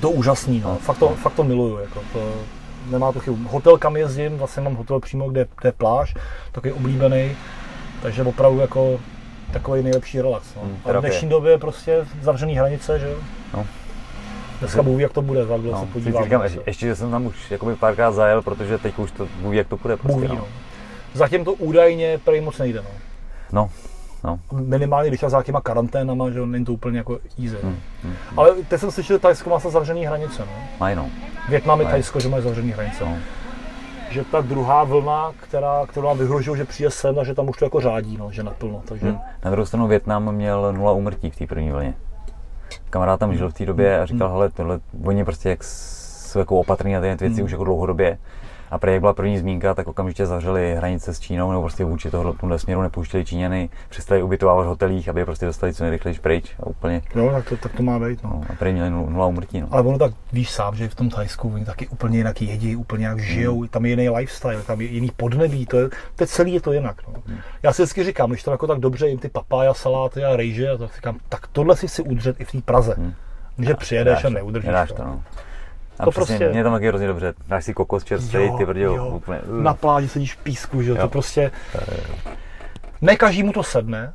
to 0.00 0.10
úžasný, 0.10 0.60
no. 0.60 0.76
Fakt 0.76 0.98
to, 0.98 1.08
fakt 1.08 1.34
to 1.34 1.44
miluju, 1.44 1.78
jako 1.78 2.00
to, 2.12 2.32
nemá 2.90 3.12
to 3.12 3.20
chybu. 3.20 3.48
Hotel, 3.48 3.78
kam 3.78 3.96
jezdím, 3.96 4.38
vlastně 4.38 4.62
mám 4.62 4.74
hotel 4.74 5.00
přímo, 5.00 5.28
kde, 5.30 5.46
kde 5.60 5.68
je 5.68 5.72
pláž, 5.72 6.14
takový 6.52 6.72
oblíbený, 6.72 7.32
takže 8.02 8.22
opravdu 8.22 8.60
jako 8.60 9.00
takový 9.52 9.82
nejlepší 9.82 10.20
relax. 10.20 10.54
No. 10.56 10.62
Hmm, 10.62 10.76
A 10.84 10.98
v 10.98 11.00
dnešní 11.00 11.28
době 11.28 11.58
prostě 11.58 12.06
zavřený 12.22 12.54
hranice, 12.56 12.98
že 12.98 13.08
jo. 13.08 13.16
No. 13.54 13.66
Dneska 14.60 14.82
Bůh 14.82 15.00
jak 15.00 15.12
to 15.12 15.22
bude, 15.22 15.44
chvíli 15.44 15.70
No, 15.72 15.78
se 15.78 15.84
teď 15.84 15.92
podíváme. 15.92 16.24
říkám, 16.24 16.42
ještě, 16.42 16.60
ještě, 16.66 16.86
že 16.86 16.96
jsem 16.96 17.10
tam 17.10 17.26
už 17.26 17.50
jakoby 17.50 17.76
párkrát 17.76 18.12
zajel, 18.12 18.42
protože 18.42 18.78
teď 18.78 18.98
už 18.98 19.10
to 19.12 19.28
Bůh 19.40 19.54
jak 19.54 19.68
to 19.68 19.76
půjde. 19.76 19.96
Prostě, 19.96 20.12
Bůh 20.20 20.22
ví, 20.22 20.28
no. 20.28 20.34
no. 20.34 20.46
Zatím 21.14 21.44
to 21.44 21.52
údajně 21.52 22.18
prej 22.24 22.40
moc 22.40 22.58
nejde, 22.58 22.82
no. 22.82 22.90
no, 23.52 23.70
no. 24.24 24.40
Minimálně, 24.52 25.08
když 25.10 25.24
s 25.24 25.30
nějakýma 25.30 25.60
karanténama, 25.60 26.30
že 26.30 26.46
není 26.46 26.64
to 26.64 26.72
úplně 26.72 26.98
jako 26.98 27.18
easy. 27.42 27.56
No. 27.62 27.70
Hm, 27.70 27.76
hm. 28.04 28.14
Ale 28.36 28.50
teď 28.68 28.80
jsem 28.80 28.90
slyšel, 28.90 29.16
že 29.16 29.20
Tajsko 29.20 29.50
má 29.50 29.60
se 29.60 29.70
zavřený 29.70 30.06
hranice, 30.06 30.42
no. 30.42 30.52
Mají 30.80 30.96
no. 30.96 31.06
Větnam 31.48 31.80
i. 31.80 31.84
Tajsko, 31.84 32.20
že 32.20 32.28
mají 32.28 32.42
zavřený 32.42 32.70
hranice. 32.72 33.04
no. 33.04 33.16
Že 34.10 34.24
ta 34.24 34.40
druhá 34.40 34.84
vlna, 34.84 35.32
která, 35.40 35.86
kterou 35.86 36.06
nám 36.06 36.18
vyhrožují, 36.18 36.56
že 36.58 36.64
přijde 36.64 36.90
sem, 36.90 37.18
a 37.18 37.24
že 37.24 37.34
tam 37.34 37.48
už 37.48 37.58
to 37.58 37.64
jako 37.64 37.80
řádí, 37.80 38.16
no, 38.16 38.32
že 38.32 38.42
naplno. 38.42 38.82
Takže 38.84 39.06
Hm. 39.06 39.18
Na 39.44 39.50
druhou 39.50 39.66
stranu 39.66 39.86
Větnam 39.86 40.32
měl 40.34 40.72
nula 40.72 40.92
úmrtí 40.92 41.30
v 41.30 41.36
té 41.36 41.46
první 41.46 41.70
vlně. 41.70 41.94
Kamarád 42.90 43.20
tam 43.20 43.36
žil 43.36 43.48
v 43.48 43.54
té 43.54 43.66
době 43.66 44.00
a 44.00 44.06
říkal, 44.06 44.28
hele, 44.30 44.50
tohle, 44.50 44.80
oni 45.04 45.24
prostě 45.24 45.48
jak 45.48 45.64
jsou 45.64 46.38
jako 46.38 46.60
opatrní 46.60 46.92
na 46.94 47.00
ty 47.00 47.06
věci 47.06 47.26
Hmm. 47.26 47.44
už 47.44 47.50
jako 47.50 47.64
dlouhodobě. 47.64 48.18
A 48.70 48.78
prý, 48.78 48.92
jak 48.92 49.00
byla 49.00 49.12
první 49.12 49.38
zmínka, 49.38 49.74
tak 49.74 49.88
okamžitě 49.88 50.26
zavřeli 50.26 50.74
hranice 50.76 51.14
s 51.14 51.20
Čínou, 51.20 51.50
nebo 51.50 51.62
prostě 51.62 51.84
vůči 51.84 52.10
tohle 52.10 52.58
směru 52.58 52.82
nepouštěli 52.82 53.24
Číňany, 53.24 53.68
přestali 53.88 54.22
ubytovávat 54.22 54.64
v 54.66 54.68
hotelích, 54.68 55.08
aby 55.08 55.20
je 55.20 55.24
prostě 55.24 55.46
dostali 55.46 55.74
co 55.74 55.84
nejrychleji 55.84 56.18
pryč 56.18 56.54
a 56.62 56.66
úplně. 56.66 57.02
Jo, 57.14 57.30
tak 57.32 57.48
to, 57.48 57.56
tak 57.56 57.72
to 57.72 57.82
má 57.82 57.98
být. 57.98 58.22
No. 58.22 58.30
No, 58.30 58.42
a 58.50 58.52
prý 58.58 58.72
měli 58.72 58.90
nula 58.90 59.26
umrtí. 59.26 59.60
No. 59.60 59.68
Ale 59.70 59.82
ono 59.82 59.98
tak 59.98 60.12
víš 60.32 60.50
sám, 60.50 60.76
že 60.76 60.88
v 60.88 60.94
tom 60.94 61.10
Thajsku 61.10 61.52
oni 61.54 61.64
taky 61.64 61.88
úplně 61.88 62.18
jinak 62.18 62.42
jedí, 62.42 62.76
úplně 62.76 63.06
jak 63.06 63.18
žijou, 63.20 63.58
Hmm. 63.58 63.68
tam 63.68 63.84
je 63.84 63.90
jiný 63.90 64.08
lifestyle, 64.08 64.62
tam 64.62 64.80
je 64.80 64.86
jiný 64.86 65.10
podnebí, 65.16 65.66
to 65.66 65.76
je, 65.78 65.88
to 65.88 66.22
je 66.22 66.26
celý 66.26 66.54
je 66.54 66.60
to 66.60 66.72
jinak. 66.72 66.96
No. 67.08 67.14
Hmm. 67.26 67.38
Já 67.62 67.72
si 67.72 67.82
vždycky 67.82 68.04
říkám, 68.04 68.30
když 68.30 68.42
tam 68.42 68.52
jako 68.52 68.66
tak 68.66 68.78
dobře 68.78 69.08
jim 69.08 69.18
ty 69.18 69.28
papája, 69.28 69.74
saláty 69.74 70.24
a 70.24 70.36
rejže, 70.36 70.70
a 70.70 70.76
tak 70.76 70.94
říkám, 70.94 71.18
tak 71.28 71.46
tohle 71.46 71.76
si 71.76 71.88
si 71.88 72.02
udržet 72.02 72.40
i 72.40 72.44
v 72.44 72.52
té 72.52 72.60
Praze. 72.60 72.96
Že 73.58 73.74
přijedeš 73.74 74.18
a 74.18 74.28
to, 74.28 74.30
neudržíš 74.34 74.66
Nedáš 74.66 74.88
to. 74.88 74.94
to, 74.94 75.04
no. 75.04 75.22
A 75.98 76.04
To 76.04 76.10
přesně, 76.10 76.38
prostě- 76.38 76.52
mě 76.52 76.62
tam 76.62 76.72
taky 76.72 76.88
hrozně 76.88 77.06
dobře. 77.06 77.34
Dáš 77.48 77.64
si 77.64 77.74
kokos 77.74 78.04
čerstvý, 78.04 78.50
ty 78.58 78.66
brděl, 78.66 79.06
úplně. 79.14 79.38
uh. 79.40 79.62
Na 79.62 79.74
pláži 79.74 80.08
sedíš 80.08 80.34
v 80.34 80.38
písku, 80.38 80.82
že 80.82 80.90
jo, 80.90 80.96
to 80.96 81.02
Jo. 81.02 81.08
prostě... 81.08 81.50
Ne 83.00 83.16
každému 83.16 83.52
to 83.52 83.62
sedne, 83.62 84.12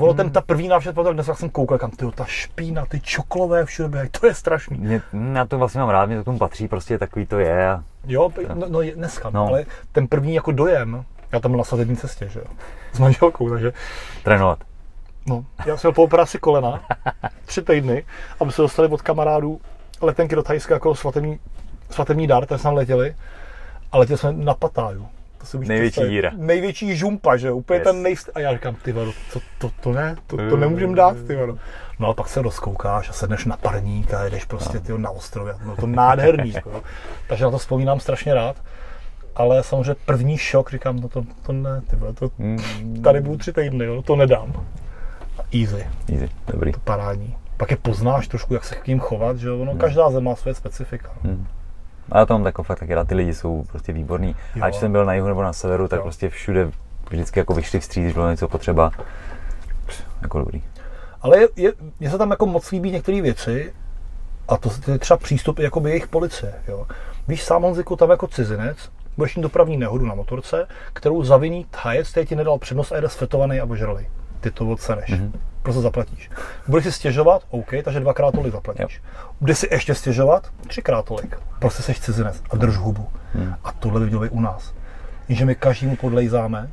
Ono 0.00 0.06
Hmm. 0.08 0.16
ten, 0.16 0.30
ta 0.30 0.40
první 0.40 0.68
návštěva, 0.68 1.04
tak 1.04 1.14
dnes 1.14 1.30
jsem 1.34 1.50
koukal, 1.50 1.78
kam 1.78 1.90
tyjo, 1.90 2.10
ta 2.12 2.24
špína, 2.24 2.86
ty 2.86 3.00
čokolové 3.00 3.64
všude 3.64 3.88
běhají, 3.88 4.10
to 4.20 4.26
je 4.26 4.34
strašný. 4.34 4.78
Mě, 4.78 5.02
já 5.34 5.44
to 5.44 5.58
vlastně 5.58 5.80
mám 5.80 5.88
rád, 5.88 6.06
mě 6.06 6.16
to 6.16 6.22
k 6.22 6.24
tomu 6.24 6.38
patří, 6.38 6.68
prostě 6.68 6.98
takový 6.98 7.26
to 7.26 7.38
je. 7.38 7.68
A 7.70 7.82
Jo, 8.06 8.30
no, 8.54 8.66
no 8.68 8.80
dneska, 8.94 9.30
no. 9.30 9.40
No. 9.44 9.48
ale 9.48 9.64
ten 9.92 10.06
první 10.06 10.34
jako 10.34 10.52
dojem, 10.52 11.04
já 11.32 11.40
tam 11.40 11.50
byl 11.50 11.58
na 11.58 11.64
svatební 11.64 11.96
cestě, 11.96 12.28
že 12.28 12.38
jo, 12.40 12.44
s 12.92 12.98
manželkou, 12.98 13.50
takže 13.50 13.72
trénovat. 14.22 14.58
no, 15.26 15.44
já 15.66 15.76
jsem 15.76 15.88
měl 15.88 15.94
po 15.94 16.02
operaci 16.02 16.38
kolena, 16.38 16.80
tři 17.46 17.62
týdny, 17.62 18.04
aby 18.40 18.52
se 18.52 18.62
dostali 18.62 18.88
od 18.88 19.02
kamarádů 19.02 19.60
letenky 20.04 20.34
do 20.36 20.42
Thajska 20.42 20.74
jako 20.74 20.94
svatební, 20.94 21.38
svatební 21.90 22.26
dar, 22.26 22.46
tam 22.46 22.58
jsme 22.58 22.70
letěli 22.70 23.14
a 23.92 23.98
letěli 23.98 24.18
jsme 24.18 24.32
na 24.32 24.54
Patáju. 24.54 25.06
To 25.38 25.46
si 25.46 25.58
Největší 25.58 25.90
představit. 25.90 26.10
díra. 26.10 26.30
Největší 26.36 26.96
žumpa, 26.96 27.36
že 27.36 27.48
jo, 27.48 27.56
úplně 27.56 27.78
Yes. 27.78 27.84
ten 27.84 28.02
nejst... 28.02 28.30
A 28.34 28.40
já 28.40 28.52
říkám, 28.52 28.74
ty 28.74 28.92
vado, 28.92 29.12
to, 29.32 29.40
to, 29.58 29.70
to 29.80 29.92
ne, 29.92 30.16
to, 30.26 30.36
to 30.36 30.56
nemůžem 30.56 30.94
dát, 30.94 31.16
ty 31.26 31.36
vado. 31.36 31.58
No 31.98 32.08
a 32.08 32.14
pak 32.14 32.28
se 32.28 32.42
rozkoukáš 32.42 33.08
a 33.08 33.12
sedneš 33.12 33.44
na 33.44 33.56
parník 33.56 34.14
a 34.14 34.24
jdeš 34.28 34.44
prostě 34.44 34.80
tyjo, 34.80 34.98
na 34.98 35.10
ostrově. 35.10 35.54
No 35.66 35.76
to 35.76 35.86
nádherný, 35.86 36.52
jako. 36.52 36.82
Takže 37.28 37.44
na 37.44 37.50
to 37.50 37.58
vzpomínám 37.58 38.00
strašně 38.00 38.34
rád. 38.34 38.56
Ale 39.36 39.62
samozřejmě 39.62 39.94
první 40.06 40.38
šok, 40.38 40.70
říkám, 40.70 41.00
no 41.00 41.08
to, 41.08 41.24
to 41.46 41.52
ne, 41.52 41.80
ty 41.90 41.96
vole, 41.96 42.12
to, 42.12 42.30
Mm, 42.38 42.58
tady 43.04 43.20
budu 43.20 43.36
tři 43.38 43.52
týdny, 43.52 43.84
jo, 43.84 44.02
to 44.02 44.16
nedám. 44.16 44.52
Easy, 45.62 45.86
easy, 46.12 46.28
dobrý. 46.52 46.72
to 46.72 46.80
parádní. 46.80 47.36
Pak 47.56 47.70
je 47.70 47.76
poznáš 47.76 48.28
trošku, 48.28 48.54
jak 48.54 48.64
se 48.64 48.74
k 48.74 48.86
ním 48.86 49.00
chovat, 49.00 49.36
že 49.36 49.48
jo, 49.48 49.64
no, 49.64 49.74
každá 49.74 50.10
země 50.10 50.28
má 50.28 50.36
své 50.36 50.54
specifika. 50.54 51.10
Hmm. 51.22 51.46
A 52.12 52.18
já 52.18 52.26
to 52.26 52.34
mám 52.34 52.46
jako 52.46 52.62
fakt 52.62 52.78
taky 52.78 52.94
rád, 52.94 53.08
ty 53.08 53.14
lidi 53.14 53.34
jsou 53.34 53.64
prostě 53.68 53.92
výborní. 53.92 54.36
Jo. 54.56 54.64
Ať 54.64 54.74
jsem 54.74 54.92
byl 54.92 55.04
na 55.04 55.14
jihu 55.14 55.28
nebo 55.28 55.42
na 55.42 55.52
severu, 55.52 55.88
tak 55.88 55.96
Jo. 55.96 56.02
prostě 56.02 56.28
všude 56.28 56.70
vždycky 57.10 57.38
jako 57.38 57.54
vyšli 57.54 57.80
vstříc, 57.80 58.02
když 58.02 58.14
bylo 58.14 58.30
něco 58.30 58.48
potřeba. 58.48 58.90
Pš, 59.86 60.02
Jako 60.22 60.38
dobrý. 60.38 60.62
Ale 61.22 61.38
je, 61.38 61.48
je, 61.56 61.72
mně 62.00 62.10
se 62.10 62.18
tam 62.18 62.30
jako 62.30 62.46
moc 62.46 62.70
líbí 62.70 62.90
některé 62.90 63.22
věci, 63.22 63.72
a 64.48 64.56
to 64.56 64.70
je 64.92 64.98
třeba 64.98 65.16
přístup 65.18 65.58
jako 65.58 65.80
by 65.80 65.90
jejich 65.90 66.06
policie. 66.08 66.54
Jo. 66.68 66.86
Víš, 67.28 67.42
sám 67.44 67.62
Honziku, 67.62 67.96
tam 67.96 68.10
jako 68.10 68.26
cizinec, 68.26 68.90
budeš 69.16 69.36
mít 69.36 69.42
dopravní 69.42 69.76
nehodu 69.76 70.06
na 70.06 70.14
motorce, 70.14 70.66
kterou 70.92 71.24
zaviní 71.24 71.66
Thajec, 71.82 72.10
který 72.10 72.26
ti 72.26 72.36
nedal 72.36 72.58
přednost 72.58 72.92
a 72.92 72.96
jede 72.96 73.08
svetovaný 73.08 73.60
a 73.60 73.64
ožralý. 73.64 74.06
Ty 74.40 74.50
to 74.50 74.68
odseneš. 74.68 75.10
Mm-hmm. 75.10 75.30
Prostě 75.64 75.80
zaplatíš. 75.82 76.30
Budeš 76.68 76.84
si 76.84 76.92
stěžovat, 76.92 77.42
OK, 77.50 77.70
takže 77.84 78.00
dvakrát 78.00 78.34
tolik 78.34 78.52
zaplatíš. 78.52 79.02
Budeš 79.40 79.58
si 79.58 79.68
ještě 79.70 79.94
stěžovat, 79.94 80.48
třikrát 80.66 81.04
tolik. 81.04 81.38
Prostě 81.58 81.82
seš 81.82 82.00
cizinec 82.00 82.42
a 82.50 82.56
drž 82.56 82.76
hubu. 82.76 83.08
Hmm. 83.34 83.54
A 83.64 83.72
tohle 83.72 84.00
by 84.00 84.06
mělo 84.06 84.22
u 84.30 84.40
nás. 84.40 84.74
Jenže 85.28 85.44
my 85.44 85.54
každému 85.54 85.96
podlejzáme, 85.96 86.68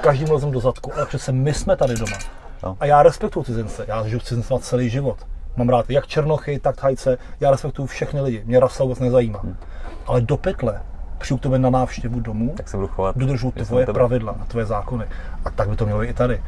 každému 0.00 0.32
lezem 0.32 0.50
do 0.50 0.60
zadku, 0.60 0.92
ale 0.96 1.06
přece 1.06 1.32
my 1.32 1.54
jsme 1.54 1.76
tady 1.76 1.94
doma. 1.94 2.16
No. 2.62 2.76
A 2.80 2.86
já 2.86 3.02
respektuju 3.02 3.44
cizince, 3.44 3.84
já 3.88 4.08
žiju 4.08 4.18
v 4.20 4.24
cizincema 4.24 4.60
celý 4.60 4.90
život. 4.90 5.26
Mám 5.56 5.68
rád 5.68 5.90
jak 5.90 6.06
černochy, 6.06 6.58
tak 6.58 6.76
thajce, 6.76 7.18
já 7.40 7.50
respektuju 7.50 7.86
všechny 7.86 8.20
lidi, 8.20 8.42
mě 8.46 8.60
rasa 8.60 8.84
vůbec 8.84 8.98
nezajímá. 8.98 9.42
Ale 10.06 10.20
do 10.20 10.36
pytle 10.36 10.82
přijdu 11.18 11.38
k 11.38 11.42
tobě 11.42 11.58
na 11.58 11.70
návštěvu 11.70 12.20
domů, 12.20 12.54
Tak 12.56 12.68
se 12.68 12.76
budu 12.76 12.88
chovat. 12.88 13.16
dodržu 13.16 13.50
tvoje 13.50 13.86
pravidla 13.86 14.36
a 14.42 14.44
tvoje 14.44 14.66
zákony. 14.66 15.04
A 15.44 15.50
tak 15.50 15.68
by 15.68 15.76
to 15.76 15.84
mělo 15.84 16.04
i 16.04 16.12
tady. 16.14 16.42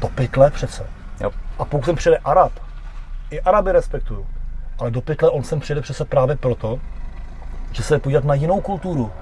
Do 0.00 0.08
pytle 0.08 0.50
přece. 0.50 0.86
Jo. 1.20 1.30
A 1.58 1.64
pokud 1.64 1.84
sem 1.84 1.96
přijde 1.96 2.18
Arab, 2.18 2.52
i 3.30 3.40
Araby 3.40 3.72
respektuju, 3.72 4.26
ale 4.78 4.90
do 4.90 5.00
pytle 5.00 5.30
on 5.30 5.42
sem 5.42 5.60
přijde 5.60 5.80
přece 5.80 6.04
právě 6.04 6.36
proto, 6.36 6.80
že 7.72 7.82
se 7.82 7.98
podívat 7.98 8.24
na 8.24 8.34
jinou 8.34 8.60
kulturu, 8.60 9.12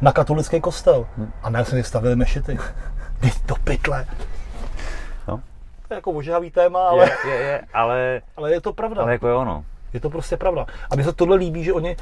na 0.00 0.12
katolický 0.12 0.60
kostel. 0.60 1.06
Hm. 1.16 1.30
A 1.42 1.50
ne 1.50 1.64
se 1.64 1.82
stavili 1.82 2.16
mešity. 2.16 2.58
Vždyť 3.18 3.46
do 3.46 3.54
pytle. 3.64 4.06
No. 5.28 5.40
To 5.88 5.94
je 5.94 5.96
jako 5.96 6.10
ožehavý 6.10 6.50
téma, 6.50 6.88
ale, 6.88 7.10
Je, 7.24 7.30
je, 7.30 7.40
je, 7.40 7.62
ale, 7.74 8.22
ale 8.36 8.52
je 8.52 8.60
to 8.60 8.72
pravda. 8.72 9.02
ale 9.02 9.12
jako 9.12 9.28
je 9.28 9.34
ono. 9.34 9.64
Je 9.92 10.00
to 10.00 10.10
prostě 10.10 10.36
pravda. 10.36 10.66
A 10.90 10.94
mně 10.94 11.04
se 11.04 11.12
tohle 11.12 11.36
líbí, 11.36 11.64
že 11.64 11.72
oni, 11.72 11.96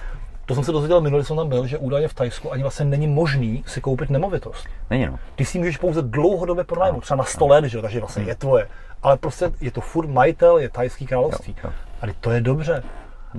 to 0.49 0.55
jsem 0.55 0.65
se 0.65 0.73
dozvěděl 0.73 1.01
minulý, 1.01 1.25
jsem 1.25 1.37
tam 1.37 1.49
byl, 1.49 1.67
že 1.67 1.79
údajně 1.79 2.09
v 2.09 2.15
Tajsku 2.15 2.53
ani 2.53 2.63
vlastně 2.63 2.85
není 2.85 3.07
možný 3.07 3.65
si 3.67 3.81
koupit 3.81 4.11
nemovitost. 4.11 4.67
Není 4.91 5.07
no. 5.07 5.19
Ty 5.35 5.45
si 5.45 5.59
můžeš 5.59 5.77
pouze 5.77 6.03
dlouhodobě 6.03 6.65
pronajmout, 6.65 7.03
třeba 7.05 7.19
na 7.19 7.25
100 7.25 7.47
let, 7.47 7.65
že 7.65 7.79
jo, 7.79 7.83
takže 7.83 8.01
vlastně 8.01 8.23
je 8.23 8.35
tvoje. 8.35 8.69
Ale 9.03 9.17
prostě 9.17 9.51
je 9.61 9.71
to 9.71 9.81
furt 9.81 10.07
majitel, 10.09 10.59
je 10.59 10.69
tajský 10.69 11.07
království. 11.07 11.55
Jo, 11.65 11.71
jo. 11.71 11.73
A 12.03 12.07
to 12.21 12.31
je 12.31 12.41
dobře. 12.41 12.83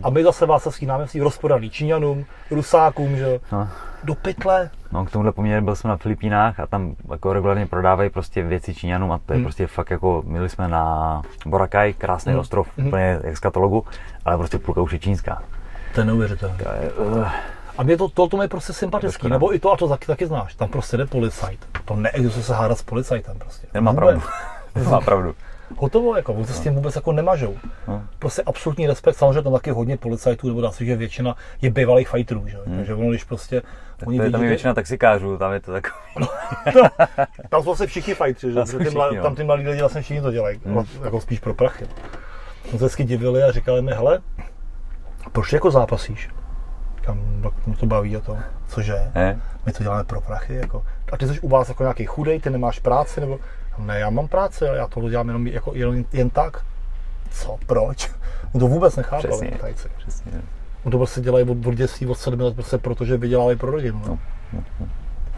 A 0.03 0.09
my 0.09 0.23
zase 0.23 0.45
Václavský 0.45 0.85
náměstí 0.85 1.19
rozpodaný 1.19 1.69
Číňanům, 1.69 2.25
Rusákům, 2.51 3.15
že 3.17 3.23
jo, 3.23 3.39
no. 3.51 3.67
do 4.03 4.15
pytle. 4.15 4.69
No, 4.91 5.05
k 5.05 5.11
tomuhle 5.11 5.31
poměr 5.31 5.61
byl 5.63 5.75
jsem 5.75 5.89
na 5.89 5.97
Filipínách 5.97 6.59
a 6.59 6.67
tam 6.67 6.95
jako 7.11 7.33
regulárně 7.33 7.65
prodávají 7.65 8.09
prostě 8.09 8.43
věci 8.43 8.75
Číňanům 8.75 9.11
a 9.11 9.19
to 9.25 9.33
je 9.33 9.37
Hmm. 9.37 9.45
prostě 9.45 9.67
fakt 9.67 9.89
jako, 9.91 10.23
měli 10.25 10.49
jsme 10.49 10.67
na 10.67 11.21
Boracay, 11.45 11.93
krásný 11.93 12.31
Hmm. 12.31 12.39
ostrov, 12.39 12.67
Hmm. 12.77 12.87
úplně 12.87 13.19
jak 13.23 13.37
z 13.37 13.39
katalogu, 13.39 13.85
ale 14.25 14.37
prostě 14.37 14.57
půlka 14.57 14.81
už 14.81 14.91
je 14.93 14.99
čínská. 14.99 15.41
To 15.93 16.01
je 16.01 16.05
neuvěřitelné. 16.05 16.55
Uh, 16.97 17.27
A 17.77 17.83
mě 17.83 17.97
to, 17.97 18.09
to, 18.09 18.27
to 18.27 18.41
je 18.41 18.47
prostě 18.47 18.73
sympatický, 18.73 19.29
nebo 19.29 19.55
i 19.55 19.59
to, 19.59 19.71
a 19.71 19.77
to 19.77 19.87
taky, 19.89 20.05
taky 20.05 20.27
znáš, 20.27 20.55
tam 20.55 20.69
prostě 20.69 20.97
jde 20.97 21.05
policajt. 21.05 21.65
To 21.85 21.95
neexistuje 21.95 22.43
se 22.43 22.53
hádat 22.53 22.77
s 22.77 22.81
policajtem 22.83 23.39
prostě. 23.39 23.67
Nemá 23.73 23.91
Vůbec. 23.91 24.05
pravdu. 24.05 24.21
Nemá 24.75 25.01
pravdu. 25.01 25.35
Hotovo, 25.77 26.15
jako, 26.15 26.33
oni 26.33 26.45
se 26.45 26.53
s 26.53 26.59
tím 26.59 26.75
vůbec 26.75 26.95
jako 26.95 27.11
nemažou. 27.11 27.57
No. 27.87 28.01
Prostě 28.19 28.41
absolutní 28.45 28.87
respekt, 28.87 29.15
samozřejmě 29.15 29.41
tam 29.41 29.53
taky 29.53 29.71
hodně 29.71 29.97
policajtů, 29.97 30.47
nebo 30.47 30.61
dá 30.61 30.71
se, 30.71 30.85
že 30.85 30.95
většina 30.95 31.35
je 31.61 31.71
bývalých 31.71 32.09
fighterů, 32.09 32.47
že? 32.47 32.57
Hmm. 32.65 32.75
takže 32.77 32.93
ono, 32.93 33.09
když 33.09 33.23
prostě 33.23 33.61
oni 34.05 34.17
To 34.17 34.23
je 34.23 34.31
tam 34.31 34.41
je 34.41 34.45
vidí, 34.45 34.49
většina 34.49 34.73
taxikářů, 34.73 35.37
tam 35.37 35.53
je 35.53 35.59
to 35.59 35.71
tak. 35.71 35.87
tam 37.49 37.61
jsou 37.61 37.65
vlastně 37.65 37.87
všichni 37.87 38.13
fightři, 38.15 38.47
že? 38.49 38.55
Tam 38.55 38.65
ty 38.65 38.69
všichni, 38.77 38.89
mla, 38.95 39.11
no. 39.11 39.23
tam 39.23 39.35
ty 39.35 39.43
mladí 39.43 39.67
lidi 39.67 39.79
vlastně 39.79 40.01
všichni 40.01 40.21
to 40.21 40.31
dělají, 40.31 40.59
Hmm. 40.65 40.85
jako 41.03 41.21
spíš 41.21 41.39
pro 41.39 41.53
prachy. 41.53 41.87
No 42.81 42.89
se 42.89 43.03
divili 43.03 43.43
a 43.43 43.51
říkali 43.51 43.81
mi, 43.81 43.91
hele, 43.91 44.19
proč 45.31 45.53
jako 45.53 45.71
zápasíš? 45.71 46.29
Říkám, 46.95 47.19
no, 47.41 47.51
mě 47.65 47.75
to 47.75 47.85
baví 47.85 48.17
o 48.17 48.21
to, 48.21 48.37
cože? 48.67 49.11
Ne? 49.15 49.41
My 49.65 49.71
to 49.71 49.83
děláme 49.83 50.03
pro 50.03 50.21
prachy, 50.21 50.55
jako. 50.55 50.83
A 51.11 51.17
ty 51.17 51.27
jsi 51.27 51.39
u 51.39 51.49
vás 51.49 51.69
jako 51.69 51.83
nějaký 51.83 52.05
chudej, 52.05 52.39
ty 52.39 52.49
nemáš 52.49 52.79
práci, 52.79 53.21
nebo 53.21 53.39
ne, 53.77 53.99
já 53.99 54.09
mám 54.09 54.27
práci, 54.27 54.67
ale 54.67 54.77
já 54.77 54.87
to 54.87 55.09
dělám 55.09 55.27
jenom 55.27 55.47
jako 55.47 55.75
jen, 55.75 56.05
jen 56.13 56.29
tak. 56.29 56.65
Co, 57.31 57.57
proč? 57.65 58.11
On 58.53 58.59
to 58.59 58.67
vůbec 58.67 58.95
nechápal, 58.95 59.19
Přesně. 59.19 59.51
Tajci. 59.51 59.89
Přesně. 59.97 60.31
On 60.83 60.91
to 60.91 60.97
prostě 60.97 61.21
dělají 61.21 61.49
od, 61.49 61.65
od 61.65 61.73
dětství, 61.73 62.07
od 62.07 62.15
sedmi 62.15 62.43
let, 62.43 62.55
prostě 62.55 62.77
protože 62.77 63.17
vydělávají 63.17 63.57
pro 63.57 63.71
rodinu. 63.71 64.01
No. 64.07 64.19
No, 64.53 64.63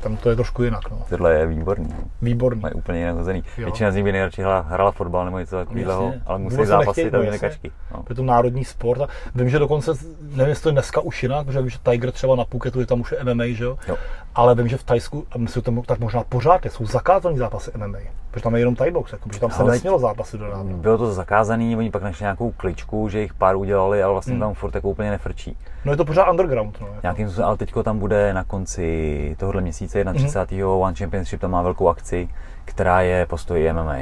Tam 0.02 0.18
to 0.18 0.30
je 0.30 0.36
trošku 0.36 0.64
jinak, 0.64 0.89
no. 0.91 0.97
Tohle 1.10 1.34
je 1.34 1.45
výborný. 1.47 1.95
Výborný. 2.22 2.62
Mají 2.62 2.74
úplně 2.74 2.99
jinak 2.99 3.16
hozený. 3.16 3.43
Jo. 3.58 3.66
Většina 3.66 3.91
z 3.91 3.95
nich 3.95 4.04
by 4.04 4.12
nejradši 4.12 4.41
hrála, 4.41 4.60
hrála 4.62 4.91
fotbal 4.91 5.26
nebo 5.26 5.39
něco 5.39 5.56
takového, 5.56 6.14
ale 6.26 6.39
musí 6.39 6.66
zápasit 6.66 7.16
a 7.16 7.18
no, 7.18 7.39
kačky. 7.39 7.72
No. 7.91 8.04
Je 8.10 8.16
to 8.16 8.24
národní 8.24 8.66
sport 8.66 9.02
a 9.02 9.08
vím, 9.36 9.49
že 9.49 9.60
dokonce, 9.60 9.91
nevím, 10.22 10.49
jestli 10.49 10.64
to 10.64 10.70
je 10.70 10.74
dneska 10.74 11.02
už 11.02 11.24
jinak, 11.24 11.45
protože 11.45 11.60
vím, 11.60 11.70
že 11.70 11.78
Tiger 11.84 12.12
třeba 12.12 12.36
na 12.36 12.45
Phuketu 12.45 12.80
je 12.80 12.86
tam 12.86 13.02
už 13.02 13.12
je 13.12 13.24
MMA, 13.34 13.43
že 13.47 13.64
jo? 13.64 13.78
Jo. 13.88 13.97
Ale 14.36 14.56
vím, 14.56 14.68
že 14.68 14.78
v 14.78 14.84
Tajsku, 14.84 15.26
a 15.32 15.38
myslím, 15.38 15.64
to 15.64 15.82
tak 15.86 15.99
možná 15.99 16.24
pořád 16.24 16.66
jsou 16.66 16.86
zakázané 16.86 17.38
zápasy 17.38 17.72
MMA, 17.78 17.97
protože 18.32 18.43
tam 18.43 18.54
je 18.56 18.62
jenom 18.62 18.76
Thai 18.76 18.91
box, 18.91 19.12
jako, 19.12 19.30
protože 19.30 19.39
tam 19.41 19.52
se 19.52 19.64
Ale- 19.64 19.72
nesmělo 19.72 19.99
zápasy 19.99 20.38
do. 20.38 20.45
Bylo 20.64 20.97
to 20.97 21.14
zakázaný, 21.14 21.76
oni 21.78 21.91
pak 21.91 22.04
našli 22.04 22.24
nějakou 22.24 22.52
kličku, 22.52 23.10
že 23.10 23.20
jich 23.22 23.34
pár 23.34 23.56
udělali, 23.56 24.04
ale 24.04 24.14
vlastně 24.14 24.34
Hmm. 24.34 24.39
tam 24.41 24.54
furt 24.54 24.76
jako 24.76 24.89
úplně 24.89 25.12
nefrčí. 25.12 25.58
No 25.86 25.91
je 25.93 25.97
to 25.97 26.05
pořád 26.05 26.29
underground, 26.32 26.82
no. 26.82 26.88
Jako. 26.88 26.99
Nějakým 27.03 27.27
způsobem, 27.27 27.47
ale 27.47 27.57
teďko 27.57 27.84
tam 27.84 27.99
bude 27.99 28.34
na 28.34 28.43
konci 28.43 29.36
tohohle 29.39 29.61
měsíce, 29.61 30.03
31. 30.13 30.67
One 30.67 30.95
Championship, 30.95 31.41
tam 31.41 31.51
má 31.51 31.61
velkou 31.61 31.88
akci, 31.89 32.29
která 32.65 33.01
je 33.01 33.25
postoj 33.25 33.73
MMA. 33.73 33.95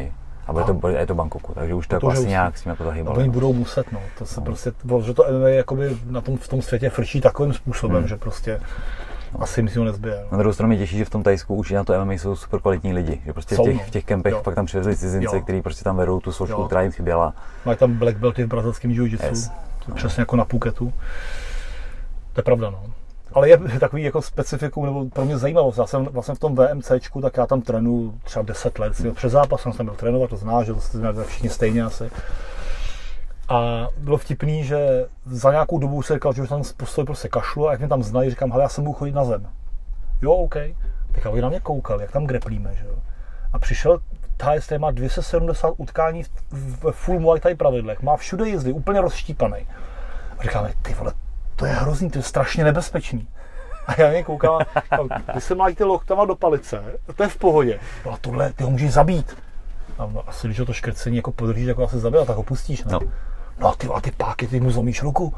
A 0.47 0.53
bude 0.53 0.63
to, 0.65 0.87
je 0.87 1.05
to 1.07 1.15
Bangkoku, 1.15 1.53
takže 1.53 1.73
už 1.73 1.87
to, 1.87 1.99
To 1.99 2.09
jako 2.09 2.21
nějak 2.21 2.57
s 2.57 2.61
tím 2.63 2.69
jako 2.69 2.83
No, 2.83 2.89
zahýbali. 2.89 3.17
oni 3.17 3.27
no. 3.27 3.33
budou 3.33 3.53
muset, 3.53 3.91
no. 3.91 3.99
To 4.17 4.25
se 4.25 4.41
prostě, 4.41 4.71
že 5.01 5.13
to 5.13 5.25
MMA 5.31 5.49
jakoby 5.49 5.97
na 6.09 6.21
tom, 6.21 6.37
v 6.37 6.47
tom 6.47 6.61
světě 6.61 6.89
frčí 6.89 7.21
takovým 7.21 7.53
způsobem, 7.53 7.97
Hmm. 7.97 8.07
že 8.07 8.15
prostě 8.17 8.59
asi 9.39 9.61
mi 9.61 9.69
si 9.69 9.79
ho 9.79 9.85
nezbyje. 9.85 10.15
Na 10.15 10.21
No. 10.31 10.37
druhou 10.37 10.53
stranu 10.53 10.67
mě 10.67 10.77
těší, 10.77 10.97
že 10.97 11.05
v 11.05 11.09
tom 11.09 11.23
Tajsku 11.23 11.55
už 11.55 11.71
na 11.71 11.83
to 11.83 11.93
MMA 12.05 12.13
jsou 12.13 12.35
super 12.35 12.59
kvalitní 12.59 12.93
lidi. 12.93 13.21
Že 13.25 13.33
prostě 13.33 13.55
Jsou, 13.55 13.63
v 13.63 13.65
těch, 13.65 13.75
no. 13.77 13.83
v 13.83 13.89
těch 13.89 14.05
kempech 14.05 14.33
Jo. 14.33 14.41
pak 14.43 14.55
tam 14.55 14.65
přivezli 14.65 14.97
cizince, 14.97 15.41
kteří 15.41 15.61
prostě 15.61 15.83
tam 15.83 15.97
vedou 15.97 16.19
tu 16.19 16.31
složku, 16.31 16.63
která 16.63 16.81
jim 16.81 16.91
chyběla. 16.91 17.33
Mají 17.65 17.77
tam 17.77 17.93
black 17.93 18.17
belty 18.17 18.43
v 18.43 18.47
brazilském 18.47 18.91
jiu-jitsu, 18.91 19.25
Yes. 19.29 19.51
přesně 19.95 20.21
jako 20.21 20.35
na 20.35 20.45
Phuketu. 20.45 20.93
To 22.39 22.41
je 22.41 22.43
pravda, 22.43 22.69
no. 22.69 22.83
Ale 23.33 23.49
je 23.49 23.57
takový 23.79 24.03
jako 24.03 24.21
specifikum, 24.21 24.85
nebo 24.85 25.09
pro 25.09 25.25
mě 25.25 25.37
zajímavost. 25.37 25.77
Já 25.77 25.87
jsem 25.87 26.05
vlastně 26.05 26.35
v 26.35 26.39
tom 26.39 26.55
VMCčku, 26.55 27.21
tak 27.21 27.37
já 27.37 27.47
tam 27.47 27.61
trénu 27.61 28.13
třeba 28.23 28.43
10 28.43 28.79
let. 28.79 28.93
Před 29.13 29.29
zápasem 29.29 29.73
jsem 29.73 29.85
byl 29.85 29.95
trénovat, 29.95 30.29
to 30.29 30.37
znáš, 30.37 30.65
že 30.65 30.73
to 30.73 30.81
jsme 30.81 31.23
všichni 31.23 31.49
stejně 31.49 31.83
asi. 31.83 32.11
A 33.49 33.87
bylo 33.97 34.17
vtipný, 34.17 34.63
že 34.63 35.05
za 35.25 35.51
nějakou 35.51 35.79
dobu 35.79 36.01
se 36.01 36.13
říkal, 36.13 36.33
že 36.33 36.41
už 36.41 36.49
tam 36.49 36.63
postoji 36.77 37.05
prostě 37.05 37.29
kašlu 37.29 37.67
a 37.67 37.71
jak 37.71 37.79
mě 37.79 37.89
tam 37.89 38.03
znají, 38.03 38.29
říkám, 38.29 38.51
hele, 38.51 38.63
já 38.63 38.69
jsem 38.69 38.83
budu 38.83 38.93
chodit 38.93 39.15
na 39.15 39.25
zem. 39.25 39.47
Jo, 40.21 40.31
OK. 40.31 40.55
Tak 41.11 41.25
oni 41.25 41.41
na 41.41 41.49
mě 41.49 41.59
koukali, 41.59 42.01
jak 42.01 42.11
tam 42.11 42.25
greplíme, 42.25 42.75
že 42.75 42.85
jo. 42.85 42.95
A 43.53 43.59
přišel 43.59 43.99
který 44.65 44.81
má 44.81 44.91
270 44.91 45.73
utkání 45.77 46.23
v 46.51 46.91
full 46.91 47.19
Muay 47.19 47.39
Thai 47.39 47.55
pravidlech, 47.55 48.01
má 48.01 48.17
všude 48.17 48.47
jízdy, 48.49 48.73
úplně 48.73 49.01
rozštípaný. 49.01 49.67
A 50.37 50.43
říkáme, 50.43 50.73
ty 50.81 50.93
vole, 50.93 51.13
to 51.59 51.65
je 51.65 51.71
hrozný, 51.71 52.09
to 52.09 52.19
je 52.19 52.23
strašně 52.23 52.63
nebezpečný. 52.63 53.27
A 53.87 54.01
já 54.01 54.09
mě 54.09 54.23
koukám, 54.23 54.59
ty 55.33 55.41
se 55.41 55.55
ty 55.75 55.83
loktama 55.83 56.25
do 56.25 56.35
palice, 56.35 56.83
to 57.15 57.23
je 57.23 57.29
v 57.29 57.37
pohodě. 57.37 57.79
No 58.05 58.11
a 58.11 58.17
tohle, 58.21 58.53
ty 58.53 58.63
ho 58.63 58.69
můžeš 58.69 58.93
zabít. 58.93 59.37
A 59.97 60.05
no, 60.05 60.23
asi 60.27 60.47
když 60.47 60.59
ho 60.59 60.65
to 60.65 60.73
škrcení 60.73 61.17
jako 61.17 61.31
podržíš, 61.31 61.67
jako 61.67 61.83
asi 61.83 61.99
zabil, 61.99 62.25
tak 62.25 62.37
ho 62.37 62.43
pustíš, 62.43 62.83
ne? 62.83 62.91
No. 62.91 62.99
no 63.59 63.67
a 63.67 63.75
ty, 63.75 63.87
a 63.87 64.01
ty 64.01 64.11
páky, 64.11 64.47
ty 64.47 64.59
mu 64.59 64.71
zlomíš 64.71 65.03
ruku. 65.03 65.33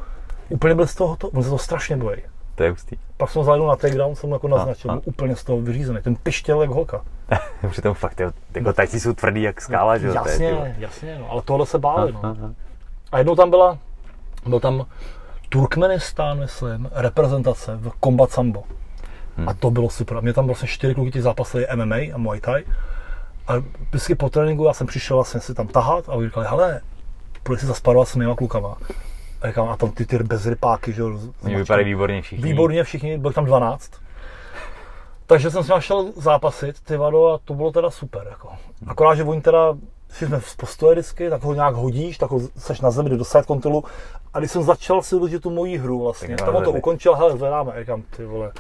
Úplně 0.49 0.76
byl 0.76 0.88
z 0.88 0.95
toho, 0.95 1.15
to, 1.15 1.30
on 1.30 1.43
se 1.43 1.49
to 1.49 1.57
strašně 1.57 1.97
bojí. 1.97 2.17
To 2.55 2.63
je 2.63 2.69
hustý. 2.69 2.95
Pak 3.17 3.30
jsem 3.30 3.43
zajel 3.43 3.67
na 3.67 3.76
takedown, 3.76 4.15
jsem 4.15 4.32
jako 4.32 4.47
naznačil, 4.47 4.91
a, 4.91 4.93
a. 4.93 4.99
úplně 5.03 5.36
z 5.36 5.43
toho 5.43 5.61
vyřízený. 5.61 6.01
Ten 6.01 6.15
pištěl 6.15 6.61
jak 6.61 6.69
holka. 6.69 7.01
Přitom 7.69 7.93
fakt, 7.93 8.19
jo, 8.19 8.32
jako 8.55 8.74
tajci 8.74 8.99
jsou 8.99 9.13
tvrdý 9.13 9.41
jak 9.41 9.61
skála, 9.61 9.97
že 9.97 10.07
jo? 10.07 10.13
Jasně, 10.13 10.76
jasně, 10.78 11.19
no, 11.19 11.32
ale 11.32 11.41
tohle 11.41 11.65
se 11.65 11.80
báli, 11.80 12.11
no. 12.11 12.36
A 13.11 13.17
jednou 13.17 13.36
tam 13.36 13.49
byla, 13.49 13.78
byl 14.45 14.59
tam 14.59 14.86
Turkmenistán, 15.51 16.39
myslím, 16.39 16.89
reprezentace 16.93 17.75
v 17.75 17.91
Combat 18.03 18.31
Sambo. 18.31 18.63
Hmm. 19.37 19.49
A 19.49 19.53
to 19.53 19.71
bylo 19.71 19.89
super. 19.89 20.17
A 20.17 20.21
mě 20.21 20.33
tam 20.33 20.45
vlastně 20.45 20.67
čtyři 20.67 20.95
kluky 20.95 21.11
ti 21.11 21.21
zápasili 21.21 21.67
MMA 21.75 21.95
a 21.95 22.17
Muay 22.17 22.39
Thai. 22.39 22.63
A 23.47 23.53
vždycky 23.89 24.15
po 24.15 24.29
tréninku 24.29 24.65
já 24.65 24.73
jsem 24.73 24.87
přišel 24.87 25.17
vlastně 25.17 25.39
si 25.39 25.53
tam 25.53 25.67
tahat 25.67 26.09
a 26.09 26.11
oni 26.11 26.27
říkali, 26.27 26.47
hele, 26.49 26.81
půjde 27.43 27.59
si 27.59 27.65
zasparovat 27.65 28.07
s 28.07 28.15
mýma 28.15 28.35
klukama. 28.35 28.77
A 29.41 29.47
říkám, 29.47 29.69
a 29.69 29.77
tam 29.77 29.91
ty, 29.91 30.05
ty 30.05 30.19
bezrypáky, 30.19 30.93
že 30.93 31.01
jo. 31.01 31.19
Vypadají 31.43 31.85
výborně 31.85 32.21
všichni. 32.21 32.43
Výborně 32.43 32.83
všichni, 32.83 33.17
byl 33.17 33.33
tam 33.33 33.45
12. 33.45 33.91
Takže 35.25 35.51
jsem 35.51 35.63
s 35.63 35.67
nimi 35.67 35.81
šel 35.81 36.11
zápasit, 36.15 36.79
ty 36.79 36.97
vado, 36.97 37.27
a 37.27 37.39
to 37.45 37.53
bylo 37.53 37.71
teda 37.71 37.89
super. 37.89 38.27
Jako. 38.29 38.49
Akorát, 38.87 39.15
že 39.15 39.23
oni 39.23 39.41
teda 39.41 39.73
si 40.12 40.26
jsme 40.26 40.41
z 40.41 40.55
postoje 40.55 40.95
vždycky, 40.95 41.30
tak 41.30 41.43
ho 41.43 41.53
nějak 41.53 41.76
hodíš, 41.76 42.18
tak 42.18 42.32
ho 42.32 42.39
seš 42.57 42.82
na 42.82 42.91
zemi, 42.91 43.09
jde 43.09 43.18
do 43.18 43.26
side 43.26 43.43
kontrolu. 43.43 43.84
A 44.34 44.39
když 44.39 44.51
jsem 44.51 44.64
začal 44.64 45.01
si 45.01 45.16
udržet 45.16 45.41
tu 45.41 45.49
moji 45.49 45.78
hru 45.78 46.03
vlastně, 46.03 46.38
tak 46.38 46.53
tam 46.53 46.64
to 46.64 46.72
ukončil, 46.72 47.16
hele, 47.16 47.38
zvedáme, 47.38 47.74
říkám, 47.80 48.01
ty 48.01 48.26
vole. 48.26 48.51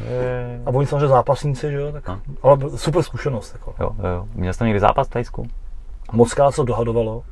Je... 0.00 0.62
A 0.66 0.70
oni 0.70 0.86
samozřejmě 0.86 1.08
zápasníci, 1.08 1.70
že 1.70 1.76
jo, 1.76 1.92
tak, 1.92 2.08
no. 2.08 2.20
ale 2.42 2.58
super 2.76 3.02
zkušenost. 3.02 3.52
Jako. 3.52 3.74
Jo, 3.80 3.90
jo. 4.14 4.28
Měl 4.34 4.52
jsi 4.52 4.58
tam 4.58 4.66
někdy 4.66 4.80
zápas 4.80 5.06
v 5.06 5.10
Tajsku? 5.10 5.46
Moc 6.12 6.34
krát 6.34 6.50
se 6.50 6.64
dohadovalo. 6.64 7.22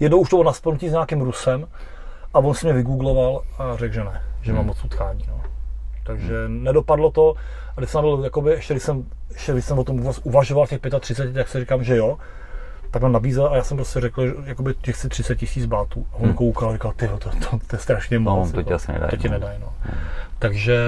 Jednou 0.00 0.18
už 0.18 0.28
to 0.28 0.36
bylo 0.36 0.44
na 0.44 0.52
s 0.52 0.62
nějakým 0.80 1.20
Rusem 1.20 1.66
a 2.34 2.38
on 2.38 2.54
si 2.54 2.66
mě 2.66 2.74
vygoogloval 2.74 3.42
a 3.58 3.76
řekl, 3.76 3.94
že 3.94 4.04
ne, 4.04 4.22
že 4.42 4.50
hmm. 4.50 4.56
mám 4.56 4.66
moc 4.66 4.84
utkání. 4.84 5.24
No. 5.28 5.40
Takže 6.06 6.46
hmm. 6.46 6.64
nedopadlo 6.64 7.10
to. 7.10 7.34
A 7.76 7.80
když 7.80 7.90
jsem 7.90 8.00
byl, 8.00 8.20
jakoby, 8.24 8.50
ještě 8.50 8.74
když 8.74 8.82
jsem, 8.82 9.04
ještě 9.32 9.52
když 9.52 9.64
jsem 9.64 9.78
o 9.78 9.84
tom 9.84 10.12
uvažoval 10.22 10.66
těch 10.66 10.80
35, 11.00 11.34
tak 11.34 11.48
si 11.48 11.60
říkám, 11.60 11.84
že 11.84 11.96
jo 11.96 12.18
tak 12.94 13.02
nám 13.02 13.12
nabízel 13.12 13.46
a 13.46 13.56
já 13.56 13.64
jsem 13.64 13.76
prostě 13.76 14.00
řekl, 14.00 14.26
že 14.26 14.32
jakoby 14.44 14.74
těch 14.74 14.96
si 14.96 15.08
30 15.08 15.36
tisíc 15.36 15.66
bátů. 15.66 16.06
A 16.12 16.16
on 16.16 16.24
hmm. 16.24 16.34
koukal 16.34 16.70
a 16.70 16.72
říkal, 16.72 16.92
ty 16.96 17.08
to, 17.08 17.18
to, 17.18 17.30
to, 17.30 17.58
to, 17.66 17.76
je 17.76 17.78
strašně 17.78 18.18
no, 18.18 18.36
moc. 18.36 18.52
No, 18.52 18.62
to 18.62 18.68
ti 18.68 18.74
asi 18.74 18.92
nedají. 18.92 19.10
To 19.10 19.16
ti 19.16 19.28
no. 19.28 19.32
nedají, 19.32 19.58
no. 19.60 19.72
Hmm. 19.80 19.98
Takže 20.38 20.78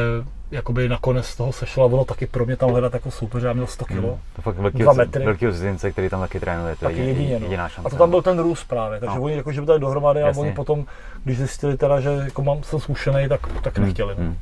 jakoby 0.51 0.89
nakonec 0.89 1.27
z 1.27 1.37
toho 1.37 1.53
sešlo 1.53 1.85
a 1.85 1.87
ono 1.87 2.05
taky 2.05 2.27
pro 2.27 2.47
mě 2.47 2.57
tam 2.57 2.71
hledat 2.71 2.95
jako 2.95 3.11
super, 3.11 3.41
že 3.41 3.47
já 3.47 3.53
měl 3.53 3.67
100 3.67 3.85
kg. 3.85 3.93
Hmm. 3.93 4.03
To 4.37 4.43
fakt 4.43 4.57
velký, 4.57 4.79
dva 4.79 4.93
metry. 4.93 5.25
velký 5.25 5.47
cizince, 5.47 5.91
který 5.91 6.09
tam 6.09 6.21
taky 6.21 6.41
trénuje, 6.41 6.77
to 6.77 6.85
je 6.85 6.91
taky 6.91 7.07
jedině, 7.07 7.39
no. 7.39 7.45
jediná 7.45 7.69
šance. 7.69 7.87
A 7.87 7.91
to 7.91 7.97
tam 7.97 8.11
byl 8.11 8.23
ten 8.23 8.39
růst 8.39 8.65
právě, 8.65 9.01
takže 9.01 9.17
no. 9.17 9.23
oni 9.23 9.37
jako, 9.37 9.53
že 9.53 9.61
by 9.61 9.67
dali 9.67 9.81
dohromady 9.81 10.21
Jasně. 10.21 10.41
a 10.41 10.43
oni 10.43 10.53
potom, 10.53 10.85
když 11.25 11.39
zjistili 11.39 11.77
teda, 11.77 12.01
že 12.01 12.09
jako 12.09 12.43
mám, 12.43 12.63
jsem 12.63 12.81
zkušený, 12.81 13.29
tak, 13.29 13.41
tak 13.63 13.79
hmm. 13.79 13.87
nechtěli. 13.87 14.15
No. 14.19 14.25
Hmm. 14.25 14.37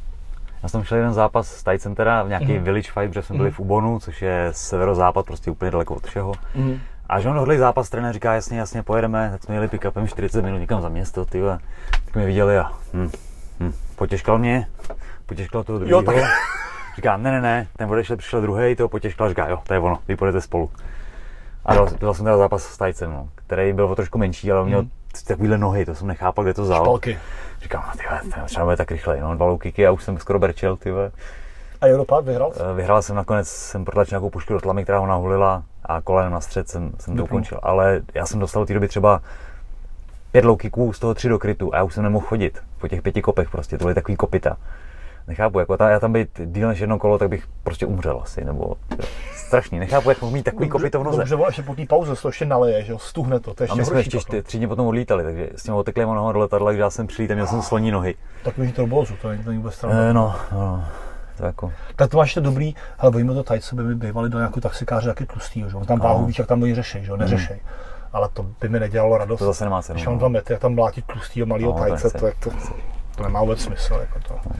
Já 0.62 0.68
jsem 0.68 0.84
šel 0.84 0.98
jeden 0.98 1.12
zápas 1.12 1.48
s 1.48 1.62
Thai 1.62 1.78
Centera 1.78 2.22
v 2.22 2.28
nějaký 2.28 2.58
mm. 2.58 2.64
Village 2.64 2.92
Fight, 2.92 3.08
protože 3.08 3.22
jsme 3.22 3.36
byli 3.36 3.50
v 3.50 3.60
Ubonu, 3.60 4.00
což 4.00 4.22
je 4.22 4.48
severozápad, 4.52 5.26
prostě 5.26 5.50
úplně 5.50 5.70
daleko 5.70 5.94
od 5.94 6.06
všeho. 6.06 6.32
Mm. 6.54 6.80
A 7.08 7.20
že 7.20 7.28
on 7.28 7.38
hodlý 7.38 7.58
zápas, 7.58 7.88
trenér 7.88 8.12
říká, 8.12 8.34
jasně, 8.34 8.58
jasně, 8.58 8.82
pojedeme, 8.82 9.30
tak 9.30 9.42
jsme 9.42 9.54
jeli 9.54 9.68
pick-upem 9.68 10.06
40 10.06 10.42
minut 10.42 10.58
někam 10.58 10.82
za 10.82 10.88
město, 10.88 11.24
ty 11.24 11.42
tak 12.04 12.14
mě 12.14 12.26
viděli 12.26 12.58
a 12.58 12.72
hm, 12.92 13.10
hm, 13.60 13.72
potěžkal 13.96 14.38
mě, 14.38 14.66
potěžkal 15.26 15.64
toho 15.64 15.78
druhého. 15.78 16.02
Tak... 16.02 16.16
Říká, 16.96 17.16
ne, 17.16 17.30
ne, 17.30 17.40
ne, 17.40 17.66
ten 17.76 17.90
odešel, 17.90 18.16
přišel 18.16 18.40
druhý, 18.40 18.76
toho 18.76 18.88
potěžkal, 18.88 19.28
říká, 19.28 19.48
jo, 19.48 19.58
to 19.66 19.74
je 19.74 19.80
ono, 19.80 19.98
vy 20.08 20.16
půjdete 20.16 20.40
spolu. 20.40 20.70
A 21.64 21.74
dal, 21.74 21.88
dal 22.00 22.14
jsem 22.14 22.24
teda 22.24 22.36
zápas 22.36 22.62
s 22.62 22.78
Tajcem, 22.78 23.10
no, 23.10 23.28
který 23.34 23.72
byl 23.72 23.84
o 23.84 23.94
trošku 23.94 24.18
menší, 24.18 24.52
ale 24.52 24.64
měl 24.64 24.82
mm. 24.82 24.90
takovýhle 25.26 25.58
nohy, 25.58 25.86
to 25.86 25.94
jsem 25.94 26.06
nechápal, 26.06 26.44
kde 26.44 26.54
to 26.54 26.62
vzal. 26.62 26.84
Špalky. 26.84 27.18
Říkám, 27.62 27.84
no, 27.86 27.92
ty 28.22 28.40
třeba 28.46 28.64
bude 28.64 28.76
tak 28.76 28.90
rychle, 28.90 29.20
no, 29.20 29.34
dva 29.34 29.58
kiky 29.58 29.86
a 29.86 29.90
už 29.90 30.04
jsem 30.04 30.18
skoro 30.18 30.38
berčel, 30.38 30.76
ty 30.76 30.92
A 31.80 31.86
Europad 31.86 32.24
vyhrál? 32.24 32.52
Eh, 32.56 32.74
vyhrál 32.74 33.02
jsem 33.02 33.16
nakonec, 33.16 33.48
jsem 33.48 33.84
protlačil 33.84 34.16
nějakou 34.16 34.30
pušku 34.30 34.52
do 34.52 34.60
tlamy, 34.60 34.82
která 34.82 34.98
ho 34.98 35.06
nahulila 35.06 35.62
a 35.84 36.00
kolenem 36.00 36.32
na 36.32 36.40
střed 36.40 36.68
jsem, 36.68 36.92
jsem 36.98 37.16
to 37.16 37.24
ukončil. 37.24 37.60
Ale 37.62 38.00
já 38.14 38.26
jsem 38.26 38.40
dostal 38.40 38.64
v 38.64 38.66
té 38.66 38.74
době 38.74 38.88
třeba 38.88 39.20
pět 40.32 40.44
low 40.44 40.56
kicků, 40.56 40.92
z 40.92 40.98
toho 40.98 41.14
tři 41.14 41.28
do 41.28 41.38
krytu 41.38 41.74
a 41.74 41.76
já 41.76 41.82
už 41.82 41.94
jsem 41.94 42.02
nemohl 42.02 42.26
chodit 42.26 42.62
po 42.78 42.88
těch 42.88 43.02
pěti 43.02 43.22
kopech 43.22 43.50
prostě, 43.50 43.78
to 43.78 43.84
byly 43.84 43.94
takový 43.94 44.16
kopita. 44.16 44.56
Nechápu, 45.26 45.58
jako 45.58 45.76
ta, 45.76 45.90
já 45.90 46.00
tam 46.00 46.12
být 46.12 46.40
díl 46.44 46.68
než 46.68 46.78
jedno 46.78 46.98
kolo, 46.98 47.18
tak 47.18 47.28
bych 47.28 47.46
prostě 47.62 47.86
umřel 47.86 48.20
asi, 48.22 48.44
nebo 48.44 48.74
strašný. 49.34 49.78
Nechápu, 49.78 50.08
jak 50.08 50.20
mohl 50.22 50.32
mít 50.32 50.42
takový 50.42 50.68
kopito 50.68 51.00
v 51.00 51.04
noze. 51.04 51.24
Dobře, 51.24 51.44
ještě 51.46 51.62
po 51.62 51.74
té 51.74 51.86
pauze 51.86 52.14
to 52.16 52.28
ještě 52.28 52.44
naleje, 52.44 52.84
že 52.84 52.92
jo, 52.92 52.98
stuhne 52.98 53.40
to, 53.40 53.54
to 53.54 53.62
ještě 53.62 53.72
A 53.72 53.76
my 53.76 53.84
jsme 53.84 54.00
ještě 54.00 54.20
čty, 54.20 54.42
tři 54.42 54.58
dny 54.58 54.66
potom 54.66 54.86
odlítali, 54.86 55.24
takže 55.24 55.48
s 55.56 55.62
tím 55.62 55.74
oteklým 55.74 56.08
nohou 56.08 56.32
do 56.32 56.38
letadla, 56.38 56.68
takže 56.70 56.82
já 56.82 56.90
jsem 56.90 57.06
přilít 57.06 57.30
měl 57.30 57.46
jsem 57.46 57.62
sloní 57.62 57.90
nohy. 57.90 58.14
Tak 58.44 58.58
mi 58.58 58.72
to 58.72 58.86
bylo, 58.86 59.06
to 59.22 59.28
není 59.28 59.58
vůbec 59.58 59.84
eh, 59.84 60.12
no, 60.12 60.34
no, 60.52 60.84
to 61.36 61.46
jako... 61.46 61.72
Tak 61.96 62.10
to 62.10 62.16
máš 62.16 62.34
to 62.34 62.40
dobrý, 62.40 62.74
ale 62.98 63.10
bojíme 63.10 63.34
to 63.34 63.42
tajce, 63.42 63.76
by 63.76 63.82
mi 63.82 63.94
bývali 63.94 64.28
do 64.28 64.38
nějakého 64.38 64.60
taxikáře 64.60 65.08
taky 65.08 65.26
tlustý, 65.26 65.60
že 65.60 65.86
tam 65.86 65.98
váhu 65.98 66.26
víš, 66.26 66.38
jak 66.38 66.48
tam 66.48 66.62
oni 66.62 66.74
řeší, 66.74 67.04
že 67.04 67.16
neřešej. 67.16 67.56
Mm. 67.56 67.68
Ale 68.12 68.28
to 68.32 68.42
by 68.60 68.68
mi 68.68 68.80
nedělalo 68.80 69.18
radost. 69.18 69.38
To 69.38 69.46
zase 69.46 69.64
nemá 69.64 69.82
cenu. 69.82 69.94
Když 69.94 70.06
mám 70.06 70.18
dva 70.18 70.28
metry, 70.28 70.52
jak 70.52 70.62
tam 70.62 70.74
mlátit 70.74 71.04
tlustýho 71.06 71.46
malého 71.46 71.72
no, 71.72 71.78
tajce, 71.78 72.10
to, 72.10 72.18
to, 72.18 72.50
to, 72.50 72.50
to, 73.16 73.22
nemá 73.22 73.40
vůbec 73.40 73.62
smysl. 73.62 73.94
Jako 73.94 74.20
to. 74.28 74.34
No. 74.34 74.56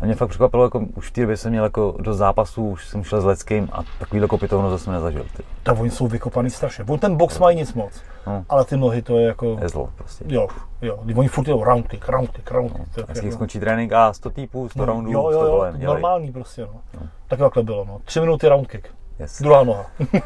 A 0.00 0.04
mě 0.04 0.14
fakt 0.14 0.28
překvapilo, 0.28 0.64
jako 0.64 0.80
už 0.94 1.08
v 1.08 1.12
té 1.12 1.20
době 1.20 1.36
jsem 1.36 1.50
měl 1.50 1.64
jako 1.64 1.94
do 2.00 2.14
zápasů, 2.14 2.68
už 2.68 2.88
jsem 2.88 3.04
šel 3.04 3.20
s 3.20 3.24
Leckým 3.24 3.68
a 3.72 3.82
takový 3.98 4.28
kopitovno 4.28 4.78
jsem 4.78 4.92
nezažil. 4.92 5.26
Ty. 5.36 5.42
Tak 5.62 5.78
oni 5.78 5.90
jsou 5.90 6.06
vykopaný 6.06 6.50
strašně. 6.50 6.84
On 6.88 6.98
ten 6.98 7.16
box 7.16 7.38
mají 7.38 7.56
nic 7.56 7.74
moc, 7.74 8.02
no. 8.26 8.44
ale 8.48 8.64
ty 8.64 8.76
nohy 8.76 9.02
to 9.02 9.18
je 9.18 9.26
jako... 9.26 9.58
Je 9.60 9.68
zlo 9.68 9.90
prostě. 9.96 10.24
Jo, 10.28 10.48
jo. 10.82 10.98
Oni 11.14 11.28
furt 11.28 11.44
jdou 11.44 11.64
round 11.64 11.88
kick, 11.88 12.08
round 12.08 12.30
kick, 12.30 12.50
round 12.50 12.72
kick. 12.72 12.96
No. 12.96 13.02
Vždycky 13.04 13.32
skončí 13.32 13.60
trénink 13.60 13.92
a 13.92 14.12
100 14.12 14.30
týpů, 14.30 14.68
100 14.68 14.78
no, 14.78 14.84
roundů, 14.84 15.12
jo, 15.12 15.30
jo, 15.30 15.40
100 15.40 15.50
kolem. 15.50 15.82
Jo, 15.82 15.86
normální 15.86 16.32
prostě, 16.32 16.62
no. 16.62 16.80
no. 16.94 17.00
Tak 17.28 17.38
takhle 17.38 17.62
bylo, 17.62 17.84
no. 17.84 18.00
Tři 18.04 18.20
minuty 18.20 18.48
round 18.48 18.68
kick. 18.68 18.88
Yes. 19.18 19.42
Druhá 19.42 19.64
noha. 19.64 19.86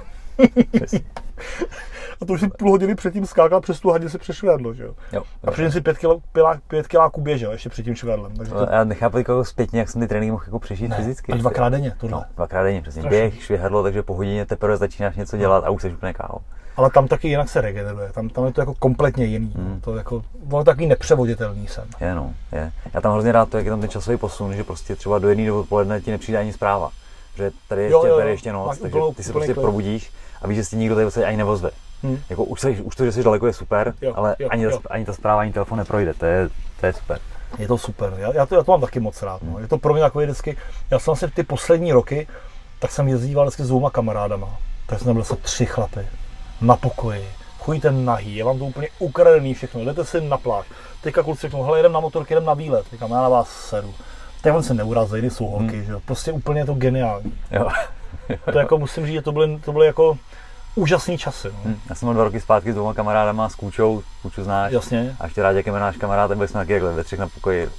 a 2.23 2.25
to 2.25 2.33
už 2.33 2.41
si 2.41 2.49
půl 2.49 2.71
hodiny 2.71 2.95
předtím 2.95 3.27
skákal 3.27 3.61
přes 3.61 3.81
tu 3.81 3.91
hadě 3.91 4.09
se 4.09 4.19
přes 4.19 4.37
švadlo, 4.37 4.75
že 4.75 4.83
jo? 4.83 4.95
jo 5.13 5.23
a 5.45 5.51
předtím 5.51 5.73
si 5.73 5.81
pět, 5.81 5.99
kilo, 5.99 6.21
pilá, 6.33 6.59
pět 6.69 6.89
kiláků 6.89 7.21
běžel 7.21 7.53
ještě 7.53 7.69
před 7.69 7.83
tím 7.83 7.95
švadlem. 7.95 8.37
Takže 8.37 8.53
to... 8.53 8.67
Já 8.71 8.85
nechápu 8.85 9.19
jako 9.19 9.45
zpětně, 9.45 9.79
jak 9.79 9.89
jsem 9.89 10.01
ty 10.01 10.09
tréninky 10.09 10.33
mohl 10.33 10.45
jako 10.47 10.59
přežít 10.59 10.91
ne, 10.91 10.97
fyzicky. 10.97 11.33
A 11.33 11.37
dvakrát 11.37 11.69
denně, 11.69 11.95
tohle. 12.01 12.17
No, 12.17 12.25
dvakrát 12.37 12.63
denně, 12.63 12.83
přesně. 12.83 13.03
Strašný. 13.03 13.19
Běh, 13.19 13.43
švihadlo, 13.43 13.83
takže 13.83 14.03
po 14.03 14.15
hodině 14.15 14.47
teprve 14.47 14.77
začínáš 14.77 15.17
něco 15.17 15.37
dělat 15.37 15.65
a 15.65 15.71
už 15.71 15.83
jsi 15.83 15.93
úplně 15.93 16.13
káho. 16.13 16.39
Ale 16.77 16.91
tam 16.91 17.09
taky 17.09 17.29
jinak 17.29 17.49
se 17.49 17.61
regeneruje, 17.61 18.13
tam, 18.13 18.29
tam 18.29 18.47
je 18.47 18.53
to 18.53 18.61
jako 18.61 18.75
kompletně 18.75 19.25
jiný. 19.25 19.53
Hmm. 19.57 19.81
To 19.81 19.97
jako, 19.97 20.23
ono 20.51 20.65
taky 20.65 20.87
nepřevoditelný 20.87 21.67
jsem. 21.67 21.85
Je, 22.01 22.15
no, 22.15 22.35
je. 22.53 22.73
Já 22.95 23.01
tam 23.01 23.13
hrozně 23.13 23.33
rád 23.33 23.49
to, 23.49 23.57
jak 23.57 23.67
je 23.67 23.73
tam 23.73 23.81
ten 23.81 23.91
časový 23.91 24.17
posun, 24.17 24.55
že 24.55 24.65
prostě 24.65 24.97
třeba 24.97 25.19
do 25.19 25.29
jedné 25.29 25.47
do 25.47 25.61
odpoledne 25.61 26.01
ti 26.01 26.11
nepřijde 26.11 26.39
ani 26.39 26.53
zpráva. 26.53 26.91
Že 27.35 27.51
tady 27.69 27.83
ještě, 27.83 27.93
jo, 27.93 28.07
jo, 28.07 28.17
tady 28.17 28.31
ještě 28.31 28.53
noc, 28.53 28.79
takže 28.79 28.99
ty 29.17 29.23
se 29.23 29.33
prostě 29.33 29.55
probudíš 29.55 30.13
a 30.43 30.47
víš, 30.49 30.57
že 30.57 30.65
si 30.65 30.77
nikdo 30.77 31.11
tady 31.11 31.25
ani 31.25 31.37
nevozve. 31.37 31.71
Hmm. 32.03 32.19
Jako 32.31 32.45
už, 32.45 32.61
seš, 32.61 32.81
už 32.81 32.97
to, 32.97 33.05
že 33.05 33.13
jsi 33.13 33.25
daleko, 33.25 33.47
je 33.47 33.53
super, 33.53 33.95
jo, 34.01 34.13
ale 34.17 34.37
jo, 34.39 34.49
ani, 34.51 34.63
jo. 34.63 34.79
Ta, 34.79 34.89
ani 34.95 35.05
ta 35.05 35.13
zpráva, 35.13 35.41
ani 35.41 35.53
telefon 35.53 35.79
neprojde, 35.79 36.15
to 36.15 36.27
je, 36.27 36.49
to 36.81 36.87
je 36.87 36.93
super. 36.93 37.19
Je 37.59 37.69
to 37.69 37.79
super, 37.79 38.15
já, 38.19 38.35
já, 38.35 38.47
to, 38.47 38.55
já 38.55 38.63
to 38.63 38.73
mám 38.73 38.81
taky 38.81 39.01
moc 39.01 39.23
rád. 39.23 39.43
No. 39.43 39.59
Je 39.59 39.69
to 39.69 39.79
pro 39.79 39.93
mě 39.93 40.03
takový 40.03 40.27
vždycky, 40.27 40.57
já 40.91 40.99
jsem 40.99 41.13
asi 41.13 41.29
ty 41.29 41.43
poslední 41.43 41.93
roky, 41.93 42.27
tak 42.79 42.91
jsem 42.91 43.09
jezdíval 43.09 43.45
vždycky 43.45 43.65
s 43.65 43.69
dvouma 43.69 43.91
kamarádama. 43.91 44.59
Tak 44.87 44.99
jsem 44.99 45.07
tam 45.07 45.15
byl 45.15 45.25
tři 45.43 45.67
chlapy 45.67 46.07
na 46.61 46.77
pokoji, 46.77 47.29
chodíte 47.59 47.91
nahý, 47.91 48.37
je 48.37 48.45
vám 48.45 48.59
to 48.59 48.65
úplně 48.65 48.89
ukradený 48.99 49.55
všechno, 49.55 49.85
jdete 49.85 50.05
si 50.05 50.21
na 50.21 50.39
pláž. 50.39 50.67
Teďka 51.03 51.23
kluci 51.23 51.41
řeknou, 51.41 51.63
hele, 51.63 51.81
jdem 51.81 51.93
na 51.93 52.01
motorky, 52.01 52.35
jdem 52.35 52.45
na 52.45 52.55
výlet. 52.55 52.87
Říkám, 52.93 53.11
já 53.11 53.23
na 53.23 53.29
vás 53.29 53.49
sedu. 53.49 53.95
Teď 54.43 54.55
on 54.55 54.63
se 54.63 54.75
neurazí, 54.75 55.31
jsou 55.31 55.47
holky, 55.47 55.77
hmm. 55.77 55.85
že 55.85 55.93
jo. 55.93 56.01
Prostě 56.05 56.33
úplně 56.33 56.61
je 56.61 56.65
to 56.65 56.75
geniální. 56.75 57.33
Jo. 57.51 57.69
to 58.53 58.59
jako 58.59 58.79
musím 58.79 59.07
říct, 59.07 59.15
že 59.15 59.23
to 59.23 59.33
byly, 59.33 59.59
to 59.59 59.73
byly 59.73 59.87
jako 59.87 60.19
úžasný 60.75 61.19
časy. 61.19 61.49
No. 61.49 61.61
Hmm, 61.65 61.77
já 61.89 61.95
jsem 61.95 62.07
byl 62.07 62.15
dva 62.15 62.25
roky 62.25 62.41
zpátky 62.41 62.73
s 62.73 62.75
dvěma 62.75 62.95
kamarádama, 62.95 63.49
s 63.49 63.55
Kůčou, 63.55 64.03
Kůču 64.23 64.45
znáš. 64.45 64.73
Jasně. 64.73 65.17
A 65.21 65.25
ještě 65.25 65.43
rád, 65.43 65.51
jak 65.53 65.67
je 65.67 65.73
náš 65.73 65.97
kamarád, 65.97 66.33
byli 66.33 66.49
jsme 66.49 66.61
taky 66.61 66.73
jakhle 66.73 66.93
ve 66.93 67.05
třech 67.05 67.19
na 67.19 67.29
pokoji. 67.29 67.71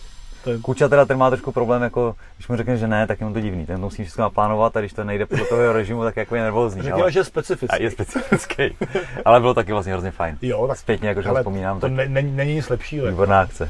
To 0.43 0.49
je, 0.49 0.59
Kuča 0.59 0.87
teda 0.87 1.05
ten 1.05 1.17
má 1.17 1.29
trošku 1.29 1.51
problém, 1.51 1.81
jako, 1.81 2.15
když 2.35 2.47
mu 2.47 2.55
řekne, 2.55 2.77
že 2.77 2.87
ne, 2.87 3.07
tak 3.07 3.19
je 3.21 3.27
mu 3.27 3.33
to 3.33 3.39
divný. 3.39 3.65
Ten 3.65 3.81
musí 3.81 4.03
všechno 4.03 4.21
naplánovat 4.21 4.77
a 4.77 4.79
když 4.79 4.93
to 4.93 5.03
nejde 5.03 5.25
podle 5.25 5.45
toho 5.45 5.73
režimu, 5.73 6.03
tak 6.03 6.17
jako 6.17 6.35
je 6.35 6.41
nervózní. 6.41 6.81
řekněme, 6.81 7.11
že 7.11 7.19
je 7.19 7.23
specifický. 7.23 7.77
a 7.77 7.81
je 7.81 7.91
specifický. 7.91 8.77
ale 9.25 9.39
bylo 9.39 9.53
taky 9.53 9.71
vlastně 9.71 9.93
hrozně 9.93 10.11
fajn. 10.11 10.37
Jo, 10.41 10.67
tak 10.67 10.77
Zpětně, 10.77 11.09
jakože 11.09 11.29
ale 11.29 11.39
vzpomínám, 11.41 11.79
to 11.79 11.81
tak 11.81 11.91
ne, 11.91 12.09
není, 12.09 12.31
není 12.31 12.53
nic 12.53 12.69
lepšího. 12.69 13.05
Jako. 13.05 13.15
výborná 13.15 13.41
akce. 13.41 13.69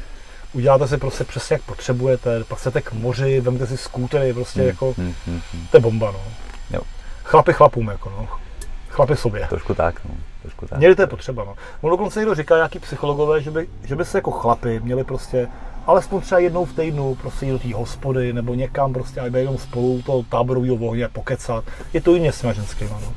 Uděláte 0.53 0.87
si 0.87 0.97
prostě 0.97 1.23
přesně 1.23 1.53
jak 1.53 1.61
potřebujete, 1.61 2.43
pak 2.43 2.57
chcete 2.57 2.81
k 2.81 2.93
moři, 2.93 3.41
vemte 3.41 3.67
si 3.67 3.77
skútery, 3.77 4.33
prostě 4.33 4.59
Hmm, 4.59 4.69
jako, 4.69 4.93
hmm, 4.97 5.13
hmm. 5.27 5.41
to 5.71 5.77
je 5.77 5.81
bomba, 5.81 6.11
no. 6.11 6.19
Jo. 6.71 6.81
Chlapy 7.23 7.53
chlapům, 7.53 7.87
jako 7.87 8.09
no. 8.09 8.27
Chlapy 8.93 9.15
sobě. 9.15 9.47
Trošku 9.49 9.73
tak, 9.73 10.05
no. 10.05 10.11
Trošku 10.41 10.67
tak. 10.67 10.79
Někdy 10.79 10.95
to 10.95 11.01
je 11.01 11.07
potřeba, 11.07 11.43
no. 11.43 11.55
On 11.81 11.89
dokonce 11.89 12.19
někdo 12.19 12.35
říká, 12.35 12.55
nějaký 12.55 12.79
psychologové, 12.79 13.41
že 13.41 13.51
by, 13.51 13.67
že 13.83 13.95
by 13.95 14.05
se 14.05 14.17
jako 14.17 14.31
chlapy 14.31 14.79
měli 14.83 15.03
prostě 15.03 15.47
alespoň 15.87 16.21
třeba 16.21 16.39
jednou 16.39 16.65
v 16.65 16.73
týdnu 16.73 17.15
prostě 17.15 17.45
jít 17.45 17.51
do 17.51 17.59
té 17.59 17.73
hospody 17.73 18.33
nebo 18.33 18.53
někam 18.53 18.93
prostě, 18.93 19.21
aby 19.21 19.39
jenom 19.39 19.57
spolu 19.57 19.93
u 19.93 20.01
toho 20.01 20.23
táborového 20.23 20.75
ohně 20.75 21.07
pokecat. 21.07 21.63
Je 21.93 22.01
to 22.01 22.15
jině 22.15 22.31
s 22.31 22.41
těma 22.41 22.53
ženskýma, 22.53 22.99
no. 23.01 23.13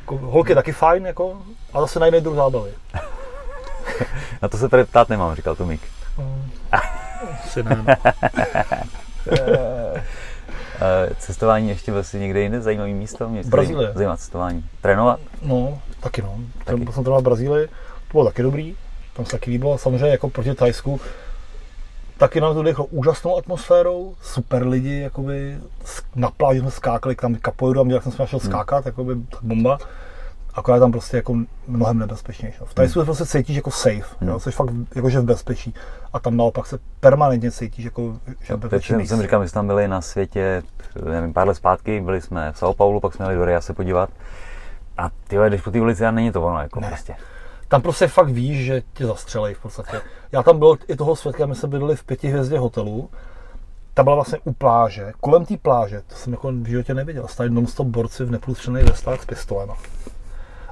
Jako, 0.00 0.18
holky 0.18 0.54
taky 0.54 0.72
fajn, 0.72 1.06
jako, 1.06 1.42
a 1.72 1.80
zase 1.80 2.00
najde 2.00 2.20
druh 2.20 2.36
zábavy. 2.36 2.70
Na 4.42 4.48
to 4.48 4.58
se 4.58 4.68
tady 4.68 4.84
ptát 4.84 5.08
nemám, 5.08 5.36
říkal 5.36 5.56
to 5.56 5.66
Mik. 5.66 5.80
Asi 7.44 7.62
ne, 7.62 7.84
no. 7.86 7.94
Uh, 10.76 11.14
cestování 11.18 11.68
ještě 11.68 11.92
byl 11.92 12.04
si 12.04 12.18
někde 12.18 12.40
jinde, 12.40 12.60
zajímavý 12.60 12.94
místo? 12.94 13.28
Mě 13.28 13.42
Brazílie. 13.42 13.92
Zajímá 13.94 14.16
cestování. 14.16 14.64
Trénovat? 14.80 15.20
No, 15.42 15.78
taky 16.00 16.22
no. 16.22 16.38
Taky. 16.64 16.78
Jsem 16.78 16.92
trénoval 16.92 17.20
v 17.20 17.24
Brazílii, 17.24 17.66
to 17.66 18.12
bylo 18.12 18.24
taky 18.24 18.42
dobrý, 18.42 18.76
tam 19.16 19.26
se 19.26 19.32
taky 19.32 19.50
líbilo. 19.50 19.78
Samozřejmě 19.78 20.08
jako 20.08 20.30
proti 20.30 20.54
Tajsku, 20.54 21.00
taky 22.18 22.40
nám 22.40 22.54
to 22.54 22.62
dechlo 22.62 22.84
úžasnou 22.84 23.38
atmosférou, 23.38 24.14
super 24.22 24.66
lidi, 24.66 25.00
jakoby 25.00 25.56
na 26.14 26.30
pláži 26.30 26.60
jsme 26.60 26.70
skákali, 26.70 27.14
tam 27.14 27.34
kapoeira, 27.34 27.82
jak 27.86 28.02
jsem 28.02 28.12
se 28.12 28.22
našel 28.22 28.40
skákat, 28.40 28.86
jakoby 28.86 29.14
tak 29.30 29.42
bomba. 29.42 29.78
Akorát 30.56 30.78
tam 30.80 30.92
prostě 30.92 31.16
jako 31.16 31.36
mnohem 31.68 31.98
nebezpečnější. 31.98 32.58
no. 32.60 32.66
V 32.66 32.74
Tajsku 32.74 33.00
se 33.00 33.04
prostě 33.04 33.26
cítíš 33.26 33.56
jako 33.56 33.70
safe, 33.70 34.02
jo, 34.20 34.40
jsi 34.40 34.50
fakt 34.50 34.70
jakože 34.94 35.20
v 35.20 35.24
bezpečí. 35.24 35.74
A 36.12 36.18
tam 36.18 36.36
naopak 36.36 36.66
se 36.66 36.78
permanentně 37.00 37.50
cítíš 37.50 37.84
jako, 37.84 38.18
že 38.40 38.56
teď 38.56 38.56
bezpečí 38.56 39.06
jsem, 39.06 39.22
říkal, 39.22 39.40
my 39.40 39.48
jsme 39.48 39.54
tam 39.54 39.66
byli 39.66 39.88
na 39.88 40.00
světě, 40.00 40.62
nevím, 41.10 41.32
pár 41.32 41.48
let 41.48 41.54
zpátky, 41.54 42.00
byli 42.00 42.20
jsme 42.20 42.52
v 42.52 42.56
São 42.62 42.74
Paulo, 42.74 43.00
pak 43.00 43.14
jsme 43.14 43.24
jeli 43.24 43.36
do 43.36 43.44
Ria 43.44 43.60
se 43.60 43.74
podívat. 43.74 44.10
A 44.98 45.10
ty 45.28 45.36
když 45.48 45.60
po 45.60 45.70
té 45.70 45.80
ulici 45.80 46.06
a 46.06 46.10
není 46.10 46.32
to 46.32 46.42
ono, 46.42 46.60
jako 46.62 46.80
Ne. 46.80 46.88
prostě. 46.88 47.14
Tam 47.68 47.82
prostě 47.82 48.08
fakt 48.08 48.28
víš, 48.28 48.64
že 48.66 48.82
tě 48.92 49.06
zastřelej 49.06 49.54
v 49.54 49.58
podstatě. 49.62 50.00
Já 50.32 50.42
tam 50.42 50.58
byl 50.58 50.76
i 50.88 50.96
toho 50.96 51.16
svědka, 51.16 51.46
my 51.46 51.54
jsme 51.54 51.68
bydleli 51.68 51.96
v 51.96 52.04
pěti 52.04 52.28
hvězdě 52.28 52.58
hotelu. 52.58 53.10
Ta 53.94 54.02
byla 54.02 54.14
vlastně 54.14 54.38
u 54.44 54.52
pláže, 54.52 55.12
kolem 55.20 55.44
té 55.46 55.56
pláže, 55.56 56.02
to 56.06 56.14
jsem 56.14 56.32
jako 56.32 56.52
v 56.52 56.66
životě 56.66 56.94
neviděl. 56.94 57.28
Stáli 57.28 57.50
non-stop 57.50 57.86
borci 57.86 58.24
v 58.24 58.30
neprůstřených 58.30 58.84
vestách 58.84 59.22
s 59.22 59.26
pistolema. 59.26 59.74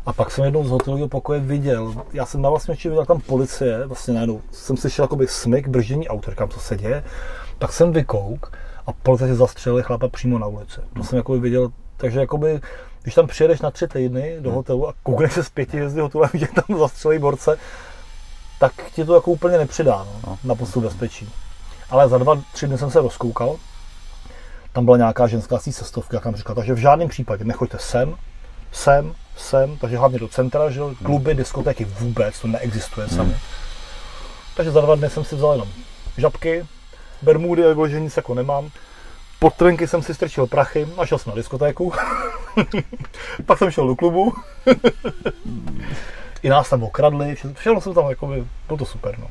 A 0.07 0.13
pak 0.13 0.31
jsem 0.31 0.45
jednou 0.45 0.65
z 0.65 0.71
hotelového 0.71 1.09
pokoje 1.09 1.41
viděl, 1.41 1.95
já 2.13 2.27
jsem 2.27 2.43
na 2.43 2.51
vlastní 2.51 2.73
oči 2.73 2.89
viděl 2.89 3.05
tam 3.05 3.21
policie, 3.21 3.87
vlastně 3.87 4.15
najednou 4.15 4.43
jsem 4.53 4.77
slyšel 4.77 5.05
jakoby 5.05 5.27
smyk, 5.29 5.69
brždění 5.69 6.09
auta, 6.09 6.31
říkám, 6.31 6.49
co 6.49 6.61
se 6.61 6.77
děje. 6.77 7.05
Tak 7.59 7.73
jsem 7.73 7.93
vykouk 7.93 8.53
a 8.87 8.93
policie 8.93 9.35
zastřelili 9.35 9.83
chlapa 9.83 10.09
přímo 10.09 10.39
na 10.39 10.47
ulici. 10.47 10.81
To 10.97 11.05
jsem 11.05 11.17
jakoby 11.17 11.39
viděl, 11.41 11.73
takže 11.97 12.21
jakoby, 12.21 12.61
když 13.03 13.15
tam 13.15 13.27
přijedeš 13.27 13.61
na 13.61 13.71
tři 13.71 13.89
týdny 13.89 14.37
do 14.41 14.53
hotelu 14.53 14.89
a 14.89 14.95
koukneš 15.03 15.33
se 15.33 15.45
z 15.45 15.49
pěti 15.49 15.77
hvězdy 15.77 16.01
hotelu 16.01 16.25
a 16.25 16.29
tam 16.63 16.79
zastřelí 16.79 17.19
borce, 17.19 17.59
tak 18.61 18.73
ti 18.95 19.05
to 19.05 19.15
jako 19.15 19.31
úplně 19.31 19.59
nepřidá 19.59 19.97
no, 19.97 20.21
No. 20.27 20.39
na 20.45 20.55
postup 20.55 20.83
bezpečí. 20.85 21.31
Ale 21.91 22.09
za 22.09 22.19
dva, 22.19 22.43
tři 22.53 22.67
dny 22.67 22.79
jsem 22.79 22.91
se 22.91 23.01
rozkoukal, 23.01 23.57
tam 24.73 24.85
byla 24.85 24.97
nějaká 24.97 25.27
ženská 25.27 25.59
z 25.59 25.63
cestovky, 25.65 26.17
jak 26.17 26.25
nám 26.25 26.37
říkala, 26.37 26.55
takže 26.55 26.75
v 26.75 26.79
žádném 26.79 27.09
případě 27.09 27.45
nechoďte 27.45 27.79
sem, 27.81 28.15
sem, 28.73 29.15
sem, 29.37 29.77
takže 29.77 29.99
hlavně 29.99 30.19
do 30.19 30.29
centra, 30.29 30.71
že 30.71 30.81
kluby, 31.05 31.35
diskotéky 31.35 31.85
vůbec, 31.85 32.41
to 32.41 32.49
neexistuje 32.49 33.09
sami. 33.09 33.37
Takže 34.57 34.71
za 34.71 34.81
dva 34.81 34.95
dny 34.95 35.11
jsem 35.11 35.25
si 35.25 35.37
vzal 35.37 35.53
jenom 35.53 35.69
žabky, 36.19 36.67
bermudy, 37.23 37.63
nebo 37.63 37.89
že 37.89 38.01
nic 38.01 38.17
jako 38.17 38.35
nemám. 38.35 38.71
Pod 39.39 39.55
trenky 39.55 39.87
jsem 39.89 40.03
si 40.03 40.15
strčil 40.15 40.47
prachy 40.47 40.89
a 40.99 41.07
šel 41.07 41.19
jsem 41.19 41.31
na 41.31 41.37
diskotéku. 41.37 41.93
Pak 43.47 43.59
jsem 43.59 43.71
šel 43.71 43.87
do 43.87 43.97
klubu. 43.97 44.33
I 46.43 46.49
nás 46.49 46.71
tam 46.71 46.83
okradli, 46.83 47.35
vše- 47.35 47.55
všechno 47.55 47.81
jsem 47.81 47.95
tam, 47.95 48.11
jakoby, 48.11 48.45
bylo 48.67 48.79
to 48.79 48.85
super, 48.85 49.19
no. 49.19 49.27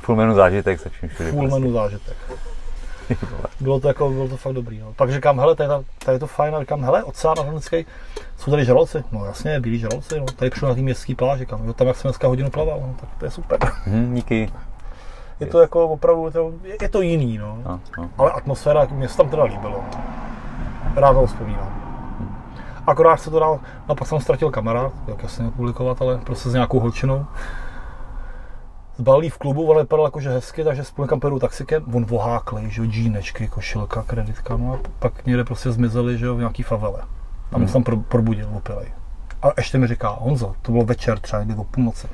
Full 0.00 0.16
menu 0.16 0.34
zážitek 0.34 0.80
se 0.80 0.88
vším 0.88 1.08
všude. 1.08 1.30
Full 1.30 1.48
menu 1.50 1.72
zážitek. 1.72 2.16
Bylo 3.60 3.80
to, 3.80 3.88
jako, 3.88 4.10
bylo 4.10 4.28
to 4.28 4.36
fakt 4.36 4.52
dobrý. 4.52 4.78
No. 4.78 4.92
Pak 4.92 5.12
říkám, 5.12 5.40
hele, 5.40 5.54
tady, 5.54 5.68
ta- 5.68 5.82
tady 6.04 6.14
je 6.14 6.18
to 6.18 6.26
fajn, 6.26 6.54
a 6.54 6.60
říkám, 6.60 6.84
hele, 6.84 7.04
oceán 7.04 7.38
atlantický, 7.38 7.86
jsou 8.36 8.50
tady 8.50 8.64
žraloci? 8.64 9.04
No 9.12 9.24
jasně, 9.24 9.60
bílí 9.60 9.78
žraloci, 9.78 10.20
no. 10.20 10.26
tady 10.26 10.50
přišel 10.50 10.68
na 10.68 10.74
té 10.74 10.80
městský 10.80 11.14
pláž, 11.14 11.38
říkám, 11.38 11.66
jo, 11.66 11.72
tam 11.72 11.86
jak 11.86 11.96
jsem 11.96 12.08
dneska 12.08 12.28
hodinu 12.28 12.50
plaval, 12.50 12.80
no, 12.80 12.94
tak 13.00 13.08
to 13.18 13.24
je 13.24 13.30
super. 13.30 13.58
Hm, 13.86 14.14
díky. 14.14 14.52
Je 15.40 15.46
to 15.46 15.60
jako 15.60 15.88
opravdu, 15.88 16.30
to, 16.30 16.52
je, 16.82 16.88
to 16.88 17.00
jiný, 17.00 17.38
no. 17.38 17.58
No, 17.66 17.80
no. 17.98 18.10
Ale 18.18 18.32
atmosféra, 18.32 18.86
mě 18.90 19.08
se 19.08 19.16
tam 19.16 19.28
teda 19.28 19.44
líbilo. 19.44 19.84
Rád 20.96 21.12
to 21.14 21.26
vzpomínám. 21.26 21.82
Akorát 22.86 23.16
se 23.16 23.30
to 23.30 23.38
dal, 23.40 23.60
no 23.88 23.94
pak 23.94 24.08
jsem 24.08 24.20
ztratil 24.20 24.50
kamarád, 24.50 24.92
jak 25.06 25.22
jasně 25.22 25.44
nepublikovat, 25.44 26.02
ale 26.02 26.18
prostě 26.18 26.48
s 26.48 26.52
nějakou 26.52 26.80
holčinou. 26.80 27.26
Zbalí 28.98 29.30
v 29.30 29.38
klubu, 29.38 29.72
ale 29.72 29.82
vypadal 29.82 30.06
jakože 30.06 30.30
hezky, 30.30 30.64
takže 30.64 30.84
spolu 30.84 31.06
někam 31.06 31.20
pojedu 31.20 31.38
taxikem, 31.38 31.84
on 31.94 32.04
voháklej, 32.04 32.70
že 32.70 32.82
jo, 32.82 32.86
džínečky, 32.86 33.48
košilka, 33.48 34.02
kreditka, 34.02 34.56
no 34.56 34.72
a 34.72 34.88
pak 34.98 35.26
někde 35.26 35.44
prostě 35.44 35.72
zmizeli, 35.72 36.18
že 36.18 36.26
jo, 36.26 36.34
v 36.34 36.38
nějaký 36.38 36.62
favele. 36.62 37.02
A 37.52 37.58
mě 37.58 37.68
jsem 37.68 37.84
pro, 37.84 37.96
probudil 37.96 38.48
opilej. 38.54 38.86
A 39.42 39.48
ještě 39.56 39.78
mi 39.78 39.86
říká, 39.86 40.08
Honzo, 40.08 40.54
to 40.62 40.72
bylo 40.72 40.84
večer 40.84 41.18
třeba 41.18 41.42
někdy 41.42 41.60
o 41.60 41.64
půlnoci. 41.64 42.08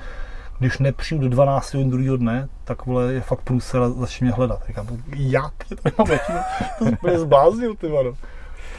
Když 0.59 0.79
nepřijdu 0.79 1.23
do 1.23 1.29
12 1.29 1.75
hodin 1.75 1.91
druhého 1.91 2.17
dne, 2.17 2.49
tak 2.65 2.87
vole, 2.87 3.13
je 3.13 3.21
fakt 3.21 3.41
průser 3.41 3.83
a 3.83 3.89
začne 3.89 4.25
mě 4.25 4.35
hledat. 4.35 4.63
Říkám, 4.67 4.87
jak? 5.17 5.53
Je 5.71 5.77
to 5.77 5.91
mám 5.99 6.09
většinu, 6.09 6.39
to 6.79 6.85
úplně 6.85 7.19
zbláznil, 7.19 7.75
ty 7.75 7.89
vado. 7.89 8.15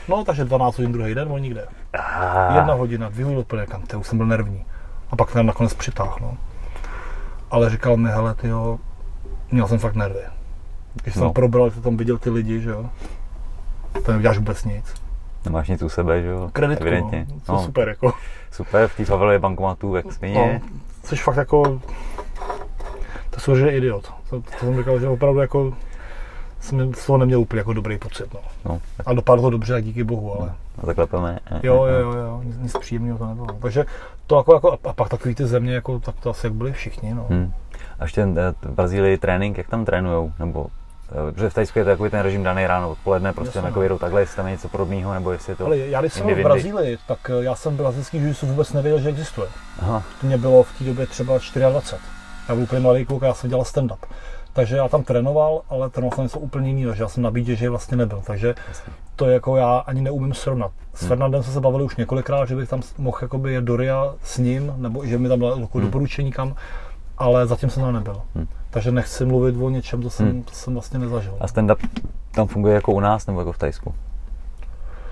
No, 0.07 0.23
takže 0.23 0.45
12 0.45 0.77
hodin 0.77 0.91
druhý 0.91 1.15
den, 1.15 1.31
on 1.31 1.41
nikde. 1.41 1.67
Ah, 1.93 2.55
Jedna 2.55 2.73
hodina, 2.73 3.09
dvě 3.09 3.25
hodiny 3.25 3.45
kam, 3.69 3.81
ty, 3.81 3.95
už 3.97 4.07
jsem 4.07 4.17
byl 4.17 4.27
nervní. 4.27 4.65
A 5.11 5.15
pak 5.15 5.31
tam 5.31 5.45
nakonec 5.45 5.73
přitáhl, 5.73 6.17
no. 6.21 6.37
Ale 7.53 7.69
říkal 7.69 7.97
mi, 7.97 8.09
hele, 8.09 8.35
ty 8.35 8.47
jo, 8.47 8.79
měl 9.51 9.67
jsem 9.67 9.79
fakt 9.79 9.95
nervy. 9.95 10.19
Když 11.03 11.13
jsem 11.13 11.23
No. 11.23 11.33
probral, 11.33 11.65
jak 11.65 11.73
jsem 11.73 11.83
tam 11.83 11.97
viděl 11.97 12.17
ty 12.17 12.29
lidi, 12.29 12.61
že 12.61 12.69
jo. 12.69 12.85
To 14.05 14.11
neuděláš 14.11 14.37
vůbec 14.37 14.65
nic. 14.65 14.93
Nemáš 15.45 15.67
nic 15.69 15.81
u 15.81 15.89
sebe, 15.89 16.21
že 16.21 16.27
jo? 16.27 16.49
Kreditku, 16.53 16.81
Evidentně. 16.83 17.25
no. 17.29 17.35
To 17.45 17.51
no. 17.51 17.63
super, 17.63 17.87
jako. 17.89 18.13
super, 18.51 18.87
v 18.87 18.97
té 18.97 19.05
favele 19.05 19.33
je 19.33 19.39
bankomatů, 19.39 19.95
jak 19.95 20.05
No, 20.05 20.11
svině. 20.11 20.61
jsi 21.03 21.15
fakt 21.15 21.35
jako, 21.35 21.81
to 23.29 23.39
jsou, 23.39 23.55
že 23.55 23.65
je 23.65 23.77
idiot. 23.77 24.13
To, 24.29 24.41
to, 24.41 24.51
jsem 24.59 24.77
říkal, 24.77 24.99
že 24.99 25.07
opravdu 25.07 25.39
jako, 25.39 25.73
jsem 26.59 26.93
z 26.93 27.05
toho 27.05 27.17
neměl 27.17 27.39
úplně 27.39 27.59
jako 27.59 27.73
dobrý 27.73 27.97
pocit, 27.97 28.33
no. 28.33 28.39
No, 28.65 28.81
A 29.05 29.13
dopadlo 29.13 29.43
to 29.43 29.49
dobře, 29.49 29.81
díky 29.81 30.03
bohu, 30.03 30.39
ale. 30.41 30.53
A 30.77 30.85
takhle 30.85 31.07
peme. 31.07 31.39
Jo, 31.63 31.85
jo, 31.85 31.99
jo, 31.99 32.11
jo, 32.11 32.41
nic, 32.43 32.57
nic 32.57 32.77
příjemného 32.77 33.17
to 33.17 33.25
nebylo. 33.25 33.47
Takže 33.61 33.85
to 34.27 34.37
jako, 34.37 34.53
jako 34.53 34.71
a 34.83 34.93
pak 34.93 35.09
takový 35.09 35.35
ty 35.35 35.45
země, 35.45 35.73
jako, 35.73 35.99
tak 35.99 36.15
to 36.19 36.29
asi 36.29 36.45
jak 36.45 36.53
byli 36.53 36.73
všichni, 36.73 37.13
no. 37.13 37.25
Hmm. 37.29 37.53
A 37.99 38.03
ještě 38.03 38.21
eh, 38.21 38.53
v 38.61 38.71
Brazílii 38.71 39.17
trénink, 39.17 39.57
jak 39.57 39.67
tam 39.69 39.85
trénujou? 39.85 40.31
Nebo, 40.39 40.67
eh, 41.29 41.31
protože 41.31 41.49
v 41.49 41.53
Tajsku 41.53 41.79
je 41.79 41.85
to 41.85 41.91
takový 41.91 42.09
ten 42.09 42.19
režim 42.19 42.43
daný 42.43 42.67
ráno, 42.67 42.89
odpoledne, 42.89 43.33
prostě 43.33 43.57
Jasně, 43.57 43.67
jako 43.67 43.79
no. 43.79 43.83
jedou 43.83 43.97
takhle, 43.97 44.21
jestli 44.21 44.35
tam 44.35 44.45
je 44.45 44.51
něco 44.51 44.69
podobného, 44.69 45.13
nebo 45.13 45.31
jestli 45.31 45.51
je 45.51 45.55
to... 45.55 45.65
Ale 45.65 45.77
já 45.77 46.01
když 46.01 46.13
jsem 46.13 46.27
v. 46.27 46.43
Brazílii, 46.43 46.97
tak 47.07 47.29
eh, 47.29 47.43
já 47.43 47.55
jsem 47.55 47.77
brazilský 47.77 48.17
jiu 48.17 48.33
vůbec 48.41 48.73
nevěděl, 48.73 48.99
že 48.99 49.09
existuje. 49.09 49.47
Aha, 49.79 50.03
To 50.21 50.27
mě 50.27 50.37
bylo 50.37 50.63
v 50.63 50.77
té 50.77 50.83
době 50.83 51.07
třeba 51.07 51.33
24. 51.33 51.65
Já 52.49 52.55
byl 52.55 52.63
úplně 52.63 52.81
mladý 52.81 53.05
kluk 53.05 53.23
a 53.23 53.27
já 53.27 53.33
jsem 53.33 53.49
dělal 53.49 53.65
stand-up. 53.65 53.97
Takže 54.53 54.77
já 54.77 54.87
tam 54.87 55.03
trénoval, 55.03 55.61
ale 55.69 55.89
trénoval 55.89 56.15
jsem 56.15 56.23
něco 56.23 56.39
úplně 56.39 56.69
jiného, 56.69 56.89
takže 56.91 57.03
já 57.03 57.09
jsem 57.09 57.23
na 57.23 57.31
BJJ 57.31 57.67
vlastně 57.69 57.97
nebyl. 57.97 58.21
Takže 58.25 58.55
to 59.15 59.29
jako 59.29 59.55
já 59.57 59.77
ani 59.77 60.01
neumím 60.01 60.33
srovnat. 60.33 60.71
S 60.93 60.99
Hmm. 61.01 61.07
Fernandem 61.09 61.43
jsme 61.43 61.53
se 61.53 61.59
bavili 61.61 61.83
už 61.83 61.95
několikrát, 61.95 62.45
že 62.45 62.55
bych 62.55 62.69
tam 62.69 62.81
mohl 62.97 63.17
jakoby 63.21 63.53
jet 63.53 63.63
do 63.63 63.77
Ria 63.77 64.13
s 64.23 64.37
ním, 64.37 64.73
nebo 64.77 65.05
že 65.05 65.17
mi 65.17 65.29
tam 65.29 65.39
dal 65.39 65.59
jako 65.59 65.79
doporučení 65.79 66.31
kam, 66.31 66.55
ale 67.17 67.47
zatím 67.47 67.69
jsem 67.69 67.83
tam 67.83 67.93
nebyl. 67.93 68.21
Hmm. 68.35 68.47
Takže 68.69 68.91
nechci 68.91 69.25
mluvit 69.25 69.55
o 69.61 69.69
něčem, 69.69 70.01
to 70.01 70.09
jsem, 70.09 70.27
Hmm. 70.29 70.43
to 70.43 70.51
jsem 70.51 70.73
vlastně 70.73 70.99
nezažil. 70.99 71.35
a 71.39 71.45
stand-up 71.47 71.77
tam 72.31 72.47
funguje 72.47 72.75
jako 72.75 72.91
u 72.91 72.99
nás, 72.99 73.27
nebo 73.27 73.39
jako 73.39 73.51
v 73.51 73.57
Tajsku? 73.57 73.95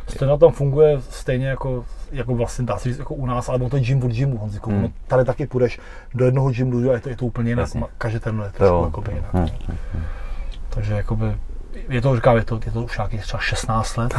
Stand 0.07 0.39
tam 0.39 0.51
funguje 0.51 1.01
stejně 1.09 1.47
jako, 1.47 1.85
jako 2.11 2.35
vlastně 2.35 2.65
dá 2.65 2.77
se 2.77 2.89
říct 2.89 2.99
jako 2.99 3.13
u 3.13 3.25
nás, 3.25 3.49
ale 3.49 3.59
to 3.69 3.75
je 3.75 3.81
gym 3.83 4.03
od 4.03 4.11
gymu, 4.11 4.37
Honziku. 4.37 4.69
Hmm. 4.71 4.81
No, 4.81 4.89
tady 5.07 5.25
taky 5.25 5.47
půjdeš 5.47 5.79
do 6.13 6.25
jednoho 6.25 6.49
gymu 6.51 6.89
a 6.89 6.93
je 6.93 6.99
to, 6.99 7.09
je 7.09 7.15
to 7.15 7.25
úplně 7.25 7.49
jinak. 7.51 7.63
Jasně. 7.63 7.83
Každý 7.97 8.19
trénuje 8.19 8.49
To 8.51 8.57
trošku 8.57 8.75
jo. 8.75 8.83
jakoby 8.85 9.11
jinak. 9.11 9.33
Hmm. 9.33 9.47
Takže 10.69 10.93
jakoby, 10.93 11.35
je 11.89 12.01
to, 12.01 12.15
říkám, 12.15 12.37
je 12.37 12.43
to, 12.43 12.59
je 12.65 12.71
to 12.71 12.81
už 12.83 12.97
nějakých 12.97 13.21
třeba 13.21 13.39
16 13.39 13.97
let. 13.97 14.13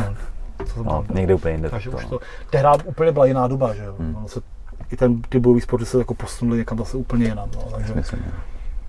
No, 0.60 0.66
co 0.66 0.82
No, 0.84 0.90
tam 0.92 1.06
byl. 1.06 1.16
někde 1.16 1.34
úplně 1.34 1.54
jinde. 1.54 1.70
Takže 1.70 1.90
to, 1.90 1.96
už 1.96 2.02
no. 2.04 2.10
to, 2.10 2.20
tehdy 2.50 2.68
úplně 2.84 3.12
byla 3.12 3.26
jiná 3.26 3.48
doba, 3.48 3.74
že 3.74 3.84
jo. 3.84 3.94
Hmm. 3.98 4.16
Ono 4.16 4.28
se, 4.28 4.40
I 4.90 4.96
ten, 4.96 5.22
ty 5.22 5.40
bojový 5.40 5.60
sporty 5.60 5.86
se 5.86 5.98
jako 5.98 6.14
posunuli 6.14 6.58
někam 6.58 6.78
zase 6.78 6.96
úplně 6.96 7.24
jinam. 7.24 7.48
No, 7.56 7.62
takže. 7.70 7.94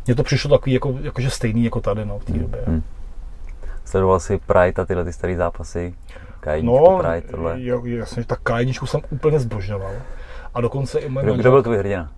Mně 0.06 0.16
to 0.16 0.24
přišlo 0.24 0.58
takový, 0.58 0.74
jako, 0.74 0.96
jakože 1.02 1.30
stejný 1.30 1.64
jako 1.64 1.82
tady, 1.82 2.06
no, 2.06 2.20
v 2.20 2.26
té 2.26 2.34
době. 2.34 2.64
Hmm. 2.68 2.84
Sledoval 3.86 4.20
jsi 4.20 4.38
Pride 4.38 4.82
a 4.82 4.86
tyhle 4.86 5.04
ty 5.06 5.14
staré 5.14 5.36
zápasy? 5.36 5.96
K1, 6.44 6.64
No, 6.64 6.98
Pride, 6.98 7.32
tohle. 7.32 7.54
jo, 7.58 7.86
jasně, 7.86 8.26
tak 8.26 8.40
K1 8.42 8.86
jsem 8.86 9.02
úplně 9.10 9.40
zbožňoval. 9.40 9.92
A 10.54 10.62
dokonce 10.62 11.00
i 11.00 11.10
moje 11.10 11.26
Kdo, 11.26 11.34
kdo 11.34 11.52
byl 11.52 11.64
tvůj 11.64 11.78
hrdina? 11.78 12.12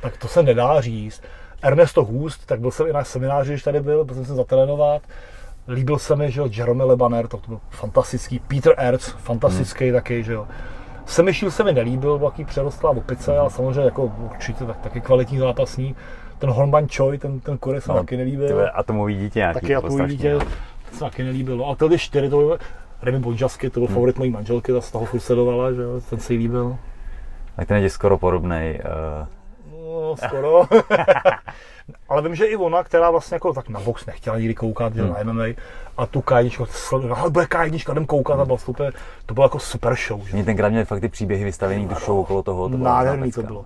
tak 0.00 0.16
to 0.16 0.28
se 0.28 0.42
nedá 0.42 0.80
říct. 0.80 1.22
Ernesto 1.62 2.04
Hust, 2.04 2.46
tak 2.46 2.60
byl 2.60 2.70
jsem 2.70 2.86
i 2.86 2.92
na 2.92 3.04
semináři, 3.04 3.50
když 3.52 3.62
tady 3.62 3.80
byl, 3.80 4.04
byl 4.04 4.14
jsem 4.14 4.24
se 4.24 4.34
zatrénovat. 4.34 5.02
Líbil 5.68 5.98
se 5.98 6.16
mi, 6.16 6.30
že 6.30 6.40
jo, 6.40 6.48
Jerome 6.52 6.84
Lebaner, 6.84 7.28
to, 7.28 7.36
to 7.36 7.48
byl 7.48 7.60
fantastický. 7.70 8.38
Peter 8.38 8.74
Erz, 8.78 9.08
fantastický 9.08 9.84
hmm. 9.84 9.94
taky, 9.94 10.22
že 10.24 10.32
jo. 10.32 10.46
Semišil 11.06 11.50
se 11.50 11.64
mi 11.64 11.72
nelíbil, 11.72 12.18
byl 12.18 12.28
takový 12.28 12.44
přerostlá 12.44 12.90
opice, 12.90 13.38
ale 13.38 13.50
samozřejmě 13.50 13.80
jako 13.80 14.04
určitě 14.04 14.64
tak, 14.64 14.76
taky 14.76 15.00
kvalitní 15.00 15.38
zápasník. 15.38 15.96
Ten 16.38 16.50
Hornban 16.50 16.86
Choi, 16.96 17.18
ten, 17.18 17.40
ten 17.40 17.58
Kore 17.58 17.80
se 17.80 17.92
no, 17.92 17.98
taky 17.98 18.16
nelíbil. 18.16 18.46
Tyhle 18.46 18.70
atomový 18.70 19.16
dítě 19.18 19.38
nějaký. 19.38 19.60
Taky 19.60 19.76
atomový 19.76 20.16
dítě, 20.16 20.38
se 20.92 21.00
taky 21.00 21.22
nelíbilo. 21.22 21.70
A 21.70 21.74
tyhle 21.74 21.98
čtyři, 21.98 22.30
to 22.30 22.36
byl 22.36 22.58
Remy 23.02 23.18
Bonžasky, 23.18 23.70
to 23.70 23.80
byl 23.80 23.86
hmm. 23.86 23.94
favorit 23.94 24.18
mojí 24.18 24.30
manželky, 24.30 24.72
ta 24.72 24.80
se 24.80 24.92
toho 24.92 25.04
furt 25.04 25.20
sledovala, 25.20 25.72
že 25.72 25.82
jo, 25.82 26.00
ten 26.10 26.18
se 26.18 26.32
jí 26.32 26.38
líbil. 26.38 26.76
Tak 27.56 27.68
ten 27.68 27.82
je 27.82 27.90
skoro 27.90 28.18
podobný. 28.18 28.78
Uh... 29.20 29.26
No, 29.72 30.16
skoro. 30.26 30.62
ale 32.08 32.22
vím, 32.22 32.34
že 32.34 32.44
i 32.44 32.56
ona, 32.56 32.84
která 32.84 33.10
vlastně 33.10 33.34
jako 33.34 33.52
tak 33.52 33.68
na 33.68 33.80
box 33.80 34.06
nechtěla 34.06 34.38
nikdy 34.38 34.54
koukat, 34.54 34.94
hmm. 34.94 35.08
na 35.08 35.32
MMA, 35.32 35.44
a 35.96 36.06
tu 36.06 36.20
K1, 36.20 37.14
ale 37.16 37.30
bude 37.30 37.44
K1, 37.44 37.92
jdem 37.92 38.06
koukat 38.06 38.34
hmm. 38.34 38.42
a 38.42 38.44
vlastně 38.44 38.74
to, 38.74 38.84
to 39.26 39.34
bylo 39.34 39.44
jako 39.44 39.58
super 39.58 39.96
show. 40.06 40.26
Že? 40.26 40.34
Mě 40.34 40.44
tenkrát 40.44 40.68
měli 40.68 40.84
fakt 40.84 41.00
ty 41.00 41.08
příběhy 41.08 41.44
vystavený, 41.44 41.88
tu 41.88 41.94
show 41.94 42.18
okolo 42.18 42.42
toho. 42.42 42.68
To 42.68 42.76
Nádherný 42.76 43.32
to 43.32 43.42
bylo. 43.42 43.64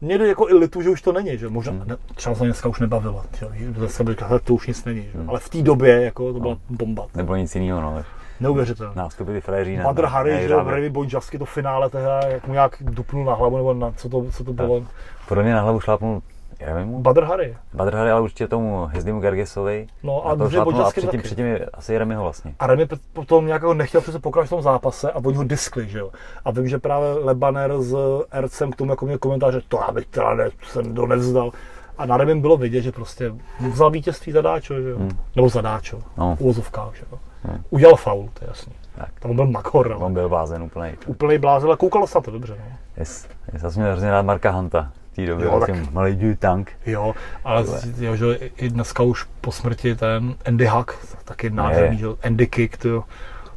Mě 0.00 0.18
jde 0.18 0.28
jako 0.28 0.48
i 0.48 0.54
litu, 0.54 0.82
že 0.82 0.90
už 0.90 1.02
to 1.02 1.12
není, 1.12 1.38
že 1.38 1.48
možná, 1.48 1.72
hmm. 1.72 1.82
ne, 1.86 1.96
třeba 2.14 2.34
se 2.34 2.44
dneska 2.44 2.68
už 2.68 2.80
nebavila, 2.80 3.24
že? 3.38 3.46
zase 3.76 4.04
by 4.04 4.16
to 4.44 4.54
už 4.54 4.66
nic 4.66 4.84
není, 4.84 5.02
že? 5.02 5.18
Hmm. 5.18 5.30
ale 5.30 5.40
v 5.40 5.48
té 5.48 5.62
době 5.62 6.02
jako 6.02 6.32
to 6.32 6.40
byla 6.40 6.54
no. 6.54 6.76
bomba. 6.76 7.06
Nebylo 7.14 7.36
nic 7.36 7.54
jiného, 7.54 7.80
no. 7.80 8.04
Neuvěřitelné. 8.40 8.92
Nástupy 8.96 9.32
ty 9.32 9.40
frajeří. 9.40 9.76
Badr 9.76 10.04
Harry, 10.04 10.48
že 10.48 10.56
Brady 10.56 10.90
Bonjasky 10.90 11.38
to 11.38 11.44
finále 11.44 11.90
tehda, 11.90 12.20
jak 12.20 12.46
mu 12.46 12.52
nějak 12.52 12.76
dupnul 12.80 13.24
na 13.24 13.34
hlavu, 13.34 13.56
nebo 13.56 13.74
na, 13.74 13.92
co 13.96 14.08
to, 14.08 14.24
co 14.30 14.44
to 14.44 14.52
bylo. 14.52 14.82
Podle 15.28 15.42
mě 15.42 15.54
na 15.54 15.60
hlavu 15.60 15.80
šlápnul 15.80 16.22
já 16.60 16.74
nevím. 16.74 17.02
Badr 17.02 17.24
Harry. 17.24 17.56
Badr 17.74 17.94
Harry, 17.94 18.10
ale 18.10 18.20
určitě 18.20 18.48
tomu 18.48 18.86
Hezdimu 18.86 19.20
Gargesovi. 19.20 19.86
No 20.02 20.26
a, 20.26 20.34
dobře, 20.34 20.58
a 20.58 20.90
předtím, 20.90 21.22
předtím 21.22 21.46
je 21.46 21.66
asi 21.74 21.98
Remyho 21.98 22.22
vlastně. 22.22 22.54
A 22.58 22.66
Remy 22.66 22.86
potom 23.12 23.46
nějak 23.46 23.62
nechtěl 23.62 24.00
přece 24.00 24.18
pokračovat 24.18 24.46
v 24.46 24.50
tom 24.50 24.62
zápase 24.62 25.12
a 25.12 25.16
oni 25.24 25.36
ho 25.36 25.44
diskli, 25.44 25.88
že 25.88 25.98
jo. 25.98 26.10
A 26.44 26.50
vím, 26.50 26.68
že 26.68 26.78
právě 26.78 27.08
Lebaner 27.12 27.82
s 27.82 27.96
Ercem 28.30 28.72
k 28.72 28.76
tomu 28.76 28.90
jako 28.90 29.06
měl 29.06 29.18
komentář, 29.18 29.54
že 29.54 29.60
to 29.68 29.80
já 29.86 29.92
bych 29.92 30.06
teda 30.06 30.34
ne, 30.34 30.50
jsem 30.62 30.94
to 30.94 31.06
nevzdal. 31.06 31.50
A 31.98 32.06
na 32.06 32.16
Remym 32.16 32.40
bylo 32.40 32.56
vidět, 32.56 32.82
že 32.82 32.92
prostě 32.92 33.32
vzal 33.72 33.90
vítězství 33.90 34.32
zadáčo, 34.32 34.80
že 34.80 34.88
jo. 34.88 34.98
Hmm. 34.98 35.18
Nebo 35.36 35.48
zadáčo. 35.48 35.98
No. 36.16 36.36
Uvozovkách, 36.40 36.94
že 36.94 37.04
jo. 37.12 37.18
Hmm. 37.44 37.64
Udělal 37.70 37.96
faul, 37.96 38.30
to 38.32 38.44
je 38.44 38.48
jasný. 38.48 38.72
Tak. 38.94 39.20
Tam 39.20 39.36
byl 39.36 39.46
makor. 39.46 39.88
No. 39.88 39.98
On 39.98 40.14
byl 40.14 40.28
blázen 40.28 40.62
úplný. 40.62 40.90
Úplný 41.06 41.38
blázen, 41.38 41.68
ale 41.68 41.76
koukalo 41.76 42.06
se 42.06 42.18
na 42.18 42.22
to 42.22 42.30
dobře. 42.30 42.56
No. 42.58 42.76
Yes. 42.96 43.28
Já 43.52 43.70
jsem 43.70 43.82
měl 43.82 43.92
hrozně 43.92 44.10
rád 44.10 44.22
Marka 44.22 44.50
Hanta 44.50 44.92
té 45.14 45.26
době, 45.26 45.46
jo, 45.46 45.60
tak... 45.60 45.90
malý 45.92 46.36
tank. 46.38 46.72
Jo, 46.86 47.14
ale 47.44 47.64
jo, 47.98 48.16
že 48.16 48.34
i 48.34 48.68
dneska 48.68 49.02
už 49.02 49.26
po 49.40 49.52
smrti 49.52 49.96
ten 49.96 50.34
Andy 50.44 50.66
Huck, 50.66 50.92
taky 51.24 51.50
nádherný, 51.50 51.98
že 51.98 52.06
Andy 52.22 52.46
Kick, 52.46 52.76
tyjo, 52.76 53.04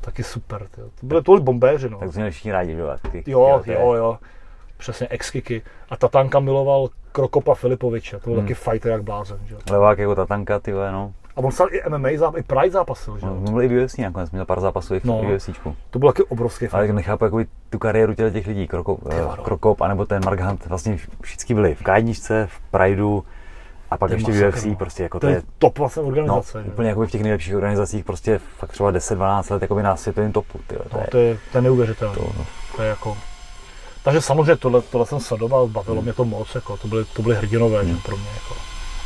taky 0.01 0.23
super, 0.23 0.68
tyjo. 0.68 0.88
To 0.99 1.05
byly 1.05 1.23
tohle 1.23 1.41
bombéři, 1.41 1.89
no. 1.89 1.99
Tak 1.99 2.09
to 2.09 2.15
měli 2.15 2.31
všichni 2.31 2.51
rádi, 2.51 2.76
že 2.76 2.84
ty, 3.11 3.23
Jo, 3.31 3.61
jo, 3.65 3.93
jo, 3.93 4.18
přesně 4.77 5.07
ex-kicky. 5.09 5.61
A 5.89 5.97
Tatanka 5.97 6.39
miloval 6.39 6.89
Krokopa 7.11 7.55
Filipoviče, 7.55 8.19
to 8.19 8.30
byl 8.30 8.34
hmm. 8.39 8.43
taky 8.43 8.53
fighter 8.53 8.91
jak 8.91 9.03
blázen, 9.03 9.39
že 9.45 9.55
Levák 9.72 9.97
jako 9.97 10.15
Tatanka, 10.15 10.59
ty 10.59 10.72
no. 10.72 11.14
A 11.38 11.39
on 11.39 11.51
stal 11.51 11.68
i 11.72 11.89
MMA, 11.89 12.09
i 12.09 12.43
Pride 12.43 12.72
zápasil, 12.72 13.18
že 13.18 13.26
jo? 13.26 13.38
No, 13.45 13.51
byl 13.51 13.61
i 13.61 13.68
v 13.68 13.84
UFC 13.84 13.97
nakonec, 13.97 14.31
měl 14.31 14.45
pár 14.45 14.59
zápasů 14.59 14.95
i 14.95 14.99
v 14.99 15.03
no, 15.03 15.22
UFCčku. 15.35 15.76
To 15.89 15.99
byl 15.99 16.09
taky 16.09 16.23
obrovský 16.23 16.68
Ale 16.68 16.88
nechápu 16.88 17.23
jako 17.23 17.39
tu 17.69 17.80
kariéru 17.80 18.14
těch, 18.14 18.34
těch 18.34 18.47
lidí, 18.47 18.68
Krokop, 18.68 19.03
no. 19.03 19.43
Krokop, 19.43 19.81
anebo 19.81 20.05
ten 20.05 20.26
Mark 20.26 20.39
Hunt, 20.39 20.65
vlastně 20.65 20.97
všichni 21.22 21.55
byli 21.55 21.76
v 21.76 21.81
K1, 21.81 22.47
v 22.47 22.59
Prideu, 22.72 23.23
a 23.91 23.97
pak 23.97 24.11
ještě 24.11 24.31
v 24.31 24.47
UFC, 24.47 24.65
no. 24.65 24.76
prostě 24.76 25.03
jako 25.03 25.19
to, 25.19 25.27
to 25.27 25.31
je 25.31 25.41
top 25.57 25.80
vlastně 25.80 26.03
organizace. 26.03 26.64
No, 26.64 26.72
úplně 26.72 26.89
jako 26.89 27.01
v 27.01 27.11
těch 27.11 27.22
nejlepších 27.22 27.55
organizacích, 27.55 28.05
prostě 28.05 28.39
fakt 28.57 28.72
třeba 28.72 28.91
10-12 28.91 29.53
let 29.53 29.61
jako 29.61 29.81
na 29.81 29.95
světovém 29.95 30.31
topu. 30.31 30.59
Tyjo, 30.68 30.84
to, 30.84 30.97
no, 30.97 31.01
je, 31.01 31.07
to, 31.07 31.18
je, 31.18 31.38
to 31.51 31.57
je 31.57 31.61
neuvěřitelné. 31.61 32.15
To, 32.15 32.31
no. 32.38 32.45
to 32.76 32.81
je 32.81 32.89
jako... 32.89 33.18
Takže 34.03 34.22
samozřejmě 34.22 34.55
tohle, 34.55 34.81
tohle 34.81 35.07
jsem 35.07 35.19
sledoval, 35.19 35.68
bavilo 35.68 35.95
hmm. 35.95 36.03
mě 36.03 36.14
to 36.14 36.26
moc, 36.26 36.55
jako, 36.55 36.77
to 36.77 36.88
byly, 36.88 37.05
to 37.05 37.22
byly 37.22 37.35
hrdinové 37.35 37.84
hmm. 37.84 37.99
pro 37.99 38.18
mě. 38.18 38.30
Jako, 38.34 38.55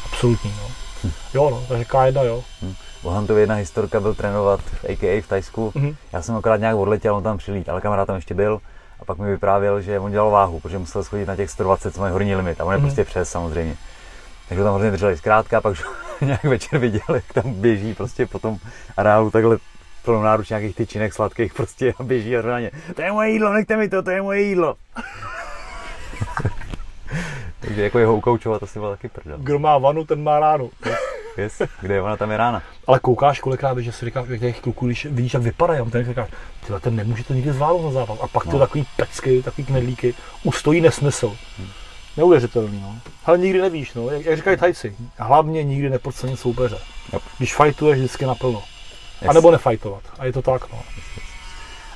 absolutní. 0.05 0.53
No. 0.61 0.90
Hmm. 1.03 1.11
Jo, 1.33 1.49
no, 1.49 1.63
takže 1.67 1.85
K1, 1.85 2.25
jo. 2.25 2.43
Hmm. 2.61 2.75
Bohantovi 3.03 3.41
jedna 3.41 3.55
historka 3.55 3.99
byl 3.99 4.15
trénovat 4.15 4.61
v 4.61 4.85
AKA 4.85 5.21
v 5.21 5.27
Tajsku. 5.27 5.71
Mm-hmm. 5.75 5.95
Já 6.13 6.21
jsem 6.21 6.35
akorát 6.35 6.57
nějak 6.57 6.75
odletěl, 6.75 7.15
on 7.15 7.23
tam 7.23 7.37
přilít, 7.37 7.69
ale 7.69 7.81
kamarád 7.81 8.07
tam 8.07 8.15
ještě 8.15 8.33
byl. 8.33 8.61
A 8.99 9.05
pak 9.05 9.17
mi 9.17 9.31
vyprávěl, 9.31 9.81
že 9.81 9.99
on 9.99 10.11
dělal 10.11 10.31
váhu, 10.31 10.59
protože 10.59 10.77
musel 10.77 11.03
schodit 11.03 11.27
na 11.27 11.35
těch 11.35 11.49
120, 11.49 11.93
co 11.93 12.01
mají 12.01 12.11
horní 12.13 12.35
limit. 12.35 12.61
A 12.61 12.65
on 12.65 12.73
je 12.73 12.77
mm-hmm. 12.77 12.81
prostě 12.81 13.03
přes 13.03 13.29
samozřejmě. 13.29 13.75
Takže 14.49 14.63
tam 14.63 14.73
hrozně 14.73 14.91
drželi 14.91 15.17
zkrátka, 15.17 15.61
pak 15.61 15.77
nějak 16.21 16.43
večer 16.43 16.79
viděl, 16.79 17.15
jak 17.15 17.33
tam 17.33 17.53
běží 17.53 17.93
prostě 17.93 18.25
po 18.25 18.39
tom 18.39 18.57
areálu 18.97 19.31
takhle 19.31 19.57
plnou 20.03 20.21
náruč 20.21 20.49
nějakých 20.49 20.75
tyčinek 20.75 21.13
sladkých 21.13 21.53
prostě 21.53 21.93
a 21.99 22.03
běží 22.03 22.37
a 22.37 22.59
ně. 22.59 22.71
To 22.95 23.01
je 23.01 23.11
moje 23.11 23.29
jídlo, 23.29 23.53
nechte 23.53 23.77
mi 23.77 23.89
to, 23.89 24.03
to 24.03 24.11
je 24.11 24.21
moje 24.21 24.41
jídlo. 24.41 24.75
Takže 27.59 27.83
jako 27.83 27.99
jeho 27.99 28.15
ukoučovat 28.15 28.63
asi 28.63 28.79
byl 28.79 28.89
taky 28.89 29.09
prdel. 29.09 29.38
Kdo 29.38 29.59
má 29.59 29.77
vanu, 29.77 30.05
ten 30.05 30.23
má 30.23 30.39
ránu. 30.39 30.71
Yes. 31.38 31.61
Kde 31.81 31.93
je 31.93 32.01
ona, 32.01 32.17
tam 32.17 32.31
je 32.31 32.38
rána. 32.38 32.63
Ale 32.88 32.99
koukáš 32.99 33.39
kolikrát, 33.39 33.77
že 33.77 33.91
si 33.91 34.05
říkáš, 34.05 34.27
že 34.27 34.39
těch 34.39 34.59
kluků, 34.59 34.85
když 34.85 35.05
vidíš, 35.05 35.33
jak 35.33 35.43
vypadají, 35.43 35.91
ten 35.91 36.05
říkáš, 36.05 36.29
tyhle, 36.65 36.79
ten 36.79 36.95
nemůže 36.95 37.23
to 37.23 37.33
nikdy 37.33 37.51
zvládnout 37.51 37.85
na 37.85 37.91
zápas. 37.91 38.19
A 38.21 38.27
pak 38.27 38.45
no. 38.45 38.51
ty 38.51 38.59
takový 38.59 38.85
pecky, 38.95 39.43
takový 39.43 39.65
knedlíky, 39.65 40.13
ustojí 40.43 40.81
nesmysl. 40.81 41.38
Hmm. 41.57 41.67
Neuvěřitelný, 42.17 42.81
no. 42.81 42.95
Ale 43.25 43.38
nikdy 43.38 43.61
nevíš, 43.61 43.93
no. 43.93 44.09
Jak, 44.09 44.25
jak 44.25 44.38
říkají 44.38 44.57
tajci, 44.57 44.95
hlavně 45.17 45.63
nikdy 45.63 45.89
nepodcenit 45.89 46.39
soupeře. 46.39 46.77
Yep. 47.13 47.21
Když 47.38 47.55
fajtuješ 47.55 47.97
vždycky 47.99 48.25
naplno. 48.25 48.63
Yes. 49.21 49.29
A 49.29 49.33
nebo 49.33 49.51
nefajtovat. 49.51 50.03
A 50.19 50.25
je 50.25 50.33
to 50.33 50.41
tak, 50.41 50.71
no. 50.71 50.79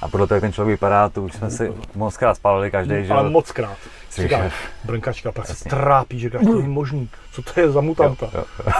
A 0.05 0.07
podle 0.07 0.27
toho, 0.27 0.35
jak 0.35 0.41
ten 0.41 0.53
člověk 0.53 0.77
vypadá, 0.77 1.09
to 1.09 1.23
už 1.23 1.33
jsme 1.33 1.51
si 1.51 1.73
moc 1.95 2.17
krát 2.17 2.35
spálili 2.35 2.71
každý, 2.71 3.05
že 3.05 3.13
Ale 3.13 3.29
moc 3.29 3.51
krát. 3.51 3.77
Říkáš, 4.15 4.53
brnkačka, 4.83 5.31
pak 5.31 5.47
se 5.47 5.69
trápí, 5.69 6.19
že 6.19 6.29
to 6.29 6.39
není 6.39 6.67
možný. 6.67 7.09
Co 7.31 7.41
to 7.41 7.59
je 7.59 7.71
za 7.71 7.81
mutanta? 7.81 8.29
Jo, 8.33 8.43
jo, 8.59 8.65
jo. 8.65 8.73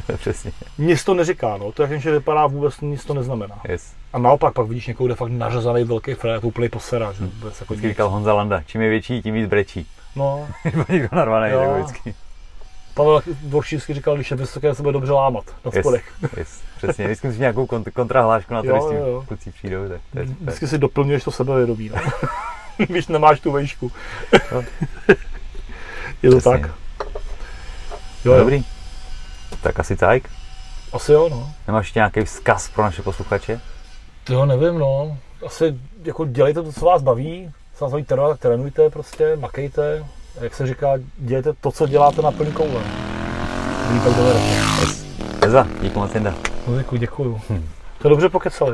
Přesně. 0.16 0.52
Nic 0.78 1.04
to 1.04 1.14
neříká, 1.14 1.56
no. 1.56 1.72
To, 1.72 1.82
jak 1.82 2.00
že 2.00 2.10
vypadá, 2.10 2.46
vůbec 2.46 2.80
nic 2.80 3.04
to 3.04 3.14
neznamená. 3.14 3.60
Yes. 3.68 3.92
A 4.12 4.18
naopak 4.18 4.54
pak 4.54 4.66
vidíš 4.66 4.86
někoho, 4.86 5.06
kde 5.06 5.14
fakt 5.14 5.30
nařezaný 5.30 5.84
velký 5.84 6.14
frér, 6.14 6.40
to 6.40 6.46
úplně 6.46 6.68
posera, 6.68 7.12
že? 7.12 7.24
Hmm. 7.24 7.32
Jako 7.60 7.74
říkal 7.74 8.08
Honza 8.08 8.32
Landa, 8.32 8.62
čím 8.66 8.80
je 8.80 8.90
větší, 8.90 9.22
tím 9.22 9.34
víc 9.34 9.48
brečí. 9.48 9.86
No. 10.16 10.48
někdo 10.88 11.08
narvaný, 11.12 11.50
jako 11.50 11.74
vždycky. 11.74 12.14
Pavel 12.94 13.22
Voršínsky 13.48 13.94
říkal, 13.94 14.14
když 14.14 14.30
je 14.30 14.36
vysoké, 14.36 14.74
se 14.74 14.82
bude 14.82 14.92
dobře 14.92 15.12
lámat 15.12 15.44
na 15.64 15.70
yes, 15.74 15.82
spodech. 15.82 16.12
Yes, 16.36 16.60
přesně, 16.84 17.04
vždycky 17.04 17.26
musíš 17.26 17.40
nějakou 17.40 17.64
kont- 17.66 17.90
kontrahlášku 17.92 18.54
na 18.54 18.62
to, 18.62 18.88
když 18.88 19.26
kluci 19.28 19.50
přijdou. 19.52 19.88
Tak 19.88 20.00
to 20.12 20.18
je 20.18 20.24
vždycky 20.24 20.68
si 20.68 20.78
doplňuješ 20.78 21.24
to 21.24 21.30
sebevědomí, 21.30 21.88
no. 21.94 22.00
když 22.86 23.06
nemáš 23.06 23.40
tu 23.40 23.52
vejšku. 23.52 23.92
No. 24.52 24.62
je 26.22 26.30
to 26.30 26.36
přesně. 26.36 26.58
tak. 26.58 26.70
Jo, 28.24 28.32
jo. 28.32 28.38
Dobrý. 28.38 28.64
Tak 29.62 29.80
asi 29.80 29.96
tak. 29.96 30.22
Asi 30.92 31.12
jo, 31.12 31.28
no. 31.28 31.52
Nemáš 31.66 31.94
nějaký 31.94 32.24
vzkaz 32.24 32.68
pro 32.68 32.82
naše 32.82 33.02
posluchače? 33.02 33.60
To 34.24 34.46
nevím, 34.46 34.78
no. 34.78 35.18
Asi 35.46 35.74
jako 36.04 36.24
dělejte 36.24 36.62
to, 36.62 36.72
co 36.72 36.84
vás 36.84 37.02
baví. 37.02 37.50
Co 37.74 37.84
vás 37.84 37.92
baví 37.92 38.04
trénovat, 38.04 38.30
tak 38.32 38.40
trénujte 38.40 38.90
prostě, 38.90 39.36
makejte. 39.36 40.04
Jak 40.40 40.54
se 40.54 40.66
říká, 40.66 40.92
dělejte 41.18 41.52
to, 41.52 41.70
co 41.72 41.86
děláte 41.86 42.22
na 42.22 42.30
plný 42.30 42.52
koule. 42.52 42.82
Vy 43.92 44.00
pak 44.00 45.03
dovedete. 45.46 45.70
Eza, 45.70 45.82
díky 45.82 45.98
moc, 45.98 46.14
Jinda. 46.14 46.34
No 46.68 46.78
děkuji, 46.78 46.98
děkuji. 46.98 47.40
Hm. 47.50 47.64
To 47.98 48.08
dobře 48.08 48.28
pokecali. 48.28 48.72